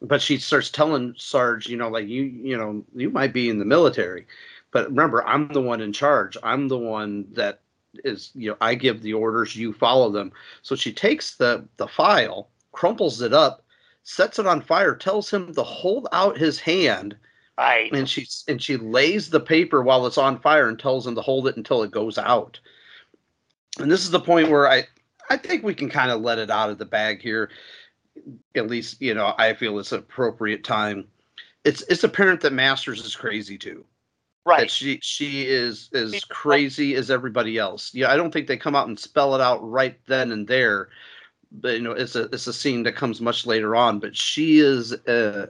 But 0.00 0.22
she 0.22 0.38
starts 0.38 0.70
telling 0.70 1.14
Sarge, 1.18 1.68
you 1.68 1.76
know, 1.76 1.88
like 1.88 2.06
you, 2.08 2.22
you 2.22 2.56
know, 2.56 2.84
you 2.94 3.10
might 3.10 3.32
be 3.32 3.48
in 3.48 3.58
the 3.58 3.64
military, 3.64 4.26
but 4.70 4.88
remember, 4.88 5.26
I'm 5.26 5.48
the 5.52 5.60
one 5.60 5.80
in 5.80 5.92
charge. 5.92 6.36
I'm 6.42 6.68
the 6.68 6.78
one 6.78 7.26
that 7.32 7.60
is, 8.04 8.30
you 8.34 8.50
know, 8.50 8.56
I 8.60 8.74
give 8.76 9.02
the 9.02 9.14
orders, 9.14 9.56
you 9.56 9.72
follow 9.72 10.10
them. 10.10 10.32
So 10.62 10.76
she 10.76 10.92
takes 10.92 11.36
the 11.36 11.66
the 11.78 11.88
file, 11.88 12.48
crumples 12.72 13.22
it 13.22 13.32
up, 13.32 13.64
sets 14.04 14.38
it 14.38 14.46
on 14.46 14.62
fire, 14.62 14.94
tells 14.94 15.30
him 15.32 15.52
to 15.54 15.62
hold 15.64 16.06
out 16.12 16.38
his 16.38 16.60
hand, 16.60 17.16
Right. 17.58 17.92
and 17.92 18.08
she 18.08 18.26
and 18.46 18.62
she 18.62 18.76
lays 18.76 19.30
the 19.30 19.40
paper 19.40 19.82
while 19.82 20.06
it's 20.06 20.18
on 20.18 20.38
fire 20.40 20.68
and 20.68 20.78
tells 20.78 21.06
him 21.06 21.16
to 21.16 21.22
hold 21.22 21.48
it 21.48 21.56
until 21.56 21.82
it 21.82 21.90
goes 21.90 22.18
out. 22.18 22.60
And 23.78 23.90
this 23.90 24.04
is 24.04 24.10
the 24.10 24.20
point 24.20 24.50
where 24.50 24.70
I 24.70 24.84
I 25.30 25.36
think 25.36 25.62
we 25.62 25.74
can 25.74 25.88
kind 25.88 26.10
of 26.10 26.20
let 26.20 26.38
it 26.38 26.50
out 26.50 26.70
of 26.70 26.78
the 26.78 26.84
bag 26.84 27.20
here. 27.20 27.50
At 28.54 28.68
least, 28.68 29.00
you 29.00 29.14
know, 29.14 29.34
I 29.38 29.54
feel 29.54 29.78
it's 29.78 29.92
an 29.92 30.00
appropriate 30.00 30.64
time. 30.64 31.06
It's 31.64 31.82
it's 31.82 32.04
apparent 32.04 32.40
that 32.42 32.52
Masters 32.52 33.04
is 33.04 33.14
crazy 33.14 33.58
too. 33.58 33.84
That 34.46 34.52
Right. 34.52 34.70
she 34.70 34.98
she 35.02 35.46
is 35.46 35.90
as 35.92 36.24
crazy 36.24 36.94
as 36.94 37.10
everybody 37.10 37.58
else. 37.58 37.92
Yeah, 37.94 38.10
I 38.10 38.16
don't 38.16 38.32
think 38.32 38.46
they 38.46 38.56
come 38.56 38.74
out 38.74 38.88
and 38.88 38.98
spell 38.98 39.34
it 39.34 39.40
out 39.42 39.58
right 39.68 39.98
then 40.06 40.32
and 40.32 40.48
there. 40.48 40.88
But 41.52 41.74
you 41.74 41.82
know, 41.82 41.92
it's 41.92 42.16
a 42.16 42.24
it's 42.32 42.46
a 42.46 42.52
scene 42.52 42.82
that 42.84 42.96
comes 42.96 43.20
much 43.20 43.46
later 43.46 43.76
on. 43.76 43.98
But 43.98 44.16
she 44.16 44.58
is 44.60 44.92
uh 45.06 45.48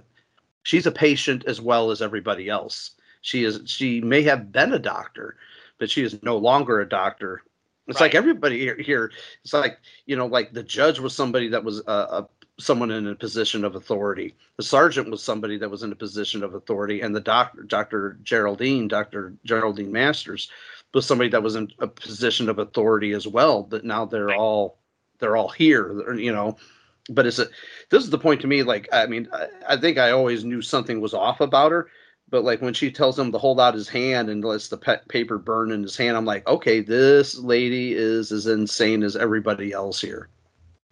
she's 0.65 0.87
a 0.87 0.93
patient 0.93 1.45
as 1.47 1.61
well 1.61 1.91
as 1.91 2.03
everybody 2.03 2.49
else. 2.49 2.93
She 3.21 3.45
is 3.45 3.61
she 3.67 4.01
may 4.01 4.23
have 4.23 4.51
been 4.51 4.73
a 4.73 4.79
doctor, 4.79 5.37
but 5.79 5.91
she 5.91 6.03
is 6.03 6.21
no 6.23 6.37
longer 6.37 6.81
a 6.81 6.89
doctor. 6.89 7.43
It's 7.89 8.01
like 8.01 8.15
everybody 8.15 8.59
here, 8.59 8.77
here. 8.77 9.11
It's 9.43 9.55
like 9.55 9.79
you 10.07 10.15
know, 10.15 10.27
like 10.27 10.53
the 10.53 10.63
judge 10.63 11.01
was 11.01 11.15
somebody 11.15 11.49
that 11.49 11.65
was 11.65 11.83
a, 11.87 11.93
a 11.93 12.29
someone 12.61 12.91
in 12.91 13.07
a 13.07 13.15
position 13.15 13.65
of 13.65 13.77
authority. 13.77 14.35
The 14.57 14.65
sergeant 14.65 15.11
was 15.11 15.23
somebody 15.23 15.57
that 15.59 15.71
was 15.71 15.83
in 15.83 15.93
a 15.93 15.97
position 15.97 16.43
of 16.43 16.55
authority, 16.55 17.01
and 17.01 17.15
the 17.15 17.21
doctor, 17.21 17.63
Doctor 17.63 18.19
Geraldine, 18.23 18.89
Doctor 18.89 19.33
Geraldine 19.45 19.93
Masters, 19.93 20.51
was 20.93 21.07
somebody 21.07 21.31
that 21.31 21.43
was 21.43 21.55
in 21.57 21.73
a 21.79 21.87
position 21.87 22.49
of 22.49 22.59
authority 22.59 23.13
as 23.13 23.27
well. 23.27 23.63
But 23.63 23.85
now 23.85 24.05
they're 24.05 24.35
all 24.35 24.79
they're 25.19 25.37
all 25.37 25.49
here, 25.49 25.95
they're, 25.95 26.15
you 26.15 26.33
know. 26.33 26.57
But 27.11 27.27
it's 27.27 27.39
a 27.39 27.47
this 27.89 28.05
is 28.05 28.11
the 28.11 28.19
point 28.19 28.43
to 28.43 28.47
me. 28.47 28.63
Like 28.63 28.89
I 28.93 29.07
mean, 29.07 29.29
I, 29.33 29.47
I 29.67 29.77
think 29.79 29.97
I 29.97 30.11
always 30.11 30.45
knew 30.45 30.61
something 30.61 31.01
was 31.01 31.15
off 31.15 31.41
about 31.41 31.73
her. 31.73 31.89
But 32.31 32.45
like 32.45 32.61
when 32.61 32.75
she 32.75 32.91
tells 32.91 33.19
him 33.19 33.33
to 33.33 33.39
hold 33.39 33.59
out 33.59 33.75
his 33.75 33.89
hand 33.89 34.29
and 34.29 34.45
lets 34.45 34.69
the 34.69 34.77
pe- 34.77 35.01
paper 35.09 35.39
burn 35.39 35.73
in 35.73 35.83
his 35.83 35.97
hand, 35.97 36.17
I'm 36.17 36.27
like, 36.27 36.47
okay, 36.47 36.81
this 36.81 37.39
lady 37.39 37.95
is 37.95 38.33
as 38.33 38.47
insane 38.47 39.03
as 39.03 39.17
everybody 39.17 39.73
else 39.73 40.01
here. 40.01 40.29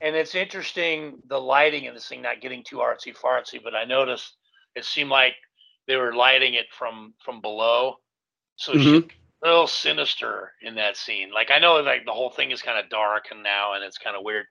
And 0.01 0.15
it's 0.15 0.35
interesting 0.35 1.19
the 1.29 1.41
lighting 1.41 1.85
in 1.85 1.95
this 1.95 2.09
thing 2.09 2.23
not 2.23 2.41
getting 2.41 2.63
too 2.65 2.77
artsy 2.77 3.17
fartsy, 3.17 3.63
but 3.63 3.75
I 3.75 3.85
noticed 3.85 4.37
it 4.75 4.85
seemed 4.85 5.11
like 5.11 5.35
they 5.87 5.97
were 5.97 6.15
lighting 6.15 6.55
it 6.55 6.67
from 6.71 7.15
from 7.25 7.41
below, 7.41 7.97
so 8.57 8.73
she's 8.73 8.87
mm-hmm. 8.87 9.09
a 9.43 9.49
little 9.49 9.67
sinister 9.67 10.53
in 10.63 10.75
that 10.75 10.97
scene. 10.97 11.31
Like 11.33 11.51
I 11.51 11.59
know 11.59 11.77
like 11.77 12.05
the 12.05 12.13
whole 12.13 12.31
thing 12.31 12.51
is 12.51 12.61
kind 12.61 12.79
of 12.79 12.91
dark 12.91 13.27
and 13.31 13.43
now 13.43 13.75
and 13.75 13.85
it's 13.85 13.99
kind 13.99 14.17
of 14.17 14.25
weird, 14.25 14.47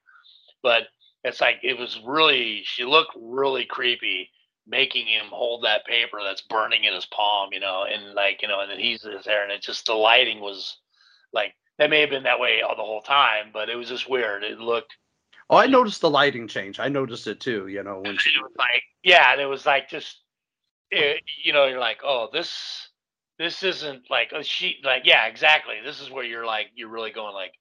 but 0.63 0.83
it's 1.23 1.41
like 1.41 1.57
it 1.61 1.77
was 1.77 1.99
really 2.03 2.61
she 2.65 2.85
looked 2.85 3.11
really 3.15 3.65
creepy 3.65 4.29
making 4.67 5.07
him 5.07 5.25
hold 5.29 5.63
that 5.63 5.85
paper 5.85 6.19
that's 6.23 6.41
burning 6.41 6.83
in 6.83 6.93
his 6.93 7.05
palm, 7.05 7.49
you 7.51 7.59
know, 7.59 7.85
and 7.89 8.13
like 8.13 8.41
you 8.41 8.47
know, 8.47 8.61
and 8.61 8.71
then 8.71 8.79
he's 8.79 9.01
there, 9.01 9.43
and 9.43 9.51
it 9.51 9.61
just 9.61 9.85
the 9.85 9.93
lighting 9.93 10.39
was 10.39 10.77
like 11.33 11.53
that 11.77 11.89
may 11.89 12.01
have 12.01 12.09
been 12.09 12.23
that 12.23 12.39
way 12.39 12.61
all 12.61 12.75
the 12.75 12.81
whole 12.81 13.01
time, 13.01 13.51
but 13.53 13.69
it 13.69 13.75
was 13.75 13.89
just 13.89 14.09
weird. 14.09 14.43
It 14.43 14.59
looked 14.59 14.95
Oh, 15.49 15.57
I 15.57 15.67
noticed 15.67 16.01
the 16.01 16.09
lighting 16.09 16.47
change. 16.47 16.79
I 16.79 16.87
noticed 16.87 17.27
it 17.27 17.39
too. 17.39 17.67
You 17.67 17.83
know 17.83 18.01
when 18.01 18.17
she 18.17 18.31
was 18.41 18.51
like 18.57 18.83
yeah 19.03 19.31
and 19.31 19.41
it 19.41 19.45
was 19.45 19.65
like 19.65 19.89
just 19.89 20.21
it, 20.91 21.21
you 21.43 21.53
know 21.53 21.65
you're 21.65 21.79
like 21.79 21.99
oh 22.03 22.29
this 22.33 22.89
this 23.37 23.63
isn't 23.63 24.09
like 24.09 24.31
oh, 24.33 24.39
a 24.39 24.43
sheet 24.43 24.77
like 24.83 25.03
yeah 25.05 25.25
exactly 25.25 25.75
this 25.83 26.01
is 26.01 26.09
where 26.09 26.23
you're 26.23 26.45
like 26.45 26.67
you're 26.75 26.89
really 26.89 27.11
going 27.11 27.33
like 27.33 27.53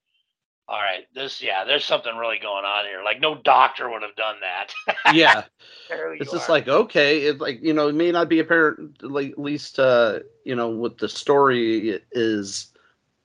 all 0.67 0.81
right, 0.81 1.07
this 1.15 1.43
yeah, 1.43 1.65
there's 1.65 1.85
something 1.85 2.17
really 2.17 2.39
going 2.39 2.65
on 2.65 2.87
here. 2.87 3.03
Like 3.05 3.21
no 3.21 3.35
doctor 3.35 3.91
would 3.91 4.03
have 4.03 4.17
done 4.17 4.37
that. 4.41 4.73
yeah. 5.15 5.45
It's 5.91 6.33
just 6.33 6.49
are. 6.49 6.53
like 6.53 6.69
okay 6.69 7.23
it 7.23 7.41
like 7.41 7.63
you 7.63 7.73
know 7.73 7.89
it 7.89 7.95
may 7.95 8.11
not 8.11 8.29
be 8.29 8.39
apparent 8.39 9.03
like 9.03 9.33
at 9.33 9.39
least 9.39 9.79
uh 9.79 10.21
you 10.45 10.55
know 10.55 10.69
what 10.69 10.99
the 10.99 11.09
story 11.09 12.01
is 12.13 12.73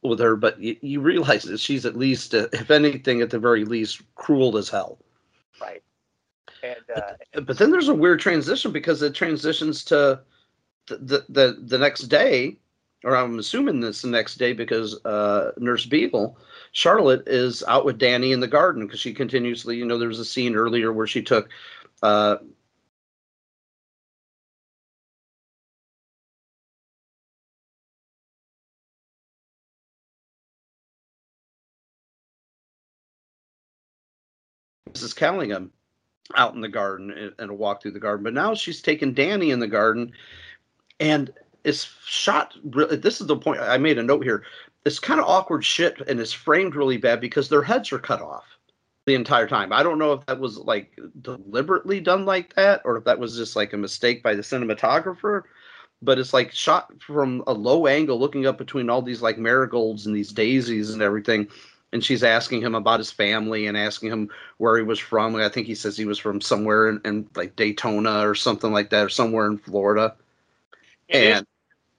with 0.02 0.20
her 0.20 0.36
but 0.36 0.60
you, 0.60 0.76
you 0.82 1.00
realize 1.00 1.44
that 1.44 1.60
she's 1.60 1.86
at 1.86 1.98
least 1.98 2.34
uh, 2.34 2.48
if 2.54 2.70
anything 2.72 3.22
at 3.22 3.30
the 3.30 3.40
very 3.40 3.66
least 3.66 4.02
cruel 4.16 4.58
as 4.58 4.70
hell 4.70 5.00
right. 5.62 5.82
And 6.62 6.76
uh, 6.94 7.40
but 7.42 7.58
then 7.58 7.72
there's 7.72 7.88
a 7.88 7.94
weird 7.94 8.20
transition 8.20 8.74
because 8.74 9.02
it 9.02 9.16
transitions 9.16 9.84
to 9.86 10.20
the 10.88 10.98
the 10.98 11.26
the, 11.30 11.58
the 11.62 11.78
next 11.78 12.04
day 12.04 12.58
or 13.06 13.16
i'm 13.16 13.40
assuming 13.40 13.80
this 13.80 14.02
the 14.02 14.10
next 14.10 14.36
day 14.36 14.52
because 14.52 15.04
uh 15.06 15.52
nurse 15.58 15.86
beale 15.86 16.38
charlotte 16.72 17.28
is 17.28 17.64
out 17.68 17.86
with 17.86 17.98
danny 17.98 18.32
in 18.32 18.40
the 18.40 18.48
garden 18.48 18.86
because 18.86 19.00
she 19.00 19.14
continuously 19.14 19.78
you 19.78 19.86
know 19.86 19.98
there 19.98 20.08
was 20.08 20.20
a 20.20 20.26
scene 20.26 20.56
earlier 20.56 20.92
where 20.92 21.08
she 21.08 21.22
took 21.22 21.50
uh 22.04 22.38
Mrs. 34.94 35.16
Callingham 35.16 35.72
out 36.36 36.56
in 36.56 36.62
the 36.62 36.68
garden 36.68 37.12
and, 37.12 37.34
and 37.40 37.52
a 37.52 37.54
walk 37.54 37.82
through 37.82 37.92
the 37.92 38.00
garden. 38.00 38.24
But 38.24 38.34
now 38.34 38.54
she's 38.54 38.82
taken 38.82 39.14
Danny 39.14 39.52
in 39.52 39.60
the 39.60 39.68
garden 39.68 40.12
and 41.00 41.32
it's 41.64 41.94
shot. 42.06 42.56
Really, 42.64 42.98
this 42.98 43.22
is 43.22 43.28
the 43.28 43.38
point 43.38 43.60
I 43.60 43.78
made 43.78 43.98
a 43.98 44.04
note 44.04 44.24
here. 44.24 44.44
It's 44.86 45.00
kind 45.00 45.20
of 45.20 45.28
awkward 45.28 45.66
shit 45.66 46.02
and 46.08 46.20
it's 46.20 46.32
framed 46.32 46.76
really 46.76 46.98
bad 46.98 47.20
because 47.20 47.50
their 47.50 47.62
heads 47.62 47.92
are 47.92 48.00
cut 48.00 48.22
off 48.22 48.46
the 49.06 49.16
entire 49.16 49.48
time. 49.48 49.74
I 49.74 49.84
don't 49.84 50.00
know 50.00 50.14
if 50.14 50.26
that 50.26 50.40
was 50.40 50.58
like 50.58 50.98
deliberately 51.22 52.00
done 52.00 52.26
like 52.26 52.54
that 52.56 52.82
or 52.86 52.98
if 52.98 53.04
that 53.04 53.20
was 53.20 53.36
just 53.36 53.56
like 53.56 53.74
a 53.74 53.78
mistake 53.78 54.24
by 54.24 54.36
the 54.36 54.42
cinematographer. 54.42 55.44
But 56.02 56.18
it's 56.18 56.34
like 56.34 56.54
shot 56.54 56.94
from 57.02 57.44
a 57.46 57.54
low 57.54 57.86
angle, 57.86 58.18
looking 58.18 58.46
up 58.46 58.58
between 58.58 58.90
all 58.90 59.02
these 59.02 59.22
like 59.22 59.38
marigolds 59.38 60.06
and 60.06 60.16
these 60.16 60.32
daisies 60.32 60.92
and 60.92 61.02
everything 61.02 61.50
and 61.92 62.04
she's 62.04 62.24
asking 62.24 62.62
him 62.62 62.76
about 62.76 63.00
his 63.00 63.12
family 63.12 63.68
and 63.68 63.78
asking 63.78 64.12
him 64.12 64.30
where 64.58 64.78
he 64.78 64.84
was 64.84 65.00
from. 65.00 65.36
I 65.36 65.50
think 65.50 65.68
he 65.68 65.76
says 65.76 65.98
he 65.98 66.06
was 66.06 66.20
from 66.20 66.42
somewhere 66.42 66.90
in, 66.90 67.02
in 67.04 67.30
like 67.36 67.56
Daytona 67.56 68.28
or 68.28 68.36
something 68.36 68.72
like 68.72 68.90
that, 68.92 69.06
or 69.06 69.10
somewhere 69.10 69.48
in 69.48 69.58
Florida. 69.58 70.16
It 71.10 71.24
is, 71.24 71.38
and 71.38 71.48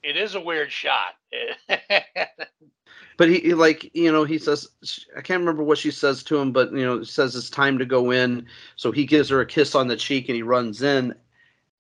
it 0.03 0.17
is 0.17 0.35
a 0.35 0.41
weird 0.41 0.73
shot. 0.73 1.15
but 3.17 3.29
he, 3.29 3.41
he 3.41 3.55
like 3.55 3.91
you 3.95 4.11
know 4.11 4.25
he 4.25 4.39
says 4.39 4.69
I 5.17 5.21
can't 5.21 5.41
remember 5.41 5.63
what 5.63 5.79
she 5.79 5.91
says 5.91 6.23
to 6.25 6.39
him, 6.39 6.53
but 6.53 6.73
you 6.73 6.85
know 6.85 7.03
says 7.03 7.37
it's 7.37 7.51
time 7.51 7.79
to 7.79 7.85
go 7.85 8.11
in. 8.13 8.47
So 8.77 8.93
he 8.93 9.05
gives 9.05 9.29
her 9.29 9.41
a 9.41 9.47
kiss 9.47 9.75
on 9.75 9.89
the 9.89 9.97
cheek 9.97 10.29
and 10.29 10.37
he 10.37 10.43
runs 10.43 10.83
in. 10.83 11.15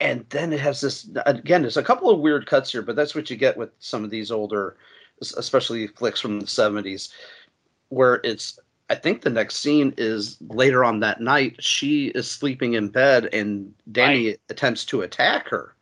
And 0.02 0.24
then 0.30 0.52
it 0.52 0.60
has 0.60 0.80
this 0.80 1.08
again. 1.26 1.60
There's 1.62 1.76
a 1.76 1.82
couple 1.82 2.10
of 2.10 2.20
weird 2.20 2.46
cuts 2.46 2.72
here, 2.72 2.82
but 2.82 2.96
that's 2.96 3.14
what 3.14 3.28
you 3.28 3.36
get 3.36 3.56
with 3.56 3.70
some 3.80 4.02
of 4.02 4.10
these 4.10 4.30
older, 4.30 4.76
especially 5.20 5.86
flicks 5.88 6.20
from 6.20 6.40
the 6.40 6.46
'70s 6.46 7.10
where 7.90 8.20
it's 8.24 8.58
I 8.88 8.94
think 8.96 9.22
the 9.22 9.30
next 9.30 9.56
scene 9.56 9.94
is 9.98 10.38
later 10.48 10.84
on 10.84 11.00
that 11.00 11.20
night. 11.20 11.62
She 11.62 12.06
is 12.08 12.28
sleeping 12.28 12.74
in 12.74 12.88
bed, 12.88 13.28
and 13.32 13.72
Danny 13.92 14.28
Right. 14.28 14.40
attempts 14.48 14.84
to 14.86 15.02
attack 15.02 15.48
her. 15.48 15.74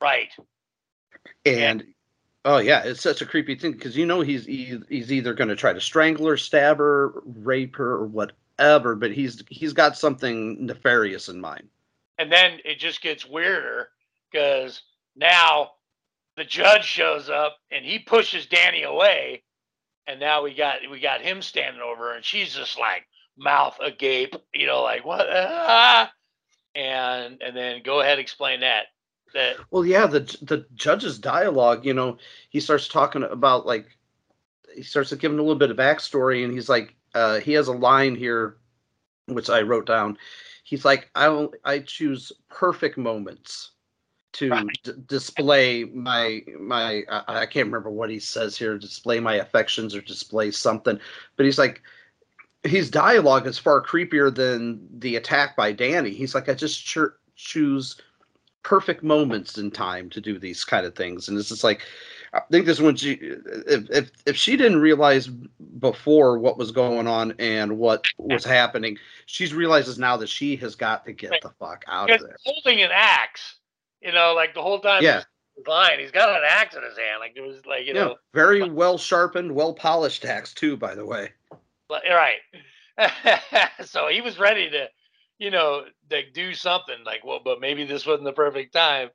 right. 0.00 0.30
And 1.44 1.84
oh 2.44 2.58
yeah, 2.58 2.82
it's 2.84 3.02
such 3.02 3.20
a 3.20 3.26
creepy 3.26 3.56
thing 3.56 3.72
because 3.72 3.96
you 3.96 4.06
know 4.06 4.20
he's 4.20 4.46
he's 4.46 5.12
either 5.12 5.34
going 5.34 5.48
to 5.48 5.56
try 5.56 5.72
to 5.72 5.80
strangle 5.80 6.26
her, 6.26 6.36
stab 6.36 6.78
her, 6.78 7.22
rape 7.24 7.76
her, 7.76 7.92
or 7.92 8.06
whatever. 8.06 8.94
But 8.94 9.12
he's 9.12 9.42
he's 9.48 9.72
got 9.72 9.96
something 9.96 10.64
nefarious 10.64 11.28
in 11.28 11.40
mind. 11.40 11.68
And 12.18 12.32
then 12.32 12.58
it 12.64 12.78
just 12.78 13.02
gets 13.02 13.26
weirder 13.26 13.88
because 14.30 14.82
now 15.14 15.72
the 16.36 16.44
judge 16.44 16.84
shows 16.84 17.28
up 17.28 17.56
and 17.70 17.84
he 17.84 17.98
pushes 17.98 18.46
Danny 18.46 18.82
away, 18.82 19.42
and 20.06 20.20
now 20.20 20.42
we 20.42 20.54
got 20.54 20.78
we 20.90 21.00
got 21.00 21.20
him 21.20 21.42
standing 21.42 21.82
over, 21.82 22.10
her, 22.10 22.14
and 22.14 22.24
she's 22.24 22.54
just 22.54 22.78
like 22.78 23.06
mouth 23.36 23.78
agape, 23.80 24.36
you 24.54 24.66
know, 24.66 24.82
like 24.82 25.04
what? 25.04 25.26
Ah! 25.30 26.10
And 26.74 27.40
and 27.42 27.56
then 27.56 27.82
go 27.82 28.00
ahead 28.00 28.18
explain 28.18 28.60
that. 28.60 28.86
That 29.34 29.56
Well, 29.70 29.84
yeah, 29.84 30.06
the 30.06 30.20
the 30.42 30.66
judge's 30.74 31.18
dialogue, 31.18 31.84
you 31.84 31.94
know, 31.94 32.18
he 32.50 32.60
starts 32.60 32.88
talking 32.88 33.22
about 33.22 33.66
like 33.66 33.96
he 34.74 34.82
starts 34.82 35.12
giving 35.14 35.38
a 35.38 35.42
little 35.42 35.58
bit 35.58 35.70
of 35.70 35.76
backstory, 35.76 36.44
and 36.44 36.52
he's 36.52 36.68
like, 36.68 36.94
uh, 37.14 37.40
he 37.40 37.52
has 37.54 37.68
a 37.68 37.72
line 37.72 38.14
here, 38.14 38.58
which 39.26 39.50
I 39.50 39.62
wrote 39.62 39.86
down. 39.86 40.18
He's 40.64 40.84
like, 40.84 41.10
I 41.14 41.48
I 41.64 41.80
choose 41.80 42.32
perfect 42.48 42.98
moments 42.98 43.72
to 44.34 44.50
d- 44.84 44.92
display 45.06 45.84
my 45.84 46.42
my. 46.58 47.02
I, 47.10 47.40
I 47.40 47.46
can't 47.46 47.66
remember 47.66 47.90
what 47.90 48.10
he 48.10 48.18
says 48.18 48.56
here. 48.56 48.78
Display 48.78 49.20
my 49.20 49.36
affections 49.36 49.94
or 49.94 50.00
display 50.00 50.50
something, 50.50 50.98
but 51.36 51.46
he's 51.46 51.58
like. 51.58 51.82
His 52.64 52.90
dialogue 52.90 53.46
is 53.46 53.58
far 53.58 53.80
creepier 53.80 54.34
than 54.34 54.88
the 54.98 55.14
attack 55.14 55.54
by 55.54 55.70
Danny. 55.70 56.10
He's 56.10 56.34
like, 56.34 56.48
I 56.48 56.54
just 56.54 56.84
cho- 56.84 57.12
choose 57.36 58.00
perfect 58.66 59.04
moments 59.04 59.58
in 59.58 59.70
time 59.70 60.10
to 60.10 60.20
do 60.20 60.40
these 60.40 60.64
kind 60.64 60.84
of 60.84 60.96
things 60.96 61.28
and 61.28 61.38
it's 61.38 61.50
just 61.50 61.62
like 61.62 61.82
i 62.32 62.40
think 62.50 62.66
this 62.66 62.78
is 62.78 62.82
when 62.82 62.96
she 62.96 63.12
if, 63.12 63.88
if 63.90 64.10
if 64.26 64.36
she 64.36 64.56
didn't 64.56 64.80
realize 64.80 65.28
before 65.78 66.36
what 66.36 66.58
was 66.58 66.72
going 66.72 67.06
on 67.06 67.32
and 67.38 67.78
what 67.78 68.04
was 68.18 68.44
happening 68.44 68.98
she 69.26 69.46
realizes 69.54 70.00
now 70.00 70.16
that 70.16 70.28
she 70.28 70.56
has 70.56 70.74
got 70.74 71.04
to 71.06 71.12
get 71.12 71.30
the 71.42 71.50
fuck 71.60 71.84
out 71.86 72.10
of 72.10 72.20
there 72.20 72.36
holding 72.44 72.82
an 72.82 72.90
axe, 72.92 73.54
you 74.00 74.10
know, 74.10 74.34
like 74.34 74.52
the 74.52 74.62
whole 74.62 74.80
time. 74.80 75.00
Yeah. 75.00 75.22
he's 75.54 75.66
lying. 75.68 76.00
He's 76.00 76.10
got 76.10 76.28
an 76.30 76.42
axe 76.44 76.74
in 76.74 76.82
his 76.82 76.98
hand, 76.98 77.20
like 77.20 77.34
it 77.36 77.42
was 77.42 77.64
like 77.66 77.86
you 77.86 77.94
yeah 77.94 78.04
know, 78.04 78.16
very 78.34 78.68
well 78.68 78.98
sharpened 78.98 79.54
well 79.54 79.74
polished 79.74 80.24
axe 80.24 80.52
too 80.52 80.76
by 80.76 80.96
the 80.96 81.06
way 81.06 81.30
Right. 81.88 82.38
so 83.84 84.08
he 84.08 84.20
was 84.20 84.40
ready 84.40 84.70
to, 84.70 84.88
you 85.38 85.50
know, 85.50 85.84
like 86.10 86.32
do 86.32 86.54
something 86.54 86.96
like, 87.04 87.24
well, 87.24 87.40
but 87.44 87.60
maybe 87.60 87.84
this 87.84 88.06
wasn't 88.06 88.24
the 88.24 88.32
perfect 88.32 88.72
time. 88.72 89.10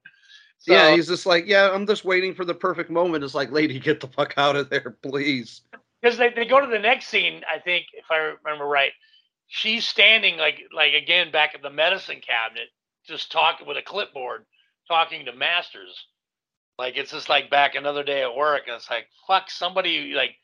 So, 0.60 0.74
yeah 0.74 0.96
he's 0.96 1.08
just 1.08 1.26
like 1.26 1.48
yeah 1.48 1.72
i'm 1.74 1.88
just 1.88 2.06
waiting 2.06 2.36
for 2.36 2.46
the 2.46 2.54
perfect 2.54 2.92
moment 2.92 3.24
it's 3.24 3.34
like 3.34 3.50
lady 3.50 3.80
get 3.80 4.00
the 4.00 4.08
fuck 4.08 4.36
out 4.38 4.56
of 4.56 4.70
there 4.70 4.96
please 5.02 5.62
because 6.02 6.18
they, 6.18 6.30
they 6.30 6.46
go 6.46 6.60
to 6.60 6.68
the 6.68 6.80
next 6.80 7.08
scene, 7.08 7.42
I 7.52 7.60
think, 7.60 7.88
if 7.94 8.06
I 8.10 8.34
remember 8.44 8.66
right, 8.66 8.92
she's 9.48 9.88
standing 9.88 10.38
like 10.38 10.62
like 10.74 10.94
again 10.94 11.32
back 11.32 11.54
at 11.54 11.62
the 11.62 11.70
medicine 11.70 12.22
cabinet, 12.26 12.70
just 13.06 13.32
talking 13.32 13.68
with 13.68 13.78
a 13.78 13.82
clipboard, 13.82 14.46
talking 14.88 15.26
to 15.26 15.34
Masters. 15.34 16.08
Like 16.78 16.98
it's 16.98 17.12
just 17.12 17.30
like 17.30 17.50
back 17.50 17.76
another 17.76 18.04
day 18.04 18.24
at 18.24 18.36
work, 18.36 18.64
and 18.68 18.76
it's 18.76 18.90
like 18.90 19.08
fuck 19.28 19.50
somebody 19.50 20.14
like 20.14 20.36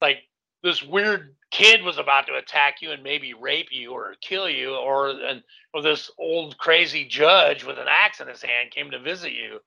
like 0.00 0.18
this 0.62 0.82
weird 0.82 1.34
kid 1.50 1.82
was 1.82 1.98
about 1.98 2.26
to 2.26 2.34
attack 2.34 2.76
you 2.80 2.92
and 2.92 3.02
maybe 3.02 3.34
rape 3.34 3.68
you 3.70 3.92
or 3.92 4.14
kill 4.20 4.48
you, 4.48 4.74
or 4.74 5.10
and 5.10 5.42
or 5.74 5.82
this 5.82 6.10
old 6.18 6.58
crazy 6.58 7.04
judge 7.04 7.64
with 7.64 7.78
an 7.78 7.86
axe 7.88 8.20
in 8.20 8.28
his 8.28 8.42
hand 8.42 8.70
came 8.70 8.90
to 8.90 8.98
visit 8.98 9.32
you. 9.32 9.60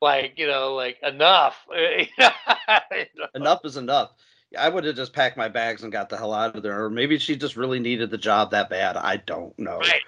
Like 0.00 0.34
you 0.36 0.46
know, 0.46 0.74
like 0.74 0.98
enough. 1.02 1.56
enough 3.34 3.60
is 3.64 3.76
enough 3.76 4.12
i 4.56 4.68
would 4.68 4.84
have 4.84 4.94
just 4.94 5.12
packed 5.12 5.36
my 5.36 5.48
bags 5.48 5.82
and 5.82 5.90
got 5.90 6.08
the 6.08 6.16
hell 6.16 6.32
out 6.32 6.54
of 6.54 6.62
there 6.62 6.84
or 6.84 6.88
maybe 6.88 7.18
she 7.18 7.34
just 7.34 7.56
really 7.56 7.80
needed 7.80 8.08
the 8.08 8.18
job 8.18 8.52
that 8.52 8.70
bad 8.70 8.96
i 8.96 9.16
don't 9.16 9.58
know 9.58 9.78
Right. 9.78 10.02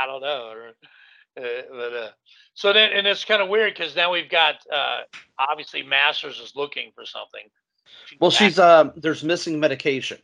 I 0.00 0.06
don't 0.06 0.22
know. 0.22 0.72
Uh, 1.36 1.42
but 1.70 1.92
uh, 1.92 2.08
so 2.54 2.72
then, 2.72 2.92
and 2.92 3.06
it's 3.06 3.24
kind 3.24 3.42
of 3.42 3.48
weird 3.48 3.74
because 3.74 3.96
now 3.96 4.12
we've 4.12 4.30
got 4.30 4.56
uh, 4.72 5.00
obviously 5.38 5.82
Masters 5.82 6.38
is 6.38 6.52
looking 6.54 6.92
for 6.94 7.06
something. 7.06 7.48
Well, 8.20 8.30
she's 8.30 8.58
um. 8.58 8.92
There's 8.96 9.24
missing 9.24 9.58
medication. 9.58 10.18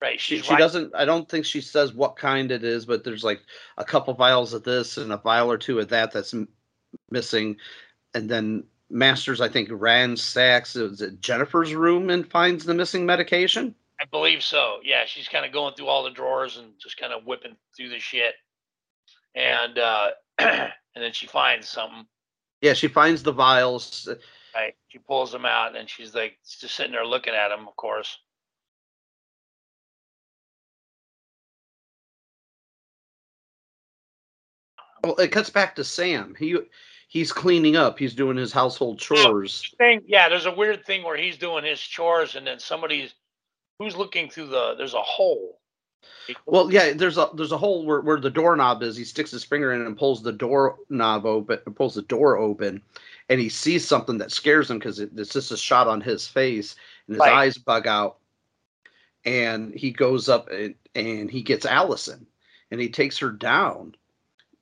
right. 0.00 0.20
She 0.20 0.40
she 0.40 0.50
right- 0.50 0.58
doesn't. 0.58 0.94
I 0.94 1.04
don't 1.04 1.28
think 1.28 1.44
she 1.44 1.60
says 1.60 1.92
what 1.92 2.16
kind 2.16 2.50
it 2.50 2.64
is, 2.64 2.86
but 2.86 3.04
there's 3.04 3.24
like 3.24 3.40
a 3.78 3.84
couple 3.84 4.14
vials 4.14 4.52
of 4.52 4.64
this 4.64 4.96
and 4.96 5.12
a 5.12 5.16
vial 5.16 5.50
or 5.50 5.58
two 5.58 5.78
of 5.78 5.88
that 5.88 6.12
that's 6.12 6.34
m- 6.34 6.48
missing, 7.10 7.56
and 8.14 8.28
then 8.28 8.64
Masters 8.90 9.40
I 9.40 9.48
think 9.48 9.68
ransacks 9.72 10.76
is 10.76 11.00
it 11.00 11.20
Jennifer's 11.20 11.74
room 11.74 12.10
and 12.10 12.30
finds 12.30 12.64
the 12.64 12.74
missing 12.74 13.06
medication. 13.06 13.74
I 14.00 14.04
believe 14.04 14.42
so. 14.42 14.78
Yeah, 14.82 15.04
she's 15.06 15.28
kind 15.28 15.46
of 15.46 15.52
going 15.52 15.74
through 15.74 15.86
all 15.86 16.02
the 16.02 16.10
drawers 16.10 16.56
and 16.58 16.72
just 16.80 16.96
kind 16.98 17.12
of 17.12 17.24
whipping 17.24 17.56
through 17.76 17.88
the 17.90 18.00
shit, 18.00 18.34
and 19.34 19.78
uh, 19.78 20.10
and 20.38 20.72
then 20.94 21.12
she 21.12 21.26
finds 21.26 21.68
something. 21.68 22.04
Yeah, 22.60 22.74
she 22.74 22.88
finds 22.88 23.22
the 23.22 23.32
vials. 23.32 24.08
Right. 24.54 24.74
She 24.88 24.98
pulls 24.98 25.32
them 25.32 25.46
out, 25.46 25.76
and 25.76 25.88
she's 25.88 26.14
like 26.14 26.38
just 26.60 26.74
sitting 26.74 26.92
there 26.92 27.06
looking 27.06 27.34
at 27.34 27.48
them. 27.48 27.66
Of 27.66 27.76
course. 27.76 28.18
Well, 35.02 35.16
it 35.16 35.32
cuts 35.32 35.50
back 35.50 35.74
to 35.76 35.84
Sam. 35.84 36.34
He 36.38 36.56
he's 37.08 37.32
cleaning 37.32 37.76
up. 37.76 37.98
He's 37.98 38.14
doing 38.14 38.36
his 38.36 38.52
household 38.52 38.98
chores. 38.98 39.70
thing 39.78 40.02
yeah 40.06 40.28
there's 40.28 40.46
a 40.46 40.54
weird 40.54 40.84
thing 40.84 41.02
where 41.02 41.16
he's 41.16 41.36
doing 41.36 41.64
his 41.64 41.80
chores 41.80 42.36
and 42.36 42.46
then 42.46 42.58
somebody's 42.58 43.14
who's 43.78 43.96
looking 43.96 44.28
through 44.30 44.46
the 44.46 44.74
there's 44.76 44.94
a 44.94 45.02
hole 45.02 45.58
Well, 46.46 46.72
yeah, 46.72 46.92
there's 46.92 47.18
a 47.18 47.30
there's 47.34 47.52
a 47.52 47.58
hole 47.58 47.84
where, 47.84 48.00
where 48.00 48.20
the 48.20 48.30
doorknob 48.30 48.82
is. 48.82 48.96
He 48.96 49.04
sticks 49.04 49.30
his 49.30 49.44
finger 49.44 49.72
in 49.72 49.82
and 49.82 49.96
pulls 49.96 50.22
the 50.22 50.32
doorknob 50.32 51.26
open, 51.26 51.58
pulls 51.74 51.94
the 51.94 52.02
door 52.02 52.36
open, 52.36 52.82
and 53.28 53.40
he 53.40 53.48
sees 53.48 53.86
something 53.86 54.18
that 54.18 54.32
scares 54.32 54.70
him 54.70 54.78
because 54.78 54.98
it, 54.98 55.10
it's 55.16 55.32
just 55.32 55.52
a 55.52 55.56
shot 55.56 55.86
on 55.86 56.00
his 56.00 56.26
face, 56.26 56.74
and 57.06 57.16
his 57.16 57.20
Right. 57.20 57.32
eyes 57.32 57.58
bug 57.58 57.86
out. 57.86 58.18
And 59.24 59.72
he 59.72 59.92
goes 59.92 60.28
up 60.28 60.48
and, 60.50 60.74
and 60.94 61.30
he 61.30 61.42
gets 61.42 61.64
Allison, 61.64 62.26
and 62.70 62.80
he 62.80 62.88
takes 62.88 63.18
her 63.18 63.30
down 63.30 63.94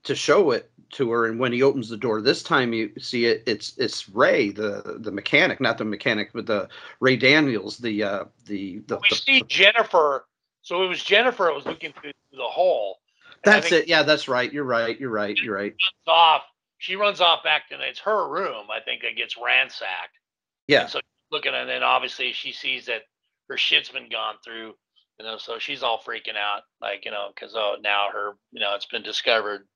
to 0.04 0.14
show 0.14 0.50
it 0.50 0.70
to 0.92 1.10
her. 1.10 1.26
And 1.26 1.38
when 1.38 1.52
he 1.52 1.62
opens 1.62 1.88
the 1.88 1.96
door 1.96 2.20
this 2.20 2.42
time, 2.42 2.72
you 2.72 2.90
see 2.98 3.26
it. 3.26 3.42
It's 3.46 3.76
it's 3.78 4.08
Ray, 4.08 4.50
the 4.50 4.98
the 5.00 5.10
mechanic, 5.10 5.60
not 5.60 5.78
the 5.78 5.84
mechanic, 5.84 6.30
but 6.32 6.46
the 6.46 6.68
Ray 7.00 7.16
Daniels, 7.16 7.78
the 7.78 8.02
uh, 8.02 8.24
the 8.46 8.80
the, 8.86 8.96
we 8.96 9.08
the 9.08 9.16
see 9.16 9.42
Jennifer. 9.42 10.26
So 10.62 10.84
it 10.84 10.88
was 10.88 11.02
Jennifer 11.02 11.44
that 11.44 11.54
was 11.54 11.66
looking 11.66 11.92
through 11.92 12.12
the 12.32 12.42
hole. 12.42 12.98
That's 13.44 13.72
it. 13.72 13.88
Yeah, 13.88 14.02
that's 14.02 14.28
right. 14.28 14.52
You're 14.52 14.64
right. 14.64 14.98
You're 15.00 15.10
right. 15.10 15.36
You're 15.36 15.54
right. 15.54 15.72
Runs 15.72 16.06
off. 16.06 16.42
She 16.78 16.96
runs 16.96 17.20
off 17.20 17.42
back 17.42 17.68
to 17.68 17.76
it's 17.80 18.00
her 18.00 18.28
room. 18.28 18.66
I 18.70 18.80
think 18.80 19.02
that 19.02 19.16
gets 19.16 19.36
ransacked. 19.36 20.18
Yeah. 20.66 20.82
And 20.82 20.90
so 20.90 21.00
looking 21.30 21.54
and 21.54 21.68
then 21.68 21.82
obviously 21.82 22.32
she 22.32 22.52
sees 22.52 22.86
that 22.86 23.02
her 23.48 23.56
shit's 23.56 23.88
been 23.88 24.08
gone 24.08 24.36
through. 24.44 24.74
You 25.18 25.26
know, 25.26 25.36
so 25.36 25.58
she's 25.58 25.82
all 25.82 25.98
freaking 25.98 26.36
out, 26.36 26.62
like 26.80 27.04
you 27.04 27.10
know, 27.10 27.28
because 27.34 27.54
oh 27.54 27.76
now 27.82 28.08
her, 28.12 28.32
you 28.52 28.60
know, 28.60 28.74
it's 28.74 28.86
been 28.86 29.02
discovered. 29.02 29.66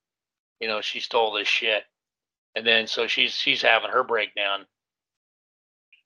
You 0.60 0.68
know, 0.68 0.80
she 0.80 1.00
stole 1.00 1.32
this 1.32 1.48
shit, 1.48 1.82
and 2.54 2.66
then 2.66 2.86
so 2.86 3.06
she's 3.06 3.34
she's 3.34 3.60
having 3.60 3.90
her 3.90 4.04
breakdown. 4.04 4.64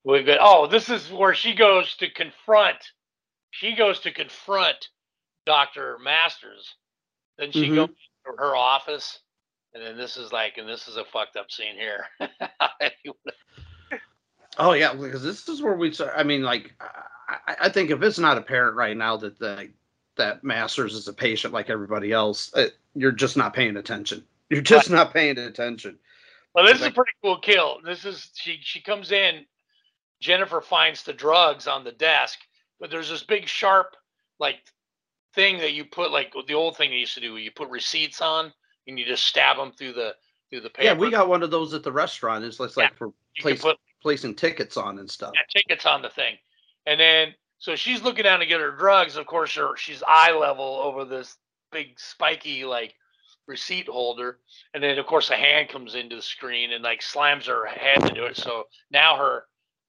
We've 0.04 0.26
got 0.26 0.38
oh, 0.40 0.66
this 0.66 0.88
is 0.88 1.12
where 1.12 1.34
she 1.34 1.54
goes 1.54 1.94
to 1.96 2.10
confront. 2.10 2.78
She 3.50 3.74
goes 3.74 4.00
to 4.00 4.12
confront 4.12 4.88
Doctor 5.46 5.98
Masters. 6.02 6.74
Then 7.38 7.52
she 7.52 7.68
Mhm. 7.68 7.74
goes 7.76 7.88
to 8.26 8.32
her 8.38 8.56
office, 8.56 9.20
and 9.74 9.82
then 9.82 9.96
this 9.96 10.16
is 10.16 10.32
like, 10.32 10.58
and 10.58 10.68
this 10.68 10.88
is 10.88 10.96
a 10.96 11.04
fucked 11.04 11.36
up 11.36 11.50
scene 11.50 11.74
here. 11.76 12.06
Oh 14.60 14.72
yeah, 14.72 14.92
because 14.92 15.22
this 15.22 15.48
is 15.48 15.62
where 15.62 15.76
we. 15.76 15.92
start- 15.92 16.14
I 16.16 16.24
mean, 16.24 16.42
like, 16.42 16.74
I, 16.80 17.54
I 17.60 17.68
think 17.68 17.90
if 17.90 18.02
it's 18.02 18.18
not 18.18 18.38
apparent 18.38 18.74
right 18.76 18.96
now 18.96 19.16
that 19.18 19.38
the 19.38 19.70
that 20.16 20.42
Masters 20.42 20.94
is 20.94 21.06
a 21.06 21.12
patient 21.12 21.54
like 21.54 21.70
everybody 21.70 22.10
else, 22.10 22.52
uh, 22.54 22.66
you're 22.94 23.12
just 23.12 23.36
not 23.36 23.54
paying 23.54 23.76
attention. 23.76 24.26
You're 24.50 24.62
just 24.62 24.90
not 24.90 25.12
paying 25.12 25.38
attention. 25.38 25.96
Well, 26.54 26.64
this 26.64 26.80
is 26.80 26.86
a 26.86 26.90
pretty 26.90 27.12
cool 27.22 27.38
kill. 27.38 27.80
This 27.84 28.04
is 28.04 28.30
she 28.34 28.58
she 28.60 28.80
comes 28.80 29.12
in. 29.12 29.46
Jennifer 30.20 30.60
finds 30.60 31.04
the 31.04 31.12
drugs 31.12 31.68
on 31.68 31.84
the 31.84 31.92
desk, 31.92 32.40
but 32.80 32.90
there's 32.90 33.08
this 33.08 33.22
big 33.22 33.48
sharp 33.48 33.96
like 34.38 34.56
thing 35.34 35.58
that 35.58 35.72
you 35.72 35.84
put 35.84 36.10
like 36.10 36.32
the 36.46 36.54
old 36.54 36.76
thing 36.76 36.90
they 36.90 36.96
used 36.96 37.14
to 37.14 37.20
do. 37.20 37.32
where 37.32 37.40
You 37.40 37.50
put 37.50 37.68
receipts 37.68 38.20
on 38.20 38.52
and 38.86 38.98
you 38.98 39.04
just 39.04 39.24
stab 39.24 39.56
them 39.56 39.72
through 39.72 39.92
the 39.92 40.14
through 40.50 40.60
the 40.60 40.70
paper. 40.70 40.84
Yeah, 40.84 40.94
we 40.94 41.10
got 41.10 41.28
one 41.28 41.42
of 41.42 41.50
those 41.50 41.74
at 41.74 41.82
the 41.82 41.92
restaurant. 41.92 42.44
It's 42.44 42.58
like, 42.60 42.76
like 42.76 42.96
for 42.96 43.12
place, 43.38 43.60
put 43.60 43.76
placing 44.02 44.34
tickets 44.34 44.76
on 44.76 44.98
and 44.98 45.10
stuff. 45.10 45.32
yeah, 45.34 45.60
tickets 45.60 45.86
on 45.86 46.02
the 46.02 46.08
thing, 46.10 46.36
and 46.86 46.98
then 46.98 47.34
so 47.58 47.76
she's 47.76 48.02
looking 48.02 48.24
down 48.24 48.40
to 48.40 48.46
get 48.46 48.60
her 48.60 48.70
drugs. 48.70 49.16
Of 49.16 49.26
course, 49.26 49.54
her 49.56 49.76
she's 49.76 50.02
eye 50.06 50.32
level 50.32 50.80
over 50.82 51.04
this 51.04 51.36
big 51.70 51.98
spiky 51.98 52.64
like 52.64 52.94
receipt 53.46 53.88
holder, 53.88 54.38
and 54.74 54.82
then 54.82 54.98
of 54.98 55.06
course 55.06 55.30
a 55.30 55.36
hand 55.36 55.68
comes 55.68 55.94
into 55.94 56.16
the 56.16 56.22
screen 56.22 56.72
and 56.72 56.84
like 56.84 57.02
slams 57.02 57.46
her 57.46 57.66
head 57.66 58.08
into 58.08 58.24
it. 58.24 58.36
So 58.36 58.64
now 58.90 59.16
her, 59.16 59.44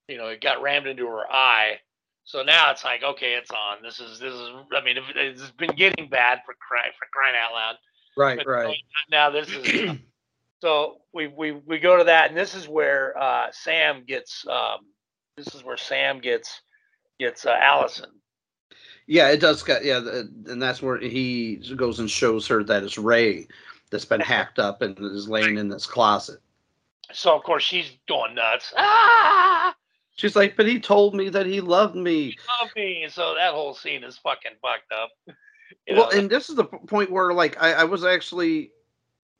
you 0.07 0.17
know, 0.17 0.27
it 0.27 0.41
got 0.41 0.61
rammed 0.61 0.87
into 0.87 1.07
her 1.07 1.31
eye. 1.31 1.79
So 2.29 2.43
now 2.43 2.69
it's 2.69 2.83
like, 2.83 3.01
okay, 3.01 3.33
it's 3.33 3.49
on. 3.49 3.81
This 3.81 3.99
is 3.99 4.19
this 4.19 4.31
is. 4.31 4.49
I 4.77 4.83
mean, 4.83 4.97
it- 4.97 5.03
it's 5.15 5.49
been 5.49 5.75
getting 5.75 6.09
bad 6.09 6.41
for 6.45 6.53
crying 6.59 6.91
for 6.99 7.07
crying 7.11 7.35
out 7.35 7.53
loud. 7.53 7.75
Right, 8.15 8.37
But 8.37 8.45
right. 8.45 8.77
Now 9.09 9.31
this 9.31 9.49
is. 9.49 9.97
so 10.61 10.97
we 11.11 11.25
we 11.25 11.53
we 11.53 11.79
go 11.79 11.97
to 11.97 12.03
that, 12.03 12.29
and 12.29 12.37
this 12.37 12.53
is 12.53 12.67
where 12.67 13.17
uh, 13.17 13.47
Sam 13.51 14.03
gets. 14.07 14.45
Um, 14.47 14.81
this 15.37 15.55
is 15.55 15.63
where 15.63 15.75
Sam 15.75 16.19
gets 16.19 16.61
gets 17.19 17.47
uh, 17.47 17.57
Allison. 17.59 18.11
Yeah, 19.07 19.29
it 19.29 19.39
does. 19.39 19.63
Get, 19.63 19.83
yeah, 19.83 19.97
the- 19.99 20.31
and 20.49 20.61
that's 20.61 20.83
where 20.83 20.99
he 20.99 21.55
goes 21.75 21.97
and 21.99 22.07
shows 22.11 22.45
her 22.45 22.63
that 22.65 22.83
it's 22.83 22.99
Ray 22.99 23.47
that's 23.89 24.05
been 24.05 24.21
hacked 24.21 24.59
up 24.59 24.83
and 24.83 24.95
is 24.99 25.27
laying 25.27 25.57
in 25.57 25.67
this 25.67 25.87
closet. 25.87 26.41
So 27.11 27.35
of 27.35 27.41
course 27.41 27.63
she's 27.63 27.89
going 28.07 28.35
nuts. 28.35 28.71
Ah, 28.77 29.73
She's 30.19 30.35
like, 30.35 30.57
but 30.57 30.67
he 30.67 30.81
told 30.81 31.15
me 31.15 31.29
that 31.29 31.45
he 31.45 31.61
loved 31.61 31.95
me. 31.95 32.35
love 32.61 32.71
me. 32.75 33.07
So 33.09 33.35
that 33.35 33.53
whole 33.53 33.73
scene 33.73 34.03
is 34.03 34.17
fucking 34.17 34.51
fucked 34.61 34.91
up. 34.91 35.11
You 35.87 35.95
well, 35.95 36.11
know, 36.11 36.17
and 36.17 36.29
this 36.29 36.49
is 36.49 36.55
the 36.55 36.65
point 36.65 37.11
where, 37.11 37.31
like, 37.31 37.61
I, 37.61 37.73
I 37.73 37.83
was 37.83 38.03
actually, 38.03 38.71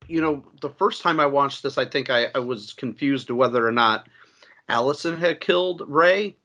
you 0.07 0.21
know, 0.21 0.43
the 0.61 0.69
first 0.69 1.01
time 1.01 1.19
I 1.19 1.25
watched 1.25 1.63
this, 1.63 1.77
I 1.77 1.85
think 1.85 2.11
I, 2.11 2.27
I 2.35 2.39
was 2.39 2.73
confused 2.73 3.27
to 3.27 3.35
whether 3.35 3.67
or 3.67 3.71
not 3.71 4.07
Allison 4.67 5.17
had 5.17 5.41
killed 5.41 5.83
Ray 5.87 6.37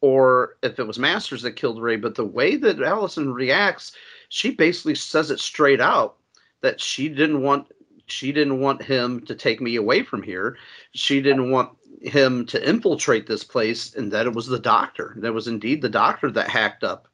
or 0.00 0.56
if 0.62 0.78
it 0.78 0.86
was 0.86 0.98
Masters 0.98 1.42
that 1.42 1.52
killed 1.52 1.82
Ray. 1.82 1.96
But 1.96 2.14
the 2.14 2.24
way 2.24 2.56
that 2.56 2.80
Allison 2.80 3.32
reacts, 3.32 3.92
she 4.28 4.50
basically 4.50 4.94
says 4.94 5.30
it 5.32 5.40
straight 5.40 5.80
out 5.80 6.16
that 6.60 6.80
she 6.80 7.08
didn't 7.08 7.42
want 7.42 7.66
she 8.06 8.32
didn't 8.32 8.60
want 8.60 8.82
him 8.82 9.20
to 9.26 9.34
take 9.34 9.60
me 9.60 9.76
away 9.76 10.02
from 10.02 10.22
here. 10.22 10.56
She 10.92 11.20
didn't 11.20 11.50
want 11.50 11.70
him 12.02 12.46
to 12.46 12.68
infiltrate 12.68 13.26
this 13.26 13.44
place, 13.44 13.94
and 13.94 14.12
that 14.12 14.26
it 14.26 14.32
was 14.34 14.46
the 14.46 14.58
doctor. 14.58 15.14
That 15.18 15.32
was 15.34 15.48
indeed 15.48 15.82
the 15.82 15.88
doctor 15.88 16.30
that 16.30 16.48
hacked 16.48 16.84
up 16.84 17.08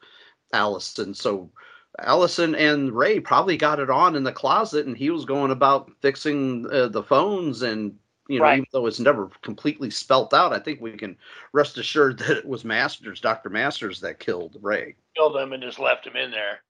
Allison. 0.53 1.15
So 1.15 1.51
Allison 2.01 2.55
and 2.55 2.93
Ray 2.93 3.21
probably 3.21 3.57
got 3.57 3.81
it 3.81 3.91
on 3.91 4.17
in 4.17 4.25
the 4.25 4.33
closet, 4.33 4.87
and 4.87 4.97
he 4.97 5.11
was 5.11 5.25
going 5.25 5.51
about 5.51 5.91
fixing 6.03 6.67
uh, 6.73 6.89
the 6.89 7.03
phones. 7.03 7.63
And 7.63 7.97
you 8.29 8.39
know, 8.39 8.45
Right. 8.45 8.55
even 8.59 8.67
though 8.73 8.87
it's 8.87 9.01
never 9.01 9.31
completely 9.43 9.91
spelt 9.91 10.33
out, 10.33 10.53
I 10.53 10.59
think 10.59 10.81
we 10.81 10.93
can 10.97 11.17
rest 11.53 11.77
assured 11.79 12.19
that 12.21 12.39
it 12.39 12.47
was 12.47 12.65
Masters, 12.65 13.21
Doctor 13.21 13.51
Masters, 13.51 14.01
that 14.01 14.19
killed 14.19 14.57
Ray. 14.63 14.97
killed 15.17 15.37
him 15.37 15.53
and 15.53 15.63
just 15.63 15.79
left 15.79 16.07
him 16.07 16.17
in 16.17 16.31
there. 16.31 16.61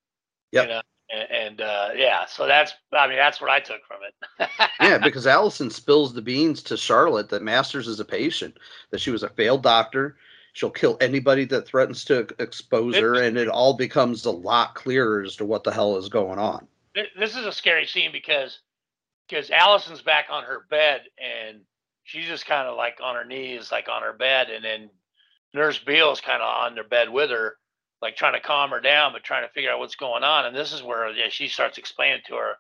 Yep. 0.53 0.65
You 0.65 0.69
know, 0.75 0.83
and, 1.15 1.31
and 1.31 1.61
uh, 1.61 1.89
yeah, 1.95 2.27
so 2.27 2.47
that's 2.47 2.75
I 2.93 3.07
mean 3.07 3.17
that's 3.17 3.41
what 3.41 3.51
I 3.51 3.61
took 3.61 3.81
from 3.87 3.99
it. 4.07 4.49
yeah, 4.81 4.99
because 5.03 5.27
Allison 5.27 5.71
spills 5.71 6.15
the 6.15 6.23
beans 6.23 6.63
to 6.65 6.77
Charlotte 6.77 7.29
that 7.31 7.43
Masters 7.43 7.89
is 7.89 8.01
a 8.01 8.05
patient, 8.05 8.59
that 8.91 9.01
she 9.01 9.11
was 9.11 9.23
a 9.23 9.29
failed 9.29 9.63
doctor. 9.63 10.17
She'll 10.53 10.71
kill 10.71 10.97
anybody 11.01 11.45
that 11.47 11.67
threatens 11.67 12.05
to 12.05 12.29
expose 12.39 12.97
her, 12.97 13.15
and 13.15 13.37
it 13.37 13.49
all 13.49 13.75
becomes 13.75 14.25
a 14.25 14.31
lot 14.31 14.77
clearer 14.77 15.23
as 15.23 15.35
to 15.37 15.45
what 15.45 15.65
the 15.65 15.73
hell 15.73 15.97
is 15.97 16.09
going 16.09 16.39
on. 16.39 16.69
This 17.19 17.37
is 17.37 17.45
a 17.45 17.53
scary 17.53 17.87
scene 17.87 18.13
because 18.13 18.61
because 19.29 19.51
Allison's 19.51 20.03
back 20.03 20.27
on 20.31 20.45
her 20.45 20.65
bed 20.71 21.03
and 21.19 21.61
she's 22.05 22.27
just 22.27 22.47
kind 22.47 22.69
of 22.69 22.77
like 22.77 22.99
on 23.03 23.17
her 23.17 23.25
knees, 23.25 23.73
like 23.73 23.89
on 23.89 24.03
her 24.03 24.13
bed, 24.13 24.49
and 24.51 24.65
then 24.65 24.91
Nurse 25.55 25.79
Beale's 25.79 26.21
kind 26.21 26.43
of 26.43 26.49
on 26.49 26.75
their 26.75 26.85
bed 26.85 27.11
with 27.11 27.31
her, 27.31 27.57
like 28.05 28.17
trying 28.17 28.35
to 28.35 28.41
calm 28.41 28.71
her 28.71 28.81
down, 28.81 29.13
but 29.13 29.25
trying 29.25 29.47
to 29.47 29.53
figure 29.53 29.73
out 29.73 29.79
what's 29.81 29.97
going 29.97 30.23
on. 30.23 30.47
And 30.47 30.55
this 30.55 30.73
is 30.73 30.83
where 30.83 31.11
yeah, 31.11 31.29
she 31.31 31.49
starts 31.49 31.79
explaining 31.79 32.21
to 32.27 32.35
her 32.35 32.53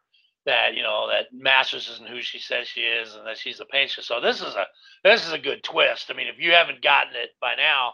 that 0.47 0.75
you 0.75 0.83
know 0.83 1.09
that 1.09 1.27
Masters 1.33 1.89
isn't 1.91 2.09
who 2.09 2.23
she 2.23 2.39
says 2.39 2.67
she 2.67 2.81
is, 2.81 3.15
and 3.15 3.27
that 3.27 3.39
she's 3.39 3.61
a 3.61 3.67
patient. 3.67 4.07
So 4.07 4.21
this 4.21 4.41
is 4.41 4.55
a 4.55 4.67
this 5.05 5.27
is 5.27 5.33
a 5.33 5.39
good 5.39 5.63
twist. 5.63 6.11
I 6.11 6.15
mean, 6.15 6.27
if 6.27 6.41
you 6.41 6.53
haven't 6.53 6.83
gotten 6.83 7.15
it 7.15 7.31
by 7.41 7.55
now, 7.55 7.93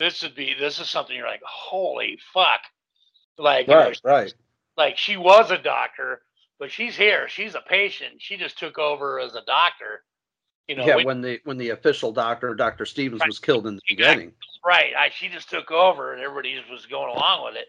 this 0.00 0.22
would 0.22 0.34
be 0.34 0.54
this 0.58 0.80
is 0.80 0.88
something 0.88 1.14
you're 1.14 1.26
like, 1.26 1.42
holy 1.44 2.18
fuck, 2.32 2.60
like 3.36 3.68
you 3.68 3.74
know, 3.74 3.92
right. 4.02 4.34
like 4.76 4.96
she 4.96 5.16
was 5.16 5.50
a 5.50 5.58
doctor, 5.58 6.22
but 6.58 6.72
she's 6.72 6.96
here. 6.96 7.28
She's 7.28 7.54
a 7.54 7.62
patient. 7.68 8.14
She 8.18 8.38
just 8.38 8.58
took 8.58 8.78
over 8.78 9.20
as 9.20 9.34
a 9.34 9.44
doctor. 9.46 10.04
You 10.66 10.76
know, 10.76 10.86
yeah, 10.86 10.96
we- 10.96 11.04
when 11.04 11.20
the 11.20 11.40
when 11.44 11.58
the 11.58 11.70
official 11.70 12.12
doctor, 12.12 12.54
Doctor 12.54 12.86
Stevens, 12.86 13.22
was 13.26 13.38
killed 13.38 13.66
in 13.66 13.76
the 13.76 13.82
beginning. 13.88 14.32
Right. 14.64 14.92
I, 14.98 15.10
she 15.10 15.28
just 15.28 15.50
took 15.50 15.70
over, 15.70 16.12
and 16.12 16.22
everybody 16.22 16.56
just 16.56 16.70
was 16.70 16.86
going 16.86 17.14
along 17.14 17.44
with 17.44 17.56
it. 17.56 17.66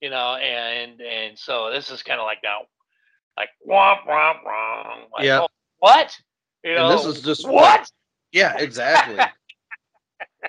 You 0.00 0.10
know, 0.10 0.36
and 0.36 1.00
and 1.00 1.38
so 1.38 1.70
this 1.72 1.90
is 1.90 2.02
kind 2.02 2.20
of 2.20 2.26
like 2.26 2.38
now, 2.44 2.60
like 3.36 3.48
womp 3.68 4.06
womp 4.06 4.44
womp. 4.44 5.10
Like, 5.12 5.24
Yeah. 5.24 5.40
oh, 5.42 5.48
what? 5.78 6.16
You 6.62 6.74
know, 6.74 6.90
and 6.90 6.98
this 6.98 7.06
is 7.06 7.22
just 7.22 7.48
what? 7.48 7.90
Yeah, 8.32 8.56
exactly. 8.58 9.16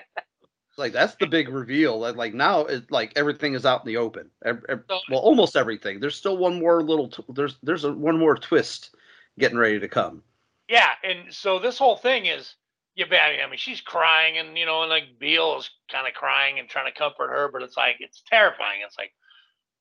like 0.76 0.92
that's 0.92 1.14
the 1.16 1.26
big 1.26 1.48
reveal. 1.48 2.00
That 2.00 2.16
like 2.16 2.34
now, 2.34 2.60
it 2.62 2.90
like 2.90 3.12
everything 3.16 3.54
is 3.54 3.66
out 3.66 3.82
in 3.82 3.86
the 3.86 3.96
open. 3.96 4.30
Ev- 4.44 4.64
ev- 4.68 4.84
well, 5.10 5.20
almost 5.20 5.56
everything. 5.56 6.00
There's 6.00 6.16
still 6.16 6.36
one 6.36 6.58
more 6.58 6.82
little. 6.82 7.08
T- 7.08 7.24
there's 7.28 7.56
there's 7.62 7.84
a, 7.84 7.92
one 7.92 8.18
more 8.18 8.36
twist 8.36 8.94
getting 9.38 9.58
ready 9.58 9.78
to 9.78 9.88
come. 9.88 10.22
Yeah, 10.68 10.90
and 11.04 11.32
so 11.32 11.58
this 11.58 11.78
whole 11.78 11.96
thing 11.96 12.26
is 12.26 12.54
yeah, 12.96 13.06
but 13.08 13.18
I 13.18 13.48
mean, 13.48 13.58
she's 13.58 13.80
crying, 13.80 14.38
and 14.38 14.56
you 14.58 14.66
know, 14.66 14.82
and 14.82 14.90
like 14.90 15.18
Beale 15.18 15.58
is 15.58 15.70
kind 15.90 16.06
of 16.06 16.14
crying 16.14 16.58
and 16.58 16.68
trying 16.68 16.92
to 16.92 16.98
comfort 16.98 17.28
her, 17.28 17.48
but 17.52 17.62
it's 17.62 17.76
like 17.76 17.96
it's 18.00 18.22
terrifying. 18.28 18.80
It's 18.84 18.98
like, 18.98 19.12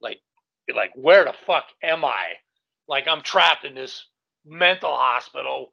like, 0.02 0.20
like 0.74 0.92
where 0.96 1.26
the 1.26 1.34
fuck 1.46 1.66
am 1.84 2.06
I? 2.06 2.34
Like 2.88 3.08
I'm 3.08 3.22
trapped 3.22 3.66
in 3.66 3.76
this 3.76 4.06
mental 4.46 4.92
hospital 4.96 5.72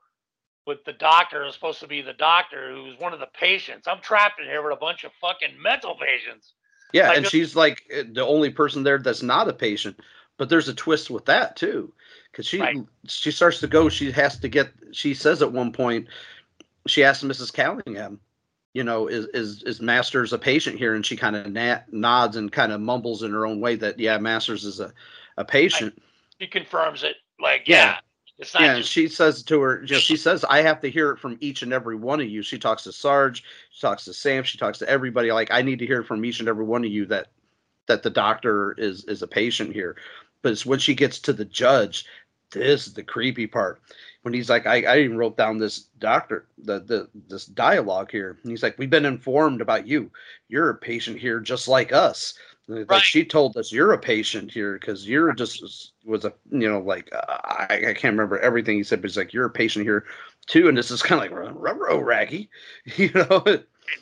with 0.67 0.79
the 0.85 0.93
doctor 0.93 1.45
who's 1.45 1.55
supposed 1.55 1.81
to 1.81 1.87
be 1.87 2.03
the 2.03 2.13
doctor 2.13 2.75
who's 2.75 2.99
one 2.99 3.13
of 3.13 3.21
the 3.21 3.29
patients. 3.39 3.87
I'm 3.87 4.01
trapped 4.01 4.41
in 4.41 4.47
here 4.47 4.63
with 4.63 4.73
a 4.73 4.81
bunch 4.81 5.05
of 5.05 5.13
fucking 5.21 5.61
mental 5.63 5.97
patients. 5.97 6.55
Yeah, 6.93 7.09
Like 7.09 7.19
and 7.19 7.27
a- 7.27 7.31
she's 7.31 7.57
like 7.57 7.83
eh, 7.91 8.05
the 8.13 8.25
only 8.27 8.51
person 8.51 8.83
there 8.83 8.99
that's 8.99 9.23
not 9.23 9.49
a 9.49 9.53
patient. 9.53 10.01
But 10.39 10.51
there's 10.51 10.69
a 10.69 10.75
twist 10.75 11.11
with 11.11 11.25
that 11.27 11.57
too, 11.57 11.93
because 12.31 12.47
she 12.47 12.59
Right. 12.61 12.77
she 13.07 13.31
starts 13.31 13.61
to 13.61 13.67
go. 13.67 13.89
She 13.89 14.11
has 14.13 14.39
to 14.41 14.49
get. 14.49 14.71
She 14.93 15.15
says 15.15 15.41
at 15.41 15.51
one 15.53 15.73
point, 15.73 16.09
she 16.87 17.05
asks 17.05 17.25
Mrs. 17.25 17.53
Callingham, 17.53 18.21
you 18.75 18.85
know, 18.85 19.07
is 19.07 19.27
is 19.35 19.63
is 19.65 19.81
Masters 19.81 20.33
a 20.33 20.39
patient 20.39 20.79
here? 20.79 20.95
And 20.95 21.05
she 21.05 21.17
kind 21.17 21.37
of 21.37 21.51
na- 21.51 21.81
nods 21.91 22.37
and 22.37 22.53
kind 22.53 22.73
of 22.73 22.81
mumbles 22.81 23.23
in 23.23 23.33
her 23.33 23.47
own 23.47 23.61
way 23.61 23.77
that 23.77 23.99
yeah, 23.99 24.19
Masters 24.19 24.65
is 24.65 24.81
a 24.81 24.93
a 25.37 25.45
patient. 25.45 26.01
She 26.41 26.47
confirms 26.47 27.03
it. 27.03 27.17
Like, 27.41 27.67
Yeah. 27.67 27.77
yeah, 27.77 27.99
it's 28.39 28.55
not 28.55 28.63
Yeah, 28.63 28.77
just 28.79 28.91
she 28.91 29.09
says 29.09 29.43
to 29.45 29.61
her, 29.61 29.83
you 29.85 29.95
know, 29.95 29.99
she 29.99 30.17
says, 30.17 30.45
I 30.45 30.63
have 30.63 30.81
to 30.83 30.91
hear 30.91 31.11
it 31.11 31.19
from 31.19 31.37
each 31.41 31.63
and 31.63 31.73
every 31.73 31.97
one 31.97 32.21
of 32.21 32.29
you. 32.29 32.43
She 32.43 32.59
talks 32.59 32.83
to 32.85 32.93
Sarge, 32.93 33.45
she 33.71 33.81
talks 33.81 34.05
to 34.07 34.13
Sam, 34.15 34.45
she 34.45 34.59
talks 34.59 34.79
to 34.79 34.89
everybody. 34.89 35.33
Like, 35.33 35.51
I 35.51 35.63
need 35.63 35.79
to 35.81 35.87
hear 35.87 36.03
from 36.03 36.25
each 36.25 36.41
and 36.41 36.49
every 36.49 36.65
one 36.65 36.85
of 36.85 36.91
you 36.91 37.07
that 37.07 37.29
that 37.87 38.03
the 38.03 38.11
doctor 38.11 38.73
is 38.79 39.05
is 39.05 39.23
a 39.23 39.27
patient 39.29 39.73
here. 39.73 39.97
But 40.43 40.53
it's 40.53 40.67
when 40.67 40.79
she 40.79 40.95
gets 40.95 41.19
to 41.21 41.33
the 41.33 41.45
judge, 41.45 42.05
this 42.53 42.87
is 42.87 42.95
the 42.95 43.03
creepy 43.03 43.47
part. 43.47 43.81
When 44.23 44.35
he's 44.35 44.51
like, 44.51 44.67
I, 44.67 44.83
I 44.83 44.99
even 45.01 45.17
wrote 45.17 45.37
down 45.37 45.59
this 45.59 45.87
doctor, 45.99 46.47
the 46.59 46.81
the 46.81 47.09
this 47.29 47.47
dialogue 47.47 48.11
here. 48.11 48.39
And 48.43 48.51
he's 48.51 48.63
like, 48.63 48.79
We've 48.79 48.91
been 48.91 49.07
informed 49.07 49.61
about 49.61 49.87
you. 49.87 50.11
You're 50.49 50.71
a 50.71 50.75
patient 50.75 51.19
here 51.19 51.39
just 51.41 51.69
like 51.69 51.93
us. 51.93 52.35
Like 52.69 52.91
Right. 52.91 53.03
she 53.03 53.25
told 53.25 53.57
us 53.57 53.71
you're 53.71 53.93
a 53.93 53.99
patient 53.99 54.51
here 54.51 54.75
because 54.75 55.07
you're 55.07 55.33
just 55.33 55.93
was- 56.05 56.25
a 56.25 56.33
you 56.51 56.69
know 56.69 56.81
like 56.81 57.09
uh, 57.15 57.39
I, 57.45 57.67
I 57.71 57.95
can't 57.95 58.13
remember 58.15 58.41
everything 58.41 58.77
he 58.77 58.83
said, 58.83 59.01
but 59.01 59.11
he's 59.11 59.17
like 59.17 59.33
you're 59.33 59.47
a 59.47 59.51
patient 59.51 59.85
here 59.85 60.05
too, 60.47 60.69
and 60.69 60.77
this 60.77 60.91
is 60.91 61.03
kind 61.03 61.25
of 61.25 61.31
like 61.39 61.55
ruh 61.55 61.99
raggy, 61.99 62.51
you 62.97 63.11
know. 63.13 63.45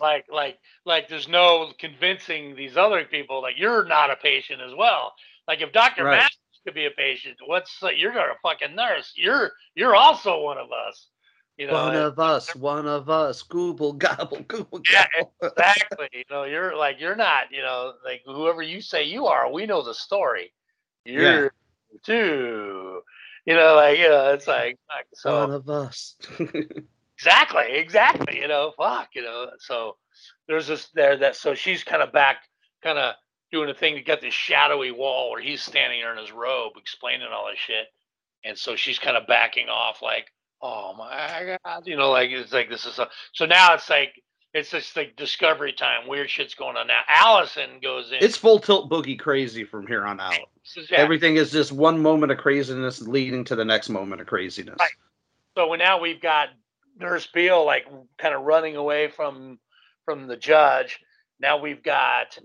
like 0.01 0.25
like 0.33 0.59
like 0.87 1.09
there's 1.09 1.29
no 1.29 1.73
convincing 1.79 2.57
these 2.57 2.79
other 2.79 3.05
people 3.05 3.43
like 3.43 3.59
you're 3.59 3.85
not 3.85 4.11
a 4.11 4.17
patient 4.17 4.63
as 4.63 4.73
well. 4.75 5.13
Like 5.47 5.61
if 5.61 5.73
Dr. 5.73 6.05
Right. 6.05 6.31
Could 6.65 6.75
be 6.75 6.87
a 6.87 6.91
patient, 6.91 7.37
what's 7.47 7.83
uh, 7.83 7.89
you're 7.89 8.15
not 8.15 8.31
a 8.31 8.35
fucking 8.43 8.75
nurse. 8.75 9.13
You're 9.17 9.53
you're 9.75 9.95
also 9.95 10.41
one 10.43 10.59
of 10.59 10.69
us. 10.73 11.09
You 11.57 11.69
know, 11.69 11.75
one 11.75 11.95
of 11.95 12.19
us, 12.19 12.57
one 12.57 12.87
of 12.87 13.09
us, 13.09 13.43
gooble 13.45 13.97
gobble, 13.97 14.39
gooble 14.49 14.85
Yeah, 14.91 15.07
gobble. 15.19 15.33
exactly. 15.57 16.09
You 16.13 16.25
know, 16.31 16.45
you're 16.45 16.77
like 16.77 17.01
you're 17.01 17.17
not. 17.17 17.45
You 17.53 17.63
know, 17.63 17.93
like 18.05 18.23
whoever 18.27 18.63
you 18.63 18.81
say 18.81 19.05
you 19.05 19.27
are, 19.27 19.51
we 19.53 19.67
know 19.67 19.83
the 19.83 19.95
story. 19.95 20.53
You're 21.05 21.53
too. 22.03 23.03
You 23.47 23.55
know, 23.55 23.77
like 23.77 23.99
you 23.99 24.09
know, 24.09 24.33
it's 24.33 24.49
like 24.49 24.79
like, 24.89 25.07
so. 25.15 25.41
one 25.41 25.53
of 25.53 25.69
us. 25.69 26.17
Exactly, 27.17 27.77
exactly. 27.77 28.41
You 28.41 28.49
know, 28.49 28.73
fuck, 28.77 29.11
you 29.15 29.23
know. 29.23 29.51
So 29.59 29.97
there's 30.49 30.67
this 30.67 30.89
there 30.95 31.17
that 31.19 31.37
so 31.37 31.55
she's 31.55 31.85
kind 31.85 32.03
of 32.03 32.13
back, 32.13 32.39
kind 32.83 32.99
of 32.99 33.15
doing 33.55 33.71
a 33.71 33.75
thing 33.75 33.95
to 33.95 34.03
get 34.03 34.21
this 34.21 34.35
shadowy 34.35 34.91
wall 34.91 35.31
where 35.31 35.41
he's 35.41 35.63
standing 35.63 36.01
there 36.01 36.13
in 36.13 36.19
his 36.19 36.33
robe 36.33 36.73
explaining 36.77 37.29
all 37.33 37.47
this 37.49 37.59
shit, 37.59 37.87
and 38.45 38.59
so 38.59 38.75
she's 38.75 38.99
kind 38.99 39.17
of 39.17 39.27
backing 39.27 39.69
off, 39.69 40.03
like, 40.03 40.33
oh 40.61 40.95
my 40.99 41.57
god, 41.65 41.87
you 41.87 41.97
know, 41.97 42.11
like 42.11 42.31
it's 42.31 42.53
like 42.53 42.69
this 42.69 42.85
is 42.85 42.99
a, 42.99 43.09
so 43.33 43.47
now 43.47 43.75
it's 43.75 43.89
like 43.89 44.21
it's 44.53 44.71
just 44.71 44.97
like 44.97 45.15
discovery 45.17 45.73
time, 45.73 46.09
weird 46.09 46.29
shit's 46.29 46.55
going 46.55 46.77
on 46.77 46.89
now. 46.89 47.01
Allison 47.09 47.79
goes 47.81 48.11
in. 48.11 48.19
it's 48.21 48.37
full 48.37 48.59
tilt 48.59 48.91
boogie 48.91 49.19
crazy 49.19 49.65
from 49.65 49.87
here 49.87 50.05
on 50.05 50.21
out. 50.21 50.39
Everything 50.91 51.37
is 51.37 51.53
just 51.53 51.71
one 51.71 52.01
moment 52.01 52.33
of 52.33 52.39
craziness 52.39 53.03
leading 53.03 53.45
to 53.45 53.55
the 53.55 53.65
next 53.65 53.89
moment 53.89 54.21
of 54.21 54.27
craziness. 54.27 54.77
Right. 54.81 54.91
So 55.57 55.73
now 55.75 56.01
we've 56.01 56.21
got 56.21 56.49
Nurse 56.99 57.27
Beale 57.27 57.65
like 57.65 57.87
kind 58.19 58.35
of 58.35 58.43
running 58.43 58.77
away 58.77 59.09
from 59.09 59.59
from 60.05 60.27
the 60.27 60.37
judge. 60.37 61.01
Now 61.41 61.59
we've 61.59 61.83
got 61.83 62.39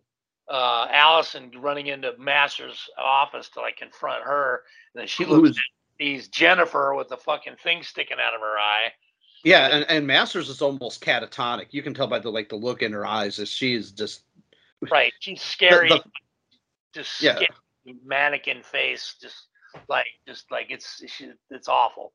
uh, 0.49 0.87
Allison 0.91 1.51
running 1.59 1.87
into 1.87 2.13
Masters' 2.17 2.89
office 2.97 3.49
to 3.49 3.61
like 3.61 3.77
confront 3.77 4.23
her, 4.23 4.63
and 4.93 5.01
then 5.01 5.07
she 5.07 5.25
looks 5.25 5.57
at 6.01 6.31
Jennifer 6.31 6.95
with 6.95 7.09
the 7.09 7.17
fucking 7.17 7.57
thing 7.57 7.83
sticking 7.83 8.17
out 8.19 8.33
of 8.33 8.41
her 8.41 8.57
eye. 8.57 8.91
Yeah, 9.43 9.67
and, 9.67 9.85
and 9.89 10.07
Masters 10.07 10.49
is 10.49 10.61
almost 10.61 11.03
catatonic. 11.03 11.67
You 11.71 11.81
can 11.81 11.93
tell 11.93 12.07
by 12.07 12.19
the 12.19 12.29
like 12.29 12.49
the 12.49 12.55
look 12.55 12.81
in 12.81 12.91
her 12.91 13.05
eyes 13.05 13.37
that 13.37 13.47
she's 13.47 13.91
just 13.91 14.23
Right, 14.81 15.13
she's 15.19 15.41
scary, 15.41 15.89
the- 15.89 16.03
just 16.93 17.21
Yeah. 17.21 17.35
scary 17.35 17.49
mannequin 18.03 18.63
face, 18.63 19.15
just 19.21 19.47
like 19.87 20.07
just 20.27 20.49
like 20.51 20.71
it's 20.71 21.03
she, 21.07 21.31
it's 21.49 21.67
awful. 21.67 22.13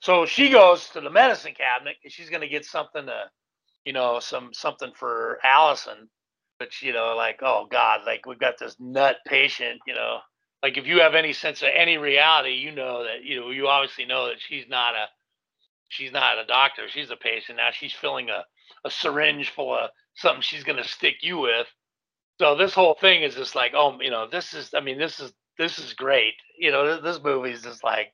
So 0.00 0.26
she 0.26 0.48
goes 0.48 0.88
to 0.90 1.00
the 1.00 1.10
medicine 1.10 1.54
cabinet 1.54 1.96
and 2.04 2.12
she's 2.12 2.30
gonna 2.30 2.48
get 2.48 2.64
something 2.64 3.06
to, 3.06 3.30
you 3.84 3.92
know, 3.92 4.20
some 4.20 4.54
something 4.54 4.92
for 4.94 5.40
Allison. 5.44 6.08
But 6.58 6.82
you 6.82 6.92
know, 6.92 7.14
like 7.16 7.40
oh 7.42 7.66
god, 7.70 8.00
like 8.06 8.26
we've 8.26 8.38
got 8.38 8.58
this 8.58 8.76
nut 8.78 9.16
patient, 9.26 9.80
you 9.86 9.94
know. 9.94 10.18
Like 10.62 10.76
if 10.76 10.86
you 10.86 11.00
have 11.00 11.14
any 11.14 11.32
sense 11.32 11.62
of 11.62 11.68
any 11.72 11.98
reality, 11.98 12.54
you 12.54 12.72
know 12.72 13.04
that 13.04 13.22
you 13.24 13.40
know 13.40 13.50
you 13.50 13.68
obviously 13.68 14.06
know 14.06 14.26
that 14.26 14.40
she's 14.40 14.68
not 14.68 14.94
a 14.94 15.06
she's 15.88 16.12
not 16.12 16.38
a 16.38 16.46
doctor. 16.46 16.88
She's 16.88 17.10
a 17.10 17.16
patient. 17.16 17.58
Now 17.58 17.70
she's 17.72 17.92
filling 17.92 18.28
a 18.30 18.44
a 18.84 18.90
syringe 18.90 19.50
full 19.50 19.74
of 19.74 19.90
something 20.14 20.42
she's 20.42 20.64
gonna 20.64 20.84
stick 20.84 21.16
you 21.22 21.38
with. 21.38 21.66
So 22.40 22.56
this 22.56 22.74
whole 22.74 22.94
thing 22.94 23.22
is 23.22 23.34
just 23.34 23.54
like, 23.54 23.72
oh, 23.74 23.98
you 24.00 24.10
know, 24.10 24.28
this 24.30 24.54
is. 24.54 24.74
I 24.74 24.80
mean, 24.80 24.98
this 24.98 25.20
is 25.20 25.32
this 25.58 25.78
is 25.78 25.92
great. 25.92 26.34
You 26.58 26.70
know, 26.70 26.86
this, 26.86 27.02
this 27.02 27.24
movie 27.24 27.50
is 27.50 27.62
just 27.62 27.82
like 27.84 28.12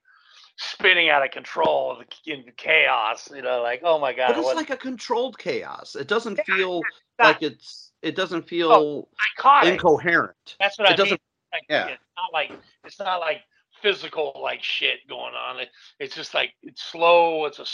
spinning 0.56 1.08
out 1.10 1.24
of 1.24 1.30
control 1.30 2.02
in 2.26 2.44
chaos. 2.56 3.30
You 3.34 3.42
know, 3.42 3.62
like 3.62 3.80
oh 3.84 3.98
my 3.98 4.12
god, 4.12 4.28
but 4.28 4.38
it's 4.38 4.44
what- 4.46 4.56
like 4.56 4.70
a 4.70 4.76
controlled 4.76 5.38
chaos. 5.38 5.94
It 5.94 6.08
doesn't 6.08 6.40
feel 6.44 6.82
like 7.18 7.42
it's 7.42 7.92
it 8.04 8.16
doesn't 8.16 8.44
oh, 8.44 8.46
feel 8.46 9.08
psychotic. 9.36 9.72
incoherent. 9.72 10.56
That's 10.60 10.78
what 10.78 10.88
it 10.88 10.92
I 10.92 10.96
doesn't 10.96 11.10
mean. 11.12 11.18
Like, 11.52 11.62
yeah. 11.68 11.86
It's 11.88 12.02
not 12.16 12.32
like 12.32 12.52
it's 12.84 12.98
not 12.98 13.20
like 13.20 13.40
physical 13.80 14.38
like 14.42 14.62
shit 14.62 14.98
going 15.08 15.34
on. 15.34 15.60
It, 15.60 15.70
it's 15.98 16.14
just 16.14 16.34
like 16.34 16.52
it's 16.62 16.82
slow. 16.82 17.46
It's 17.46 17.58
a 17.58 17.66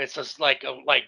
it's 0.00 0.14
just 0.14 0.40
like 0.40 0.64
a 0.64 0.76
like 0.86 1.04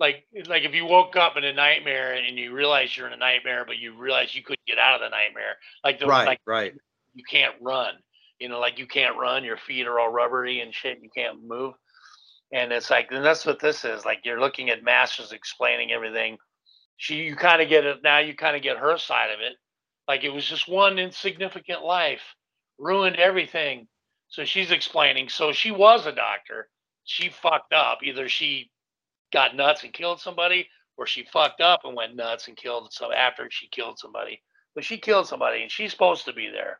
like 0.00 0.24
like 0.46 0.64
if 0.64 0.74
you 0.74 0.84
woke 0.84 1.16
up 1.16 1.36
in 1.36 1.44
a 1.44 1.52
nightmare 1.52 2.14
and 2.14 2.38
you 2.38 2.52
realize 2.52 2.96
you're 2.96 3.06
in 3.06 3.12
a 3.12 3.16
nightmare, 3.16 3.64
but 3.66 3.78
you 3.78 3.96
realize 3.96 4.34
you 4.34 4.42
couldn't 4.42 4.66
get 4.66 4.78
out 4.78 4.94
of 4.94 5.00
the 5.00 5.08
nightmare. 5.08 5.56
Like 5.84 6.00
the 6.00 6.06
right, 6.06 6.26
like 6.26 6.40
right. 6.46 6.74
you 7.14 7.24
can't 7.28 7.54
run. 7.60 7.94
You 8.38 8.48
know, 8.48 8.58
like 8.58 8.78
you 8.78 8.86
can't 8.86 9.16
run. 9.16 9.44
Your 9.44 9.56
feet 9.56 9.86
are 9.86 10.00
all 10.00 10.10
rubbery 10.10 10.60
and 10.60 10.74
shit. 10.74 10.98
You 11.02 11.10
can't 11.14 11.46
move. 11.46 11.74
And 12.52 12.72
it's 12.72 12.90
like, 12.90 13.08
and 13.10 13.24
that's 13.24 13.46
what 13.46 13.60
this 13.60 13.84
is. 13.84 14.04
Like 14.04 14.20
you're 14.24 14.40
looking 14.40 14.70
at 14.70 14.82
Masters 14.82 15.32
explaining 15.32 15.92
everything. 15.92 16.36
She, 17.02 17.16
you 17.16 17.34
kind 17.34 17.60
of 17.60 17.68
get 17.68 17.84
it 17.84 18.00
now. 18.04 18.20
You 18.20 18.32
kind 18.32 18.54
of 18.54 18.62
get 18.62 18.76
her 18.76 18.96
side 18.96 19.32
of 19.32 19.40
it. 19.40 19.56
Like 20.06 20.22
it 20.22 20.32
was 20.32 20.46
just 20.46 20.68
one 20.68 21.00
insignificant 21.00 21.82
life, 21.82 22.22
ruined 22.78 23.16
everything. 23.16 23.88
So 24.28 24.44
she's 24.44 24.70
explaining. 24.70 25.28
So 25.28 25.50
she 25.50 25.72
was 25.72 26.06
a 26.06 26.12
doctor. 26.12 26.68
She 27.02 27.28
fucked 27.28 27.72
up. 27.72 28.04
Either 28.04 28.28
she 28.28 28.70
got 29.32 29.56
nuts 29.56 29.82
and 29.82 29.92
killed 29.92 30.20
somebody, 30.20 30.68
or 30.96 31.08
she 31.08 31.24
fucked 31.24 31.60
up 31.60 31.80
and 31.82 31.96
went 31.96 32.14
nuts 32.14 32.46
and 32.46 32.56
killed 32.56 32.92
some 32.92 33.10
after 33.10 33.48
she 33.50 33.66
killed 33.66 33.98
somebody. 33.98 34.40
But 34.76 34.84
she 34.84 34.96
killed 34.96 35.26
somebody, 35.26 35.62
and 35.62 35.72
she's 35.72 35.90
supposed 35.90 36.24
to 36.26 36.32
be 36.32 36.50
there. 36.52 36.78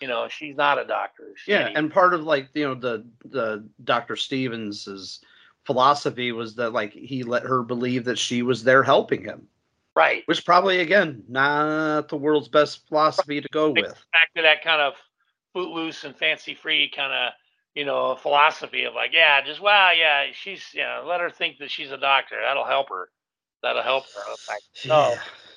You 0.00 0.08
know, 0.08 0.28
she's 0.30 0.56
not 0.56 0.78
a 0.78 0.86
doctor. 0.86 1.24
She 1.36 1.52
Yeah, 1.52 1.68
and 1.74 1.92
part 1.92 2.14
of 2.14 2.22
like 2.22 2.48
you 2.54 2.66
know 2.66 2.74
the 2.74 3.04
the 3.26 3.68
Dr. 3.84 4.16
Stevens's 4.16 5.20
philosophy 5.66 6.32
was 6.32 6.54
that 6.54 6.72
like 6.72 6.94
he 6.94 7.22
let 7.22 7.42
her 7.42 7.62
believe 7.62 8.06
that 8.06 8.18
she 8.18 8.40
was 8.40 8.64
there 8.64 8.82
helping 8.82 9.22
him, 9.22 9.46
right. 9.98 10.22
which 10.26 10.44
probably 10.44 10.80
again 10.80 11.22
not 11.28 12.08
the 12.08 12.16
world's 12.16 12.48
best 12.48 12.86
philosophy 12.88 13.40
to 13.40 13.48
go 13.52 13.70
with. 13.70 13.94
back 14.12 14.32
to 14.36 14.42
that 14.42 14.62
kind 14.62 14.80
of 14.80 14.94
footloose 15.52 16.04
and 16.04 16.16
fancy 16.16 16.54
free 16.54 16.90
kind 16.94 17.12
of 17.12 17.32
you 17.74 17.84
know 17.84 18.14
philosophy 18.16 18.84
of 18.84 18.94
like 18.94 19.12
yeah 19.12 19.40
just 19.44 19.60
well 19.60 19.96
yeah 19.96 20.26
she's 20.32 20.62
you 20.72 20.82
know 20.82 21.04
let 21.06 21.20
her 21.20 21.30
think 21.30 21.58
that 21.58 21.70
she's 21.70 21.90
a 21.90 21.98
doctor. 21.98 22.36
That'll 22.40 22.64
help 22.64 22.88
her. 22.90 23.10
That'll 23.62 23.82
help 23.82 24.04
her. 24.14 24.32
Like, 24.48 24.62
no. 24.86 25.14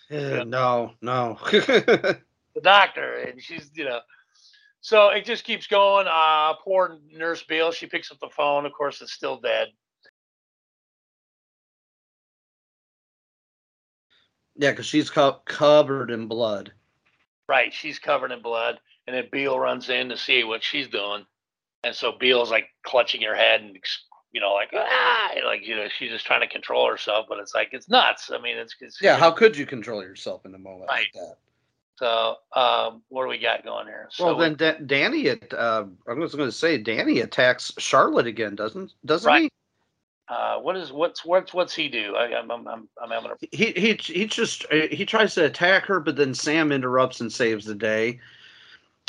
Yeah, 0.09 0.43
no, 0.43 0.93
no. 1.01 1.37
the 1.51 2.19
doctor 2.61 3.13
and 3.15 3.41
she's 3.41 3.69
you 3.75 3.85
know. 3.85 3.99
So 4.83 5.09
it 5.09 5.25
just 5.25 5.43
keeps 5.43 5.67
going. 5.67 6.07
Uh 6.09 6.53
poor 6.63 6.97
nurse 7.11 7.43
Beale 7.43 7.71
she 7.71 7.85
picks 7.85 8.11
up 8.11 8.19
the 8.19 8.29
phone. 8.29 8.65
Of 8.65 8.73
course 8.73 9.01
it's 9.01 9.13
still 9.13 9.39
dead 9.39 9.67
yeah, 14.61 14.69
because 14.71 14.85
she's 14.85 15.09
co- 15.09 15.41
covered 15.45 16.11
in 16.11 16.27
blood. 16.27 16.71
right 17.49 17.73
she's 17.73 17.99
covered 17.99 18.31
in 18.31 18.41
blood 18.41 18.79
and 19.07 19.15
then 19.15 19.27
Beale 19.31 19.59
runs 19.59 19.89
in 19.89 20.09
to 20.09 20.17
see 20.17 20.43
what 20.43 20.63
she's 20.63 20.87
doing 20.87 21.25
and 21.83 21.95
so 21.95 22.13
Beale's 22.17 22.51
like 22.51 22.69
clutching 22.83 23.21
her 23.23 23.35
head 23.35 23.61
and 23.61 23.75
you 24.31 24.39
know 24.39 24.53
like 24.53 24.69
ah 24.73 25.31
like 25.45 25.65
you 25.67 25.75
know 25.75 25.87
she's 25.97 26.11
just 26.11 26.25
trying 26.25 26.41
to 26.41 26.47
control 26.47 26.87
herself 26.89 27.25
but 27.27 27.39
it's 27.39 27.53
like 27.55 27.69
it's 27.73 27.89
nuts 27.89 28.31
I 28.33 28.39
mean 28.39 28.57
it's, 28.57 28.75
it's 28.79 29.01
Yeah, 29.01 29.17
how 29.17 29.31
could 29.31 29.57
you 29.57 29.65
control 29.65 30.01
yourself 30.03 30.45
in 30.45 30.53
a 30.55 30.59
moment 30.59 30.89
Right. 30.89 31.07
like 31.13 31.13
that? 31.13 31.35
So, 31.97 32.37
um, 32.59 33.03
what 33.09 33.23
do 33.25 33.29
we 33.29 33.37
got 33.37 33.63
going 33.63 33.85
here? 33.85 34.07
So 34.09 34.25
Well, 34.25 34.37
then 34.37 34.55
da- 34.55 34.79
Danny, 34.83 35.29
uh, 35.29 35.83
I 36.07 36.13
was 36.13 36.33
going 36.33 36.47
to 36.47 36.51
say 36.51 36.79
Danny 36.79 37.19
attacks 37.19 37.71
Charlotte 37.77 38.25
again, 38.25 38.55
doesn't 38.55 38.93
doesn't 39.05 39.27
Right. 39.27 39.43
he? 39.43 39.51
Uh, 40.31 40.57
what 40.59 40.77
is 40.77 40.93
what's 40.93 41.25
what's 41.25 41.53
what's 41.53 41.75
he 41.75 41.89
do? 41.89 42.15
I, 42.15 42.39
I'm, 42.39 42.49
I'm 42.49 42.65
I'm 42.65 42.87
I'm 43.03 43.09
having 43.09 43.31
a 43.31 43.35
he 43.51 43.73
he 43.73 43.93
he 43.95 44.25
just 44.25 44.63
uh, 44.71 44.87
he 44.89 45.05
tries 45.05 45.35
to 45.35 45.43
attack 45.43 45.83
her, 45.87 45.99
but 45.99 46.15
then 46.15 46.33
Sam 46.33 46.71
interrupts 46.71 47.19
and 47.19 47.29
saves 47.29 47.65
the 47.65 47.75
day. 47.75 48.21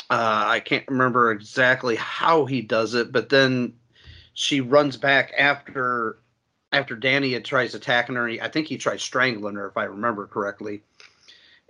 Uh, 0.09 0.43
I 0.47 0.59
can't 0.59 0.85
remember 0.89 1.31
exactly 1.31 1.95
how 1.95 2.43
he 2.43 2.61
does 2.61 2.93
it, 2.93 3.13
but 3.13 3.29
then 3.29 3.73
she 4.33 4.59
runs 4.59 4.97
back 4.97 5.31
after 5.37 6.17
after 6.73 6.93
Danny 6.93 7.31
had 7.31 7.45
tries 7.45 7.73
attacking 7.73 8.15
her. 8.15 8.27
I 8.27 8.49
think 8.49 8.67
he 8.67 8.77
tries 8.77 9.01
strangling 9.01 9.55
her, 9.55 9.69
if 9.69 9.77
I 9.77 9.85
remember 9.85 10.27
correctly. 10.27 10.83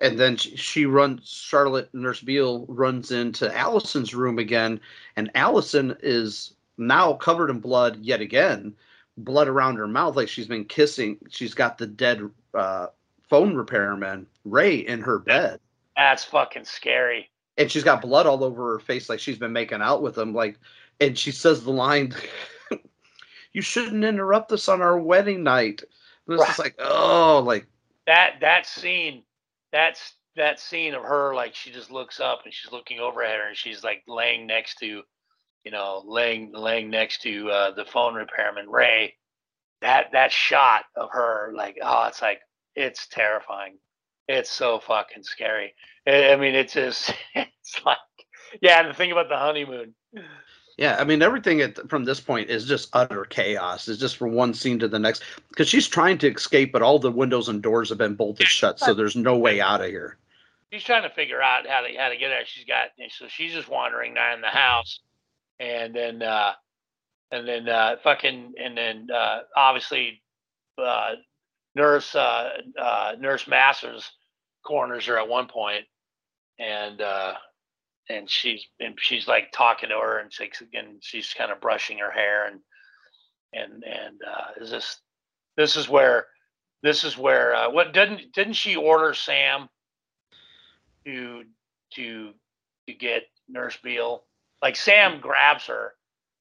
And 0.01 0.19
then 0.19 0.35
she, 0.35 0.55
she 0.55 0.85
runs. 0.87 1.29
Charlotte 1.29 1.93
Nurse 1.93 2.21
Beale 2.21 2.65
runs 2.67 3.11
into 3.11 3.55
Allison's 3.55 4.15
room 4.15 4.39
again, 4.39 4.81
and 5.15 5.29
Allison 5.35 5.95
is 6.01 6.55
now 6.79 7.13
covered 7.13 7.51
in 7.51 7.59
blood 7.59 7.99
yet 8.01 8.19
again, 8.19 8.73
blood 9.17 9.47
around 9.47 9.77
her 9.77 9.87
mouth, 9.87 10.15
like 10.15 10.29
she's 10.29 10.47
been 10.47 10.65
kissing. 10.65 11.17
She's 11.29 11.53
got 11.53 11.77
the 11.77 11.87
dead 11.87 12.29
uh, 12.53 12.87
phone 13.29 13.55
repairman 13.55 14.27
Ray 14.45 14.77
in 14.77 15.01
her 15.01 15.19
bed. 15.19 15.59
That's 15.95 16.23
fucking 16.23 16.65
scary. 16.65 17.29
And 17.57 17.71
she's 17.71 17.83
got 17.83 18.01
blood 18.01 18.25
all 18.25 18.43
over 18.43 18.71
her 18.73 18.79
face, 18.79 19.09
like 19.09 19.19
she's 19.19 19.37
been 19.37 19.53
making 19.53 19.81
out 19.81 20.01
with 20.01 20.17
him. 20.17 20.33
Like, 20.33 20.59
and 20.99 21.17
she 21.17 21.31
says 21.31 21.63
the 21.63 21.71
line, 21.71 22.13
"You 23.53 23.61
shouldn't 23.61 24.03
interrupt 24.03 24.51
us 24.51 24.67
on 24.67 24.81
our 24.81 24.97
wedding 24.97 25.43
night." 25.43 25.83
It's 25.83 26.39
Right. 26.39 26.47
just 26.47 26.59
like, 26.59 26.75
oh, 26.79 27.43
like 27.45 27.67
that 28.07 28.39
that 28.41 28.65
scene 28.65 29.23
that's 29.71 30.13
that 30.35 30.59
scene 30.59 30.93
of 30.93 31.03
her 31.03 31.35
like 31.35 31.53
she 31.53 31.71
just 31.71 31.91
looks 31.91 32.19
up 32.19 32.41
and 32.45 32.53
she's 32.53 32.71
looking 32.71 32.99
over 32.99 33.23
at 33.23 33.37
her 33.37 33.47
and 33.47 33.57
she's 33.57 33.83
like 33.83 34.03
laying 34.07 34.47
next 34.47 34.79
to 34.79 35.03
you 35.63 35.71
know 35.71 36.03
laying 36.05 36.51
laying 36.53 36.89
next 36.89 37.21
to 37.21 37.49
uh, 37.49 37.71
the 37.71 37.85
phone 37.85 38.13
repairman 38.15 38.69
ray 38.69 39.13
that 39.81 40.11
that 40.11 40.31
shot 40.31 40.85
of 40.95 41.09
her 41.11 41.51
like 41.55 41.77
oh 41.81 42.05
it's 42.07 42.21
like 42.21 42.39
it's 42.75 43.07
terrifying 43.07 43.77
it's 44.27 44.49
so 44.49 44.79
fucking 44.79 45.23
scary 45.23 45.73
i, 46.07 46.31
I 46.31 46.35
mean 46.35 46.55
it's 46.55 46.73
just 46.73 47.13
it's 47.35 47.81
like 47.85 47.97
yeah 48.61 48.79
and 48.79 48.89
the 48.89 48.93
thing 48.93 49.11
about 49.11 49.29
the 49.29 49.37
honeymoon 49.37 49.93
Yeah, 50.75 50.97
I 50.99 51.03
mean 51.03 51.21
everything 51.21 51.61
at, 51.61 51.87
from 51.87 52.03
this 52.03 52.19
point 52.19 52.49
is 52.49 52.65
just 52.65 52.89
utter 52.93 53.25
chaos. 53.25 53.87
It's 53.87 53.99
just 53.99 54.17
from 54.17 54.33
one 54.33 54.55
scene 54.55 54.79
to 54.79 54.87
the 54.87 54.97
next 54.97 55.21
because 55.49 55.69
she's 55.69 55.87
trying 55.87 56.17
to 56.17 56.31
escape, 56.33 56.71
but 56.71 56.81
all 56.81 56.97
the 56.97 57.11
windows 57.11 57.47
and 57.47 57.61
doors 57.61 57.89
have 57.89 57.99
been 57.99 58.15
bolted 58.15 58.47
shut, 58.47 58.79
so 58.79 58.91
there's 58.91 59.15
no 59.15 59.37
way 59.37 59.61
out 59.61 59.81
of 59.81 59.87
here. 59.87 60.17
she's 60.71 60.83
trying 60.83 61.03
to 61.03 61.11
figure 61.11 61.43
out 61.43 61.67
how 61.67 61.81
to 61.81 61.93
how 61.95 62.09
to 62.09 62.17
get 62.17 62.31
out. 62.31 62.47
She's 62.47 62.65
got 62.65 62.87
so 63.09 63.27
she's 63.27 63.53
just 63.53 63.69
wandering 63.69 64.17
around 64.17 64.41
the 64.41 64.47
house, 64.47 64.99
and 65.59 65.95
then 65.95 66.21
uh, 66.21 66.53
and 67.31 67.47
then 67.47 67.69
uh, 67.69 67.95
fucking 68.03 68.53
and 68.61 68.77
then 68.77 69.07
uh, 69.13 69.39
obviously 69.55 70.21
uh, 70.77 71.11
nurse 71.75 72.15
uh, 72.15 72.49
uh, 72.79 73.13
nurse 73.19 73.47
Masters 73.47 74.09
corners 74.65 75.05
her 75.07 75.19
at 75.19 75.27
one 75.27 75.47
point, 75.47 75.85
and 76.59 77.01
uh, 77.01 77.33
and 78.09 78.29
she's 78.29 78.65
and 78.79 78.95
she's 78.99 79.27
like 79.27 79.51
talking 79.51 79.89
to 79.89 79.95
her 79.95 80.19
and 80.19 80.31
she's 80.31 80.61
and 80.73 80.97
she's 81.01 81.33
kind 81.33 81.51
of 81.51 81.61
brushing 81.61 81.99
her 81.99 82.11
hair 82.11 82.47
and 82.47 82.59
and 83.53 83.83
and 83.83 84.19
uh, 84.27 84.61
is 84.61 84.71
this 84.71 84.97
this 85.57 85.75
is 85.75 85.87
where 85.87 86.27
this 86.81 87.03
is 87.03 87.17
where 87.17 87.55
uh, 87.55 87.71
what 87.71 87.93
didn't 87.93 88.33
didn't 88.33 88.53
she 88.53 88.75
order 88.75 89.13
Sam 89.13 89.69
to 91.05 91.43
to 91.95 92.31
to 92.87 92.93
get 92.93 93.23
Nurse 93.47 93.77
Beale? 93.83 94.23
Like 94.63 94.77
Sam 94.77 95.19
grabs 95.19 95.65
her 95.65 95.93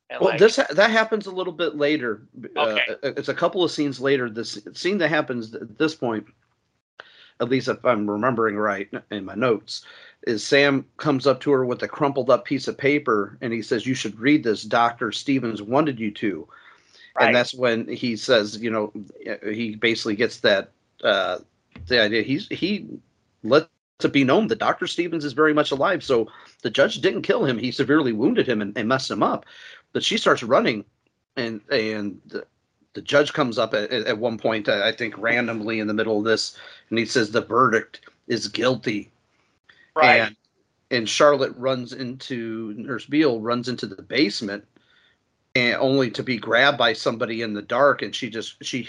Well, 0.08 0.30
like 0.30 0.38
this 0.38 0.56
ha- 0.56 0.66
that 0.70 0.90
happens 0.90 1.26
a 1.26 1.32
little 1.32 1.52
bit 1.52 1.76
later. 1.76 2.22
Okay. 2.56 2.82
Uh, 2.88 3.12
it's 3.16 3.28
a 3.28 3.34
couple 3.34 3.64
of 3.64 3.70
scenes 3.72 4.00
later. 4.00 4.30
This 4.30 4.60
scene 4.72 4.96
that 4.98 5.08
happens 5.08 5.54
at 5.54 5.76
this 5.76 5.96
point, 5.96 6.24
at 7.40 7.48
least 7.48 7.66
if 7.66 7.84
I'm 7.84 8.08
remembering 8.08 8.56
right 8.56 8.88
in 9.10 9.24
my 9.24 9.34
notes, 9.34 9.84
is 10.26 10.46
Sam 10.46 10.86
comes 10.98 11.26
up 11.26 11.40
to 11.40 11.50
her 11.50 11.66
with 11.66 11.82
a 11.82 11.88
crumpled 11.88 12.30
up 12.30 12.44
piece 12.44 12.68
of 12.68 12.78
paper 12.78 13.36
and 13.40 13.52
he 13.52 13.60
says, 13.60 13.86
"You 13.86 13.94
should 13.94 14.18
read 14.20 14.44
this. 14.44 14.62
Doctor 14.62 15.10
Stevens 15.10 15.60
wanted 15.60 15.98
you 15.98 16.12
to." 16.12 16.46
Right. 17.16 17.26
And 17.26 17.36
that's 17.36 17.52
when 17.52 17.88
he 17.88 18.16
says, 18.16 18.56
you 18.58 18.70
know, 18.70 18.92
he 19.42 19.74
basically 19.74 20.16
gets 20.16 20.38
that 20.40 20.70
uh, 21.02 21.40
the 21.88 22.00
idea. 22.00 22.22
He's 22.22 22.46
he 22.48 22.86
lets 23.42 23.68
it 24.04 24.12
be 24.12 24.24
known 24.24 24.48
that 24.48 24.58
Doctor 24.58 24.86
Stevens 24.86 25.24
is 25.24 25.32
very 25.32 25.54
much 25.54 25.70
alive. 25.70 26.02
So 26.02 26.28
the 26.62 26.70
judge 26.70 27.00
didn't 27.00 27.22
kill 27.22 27.44
him. 27.44 27.58
He 27.58 27.70
severely 27.70 28.12
wounded 28.12 28.48
him 28.48 28.60
and, 28.60 28.76
and 28.76 28.88
messed 28.88 29.10
him 29.10 29.22
up. 29.22 29.46
But 29.92 30.02
she 30.04 30.16
starts 30.16 30.42
running, 30.42 30.84
and 31.36 31.60
and 31.70 32.20
the, 32.26 32.46
the 32.94 33.02
judge 33.02 33.32
comes 33.32 33.58
up 33.58 33.74
at, 33.74 33.90
at 33.90 34.18
one 34.18 34.38
point, 34.38 34.68
I 34.68 34.92
think 34.92 35.16
randomly 35.18 35.80
in 35.80 35.86
the 35.86 35.94
middle 35.94 36.18
of 36.18 36.24
this, 36.24 36.56
and 36.90 36.98
he 36.98 37.06
says 37.06 37.30
the 37.30 37.42
verdict 37.42 38.00
is 38.26 38.48
guilty. 38.48 39.10
right. 39.94 40.20
And 40.20 40.36
and 40.90 41.08
Charlotte 41.08 41.54
runs 41.56 41.94
into 41.94 42.74
Nurse 42.76 43.06
Beale 43.06 43.40
runs 43.40 43.68
into 43.68 43.86
the 43.86 44.02
basement, 44.02 44.64
and 45.54 45.76
only 45.76 46.10
to 46.10 46.22
be 46.22 46.36
grabbed 46.36 46.78
by 46.78 46.92
somebody 46.92 47.42
in 47.42 47.54
the 47.54 47.62
dark. 47.62 48.02
And 48.02 48.14
she 48.14 48.28
just 48.28 48.62
she, 48.62 48.88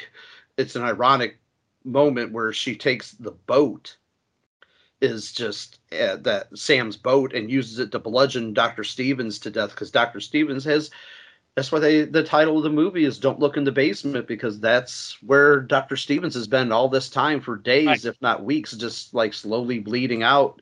it's 0.57 0.76
an 0.76 0.84
ironic 0.84 1.38
moment 1.85 2.31
where 2.34 2.52
she 2.53 2.76
takes 2.76 3.11
the 3.11 3.31
boat, 3.31 3.95
is 5.04 5.32
just 5.34 5.80
uh, 5.92 6.16
that 6.18 6.48
Sam's 6.58 6.96
boat 6.98 7.34
and 7.34 7.52
uses 7.52 7.80
it 7.80 7.92
to 7.92 8.00
bludgeon 8.00 8.54
Doctor 8.54 8.84
Stevens 8.84 9.38
to 9.40 9.52
death 9.52 9.72
because 9.72 9.92
Doctor 9.92 10.20
Stevens 10.20 10.64
has. 10.64 10.90
That's 11.56 11.72
why 11.72 11.80
they 11.80 12.06
the 12.06 12.24
title 12.24 12.58
of 12.58 12.64
the 12.64 12.70
movie 12.72 13.06
is 13.06 13.20
"Don't 13.20 13.40
Look 13.40 13.58
in 13.58 13.64
the 13.64 13.72
Basement" 13.72 14.28
because 14.28 14.60
that's 14.60 15.22
where 15.22 15.60
Doctor 15.60 15.96
Stevens 15.96 16.34
has 16.34 16.48
been 16.48 16.72
all 16.72 16.90
this 16.90 17.10
time 17.10 17.42
for 17.42 17.58
days, 17.58 17.88
Right. 17.88 18.06
if 18.06 18.20
not 18.22 18.44
weeks, 18.44 18.72
just 18.72 19.14
like 19.14 19.34
slowly 19.34 19.78
bleeding 19.80 20.24
out. 20.24 20.62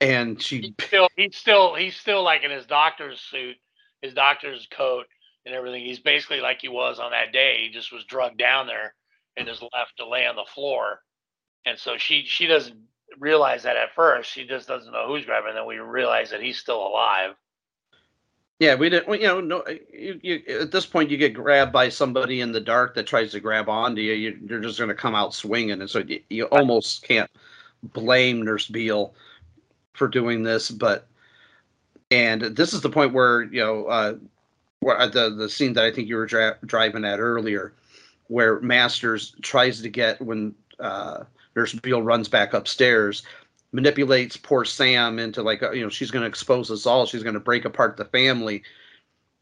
And 0.00 0.42
she 0.42 0.60
he's 0.60 0.86
still 0.86 1.08
he's 1.16 1.36
still 1.36 1.74
he's 1.76 1.94
still 1.96 2.24
like 2.24 2.42
in 2.42 2.50
his 2.50 2.66
doctor's 2.66 3.20
suit, 3.20 3.56
his 4.00 4.14
doctor's 4.14 4.66
coat 4.72 5.06
and 5.46 5.54
everything. 5.54 5.84
He's 5.84 6.00
basically 6.00 6.40
like 6.40 6.60
he 6.60 6.68
was 6.68 6.98
on 6.98 7.12
that 7.12 7.32
day. 7.32 7.58
He 7.62 7.68
just 7.70 7.92
was 7.92 8.04
drugged 8.04 8.38
down 8.38 8.66
there 8.66 8.94
and 9.36 9.48
is 9.48 9.62
left 9.62 9.98
to 9.98 10.08
lay 10.08 10.26
on 10.26 10.34
the 10.36 10.44
floor. 10.52 11.00
And 11.64 11.78
so 11.78 11.96
she 11.96 12.24
she 12.24 12.46
doesn't 12.46 12.76
realize 13.18 13.62
that 13.64 13.76
at 13.76 13.94
first. 13.94 14.30
She 14.30 14.46
just 14.46 14.68
doesn't 14.68 14.92
know 14.92 15.06
who's 15.06 15.24
grabbing. 15.24 15.50
And 15.50 15.58
then 15.58 15.66
we 15.66 15.78
realize 15.78 16.30
that 16.30 16.42
he's 16.42 16.58
still 16.58 16.86
alive. 16.86 17.34
Yeah, 18.62 18.76
we 18.76 18.90
didn't. 18.90 19.20
You 19.20 19.26
know, 19.26 19.40
no. 19.40 19.64
You, 19.92 20.20
you, 20.22 20.42
at 20.60 20.70
this 20.70 20.86
point, 20.86 21.10
you 21.10 21.16
get 21.16 21.34
grabbed 21.34 21.72
by 21.72 21.88
somebody 21.88 22.42
in 22.42 22.52
the 22.52 22.60
dark 22.60 22.94
that 22.94 23.08
tries 23.08 23.32
to 23.32 23.40
grab 23.40 23.68
onto 23.68 24.00
you. 24.00 24.12
you 24.12 24.38
you're 24.46 24.60
just 24.60 24.78
going 24.78 24.88
to 24.88 24.94
come 24.94 25.16
out 25.16 25.34
swinging, 25.34 25.80
and 25.80 25.90
so 25.90 25.98
you, 25.98 26.20
you 26.30 26.44
almost 26.44 27.02
can't 27.02 27.28
blame 27.82 28.42
Nurse 28.42 28.68
Beale 28.68 29.14
for 29.94 30.06
doing 30.06 30.44
this. 30.44 30.70
But 30.70 31.08
and 32.12 32.42
this 32.42 32.72
is 32.72 32.82
the 32.82 32.88
point 32.88 33.12
where 33.12 33.42
you 33.42 33.64
know 33.64 33.86
uh, 33.86 34.14
where 34.78 34.96
uh, 34.96 35.08
the 35.08 35.30
the 35.30 35.48
scene 35.48 35.72
that 35.72 35.84
I 35.84 35.90
think 35.90 36.08
you 36.08 36.14
were 36.14 36.26
dra- 36.26 36.58
driving 36.64 37.04
at 37.04 37.18
earlier, 37.18 37.72
where 38.28 38.60
Masters 38.60 39.34
tries 39.42 39.82
to 39.82 39.88
get 39.88 40.20
when 40.22 40.54
uh, 40.78 41.24
Nurse 41.54 41.72
Beale 41.74 42.02
runs 42.02 42.28
back 42.28 42.54
upstairs 42.54 43.22
manipulates 43.72 44.36
poor 44.36 44.64
Sam 44.64 45.18
into 45.18 45.42
like 45.42 45.62
uh, 45.62 45.72
you 45.72 45.82
know 45.82 45.88
she's 45.88 46.10
going 46.10 46.22
to 46.22 46.28
expose 46.28 46.70
us 46.70 46.86
all. 46.86 47.06
She's 47.06 47.22
going 47.22 47.34
to 47.34 47.40
break 47.40 47.64
apart 47.64 47.96
the 47.96 48.04
family, 48.04 48.62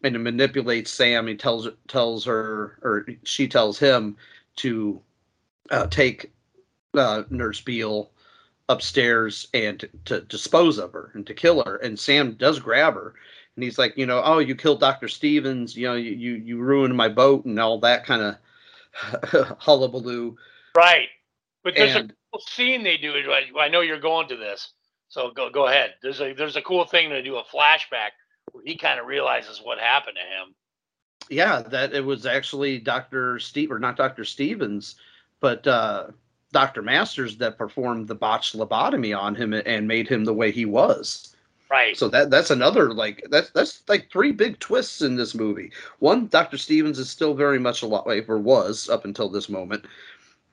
and 0.03 0.17
it 0.17 0.21
manipulates 0.21 0.91
Sam. 0.91 1.27
He 1.27 1.37
tells 1.37 1.69
tells 1.89 2.25
her 2.25 2.79
or 2.83 3.07
she 3.25 3.49
tells 3.49 3.79
him 3.79 4.17
to 4.57 5.01
uh, 5.71 5.87
take 5.89 6.33
uh, 6.95 7.25
Nurse 7.31 7.61
Beale 7.61 8.11
upstairs 8.69 9.49
and 9.53 9.81
to, 9.81 9.89
to 10.05 10.21
dispose 10.23 10.79
of 10.79 10.93
her 10.93 11.11
and 11.15 11.27
to 11.27 11.35
kill 11.35 11.63
her. 11.65 11.77
And 11.77 11.99
Sam 11.99 12.35
does 12.35 12.61
grab 12.61 12.95
her, 12.95 13.15
and 13.57 13.65
he's 13.65 13.79
like, 13.79 13.97
you 13.97 14.07
know, 14.07 14.23
oh, 14.25 14.39
you 14.39 14.55
killed 14.55 14.81
Doctor 14.81 15.09
Stevens. 15.09 15.77
You 15.77 15.89
know, 15.89 15.95
you 15.95 16.13
you, 16.13 16.35
you 16.35 16.59
ruined 16.59 16.97
my 16.97 17.09
boat 17.09 17.45
and 17.45 17.59
all 17.59 17.81
that 17.81 18.07
kind 18.07 18.23
of 18.23 19.57
hullabaloo. 19.59 20.37
Right. 20.77 21.09
But 21.63 21.75
there's 21.77 21.95
And- 21.95 22.11
a 22.11 22.15
cool 22.33 22.41
scene 22.41 22.83
they 22.83 22.97
do. 22.97 23.15
I 23.59 23.69
know 23.69 23.81
you're 23.81 24.01
going 24.01 24.29
to 24.29 24.37
this, 24.37 24.71
so 25.09 25.31
go 25.31 25.51
go 25.51 25.67
ahead. 25.67 25.95
There's 26.03 26.21
a 26.21 26.33
there's 26.33 26.57
a 26.57 26.63
cool 26.63 26.85
thing 26.85 27.11
to 27.11 27.23
do 27.23 27.37
a 27.37 27.45
flashback 27.45 28.11
where 28.53 28.65
he 28.65 28.77
kind 28.77 28.99
of 28.99 29.07
realizes 29.07 29.61
what 29.63 29.79
happened 29.79 30.17
to 30.17 30.23
him. 30.23 30.55
yeah, 31.29 31.63
that 31.63 31.93
it 31.93 32.05
was 32.05 32.27
actually 32.27 32.79
Dr. 32.79 33.39
Steve 33.39 33.71
or 33.71 33.79
not 33.79 33.97
Dr. 33.97 34.25
Stevens, 34.25 34.97
but 35.41 35.65
uh, 35.67 36.09
Dr. 36.53 36.83
Masters 36.83 37.37
that 37.37 37.57
performed 37.59 38.09
the 38.09 38.15
botched 38.17 38.57
lobotomy 38.57 39.17
on 39.17 39.35
him 39.37 39.53
and 39.53 39.87
made 39.87 40.09
him 40.09 40.25
the 40.25 40.35
way 40.35 40.51
he 40.51 40.65
was. 40.65 41.37
Right. 41.71 41.97
So 41.97 42.09
that 42.09 42.31
that's 42.31 42.51
another 42.51 42.93
like 42.93 43.25
that's 43.31 43.51
that's 43.51 43.85
like 43.87 44.11
three 44.11 44.33
big 44.33 44.59
twists 44.59 45.03
in 45.03 45.15
this 45.15 45.37
movie. 45.37 45.71
One, 46.01 46.27
Dr. 46.27 46.59
Stevens 46.59 46.99
is 46.99 47.09
still 47.09 47.33
very 47.35 47.61
much 47.61 47.83
alive 47.83 48.29
or 48.29 48.39
was 48.39 48.89
up 48.89 49.05
until 49.05 49.29
this 49.29 49.49
moment. 49.49 49.85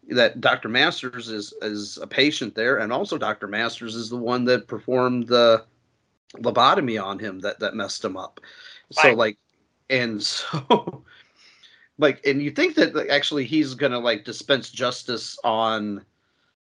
That 0.10 0.40
Dr. 0.40 0.70
Masters 0.70 1.30
is 1.30 1.54
is 1.62 1.98
a 1.98 2.08
patient 2.08 2.56
there, 2.56 2.78
and 2.78 2.94
also 2.94 3.18
Dr. 3.18 3.48
Masters 3.48 3.96
is 3.96 4.10
the 4.10 4.18
one 4.18 4.46
that 4.46 4.68
performed 4.68 5.28
the 5.28 5.66
lobotomy 6.36 7.02
on 7.02 7.20
him 7.20 7.40
that 7.40 7.60
that 7.60 7.76
messed 7.76 8.04
him 8.04 8.18
up. 8.18 8.40
So 8.92 9.10
Right. 9.10 9.18
like, 9.18 9.38
and 9.90 10.24
so 10.24 11.04
like, 11.98 12.26
and 12.26 12.42
you 12.42 12.52
think 12.52 12.76
that 12.76 12.96
like, 12.96 13.10
actually 13.10 13.46
he's 13.46 13.74
gonna 13.74 14.00
like 14.00 14.24
dispense 14.26 14.70
justice 14.70 15.38
on, 15.44 16.06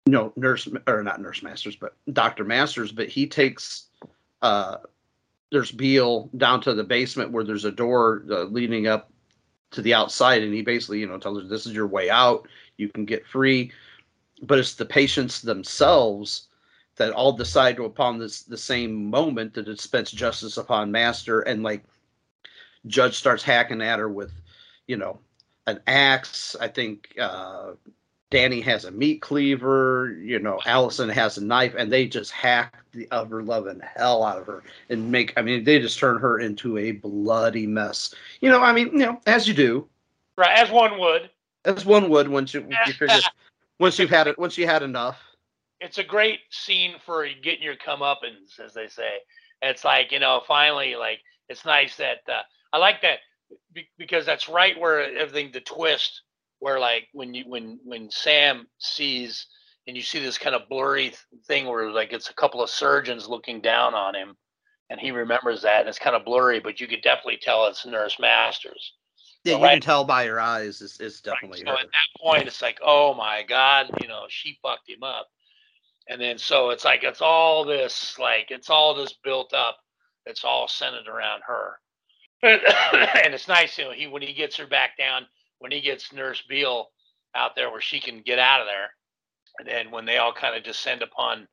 you 0.07 0.13
know, 0.13 0.33
nurse 0.37 0.69
or 0.87 1.03
not 1.03 1.21
nurse 1.21 1.43
masters, 1.43 1.77
but 1.77 1.97
Doctor 2.13 2.45
Masters, 2.45 2.93
but 2.93 3.09
he 3.09 3.27
takes, 3.27 3.87
uh, 4.43 4.79
there's 5.51 5.71
Beale 5.71 6.31
down 6.37 6.61
to 6.63 6.75
the 6.75 6.85
basement 6.85 7.31
where 7.31 7.45
there's 7.45 7.65
a 7.65 7.73
door 7.73 8.25
uh, 8.31 8.45
leading 8.45 8.87
up 8.87 9.12
to 9.73 9.83
the 9.83 9.95
outside, 9.95 10.43
and 10.43 10.55
he 10.55 10.63
basically, 10.63 11.01
you 11.01 11.07
know, 11.07 11.19
tells 11.19 11.43
her 11.43 11.49
this 11.49 11.67
is 11.67 11.75
your 11.75 11.87
way 11.87 12.11
out. 12.11 12.47
You 12.77 12.89
can 12.89 13.05
get 13.05 13.27
free, 13.27 13.73
but 14.43 14.59
it's 14.59 14.75
the 14.75 14.85
patients 14.85 15.41
themselves 15.41 16.49
that 16.97 17.13
all 17.13 17.33
decide 17.33 17.79
upon 17.79 18.19
this 18.19 18.43
the 18.43 18.57
same 18.57 19.11
moment 19.11 19.55
to 19.55 19.63
dispense 19.63 20.11
justice 20.11 20.57
upon 20.57 20.93
Master, 20.93 21.41
and 21.41 21.63
like 21.63 21.85
Judge 22.87 23.17
starts 23.17 23.43
hacking 23.43 23.83
at 23.83 23.99
her 23.99 24.09
with, 24.09 24.33
you 24.87 24.97
know, 24.97 25.19
an 25.67 25.81
axe. 25.87 26.55
I 26.61 26.69
think 26.69 27.15
uh, 27.19 27.73
Danny 28.33 28.63
has 28.63 28.87
a 28.87 28.91
meat 28.91 29.21
cleaver. 29.21 30.17
You 30.19 30.39
know, 30.39 30.59
Allison 30.65 31.11
has 31.11 31.37
a 31.37 31.45
knife, 31.45 31.75
and 31.77 31.93
they 31.93 32.07
just 32.07 32.33
hack 32.33 32.83
the 32.93 33.07
ever 33.13 33.43
loving 33.43 33.81
hell 33.95 34.25
out 34.25 34.39
of 34.39 34.47
her 34.47 34.63
and 34.89 35.13
make. 35.13 35.35
I 35.37 35.43
mean, 35.43 35.65
they 35.65 35.79
just 35.79 35.99
turn 35.99 36.19
her 36.19 36.41
into 36.41 36.79
a 36.79 36.93
bloody 36.93 37.67
mess. 37.67 38.15
You 38.41 38.49
know, 38.49 38.63
I 38.63 38.73
mean, 38.73 38.89
you 38.93 39.01
know, 39.01 39.21
as 39.27 39.47
you 39.47 39.53
do, 39.53 39.87
Right, 40.39 40.59
as 40.59 40.71
one 40.71 40.99
would. 40.99 41.29
as 41.67 41.85
one 41.85 42.09
would 42.09 42.27
once 42.27 42.55
you, 42.55 42.67
you 42.87 42.95
figure, 42.95 43.21
once 43.79 43.99
you've 43.99 44.09
had 44.09 44.27
it, 44.27 44.39
once 44.39 44.57
you 44.57 44.67
had 44.67 44.83
enough. 44.83 45.21
It's 45.81 45.99
a 45.99 46.05
great 46.05 46.41
scene 46.49 46.95
for 47.05 47.29
getting 47.43 47.63
your 47.63 47.77
comeuppance, 47.77 48.59
as 48.59 48.73
they 48.73 48.89
say. 48.89 49.19
It's 49.61 49.85
like 49.85 50.11
you 50.11 50.21
know, 50.21 50.41
finally, 50.49 50.97
like 50.97 51.21
it's 51.51 51.67
nice 51.67 51.97
that 51.97 52.21
uh, 52.29 52.41
I 52.73 52.79
like 52.79 53.03
that 53.03 53.19
because 53.99 54.25
that's 54.25 54.49
right 54.49 54.81
where 54.81 55.19
everything 55.19 55.53
the 55.53 55.61
twist 55.61 56.23
where 56.63 56.79
like 56.79 57.09
when 57.13 57.35
you 57.35 57.43
when 57.49 57.81
when 57.85 58.09
Sam 58.09 58.69
sees 58.79 59.49
and 59.89 59.97
you 59.97 60.03
see 60.03 60.21
this 60.21 60.39
kind 60.39 60.55
of 60.55 60.69
blurry 60.69 61.13
thing 61.49 61.67
where 61.67 61.91
like 61.91 62.13
it's 62.13 62.31
a 62.31 62.35
couple 62.35 62.63
of 62.63 62.71
surgeons 62.71 63.27
looking 63.29 63.61
down 63.61 63.95
on 63.95 64.15
him 64.15 64.37
and 64.89 65.01
he 65.01 65.11
remembers 65.11 65.63
that 65.63 65.81
and 65.81 65.89
it's 65.89 65.99
kind 65.99 66.15
of 66.15 66.25
blurry 66.25 66.61
but 66.61 66.81
you 66.81 66.87
could 66.87 67.03
definitely 67.03 67.39
tell 67.43 67.67
it's 67.67 67.85
nurse 67.85 68.17
masters 68.21 68.93
Yeah, 69.43 69.55
So 69.55 69.59
you 69.59 69.65
right- 69.65 69.73
can 69.73 69.81
tell 69.81 70.05
by 70.05 70.25
her 70.27 70.39
eyes. 70.39 70.81
It's, 70.81 71.01
it's 71.01 71.21
definitely 71.21 71.59
so 71.67 71.73
her. 71.73 71.79
at 71.79 71.87
that 71.87 72.23
point 72.23 72.47
it's 72.47 72.63
like 72.63 72.79
oh 72.81 73.13
my 73.15 73.43
god 73.43 73.91
you 74.01 74.07
know 74.07 74.27
she 74.29 74.57
fucked 74.63 74.89
him 74.89 75.03
up 75.03 75.27
and 76.09 76.21
then 76.21 76.39
so 76.39 76.71
it's 76.71 76.85
like 76.85 77.03
it's 77.03 77.21
all 77.21 77.65
this 77.65 78.17
like 78.21 78.53
it's 78.53 78.71
all 78.71 78.95
this 78.95 79.15
built 79.25 79.53
up 79.53 79.79
it's 80.27 80.45
all 80.45 80.69
centered 80.69 81.09
around 81.09 81.43
her 81.45 81.81
and 82.45 83.35
it's 83.35 83.49
nice 83.49 83.77
you 83.79 83.85
know 83.85 83.91
he 83.93 84.07
when 84.07 84.23
he 84.23 84.33
gets 84.33 84.57
her 84.57 84.67
back 84.69 84.97
down 84.97 85.27
when 85.63 85.71
he 85.73 85.81
gets 85.81 86.13
nurse 86.13 86.43
beale 86.49 86.91
out 87.35 87.55
there 87.57 87.71
where 87.71 87.81
she 87.81 88.01
can 88.01 88.21
get 88.23 88.39
out 88.39 88.61
of 88.61 88.67
there 88.67 88.91
and 89.59 89.69
then 89.69 89.91
when 89.93 90.05
they 90.05 90.19
all 90.19 90.33
kind 90.33 90.57
of 90.57 90.65
descend 90.65 91.03
upon 91.03 91.47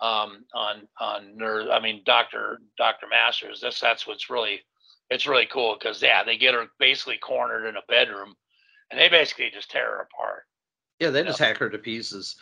um 0.00 0.44
on 0.54 0.86
on 1.00 1.36
nurse 1.36 1.66
i 1.72 1.80
mean 1.80 2.02
dr 2.04 2.60
dr 2.76 3.06
masters 3.08 3.60
that's 3.62 3.80
that's 3.80 4.06
what's 4.06 4.28
really 4.28 4.60
it's 5.10 5.26
really 5.26 5.46
cool 5.50 5.74
because 5.78 6.02
yeah 6.02 6.22
they 6.22 6.36
get 6.36 6.52
her 6.54 6.66
basically 6.78 7.16
cornered 7.16 7.66
in 7.66 7.76
a 7.76 7.82
bedroom 7.88 8.34
and 8.90 9.00
they 9.00 9.08
basically 9.08 9.50
just 9.50 9.70
tear 9.70 9.86
her 9.86 10.08
apart 10.12 10.42
Yeah, 11.00 11.10
they 11.10 11.22
just 11.24 11.38
hack 11.38 11.56
her 11.58 11.70
to 11.70 11.78
pieces. 11.78 12.36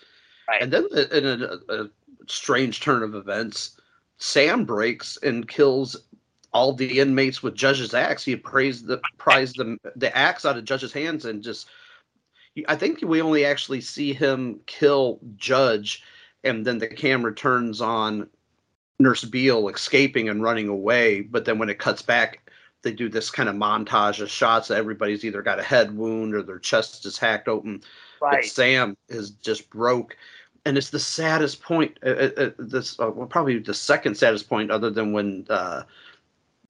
Right. 0.49 0.63
And 0.63 0.73
then 0.73 0.87
the- 0.91 1.17
in 1.17 1.43
a, 1.43 1.83
a 1.85 1.89
strange 2.29 2.81
turn 2.81 3.03
of 3.03 3.15
events, 3.15 3.79
Sam 4.19 4.65
breaks 4.65 5.17
and 5.23 5.49
kills 5.49 5.97
all 6.55 6.73
the 6.73 7.01
inmates 7.01 7.43
with 7.43 7.55
Judge's 7.55 7.93
axe. 7.93 8.25
He 8.25 8.37
prays 8.37 8.83
the 8.83 9.01
pries 9.19 9.53
the 9.53 9.77
the 9.97 10.17
axe 10.17 10.47
out 10.47 10.57
of 10.57 10.65
Judge's 10.65 10.93
hands 10.93 11.27
and 11.27 11.43
just. 11.43 11.69
I 12.69 12.77
think 12.77 13.01
we 13.03 13.21
only 13.21 13.45
actually 13.45 13.81
see 13.81 14.13
him 14.13 14.61
kill 14.67 15.19
Judge, 15.37 16.05
and 16.45 16.65
then 16.65 16.79
the 16.79 16.87
camera 16.87 17.35
turns 17.35 17.81
on 17.81 18.29
Nurse 19.01 19.25
Beale 19.25 19.69
escaping 19.69 20.29
and 20.29 20.41
running 20.41 20.69
away. 20.69 21.23
But 21.23 21.45
then 21.45 21.59
when 21.59 21.69
it 21.69 21.81
cuts 21.81 22.01
back, 22.01 22.49
they 22.83 22.93
do 22.93 23.09
this 23.09 23.29
kind 23.29 23.49
of 23.49 23.57
montage 23.57 24.21
of 24.21 24.31
shots 24.31 24.69
that 24.69 24.79
everybody's 24.79 25.25
either 25.25 25.43
got 25.43 25.59
a 25.59 25.65
head 25.65 25.97
wound 25.97 26.33
or 26.33 26.45
their 26.45 26.61
chest 26.61 27.05
is 27.05 27.19
hacked 27.19 27.49
open. 27.49 27.83
But 28.21 28.27
Right. 28.27 28.45
Sam 28.45 28.97
is 29.09 29.31
just 29.31 29.69
broke, 29.71 30.17
and 30.65 30.79
it's 30.79 30.91
the 30.91 31.01
saddest 31.01 31.61
point. 31.61 31.99
Uh, 32.07 32.11
uh, 32.11 32.31
uh, 32.37 32.51
this 32.59 32.99
uh, 33.01 33.11
well, 33.11 33.27
probably 33.27 33.59
the 33.59 33.75
second 33.75 34.17
saddest 34.17 34.49
point, 34.49 34.71
other 34.71 34.91
than 34.91 35.13
when 35.13 35.45
uh, 35.51 35.83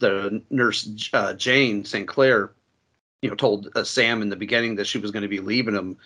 the 0.05 0.43
nurse 0.51 1.11
uh, 1.13 1.33
Jane 1.35 1.85
St. 1.85 2.07
Clair, 2.07 2.53
you 3.23 3.31
know, 3.31 3.37
told 3.37 3.69
uh, 3.75 3.85
Sam 3.85 4.23
in 4.23 4.29
the 4.29 4.37
beginning 4.37 4.77
that 4.77 4.87
she 4.87 4.99
was 4.99 5.11
going 5.11 5.23
to 5.23 5.29
be 5.29 5.41
leaving 5.41 5.75
him. 5.75 5.97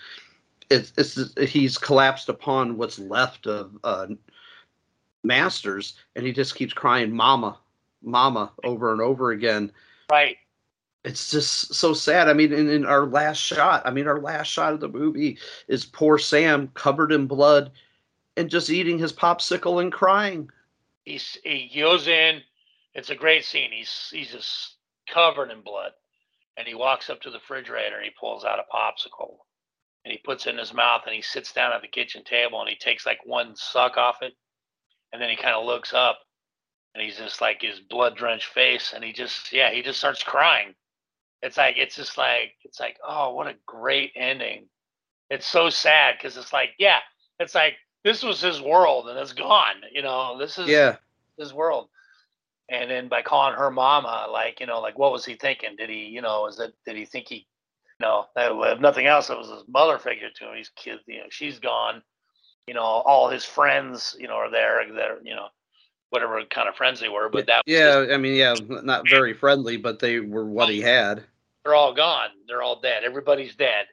It's, 0.70 0.92
it's 0.96 1.50
he's 1.50 1.78
collapsed 1.78 2.28
upon 2.28 2.76
what's 2.76 2.98
left 2.98 3.46
of 3.46 3.76
uh, 3.82 4.06
Masters, 5.24 5.94
and 6.14 6.24
he 6.24 6.32
just 6.32 6.54
keeps 6.54 6.72
crying, 6.72 7.12
"Mama, 7.12 7.58
Mama," 8.02 8.52
over 8.64 8.92
and 8.92 9.00
over 9.00 9.30
again 9.32 9.72
right 10.10 10.38
it's 11.04 11.30
just 11.30 11.74
so 11.74 11.94
sad. 11.94 12.28
I 12.28 12.32
mean, 12.32 12.52
in, 12.52 12.68
in 12.68 12.84
our 12.84 13.06
last 13.06 13.38
shot, 13.38 13.82
I 13.84 13.90
mean, 13.90 14.06
our 14.06 14.20
last 14.20 14.48
shot 14.48 14.74
of 14.74 14.80
the 14.80 14.88
movie 14.88 15.38
is 15.68 15.86
poor 15.86 16.18
Sam 16.18 16.68
covered 16.74 17.12
in 17.12 17.26
blood 17.26 17.70
and 18.36 18.50
just 18.50 18.68
eating 18.68 18.98
his 18.98 19.12
popsicle 19.12 19.80
and 19.80 19.92
crying. 19.92 20.50
he's 21.04 21.38
he 21.44 21.70
goes 21.80 22.08
in 22.08 22.42
it's 22.94 23.10
a 23.10 23.14
great 23.14 23.44
scene. 23.44 23.70
He's 23.72 24.08
he's 24.10 24.30
just 24.32 24.76
covered 25.12 25.50
in 25.50 25.62
blood 25.62 25.92
and 26.56 26.66
he 26.66 26.74
walks 26.74 27.08
up 27.08 27.20
to 27.22 27.30
the 27.30 27.38
refrigerator 27.38 27.96
and 27.96 28.04
he 28.04 28.10
pulls 28.18 28.44
out 28.44 28.58
a 28.58 28.74
popsicle 28.76 29.36
and 30.04 30.12
he 30.12 30.18
puts 30.18 30.46
it 30.46 30.50
in 30.50 30.58
his 30.58 30.74
mouth 30.74 31.02
and 31.06 31.14
he 31.14 31.22
sits 31.22 31.52
down 31.52 31.72
at 31.72 31.80
the 31.82 31.88
kitchen 31.88 32.22
table 32.24 32.60
and 32.60 32.68
he 32.68 32.76
takes 32.76 33.06
like 33.06 33.18
one 33.24 33.54
suck 33.56 33.96
off 33.96 34.16
it 34.22 34.34
and 35.12 35.22
then 35.22 35.30
he 35.30 35.36
kind 35.36 35.54
of 35.54 35.64
looks 35.64 35.94
up 35.94 36.18
and 36.94 37.02
he's 37.02 37.16
just 37.16 37.40
like 37.40 37.62
his 37.62 37.80
blood 37.80 38.16
drenched 38.16 38.46
face 38.52 38.92
and 38.94 39.04
he 39.04 39.12
just 39.12 39.52
yeah 39.52 39.70
he 39.70 39.82
just 39.82 39.98
starts 39.98 40.22
crying. 40.22 40.74
It's 41.42 41.56
like 41.56 41.76
it's 41.78 41.96
just 41.96 42.18
like 42.18 42.52
it's 42.64 42.80
like 42.80 42.98
oh 43.06 43.32
what 43.34 43.46
a 43.46 43.54
great 43.66 44.12
ending. 44.16 44.66
It's 45.30 45.46
so 45.46 45.70
sad 45.70 46.16
because 46.18 46.36
it's 46.36 46.52
like 46.52 46.70
yeah 46.78 46.98
it's 47.38 47.54
like 47.54 47.74
this 48.04 48.22
was 48.22 48.40
his 48.40 48.60
world 48.60 49.08
and 49.08 49.18
it's 49.18 49.32
gone 49.32 49.76
you 49.92 50.02
know? 50.02 50.36
This 50.38 50.58
is 50.58 50.68
Yeah. 50.68 50.96
his 51.38 51.54
world 51.54 51.88
and 52.68 52.90
then 52.90 53.08
by 53.08 53.22
calling 53.22 53.56
her 53.56 53.70
mama 53.70 54.26
like 54.30 54.60
you 54.60 54.66
know 54.66 54.80
like 54.80 54.98
what 54.98 55.12
was 55.12 55.24
he 55.24 55.34
thinking? 55.34 55.76
Did 55.76 55.90
he 55.90 56.06
you 56.06 56.22
know 56.22 56.46
is 56.46 56.58
it 56.60 56.74
did 56.84 56.96
he 56.96 57.04
think 57.04 57.28
he 57.28 57.46
you 58.00 58.06
know 58.06 58.26
that, 58.36 58.52
if 58.52 58.80
nothing 58.80 59.06
else 59.06 59.30
it 59.30 59.38
was 59.38 59.50
his 59.50 59.64
mother 59.68 59.98
figure 59.98 60.28
to 60.34 60.44
him 60.44 60.56
he's 60.56 60.70
kid 60.76 60.98
you 61.06 61.18
know 61.18 61.26
she's 61.30 61.58
gone 61.58 62.02
you 62.66 62.74
know 62.74 62.82
all 62.82 63.28
his 63.28 63.44
friends 63.44 64.14
you 64.18 64.28
know 64.28 64.34
are 64.34 64.50
there 64.50 64.82
they're 64.94 65.18
you 65.24 65.34
know 65.34 65.48
whatever 66.10 66.40
kind 66.44 66.68
of 66.68 66.76
friends 66.76 67.00
they 67.00 67.08
were 67.08 67.28
but 67.28 67.46
that 67.46 67.62
was 67.66 67.74
Yeah, 67.74 68.06
I 68.10 68.16
mean, 68.16 68.34
yeah, 68.34 68.54
not 68.68 69.08
very 69.08 69.34
friendly, 69.34 69.76
but 69.76 69.98
they 69.98 70.20
were 70.20 70.46
what 70.46 70.70
he 70.70 70.80
had. 70.80 71.22
they're 71.64 71.74
all 71.74 71.92
gone. 71.92 72.30
They're 72.46 72.62
all 72.62 72.80
dead. 72.80 73.04
Everybody's 73.04 73.54
dead 73.56 73.84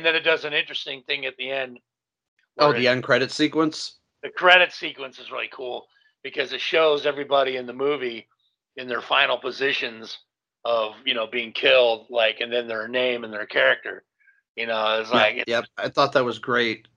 and 0.00 0.06
then 0.06 0.14
it 0.16 0.24
does 0.24 0.46
an 0.46 0.54
interesting 0.54 1.02
thing 1.06 1.26
at 1.26 1.36
the 1.36 1.50
end 1.50 1.78
Oh, 2.58 2.72
the 2.72 2.88
end 2.88 3.02
credit 3.04 3.30
sequence. 3.30 3.98
the 4.22 4.30
credit 4.30 4.72
sequence 4.72 5.18
is 5.18 5.30
really 5.30 5.50
cool 5.52 5.86
because 6.22 6.54
it 6.54 6.60
shows 6.60 7.04
everybody 7.04 7.56
in 7.56 7.66
the 7.66 7.72
movie 7.74 8.26
in 8.76 8.88
their 8.88 9.02
final 9.02 9.36
positions 9.36 10.18
of 10.64 10.92
you 11.04 11.12
know 11.12 11.26
being 11.26 11.52
killed 11.52 12.06
like 12.08 12.40
and 12.40 12.50
then 12.50 12.66
their 12.66 12.88
name 12.88 13.24
and 13.24 13.32
their 13.32 13.44
character 13.46 14.04
you 14.56 14.66
know 14.66 15.00
it's 15.00 15.10
like 15.10 15.36
Yep, 15.36 15.44
yep, 15.48 15.64
I 15.76 15.88
thought 15.90 16.12
that 16.12 16.24
was 16.24 16.38
great. 16.38 16.88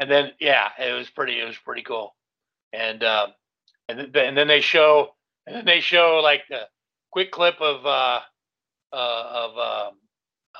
and 0.00 0.10
then 0.10 0.32
yeah 0.40 0.70
it 0.78 0.92
was 0.92 1.08
pretty 1.10 1.40
it 1.40 1.44
was 1.46 1.56
pretty 1.58 1.82
cool 1.82 2.16
and 2.72 3.02
uh 3.04 3.28
and 3.88 3.98
then, 4.12 4.24
and 4.26 4.36
then 4.36 4.48
they 4.48 4.60
show 4.60 5.14
and 5.46 5.54
then 5.54 5.64
they 5.64 5.80
show 5.80 6.20
like 6.22 6.42
a 6.52 6.64
quick 7.12 7.30
clip 7.30 7.60
of 7.60 7.86
uh 7.86 8.20
uh 8.92 8.96
of 9.46 9.58
uh 9.58 9.90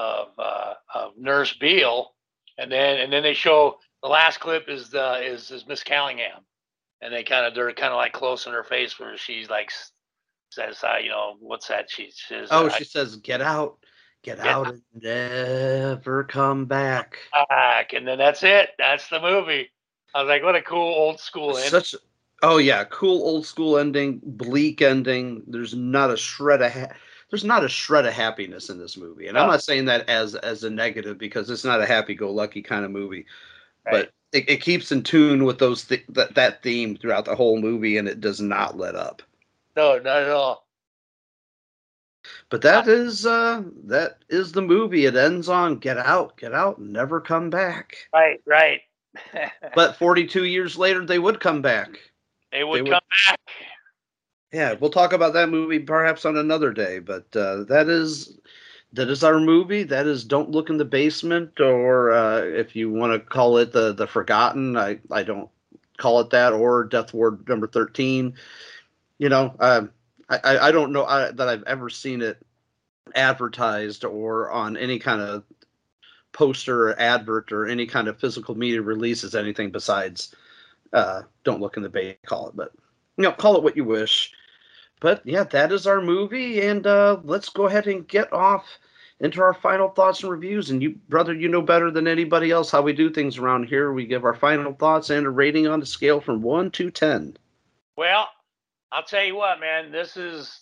of 0.00 0.28
uh 0.38 0.74
of 0.94 1.12
nurse 1.18 1.52
beale 1.54 2.14
and 2.56 2.72
then 2.72 2.98
and 3.00 3.12
then 3.12 3.22
they 3.22 3.34
show 3.34 3.76
the 4.02 4.08
last 4.08 4.40
clip 4.40 4.68
is 4.68 4.88
the 4.88 5.22
is 5.22 5.50
is 5.50 5.66
miss 5.66 5.82
callingham 5.82 6.40
and 7.02 7.12
they 7.12 7.22
kind 7.22 7.44
of 7.46 7.54
they're 7.54 7.72
kind 7.74 7.92
of 7.92 7.96
like 7.96 8.12
close 8.12 8.46
in 8.46 8.52
her 8.52 8.64
face 8.64 8.98
where 8.98 9.16
she's 9.18 9.50
like 9.50 9.70
says 10.50 10.82
uh, 10.82 10.96
you 10.96 11.10
know 11.10 11.36
what's 11.40 11.68
that 11.68 11.90
she 11.90 12.10
says 12.10 12.48
Oh, 12.50 12.66
uh, 12.66 12.70
she 12.70 12.84
says, 12.84 13.16
"Get 13.16 13.40
out, 13.40 13.78
get 14.24 14.38
Get 14.38 14.46
out, 14.46 14.68
and 14.68 14.82
never 14.94 16.24
come 16.24 16.64
back." 16.64 17.18
back 17.48 17.92
and 17.92 18.08
then 18.08 18.18
that's 18.18 18.42
it 18.42 18.70
that's 18.78 19.08
the 19.08 19.20
movie 19.20 19.70
i 20.14 20.22
was 20.22 20.28
like 20.28 20.42
what 20.42 20.56
a 20.56 20.62
cool 20.62 20.94
old 20.94 21.20
school 21.20 21.56
ending. 21.56 21.70
Such. 21.70 21.94
Oh 22.42 22.56
yeah, 22.56 22.84
cool 22.84 23.22
old 23.22 23.44
school 23.44 23.76
ending, 23.76 24.18
bleak 24.24 24.80
ending. 24.80 25.42
There's 25.46 25.74
not 25.74 26.10
a 26.10 26.16
shred 26.16 26.62
of 26.62 26.72
ha- 26.72 26.94
there's 27.30 27.44
not 27.44 27.64
a 27.64 27.68
shred 27.68 28.06
of 28.06 28.12
happiness 28.12 28.70
in 28.70 28.78
this 28.78 28.96
movie, 28.96 29.28
and 29.28 29.38
I'm 29.38 29.48
not 29.48 29.62
saying 29.62 29.84
that 29.86 30.08
as 30.08 30.34
as 30.34 30.64
a 30.64 30.70
negative 30.70 31.16
because 31.18 31.48
it's 31.50 31.64
not 31.64 31.80
a 31.80 31.86
happy-go-lucky 31.86 32.62
kind 32.62 32.84
of 32.84 32.90
movie. 32.90 33.26
but 33.84 34.10
it, 34.32 34.48
it 34.48 34.62
keeps 34.62 34.92
in 34.92 35.02
tune 35.02 35.44
with 35.44 35.58
those 35.58 35.84
th- 35.84 36.04
that 36.10 36.34
that 36.34 36.62
theme 36.62 36.96
throughout 36.96 37.24
the 37.24 37.34
whole 37.36 37.60
movie, 37.60 37.96
and 37.96 38.06
it 38.08 38.20
does 38.20 38.40
not 38.40 38.76
let 38.78 38.94
up. 38.94 39.22
No, 39.76 39.96
not 39.98 40.22
at 40.22 40.30
all. 40.30 40.66
But 42.50 42.62
that 42.62 42.86
is 42.88 43.24
uh 43.26 43.62
that 43.84 44.18
is 44.28 44.52
the 44.52 44.62
movie. 44.62 45.06
It 45.06 45.16
ends 45.16 45.48
on 45.48 45.76
get 45.78 45.96
out, 45.98 46.36
get 46.36 46.52
out, 46.52 46.80
never 46.80 47.20
come 47.20 47.48
back. 47.50 47.96
Right, 48.12 48.40
right. 48.46 48.80
But 49.74 49.96
42 49.96 50.44
years 50.44 50.76
later, 50.76 51.04
they 51.04 51.18
would 51.18 51.40
come 51.40 51.62
back. 51.62 51.98
they 52.52 52.62
would 52.62 52.82
would- 52.82 52.90
come 52.92 53.00
back. 53.28 53.40
Yeah, 54.52 54.74
we'll 54.74 54.90
talk 54.90 55.12
about 55.12 55.32
that 55.34 55.48
movie 55.48 55.78
perhaps 55.78 56.24
on 56.24 56.36
another 56.36 56.72
day. 56.72 56.98
But 56.98 57.24
uh, 57.36 57.64
that 57.64 57.88
is 57.88 58.38
that 58.92 59.08
is 59.08 59.22
our 59.22 59.38
movie. 59.38 59.84
That 59.84 60.06
is 60.06 60.24
Don't 60.24 60.50
Look 60.50 60.70
in 60.70 60.76
the 60.76 60.84
Basement, 60.84 61.60
or 61.60 62.10
uh, 62.12 62.40
if 62.40 62.74
you 62.74 62.90
want 62.90 63.12
to 63.12 63.20
call 63.20 63.58
it 63.58 63.72
the 63.72 63.92
the 63.92 64.06
Forgotten, 64.06 64.76
I 64.76 64.98
I 65.10 65.22
don't 65.22 65.48
call 65.98 66.20
it 66.20 66.30
that, 66.30 66.52
or 66.52 66.84
Death 66.84 67.14
Ward 67.14 67.48
number 67.48 67.68
13. 67.68 68.34
You 69.18 69.28
know, 69.28 69.54
uh, 69.60 69.82
I 70.28 70.38
I 70.42 70.68
I 70.68 70.72
don't 70.72 70.92
know 70.92 71.04
uh, 71.04 71.30
that 71.32 71.48
I've 71.48 71.64
ever 71.64 71.88
seen 71.88 72.20
it 72.20 72.38
advertised 73.14 74.04
or 74.04 74.50
on 74.50 74.76
any 74.76 74.98
kind 74.98 75.20
of 75.20 75.44
poster 76.32 76.88
or 76.88 77.00
advert 77.00 77.52
or 77.52 77.66
any 77.66 77.86
kind 77.86 78.08
of 78.08 78.18
physical 78.18 78.56
media 78.56 78.82
release 78.82 79.24
as 79.24 79.34
anything 79.34 79.70
besides 79.70 80.34
uh, 80.92 81.22
Don't 81.44 81.60
Look 81.60 81.76
in 81.76 81.84
the 81.84 81.88
Basement. 81.88 82.22
Call 82.26 82.48
it, 82.48 82.56
but 82.56 82.72
you 83.16 83.22
know, 83.24 83.32
call 83.32 83.56
it 83.56 83.62
what 83.62 83.76
you 83.76 83.84
wish. 83.84 84.32
But 85.00 85.22
yeah, 85.24 85.44
that 85.44 85.72
is 85.72 85.86
our 85.86 86.00
movie, 86.00 86.60
and 86.60 86.86
uh, 86.86 87.18
let's 87.24 87.48
go 87.48 87.66
ahead 87.66 87.86
and 87.86 88.06
get 88.06 88.32
off 88.32 88.78
into 89.20 89.40
our 89.40 89.54
final 89.54 89.88
thoughts 89.88 90.22
and 90.22 90.30
reviews. 90.30 90.70
And 90.70 90.82
you, 90.82 90.98
brother, 91.08 91.34
you 91.34 91.48
know 91.48 91.62
better 91.62 91.90
than 91.90 92.06
anybody 92.06 92.50
else 92.50 92.70
how 92.70 92.82
we 92.82 92.92
do 92.92 93.10
things 93.10 93.38
around 93.38 93.64
here. 93.64 93.92
We 93.92 94.06
give 94.06 94.24
our 94.24 94.34
final 94.34 94.74
thoughts 94.74 95.10
and 95.10 95.26
a 95.26 95.30
rating 95.30 95.66
on 95.66 95.80
the 95.80 95.86
scale 95.86 96.20
from 96.20 96.42
one 96.42 96.70
to 96.72 96.90
ten. 96.90 97.36
Well, 97.96 98.28
I'll 98.92 99.04
tell 99.04 99.24
you 99.24 99.36
what, 99.36 99.60
man. 99.60 99.90
This 99.90 100.16
is 100.16 100.60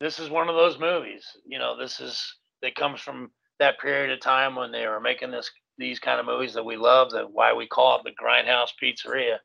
this 0.00 0.18
is 0.18 0.30
one 0.30 0.48
of 0.48 0.54
those 0.54 0.78
movies. 0.78 1.24
You 1.46 1.58
know, 1.58 1.76
this 1.76 2.00
is 2.00 2.36
that 2.62 2.74
comes 2.74 3.00
from 3.00 3.30
that 3.58 3.80
period 3.80 4.10
of 4.10 4.20
time 4.20 4.54
when 4.54 4.72
they 4.72 4.86
were 4.86 5.00
making 5.00 5.30
this 5.30 5.50
these 5.78 5.98
kind 5.98 6.20
of 6.20 6.26
movies 6.26 6.54
that 6.54 6.64
we 6.64 6.76
love. 6.76 7.10
That 7.10 7.30
why 7.30 7.52
we 7.52 7.66
call 7.66 7.98
it 7.98 8.04
the 8.04 8.10
Grindhouse 8.10 8.70
Pizzeria, 8.80 9.38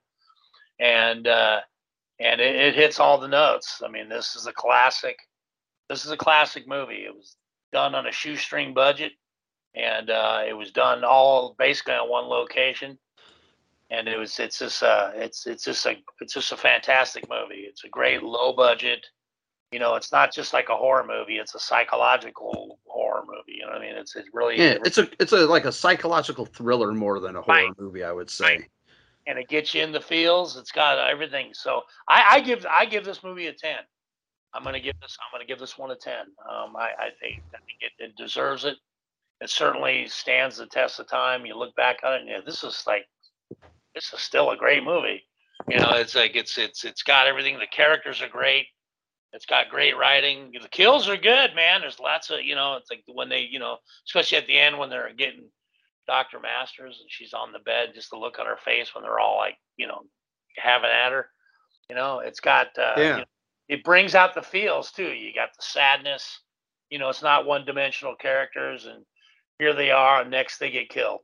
and 0.80 1.28
uh, 1.28 1.60
and 2.20 2.42
it, 2.42 2.56
it 2.56 2.76
hits 2.76 3.00
all 3.00 3.18
the 3.18 3.28
notes. 3.28 3.82
I 3.86 3.90
mean, 3.90 4.10
this 4.10 4.36
is 4.36 4.48
a 4.48 4.54
classic. 4.54 5.18
This 5.88 6.06
is 6.06 6.12
a 6.12 6.18
classic 6.18 6.68
movie. 6.68 7.06
It 7.06 7.16
was 7.16 7.36
done 7.72 7.96
on 7.96 8.06
a 8.08 8.12
shoestring 8.12 8.74
budget, 8.74 9.14
and 9.76 10.10
uh, 10.10 10.42
it 10.48 10.54
was 10.54 10.72
done 10.72 11.04
all 11.04 11.56
basically 11.58 11.94
on 11.94 12.10
one 12.10 12.26
location. 12.26 12.98
And 13.92 14.08
it 14.08 14.20
was 14.20 14.38
it's 14.40 14.60
just 14.60 14.84
uh 14.84 15.10
it's 15.16 15.48
it's 15.48 15.64
just 15.64 15.84
a 15.88 15.96
it's 16.22 16.34
just 16.34 16.52
a 16.52 16.58
fantastic 16.58 17.28
movie. 17.28 17.66
It's 17.68 17.84
a 17.86 17.90
great 17.90 18.22
low 18.22 18.54
budget. 18.54 19.04
You 19.72 19.80
know, 19.80 19.96
it's 19.96 20.12
not 20.12 20.32
just 20.32 20.54
like 20.54 20.70
a 20.70 20.76
horror 20.76 21.06
movie. 21.08 21.38
It's 21.38 21.56
a 21.56 21.60
psychological 21.60 22.80
horror 22.86 23.24
movie. 23.28 23.58
You 23.60 23.66
know 23.66 23.72
what 23.72 23.82
I 23.82 23.86
mean? 23.88 23.96
It's 23.96 24.16
it's 24.16 24.30
really 24.32 24.58
Yeah, 24.60 24.78
it's 24.86 25.00
a 25.00 25.10
it's 25.20 25.32
a 25.32 25.46
like 25.48 25.66
a 25.66 25.72
psychological 25.72 26.46
thriller 26.46 26.92
more 26.92 27.20
than 27.20 27.36
a 27.36 27.42
horror 27.42 27.56
Right. 27.56 27.80
movie, 27.80 28.04
I 28.04 28.12
would 28.12 28.30
say. 28.30 28.68
And 29.30 29.38
it 29.38 29.48
gets 29.48 29.76
you 29.76 29.84
in 29.84 29.92
the 29.92 30.02
feels. 30.02 30.58
It's 30.58 30.72
got 30.72 30.98
everything. 30.98 31.52
So 31.54 31.84
I, 32.08 32.26
I 32.32 32.40
give 32.42 32.66
I 32.70 32.86
give 32.86 33.06
this 33.06 33.24
movie 33.24 33.48
a 33.48 33.54
ten. 33.54 33.78
I'm 34.54 34.64
gonna 34.64 34.80
give 34.80 35.00
this 35.00 35.16
I'm 35.22 35.32
gonna 35.32 35.46
give 35.46 35.60
this 35.60 35.78
one 35.78 35.92
a 35.92 35.96
ten. 35.96 36.26
Um, 36.50 36.76
I, 36.76 36.90
I 36.98 37.10
think 37.22 37.44
I 37.54 37.58
think 37.60 37.80
it, 37.82 37.92
it 38.00 38.18
deserves 38.18 38.66
it. 38.66 38.76
It 39.40 39.50
certainly 39.50 40.08
stands 40.08 40.58
the 40.58 40.66
test 40.66 41.00
of 41.00 41.08
time. 41.08 41.46
You 41.46 41.56
look 41.56 41.76
back 41.76 42.00
on 42.04 42.14
it, 42.14 42.22
and 42.22 42.30
yeah, 42.30 42.40
this 42.44 42.64
is 42.64 42.84
like 42.88 43.06
this 43.94 44.12
is 44.12 44.20
still 44.20 44.50
a 44.50 44.58
great 44.58 44.84
movie. 44.84 45.24
You 45.70 45.78
know, 45.78 45.92
it's 45.92 46.16
like 46.16 46.36
it's 46.36 46.58
it's 46.58 46.84
it's 46.84 47.04
got 47.04 47.28
everything. 47.28 47.60
The 47.60 47.68
characters 47.68 48.22
are 48.24 48.28
great. 48.28 48.66
It's 49.32 49.46
got 49.46 49.70
great 49.70 49.96
writing. 49.96 50.52
The 50.60 50.68
kills 50.70 51.08
are 51.08 51.18
good, 51.18 51.54
man. 51.56 51.82
There's 51.82 52.00
lots 52.00 52.32
of 52.32 52.42
you 52.42 52.56
know. 52.56 52.78
It's 52.78 52.90
like 52.90 53.04
when 53.14 53.30
they 53.30 53.42
you 53.42 53.60
know, 53.60 53.78
especially 54.08 54.40
at 54.40 54.48
the 54.48 54.58
end 54.58 54.80
when 54.80 54.90
they're 54.90 55.14
getting 55.14 55.44
Dr. 56.10 56.40
Masters 56.40 56.98
and 57.02 57.12
she's 57.12 57.34
on 57.36 57.52
the 57.52 57.60
bed, 57.60 57.92
just 57.94 58.10
the 58.10 58.18
look 58.18 58.40
on 58.40 58.48
her 58.48 58.58
face 58.58 58.96
when 58.96 59.04
they're 59.04 59.20
all 59.20 59.38
like, 59.38 59.58
you 59.78 59.88
know, 59.88 60.02
having 60.58 60.90
at 60.90 61.12
her. 61.12 61.30
You 61.88 61.96
know, 61.96 62.20
it's 62.20 62.40
got 62.40 62.68
uh, 62.80 62.96
Yeah. 62.98 63.12
you 63.12 63.22
know, 63.22 63.26
it 63.68 63.84
brings 63.84 64.16
out 64.16 64.34
the 64.34 64.42
feels 64.42 64.92
too. 64.92 65.12
You 65.12 65.34
got 65.36 65.50
the 65.56 65.62
sadness. 65.62 66.40
You 66.90 66.98
know, 66.98 67.10
it's 67.10 67.22
not 67.22 67.46
one 67.46 67.64
dimensional 67.66 68.16
characters 68.16 68.88
and 68.88 69.06
here 69.60 69.76
they 69.76 69.92
are 69.92 70.22
and 70.22 70.32
next 70.32 70.58
they 70.58 70.72
get 70.72 70.90
killed. 70.90 71.22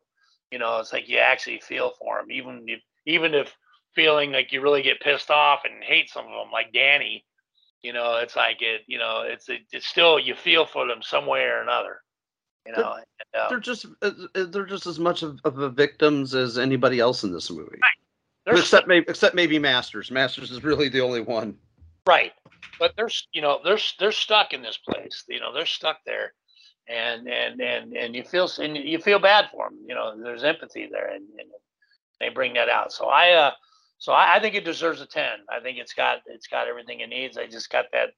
You 0.52 0.60
know, 0.60 0.78
it's 0.80 0.94
like 0.94 1.10
you 1.10 1.18
actually 1.18 1.62
feel 1.62 1.94
for 2.00 2.20
them, 2.20 2.32
even 2.32 2.66
if 2.68 2.82
even 3.08 3.34
if 3.34 3.56
feeling 3.96 4.32
like 4.32 4.52
you 4.52 4.62
really 4.62 4.84
get 4.84 5.00
pissed 5.02 5.32
off 5.32 5.62
and 5.66 5.84
hate 5.84 6.12
some 6.12 6.26
of 6.26 6.32
them, 6.32 6.52
like 6.54 6.74
Danny. 6.74 7.26
You 7.82 7.94
know, 7.94 8.18
it's 8.18 8.36
like 8.36 8.62
it. 8.62 8.82
You 8.88 9.00
know, 9.00 9.24
it's 9.26 9.50
it, 9.50 9.62
it's 9.72 9.88
still 9.88 10.20
you 10.20 10.36
feel 10.36 10.68
for 10.68 10.88
them 10.88 11.02
some 11.02 11.26
way 11.26 11.44
or 11.46 11.62
another. 11.64 12.02
You 12.66 12.74
know, 12.74 12.94
and, 12.94 13.42
uh, 13.42 13.50
They're 13.50 13.60
just 13.60 13.86
uh, 14.02 14.12
uh, 14.34 14.46
they're 14.46 14.66
just 14.66 14.88
as 14.88 15.00
much 15.00 15.22
of, 15.22 15.40
of 15.44 15.56
the 15.56 15.70
victims 15.70 16.34
as 16.34 16.58
anybody 16.58 17.00
else 17.00 17.24
in 17.24 17.32
this 17.32 17.52
movie. 17.52 17.80
They're 18.46 18.56
Except 18.56 18.88
maybe 18.88 19.06
except 19.08 19.36
maybe 19.36 19.60
Masters. 19.60 20.12
Masters 20.12 20.52
is 20.52 20.64
really 20.64 20.90
the 20.90 21.02
only 21.02 21.22
one. 21.22 21.58
Right. 22.08 22.34
But 22.80 22.94
they're 22.96 23.10
you 23.34 23.42
know 23.42 23.60
they're 23.64 23.80
they're 24.00 24.12
stuck 24.12 24.54
in 24.54 24.62
this 24.62 24.78
place. 24.78 25.24
You 25.28 25.40
know 25.40 25.54
they're 25.54 25.66
stuck 25.66 26.00
there, 26.06 26.34
and 26.88 27.28
and 27.28 27.62
and 27.62 27.96
and 27.96 28.16
you 28.16 28.24
feel 28.24 28.50
and 28.60 28.76
you 28.78 29.00
feel 29.00 29.20
bad 29.20 29.50
for 29.52 29.70
them. 29.70 29.80
You 29.88 29.96
know 29.96 30.22
there's 30.22 30.44
empathy 30.44 30.88
there, 30.92 31.08
and, 31.08 31.24
and 31.40 31.50
they 32.20 32.30
bring 32.30 32.54
that 32.54 32.70
out. 32.70 32.92
So 32.92 33.08
I 33.08 33.32
uh 33.32 33.52
so 33.98 34.12
I, 34.12 34.36
I 34.36 34.40
think 34.40 34.56
it 34.56 34.66
deserves 34.66 35.02
a 35.02 35.06
ten. 35.06 35.40
I 35.50 35.60
think 35.60 35.78
it's 35.78 35.94
got 35.94 36.20
it's 36.26 36.48
got 36.48 36.68
everything 36.68 37.00
it 37.00 37.10
needs. 37.10 37.38
I 37.38 37.48
just 37.48 37.70
got 37.70 37.86
that. 37.94 38.10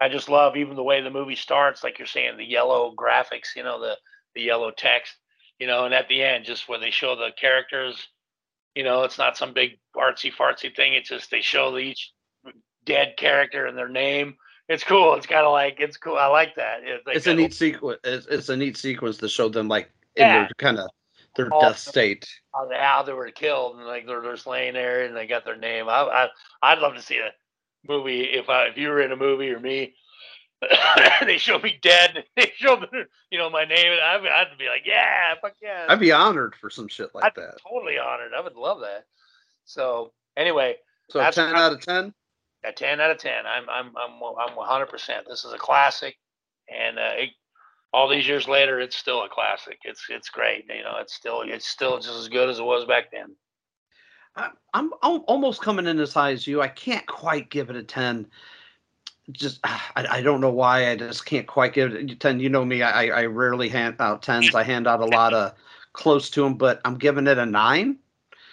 I 0.00 0.08
just 0.08 0.28
love 0.28 0.56
even 0.56 0.76
the 0.76 0.82
way 0.82 1.00
the 1.00 1.10
movie 1.10 1.36
starts, 1.36 1.82
like 1.82 1.98
you're 1.98 2.06
saying, 2.06 2.36
the 2.36 2.44
yellow 2.44 2.94
graphics. 2.96 3.54
You 3.56 3.62
know 3.62 3.80
the 3.80 3.96
the 4.34 4.42
yellow 4.42 4.70
text. 4.70 5.14
You 5.58 5.66
know, 5.66 5.86
and 5.86 5.94
at 5.94 6.08
the 6.08 6.22
end, 6.22 6.44
just 6.44 6.68
where 6.68 6.78
they 6.78 6.90
show 6.90 7.16
the 7.16 7.30
characters. 7.40 8.08
You 8.74 8.84
know, 8.84 9.04
it's 9.04 9.16
not 9.16 9.38
some 9.38 9.54
big 9.54 9.78
artsy 9.96 10.30
fartsy 10.32 10.74
thing. 10.74 10.92
It's 10.92 11.08
just 11.08 11.30
they 11.30 11.40
show 11.40 11.70
the 11.72 11.78
each 11.78 12.12
dead 12.84 13.14
character 13.16 13.66
and 13.66 13.76
their 13.76 13.88
name. 13.88 14.36
It's 14.68 14.84
cool. 14.84 15.14
It's 15.14 15.26
kind 15.26 15.46
of 15.46 15.52
like 15.52 15.76
it's 15.80 15.96
cool. 15.96 16.16
I 16.16 16.26
like 16.26 16.54
that. 16.56 16.80
It's, 16.82 17.06
like 17.06 17.16
It's 17.16 17.26
a 17.26 17.34
neat 17.34 17.54
sequence. 17.54 18.00
It's, 18.04 18.26
it's 18.26 18.48
a 18.48 18.56
neat 18.56 18.76
sequence 18.76 19.16
to 19.18 19.28
show 19.28 19.48
them 19.48 19.68
like 19.68 19.90
in 20.16 20.26
Yeah. 20.26 20.32
their 20.32 20.48
kind 20.58 20.78
of 20.78 20.90
their 21.36 21.52
All 21.52 21.60
death 21.60 21.78
state. 21.78 22.28
how 22.54 22.66
they, 22.66 22.76
how 22.76 23.02
they 23.02 23.12
were 23.12 23.30
killed 23.30 23.76
and 23.76 23.86
like 23.86 24.06
they're 24.06 24.22
just 24.22 24.46
laying 24.46 24.74
there 24.74 25.04
and 25.04 25.16
they 25.16 25.26
got 25.26 25.44
their 25.44 25.56
name. 25.56 25.88
I, 25.88 26.00
I 26.02 26.28
I'd 26.62 26.78
love 26.80 26.94
to 26.94 27.02
see 27.02 27.18
a 27.18 27.30
movie 27.88 28.22
if 28.22 28.48
I 28.48 28.66
if 28.66 28.76
you 28.76 28.88
were 28.88 29.00
in 29.00 29.12
a 29.12 29.16
movie 29.16 29.50
or 29.50 29.60
me. 29.60 29.94
they 31.26 31.36
show 31.36 31.58
me 31.58 31.78
dead. 31.82 32.24
They 32.36 32.50
show 32.56 32.76
the, 32.76 33.04
you 33.30 33.38
know 33.38 33.50
my 33.50 33.64
name, 33.64 33.92
and 33.92 34.00
I'd, 34.00 34.26
I'd 34.26 34.58
be 34.58 34.68
like, 34.68 34.82
yeah, 34.86 35.34
fuck 35.40 35.52
yeah. 35.62 35.86
I'd 35.88 36.00
be 36.00 36.12
honored 36.12 36.54
for 36.56 36.70
some 36.70 36.88
shit 36.88 37.14
like 37.14 37.24
I'd 37.24 37.34
that. 37.36 37.58
totally 37.62 37.98
honored. 37.98 38.32
I 38.36 38.40
would 38.40 38.56
love 38.56 38.80
that. 38.80 39.04
So 39.66 40.12
anyway, 40.36 40.76
So 41.10 41.20
ten 41.30 41.54
out 41.54 41.72
of 41.72 41.80
ten. 41.80 42.14
a 42.64 42.72
ten 42.72 43.00
out 43.00 43.10
of 43.10 43.18
ten. 43.18 43.44
I'm 43.46 43.68
I'm 43.68 43.92
I'm 43.96 44.22
I'm 44.50 44.56
100. 44.56 44.86
percent 44.86 45.26
This 45.28 45.44
is 45.44 45.52
a 45.52 45.58
classic, 45.58 46.16
and 46.74 46.98
uh, 46.98 47.12
it, 47.16 47.30
all 47.92 48.08
these 48.08 48.26
years 48.26 48.48
later, 48.48 48.80
it's 48.80 48.96
still 48.96 49.22
a 49.24 49.28
classic. 49.28 49.78
It's 49.84 50.04
it's 50.08 50.30
great. 50.30 50.64
You 50.74 50.82
know, 50.84 50.96
it's 51.00 51.14
still 51.14 51.42
it's 51.42 51.68
still 51.68 51.96
just 51.98 52.10
as 52.18 52.28
good 52.28 52.48
as 52.48 52.58
it 52.58 52.64
was 52.64 52.86
back 52.86 53.10
then. 53.12 53.36
I- 54.36 54.50
I'm 54.74 54.92
almost 55.02 55.62
coming 55.62 55.86
in 55.86 55.98
as 55.98 56.12
high 56.12 56.32
as 56.32 56.46
you. 56.46 56.60
I 56.60 56.68
can't 56.68 57.06
quite 57.06 57.48
give 57.48 57.70
it 57.70 57.76
a 57.76 57.82
ten. 57.82 58.26
Just 59.32 59.60
I, 59.64 59.80
I 59.96 60.20
don't 60.20 60.40
know 60.40 60.50
why. 60.50 60.90
I 60.90 60.96
just 60.96 61.24
can't 61.24 61.46
quite 61.46 61.72
give 61.72 61.94
it 61.94 62.10
a 62.10 62.14
ten. 62.14 62.38
You 62.40 62.48
know 62.50 62.64
me. 62.64 62.82
I 62.82 63.06
I 63.06 63.24
rarely 63.26 63.68
hand 63.68 63.96
out 63.98 64.22
tens. 64.22 64.54
I 64.54 64.62
hand 64.62 64.86
out 64.86 65.00
a 65.00 65.06
lot 65.06 65.32
of 65.32 65.54
close 65.94 66.28
to 66.30 66.42
them, 66.42 66.54
but 66.54 66.80
I'm 66.84 66.96
giving 66.98 67.26
it 67.26 67.38
a 67.38 67.46
nine, 67.46 67.96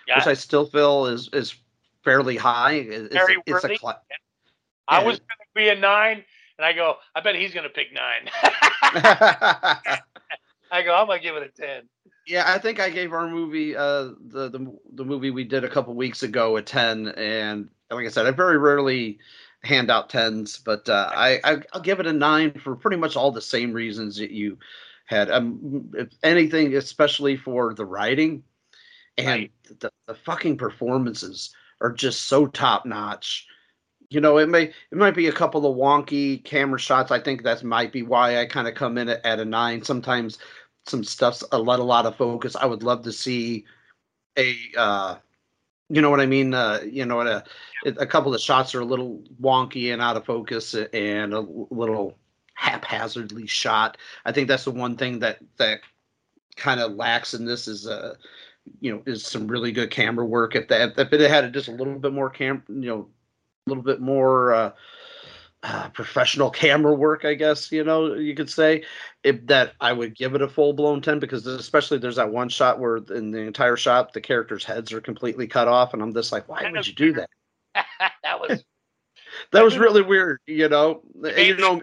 Yeah, 0.08 0.18
which 0.18 0.28
I 0.28 0.34
still 0.34 0.66
feel 0.66 1.08
is 1.08 1.30
is 1.34 1.56
fairly 2.04 2.38
high. 2.38 2.74
It's, 2.74 3.14
Very 3.14 3.38
it's 3.46 3.64
a 3.64 3.78
cla- 3.78 4.02
I 4.88 5.00
yeah. 5.00 5.06
was 5.06 5.20
going 5.20 5.28
to 5.40 5.54
be 5.56 5.70
a 5.70 5.76
nine, 5.76 6.24
and 6.58 6.66
I 6.66 6.74
go, 6.74 6.96
I 7.16 7.22
bet 7.22 7.36
he's 7.36 7.54
going 7.54 7.66
to 7.66 7.70
pick 7.70 7.94
nine. 7.94 8.30
I 10.72 10.82
go, 10.84 10.96
I'm 10.96 11.08
going 11.08 11.20
to 11.20 11.24
give 11.24 11.36
it 11.36 11.44
a 11.44 11.62
ten. 11.62 11.84
Yeah, 12.26 12.44
I 12.48 12.58
think 12.58 12.80
I 12.80 12.90
gave 12.90 13.12
our 13.12 13.28
movie, 13.30 13.76
uh, 13.76 14.12
the 14.28 14.50
the 14.50 14.78
the 14.94 15.04
movie 15.06 15.30
we 15.32 15.44
did 15.44 15.64
a 15.66 15.70
couple 15.70 15.94
weeks 15.94 16.24
ago, 16.24 16.56
a 16.56 16.62
ten, 16.62 17.10
and 17.10 17.70
like 17.92 18.06
I 18.06 18.10
said, 18.10 18.26
I 18.26 18.32
very 18.32 18.58
rarely 18.58 19.20
hand 19.64 19.92
out 19.92 20.10
tens, 20.10 20.58
but 20.58 20.88
uh, 20.88 21.12
I, 21.14 21.40
I 21.44 21.62
I'll 21.74 21.82
give 21.82 22.00
it 22.00 22.08
a 22.08 22.14
nine 22.14 22.54
for 22.60 22.76
pretty 22.78 22.98
much 22.98 23.16
all 23.18 23.32
the 23.32 23.42
same 23.42 23.74
reasons 23.74 24.18
that 24.18 24.32
you 24.32 24.58
had. 25.06 25.30
Um, 25.30 25.92
if 25.98 26.10
anything, 26.24 26.74
especially 26.76 27.36
for 27.36 27.74
the 27.74 27.86
writing 27.86 28.44
and 29.18 29.28
Right. 29.28 29.52
the, 29.80 29.92
the 30.08 30.16
fucking 30.16 30.58
performances 30.58 31.54
are 31.82 31.92
just 31.92 32.22
so 32.24 32.48
top 32.48 32.86
notch. 32.86 33.48
You 34.10 34.22
know, 34.22 34.38
it 34.40 34.50
may 34.50 34.66
it 34.66 34.76
might 34.98 35.16
be 35.16 35.28
a 35.28 35.34
couple 35.34 35.66
of 35.70 35.78
wonky 35.78 36.44
camera 36.44 36.80
shots. 36.80 37.12
I 37.12 37.20
think 37.20 37.44
that 37.44 37.64
might 37.64 37.92
be 37.94 38.04
why 38.04 38.40
I 38.40 38.46
kind 38.46 38.68
of 38.68 38.76
come 38.76 38.98
in 38.98 39.10
at, 39.10 39.26
at 39.26 39.40
a 39.40 39.46
nine. 39.46 39.84
Sometimes 39.84 40.40
some 40.86 41.04
stuff's 41.04 41.44
a 41.52 41.58
lot 41.58 41.80
a 41.80 41.84
lot 41.84 42.06
of 42.06 42.16
focus. 42.16 42.56
I 42.56 42.66
would 42.66 42.84
love 42.84 43.04
to 43.04 43.12
see 43.12 43.66
a 44.38 44.56
uh, 44.78 45.16
you 45.90 46.02
know 46.02 46.10
what 46.10 46.22
I 46.22 46.26
mean? 46.26 46.54
Uh, 46.54 46.80
you 46.90 47.06
know, 47.06 47.22
a, 47.22 47.44
a 47.86 48.06
couple 48.06 48.34
of 48.34 48.42
shots 48.42 48.74
are 48.74 48.82
a 48.82 48.86
little 48.86 49.22
wonky 49.42 49.94
and 49.94 50.02
out 50.02 50.18
of 50.18 50.26
focus 50.26 50.74
and 50.74 51.34
a 51.34 51.40
little 51.40 52.18
haphazardly 52.56 53.48
shot. 53.48 53.98
I 54.26 54.32
think 54.32 54.48
that's 54.48 54.66
the 54.66 54.72
one 54.72 54.96
thing 54.96 55.20
that 55.20 55.40
that 55.58 55.82
kind 56.56 56.80
of 56.80 56.94
lacks 56.94 57.34
in 57.34 57.46
this 57.46 57.68
is 57.68 57.88
uh 57.88 58.14
you 58.80 58.92
know 58.94 59.02
is 59.08 59.26
some 59.26 59.48
really 59.48 59.72
good 59.72 59.92
camera 59.92 60.26
work. 60.26 60.56
If 60.56 60.68
that 60.70 60.98
if 60.98 61.14
it 61.14 61.30
had 61.30 61.54
just 61.54 61.68
a 61.68 61.74
little 61.74 62.00
bit 62.00 62.14
more 62.14 62.30
cam 62.30 62.64
you 62.70 62.88
know 62.88 63.08
a 63.66 63.70
little 63.70 63.84
bit 63.84 64.02
more 64.02 64.54
uh, 64.54 64.72
uh, 65.64 65.90
professional 65.90 66.50
camera 66.50 66.94
work, 66.94 67.24
I 67.24 67.34
guess 67.34 67.72
you 67.72 67.84
know 67.84 68.16
you 68.16 68.36
could 68.36 68.50
say, 68.50 68.84
if 69.24 69.46
that 69.48 69.74
I 69.80 69.94
would 69.94 70.16
give 70.16 70.36
it 70.36 70.42
a 70.42 70.48
full 70.48 70.74
blown 70.74 71.02
ten 71.02 71.20
because 71.20 71.48
especially 71.48 71.98
there's 71.98 72.18
that 72.18 72.32
one 72.32 72.50
shot 72.50 72.80
where 72.80 72.98
in 72.98 73.32
the 73.32 73.40
entire 73.40 73.78
shot 73.78 74.12
the 74.14 74.22
characters' 74.22 74.66
heads 74.66 74.92
are 74.92 75.02
completely 75.02 75.48
cut 75.48 75.68
off, 75.68 75.94
and 75.94 76.02
I'm 76.02 76.14
just 76.14 76.32
like, 76.32 76.50
why 76.50 76.70
would 76.70 76.86
you 76.86 76.94
do 76.94 77.14
that? 77.14 77.30
that 78.24 78.40
was 78.40 78.64
that 79.52 79.64
was 79.64 79.78
really 79.78 80.02
weird, 80.02 80.40
you 80.46 80.68
know. 80.68 81.02
you 81.38 81.56
know, 81.56 81.82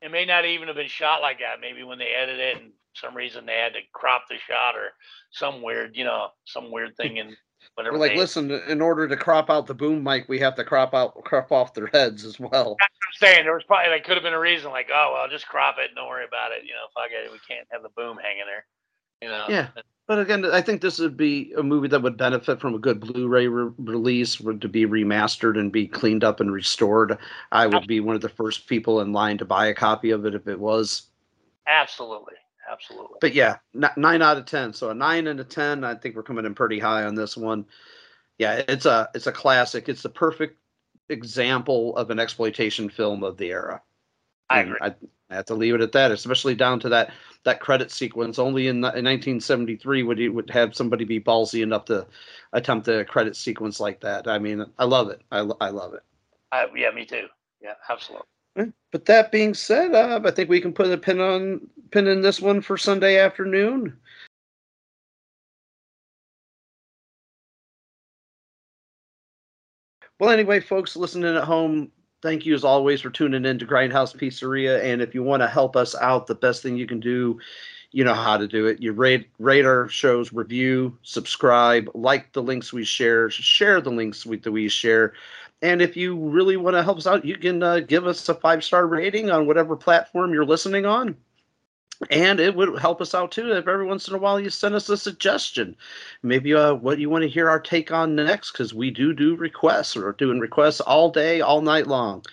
it 0.00 0.12
may 0.12 0.24
not 0.24 0.44
even 0.44 0.68
have 0.68 0.76
been 0.76 0.86
shot 0.86 1.20
like 1.20 1.40
that. 1.40 1.60
Maybe 1.60 1.82
when 1.82 1.98
they 1.98 2.12
edited 2.16 2.40
it, 2.40 2.62
and 2.62 2.72
some 2.94 3.16
reason 3.16 3.44
they 3.44 3.54
had 3.54 3.72
to 3.72 3.80
crop 3.92 4.24
the 4.28 4.36
shot 4.48 4.76
or 4.76 4.92
some 5.32 5.62
weird, 5.62 5.96
you 5.96 6.04
know, 6.04 6.28
some 6.44 6.70
weird 6.70 6.96
thing 6.96 7.18
and 7.18 7.36
whatever. 7.74 7.94
We're 7.94 8.00
like, 8.00 8.12
they, 8.12 8.18
listen, 8.18 8.50
in 8.50 8.80
order 8.80 9.08
to 9.08 9.16
crop 9.16 9.50
out 9.50 9.66
the 9.66 9.74
boom 9.74 10.02
mic, 10.02 10.28
we 10.28 10.38
have 10.40 10.54
to 10.56 10.64
crop 10.64 10.94
out 10.94 11.24
crop 11.24 11.52
off 11.52 11.74
their 11.74 11.88
heads 11.88 12.24
as 12.24 12.38
well. 12.38 12.50
That's 12.78 12.92
what 12.92 13.28
I'm 13.28 13.34
saying. 13.34 13.44
There 13.44 13.54
was 13.54 13.64
probably 13.64 13.90
like 13.90 14.04
could 14.04 14.16
have 14.16 14.22
been 14.22 14.32
a 14.32 14.40
reason, 14.40 14.70
like, 14.70 14.90
oh 14.92 15.12
well, 15.14 15.28
just 15.28 15.48
crop 15.48 15.76
it, 15.78 15.94
don't 15.94 16.08
worry 16.08 16.24
about 16.24 16.52
it. 16.52 16.64
You 16.64 16.72
know, 16.72 16.86
fuck 16.94 17.10
it, 17.10 17.30
we 17.30 17.38
can't 17.48 17.66
have 17.70 17.82
the 17.82 17.90
boom 17.96 18.18
hanging 18.18 18.44
there. 18.46 18.66
You 19.22 19.28
know. 19.28 19.46
Yeah. 19.48 19.68
But 20.06 20.18
again, 20.18 20.44
I 20.44 20.60
think 20.60 20.82
this 20.82 20.98
would 20.98 21.16
be 21.16 21.54
a 21.56 21.62
movie 21.62 21.88
that 21.88 22.02
would 22.02 22.18
benefit 22.18 22.60
from 22.60 22.74
a 22.74 22.78
good 22.78 23.00
Blu-ray 23.00 23.48
re- 23.48 23.72
release, 23.78 24.38
would 24.38 24.60
to 24.60 24.68
be 24.68 24.84
remastered 24.84 25.58
and 25.58 25.72
be 25.72 25.86
cleaned 25.86 26.22
up 26.22 26.40
and 26.40 26.52
restored. 26.52 27.16
I 27.52 27.66
would 27.66 27.86
be 27.86 28.00
one 28.00 28.14
of 28.14 28.20
the 28.20 28.28
first 28.28 28.68
people 28.68 29.00
in 29.00 29.14
line 29.14 29.38
to 29.38 29.46
buy 29.46 29.68
a 29.68 29.74
copy 29.74 30.10
of 30.10 30.26
it 30.26 30.34
if 30.34 30.46
it 30.46 30.60
was. 30.60 31.06
Absolutely, 31.66 32.34
absolutely. 32.70 33.16
But 33.20 33.34
yeah, 33.34 33.56
n- 33.74 33.90
nine 33.96 34.22
out 34.22 34.38
of 34.38 34.46
ten. 34.46 34.72
So 34.72 34.90
a 34.90 34.94
nine 34.94 35.26
and 35.26 35.40
a 35.40 35.44
ten. 35.44 35.84
I 35.84 35.94
think 35.94 36.16
we're 36.16 36.22
coming 36.22 36.44
in 36.44 36.54
pretty 36.54 36.78
high 36.78 37.04
on 37.04 37.14
this 37.14 37.36
one. 37.36 37.66
Yeah, 38.38 38.62
it's 38.68 38.86
a 38.86 39.08
it's 39.14 39.26
a 39.26 39.32
classic. 39.32 39.88
It's 39.88 40.02
the 40.02 40.08
perfect 40.08 40.58
example 41.08 41.96
of 41.96 42.10
an 42.10 42.18
exploitation 42.18 42.88
film 42.88 43.22
of 43.22 43.36
the 43.36 43.50
era. 43.50 43.82
I 44.50 44.60
agree. 44.60 44.78
I, 44.80 44.94
I 45.30 45.36
have 45.36 45.46
to 45.46 45.54
leave 45.54 45.74
it 45.74 45.80
at 45.80 45.92
that, 45.92 46.10
especially 46.10 46.54
down 46.54 46.80
to 46.80 46.88
that 46.90 47.12
that 47.44 47.60
credit 47.60 47.90
sequence. 47.90 48.38
Only 48.38 48.68
in, 48.68 48.76
in 48.76 48.82
1973 48.82 50.02
would 50.02 50.18
you 50.18 50.32
would 50.32 50.50
have 50.50 50.74
somebody 50.74 51.04
be 51.04 51.20
ballsy 51.20 51.62
enough 51.62 51.86
to 51.86 52.06
attempt 52.52 52.88
a 52.88 53.04
credit 53.04 53.36
sequence 53.36 53.80
like 53.80 54.00
that. 54.00 54.28
I 54.28 54.38
mean, 54.38 54.64
I 54.78 54.84
love 54.84 55.10
it. 55.10 55.22
I, 55.30 55.38
I 55.60 55.70
love 55.70 55.94
it. 55.94 56.02
Uh, 56.52 56.66
yeah, 56.76 56.90
me 56.90 57.04
too. 57.04 57.26
Yeah, 57.62 57.74
absolutely. 57.88 58.26
But 58.54 59.06
that 59.06 59.32
being 59.32 59.54
said, 59.54 59.92
uh, 59.92 60.20
I 60.24 60.30
think 60.30 60.48
we 60.48 60.60
can 60.60 60.72
put 60.72 60.90
a 60.90 60.96
pin 60.96 61.20
on 61.20 61.60
pin 61.90 62.06
in 62.06 62.22
this 62.22 62.40
one 62.40 62.60
for 62.60 62.76
Sunday 62.76 63.18
afternoon. 63.18 63.96
Well, 70.20 70.30
anyway, 70.30 70.60
folks 70.60 70.94
listening 70.94 71.36
at 71.36 71.42
home, 71.42 71.90
thank 72.22 72.46
you 72.46 72.54
as 72.54 72.62
always 72.62 73.00
for 73.00 73.10
tuning 73.10 73.44
in 73.44 73.58
to 73.58 73.66
Grindhouse 73.66 74.16
Pizzeria. 74.16 74.80
And 74.82 75.02
if 75.02 75.12
you 75.12 75.24
want 75.24 75.42
to 75.42 75.48
help 75.48 75.74
us 75.74 75.96
out, 75.96 76.28
the 76.28 76.36
best 76.36 76.62
thing 76.62 76.76
you 76.76 76.86
can 76.86 77.00
do, 77.00 77.40
you 77.90 78.04
know 78.04 78.14
how 78.14 78.36
to 78.36 78.46
do 78.46 78.66
it. 78.66 78.80
You 78.80 78.92
rate 78.92 79.28
rate 79.38 79.64
our 79.64 79.88
shows, 79.88 80.32
review, 80.32 80.96
subscribe, 81.02 81.90
like 81.94 82.32
the 82.32 82.42
links 82.42 82.72
we 82.72 82.84
share, 82.84 83.28
share 83.28 83.80
the 83.80 83.90
links 83.90 84.24
we, 84.24 84.36
that 84.38 84.52
we 84.52 84.68
share. 84.68 85.14
And 85.62 85.80
if 85.80 85.96
you 85.96 86.16
really 86.16 86.56
want 86.56 86.74
to 86.74 86.82
help 86.82 86.98
us 86.98 87.06
out, 87.06 87.24
you 87.24 87.36
can 87.36 87.62
uh, 87.62 87.80
give 87.80 88.06
us 88.06 88.28
a 88.28 88.34
five 88.34 88.62
star 88.62 88.86
rating 88.86 89.30
on 89.30 89.46
whatever 89.46 89.76
platform 89.76 90.32
you're 90.32 90.44
listening 90.44 90.84
on. 90.84 91.16
And 92.10 92.40
it 92.40 92.54
would 92.54 92.78
help 92.80 93.00
us 93.00 93.14
out 93.14 93.30
too 93.30 93.52
if 93.52 93.68
every 93.68 93.86
once 93.86 94.08
in 94.08 94.14
a 94.14 94.18
while 94.18 94.40
you 94.40 94.50
send 94.50 94.74
us 94.74 94.88
a 94.88 94.96
suggestion, 94.96 95.76
maybe 96.22 96.52
uh, 96.52 96.74
what 96.74 96.98
you 96.98 97.08
want 97.08 97.22
to 97.22 97.28
hear 97.28 97.48
our 97.48 97.60
take 97.60 97.92
on 97.92 98.16
next, 98.16 98.50
because 98.52 98.74
we 98.74 98.90
do 98.90 99.14
do 99.14 99.36
requests. 99.36 99.94
We're 99.94 100.12
doing 100.12 100.40
requests 100.40 100.80
all 100.80 101.10
day, 101.10 101.40
all 101.40 101.62
night 101.62 101.86
long. 101.86 102.24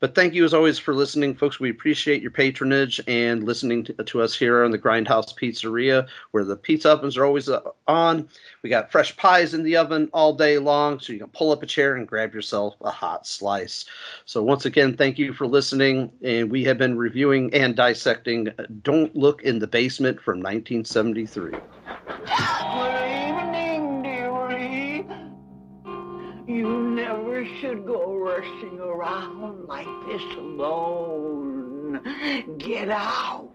But 0.00 0.14
thank 0.14 0.32
you 0.32 0.44
as 0.44 0.54
always 0.54 0.78
for 0.78 0.94
listening, 0.94 1.34
folks. 1.34 1.58
We 1.58 1.70
appreciate 1.70 2.22
your 2.22 2.30
patronage 2.30 3.00
and 3.08 3.42
listening 3.42 3.82
to, 3.84 3.92
to, 3.94 4.22
us 4.22 4.36
here 4.36 4.62
on 4.62 4.70
the 4.70 4.78
Grindhouse 4.78 5.34
Pizzeria, 5.36 6.06
where 6.30 6.44
the 6.44 6.56
pizza 6.56 6.90
ovens 6.90 7.16
are 7.16 7.24
always 7.24 7.48
uh, 7.48 7.60
on. 7.88 8.28
We 8.62 8.70
got 8.70 8.92
fresh 8.92 9.16
pies 9.16 9.54
in 9.54 9.64
the 9.64 9.76
oven 9.76 10.08
all 10.12 10.32
day 10.32 10.58
long, 10.58 11.00
so 11.00 11.12
you 11.12 11.18
can 11.18 11.28
pull 11.28 11.50
up 11.50 11.64
a 11.64 11.66
chair 11.66 11.96
and 11.96 12.06
grab 12.06 12.32
yourself 12.32 12.76
a 12.82 12.90
hot 12.90 13.26
slice. 13.26 13.86
So, 14.24 14.42
once 14.42 14.66
again, 14.66 14.96
thank 14.96 15.18
you 15.18 15.32
for 15.32 15.46
listening. 15.46 16.12
And 16.22 16.48
we 16.50 16.62
have 16.64 16.78
been 16.78 16.96
reviewing 16.96 17.52
and 17.52 17.74
dissecting 17.74 18.50
Don't 18.82 19.14
Look 19.16 19.42
in 19.42 19.58
the 19.58 19.66
Basement 19.66 20.20
from 20.20 20.38
1973. 20.40 21.58
never 27.38 27.60
should 27.60 27.86
go 27.86 28.16
rushing 28.16 28.80
around 28.80 29.66
like 29.68 29.86
this 30.06 30.22
alone. 30.36 32.00
Get 32.58 32.90
out, 32.90 33.50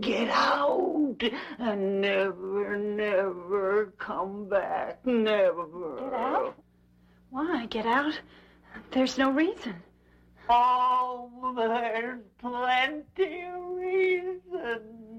get 0.00 0.28
out, 0.28 1.22
and 1.58 2.00
never, 2.00 2.76
never 2.76 3.92
come 3.98 4.48
back. 4.48 5.04
Never. 5.06 5.96
Get 6.00 6.12
out? 6.12 6.56
Why 7.30 7.66
get 7.66 7.86
out? 7.86 8.18
There's 8.90 9.16
no 9.18 9.30
reason. 9.30 9.76
Oh, 10.48 11.54
there's 11.56 12.20
plenty 12.40 13.44
of 13.44 13.62
reason. 13.76 15.09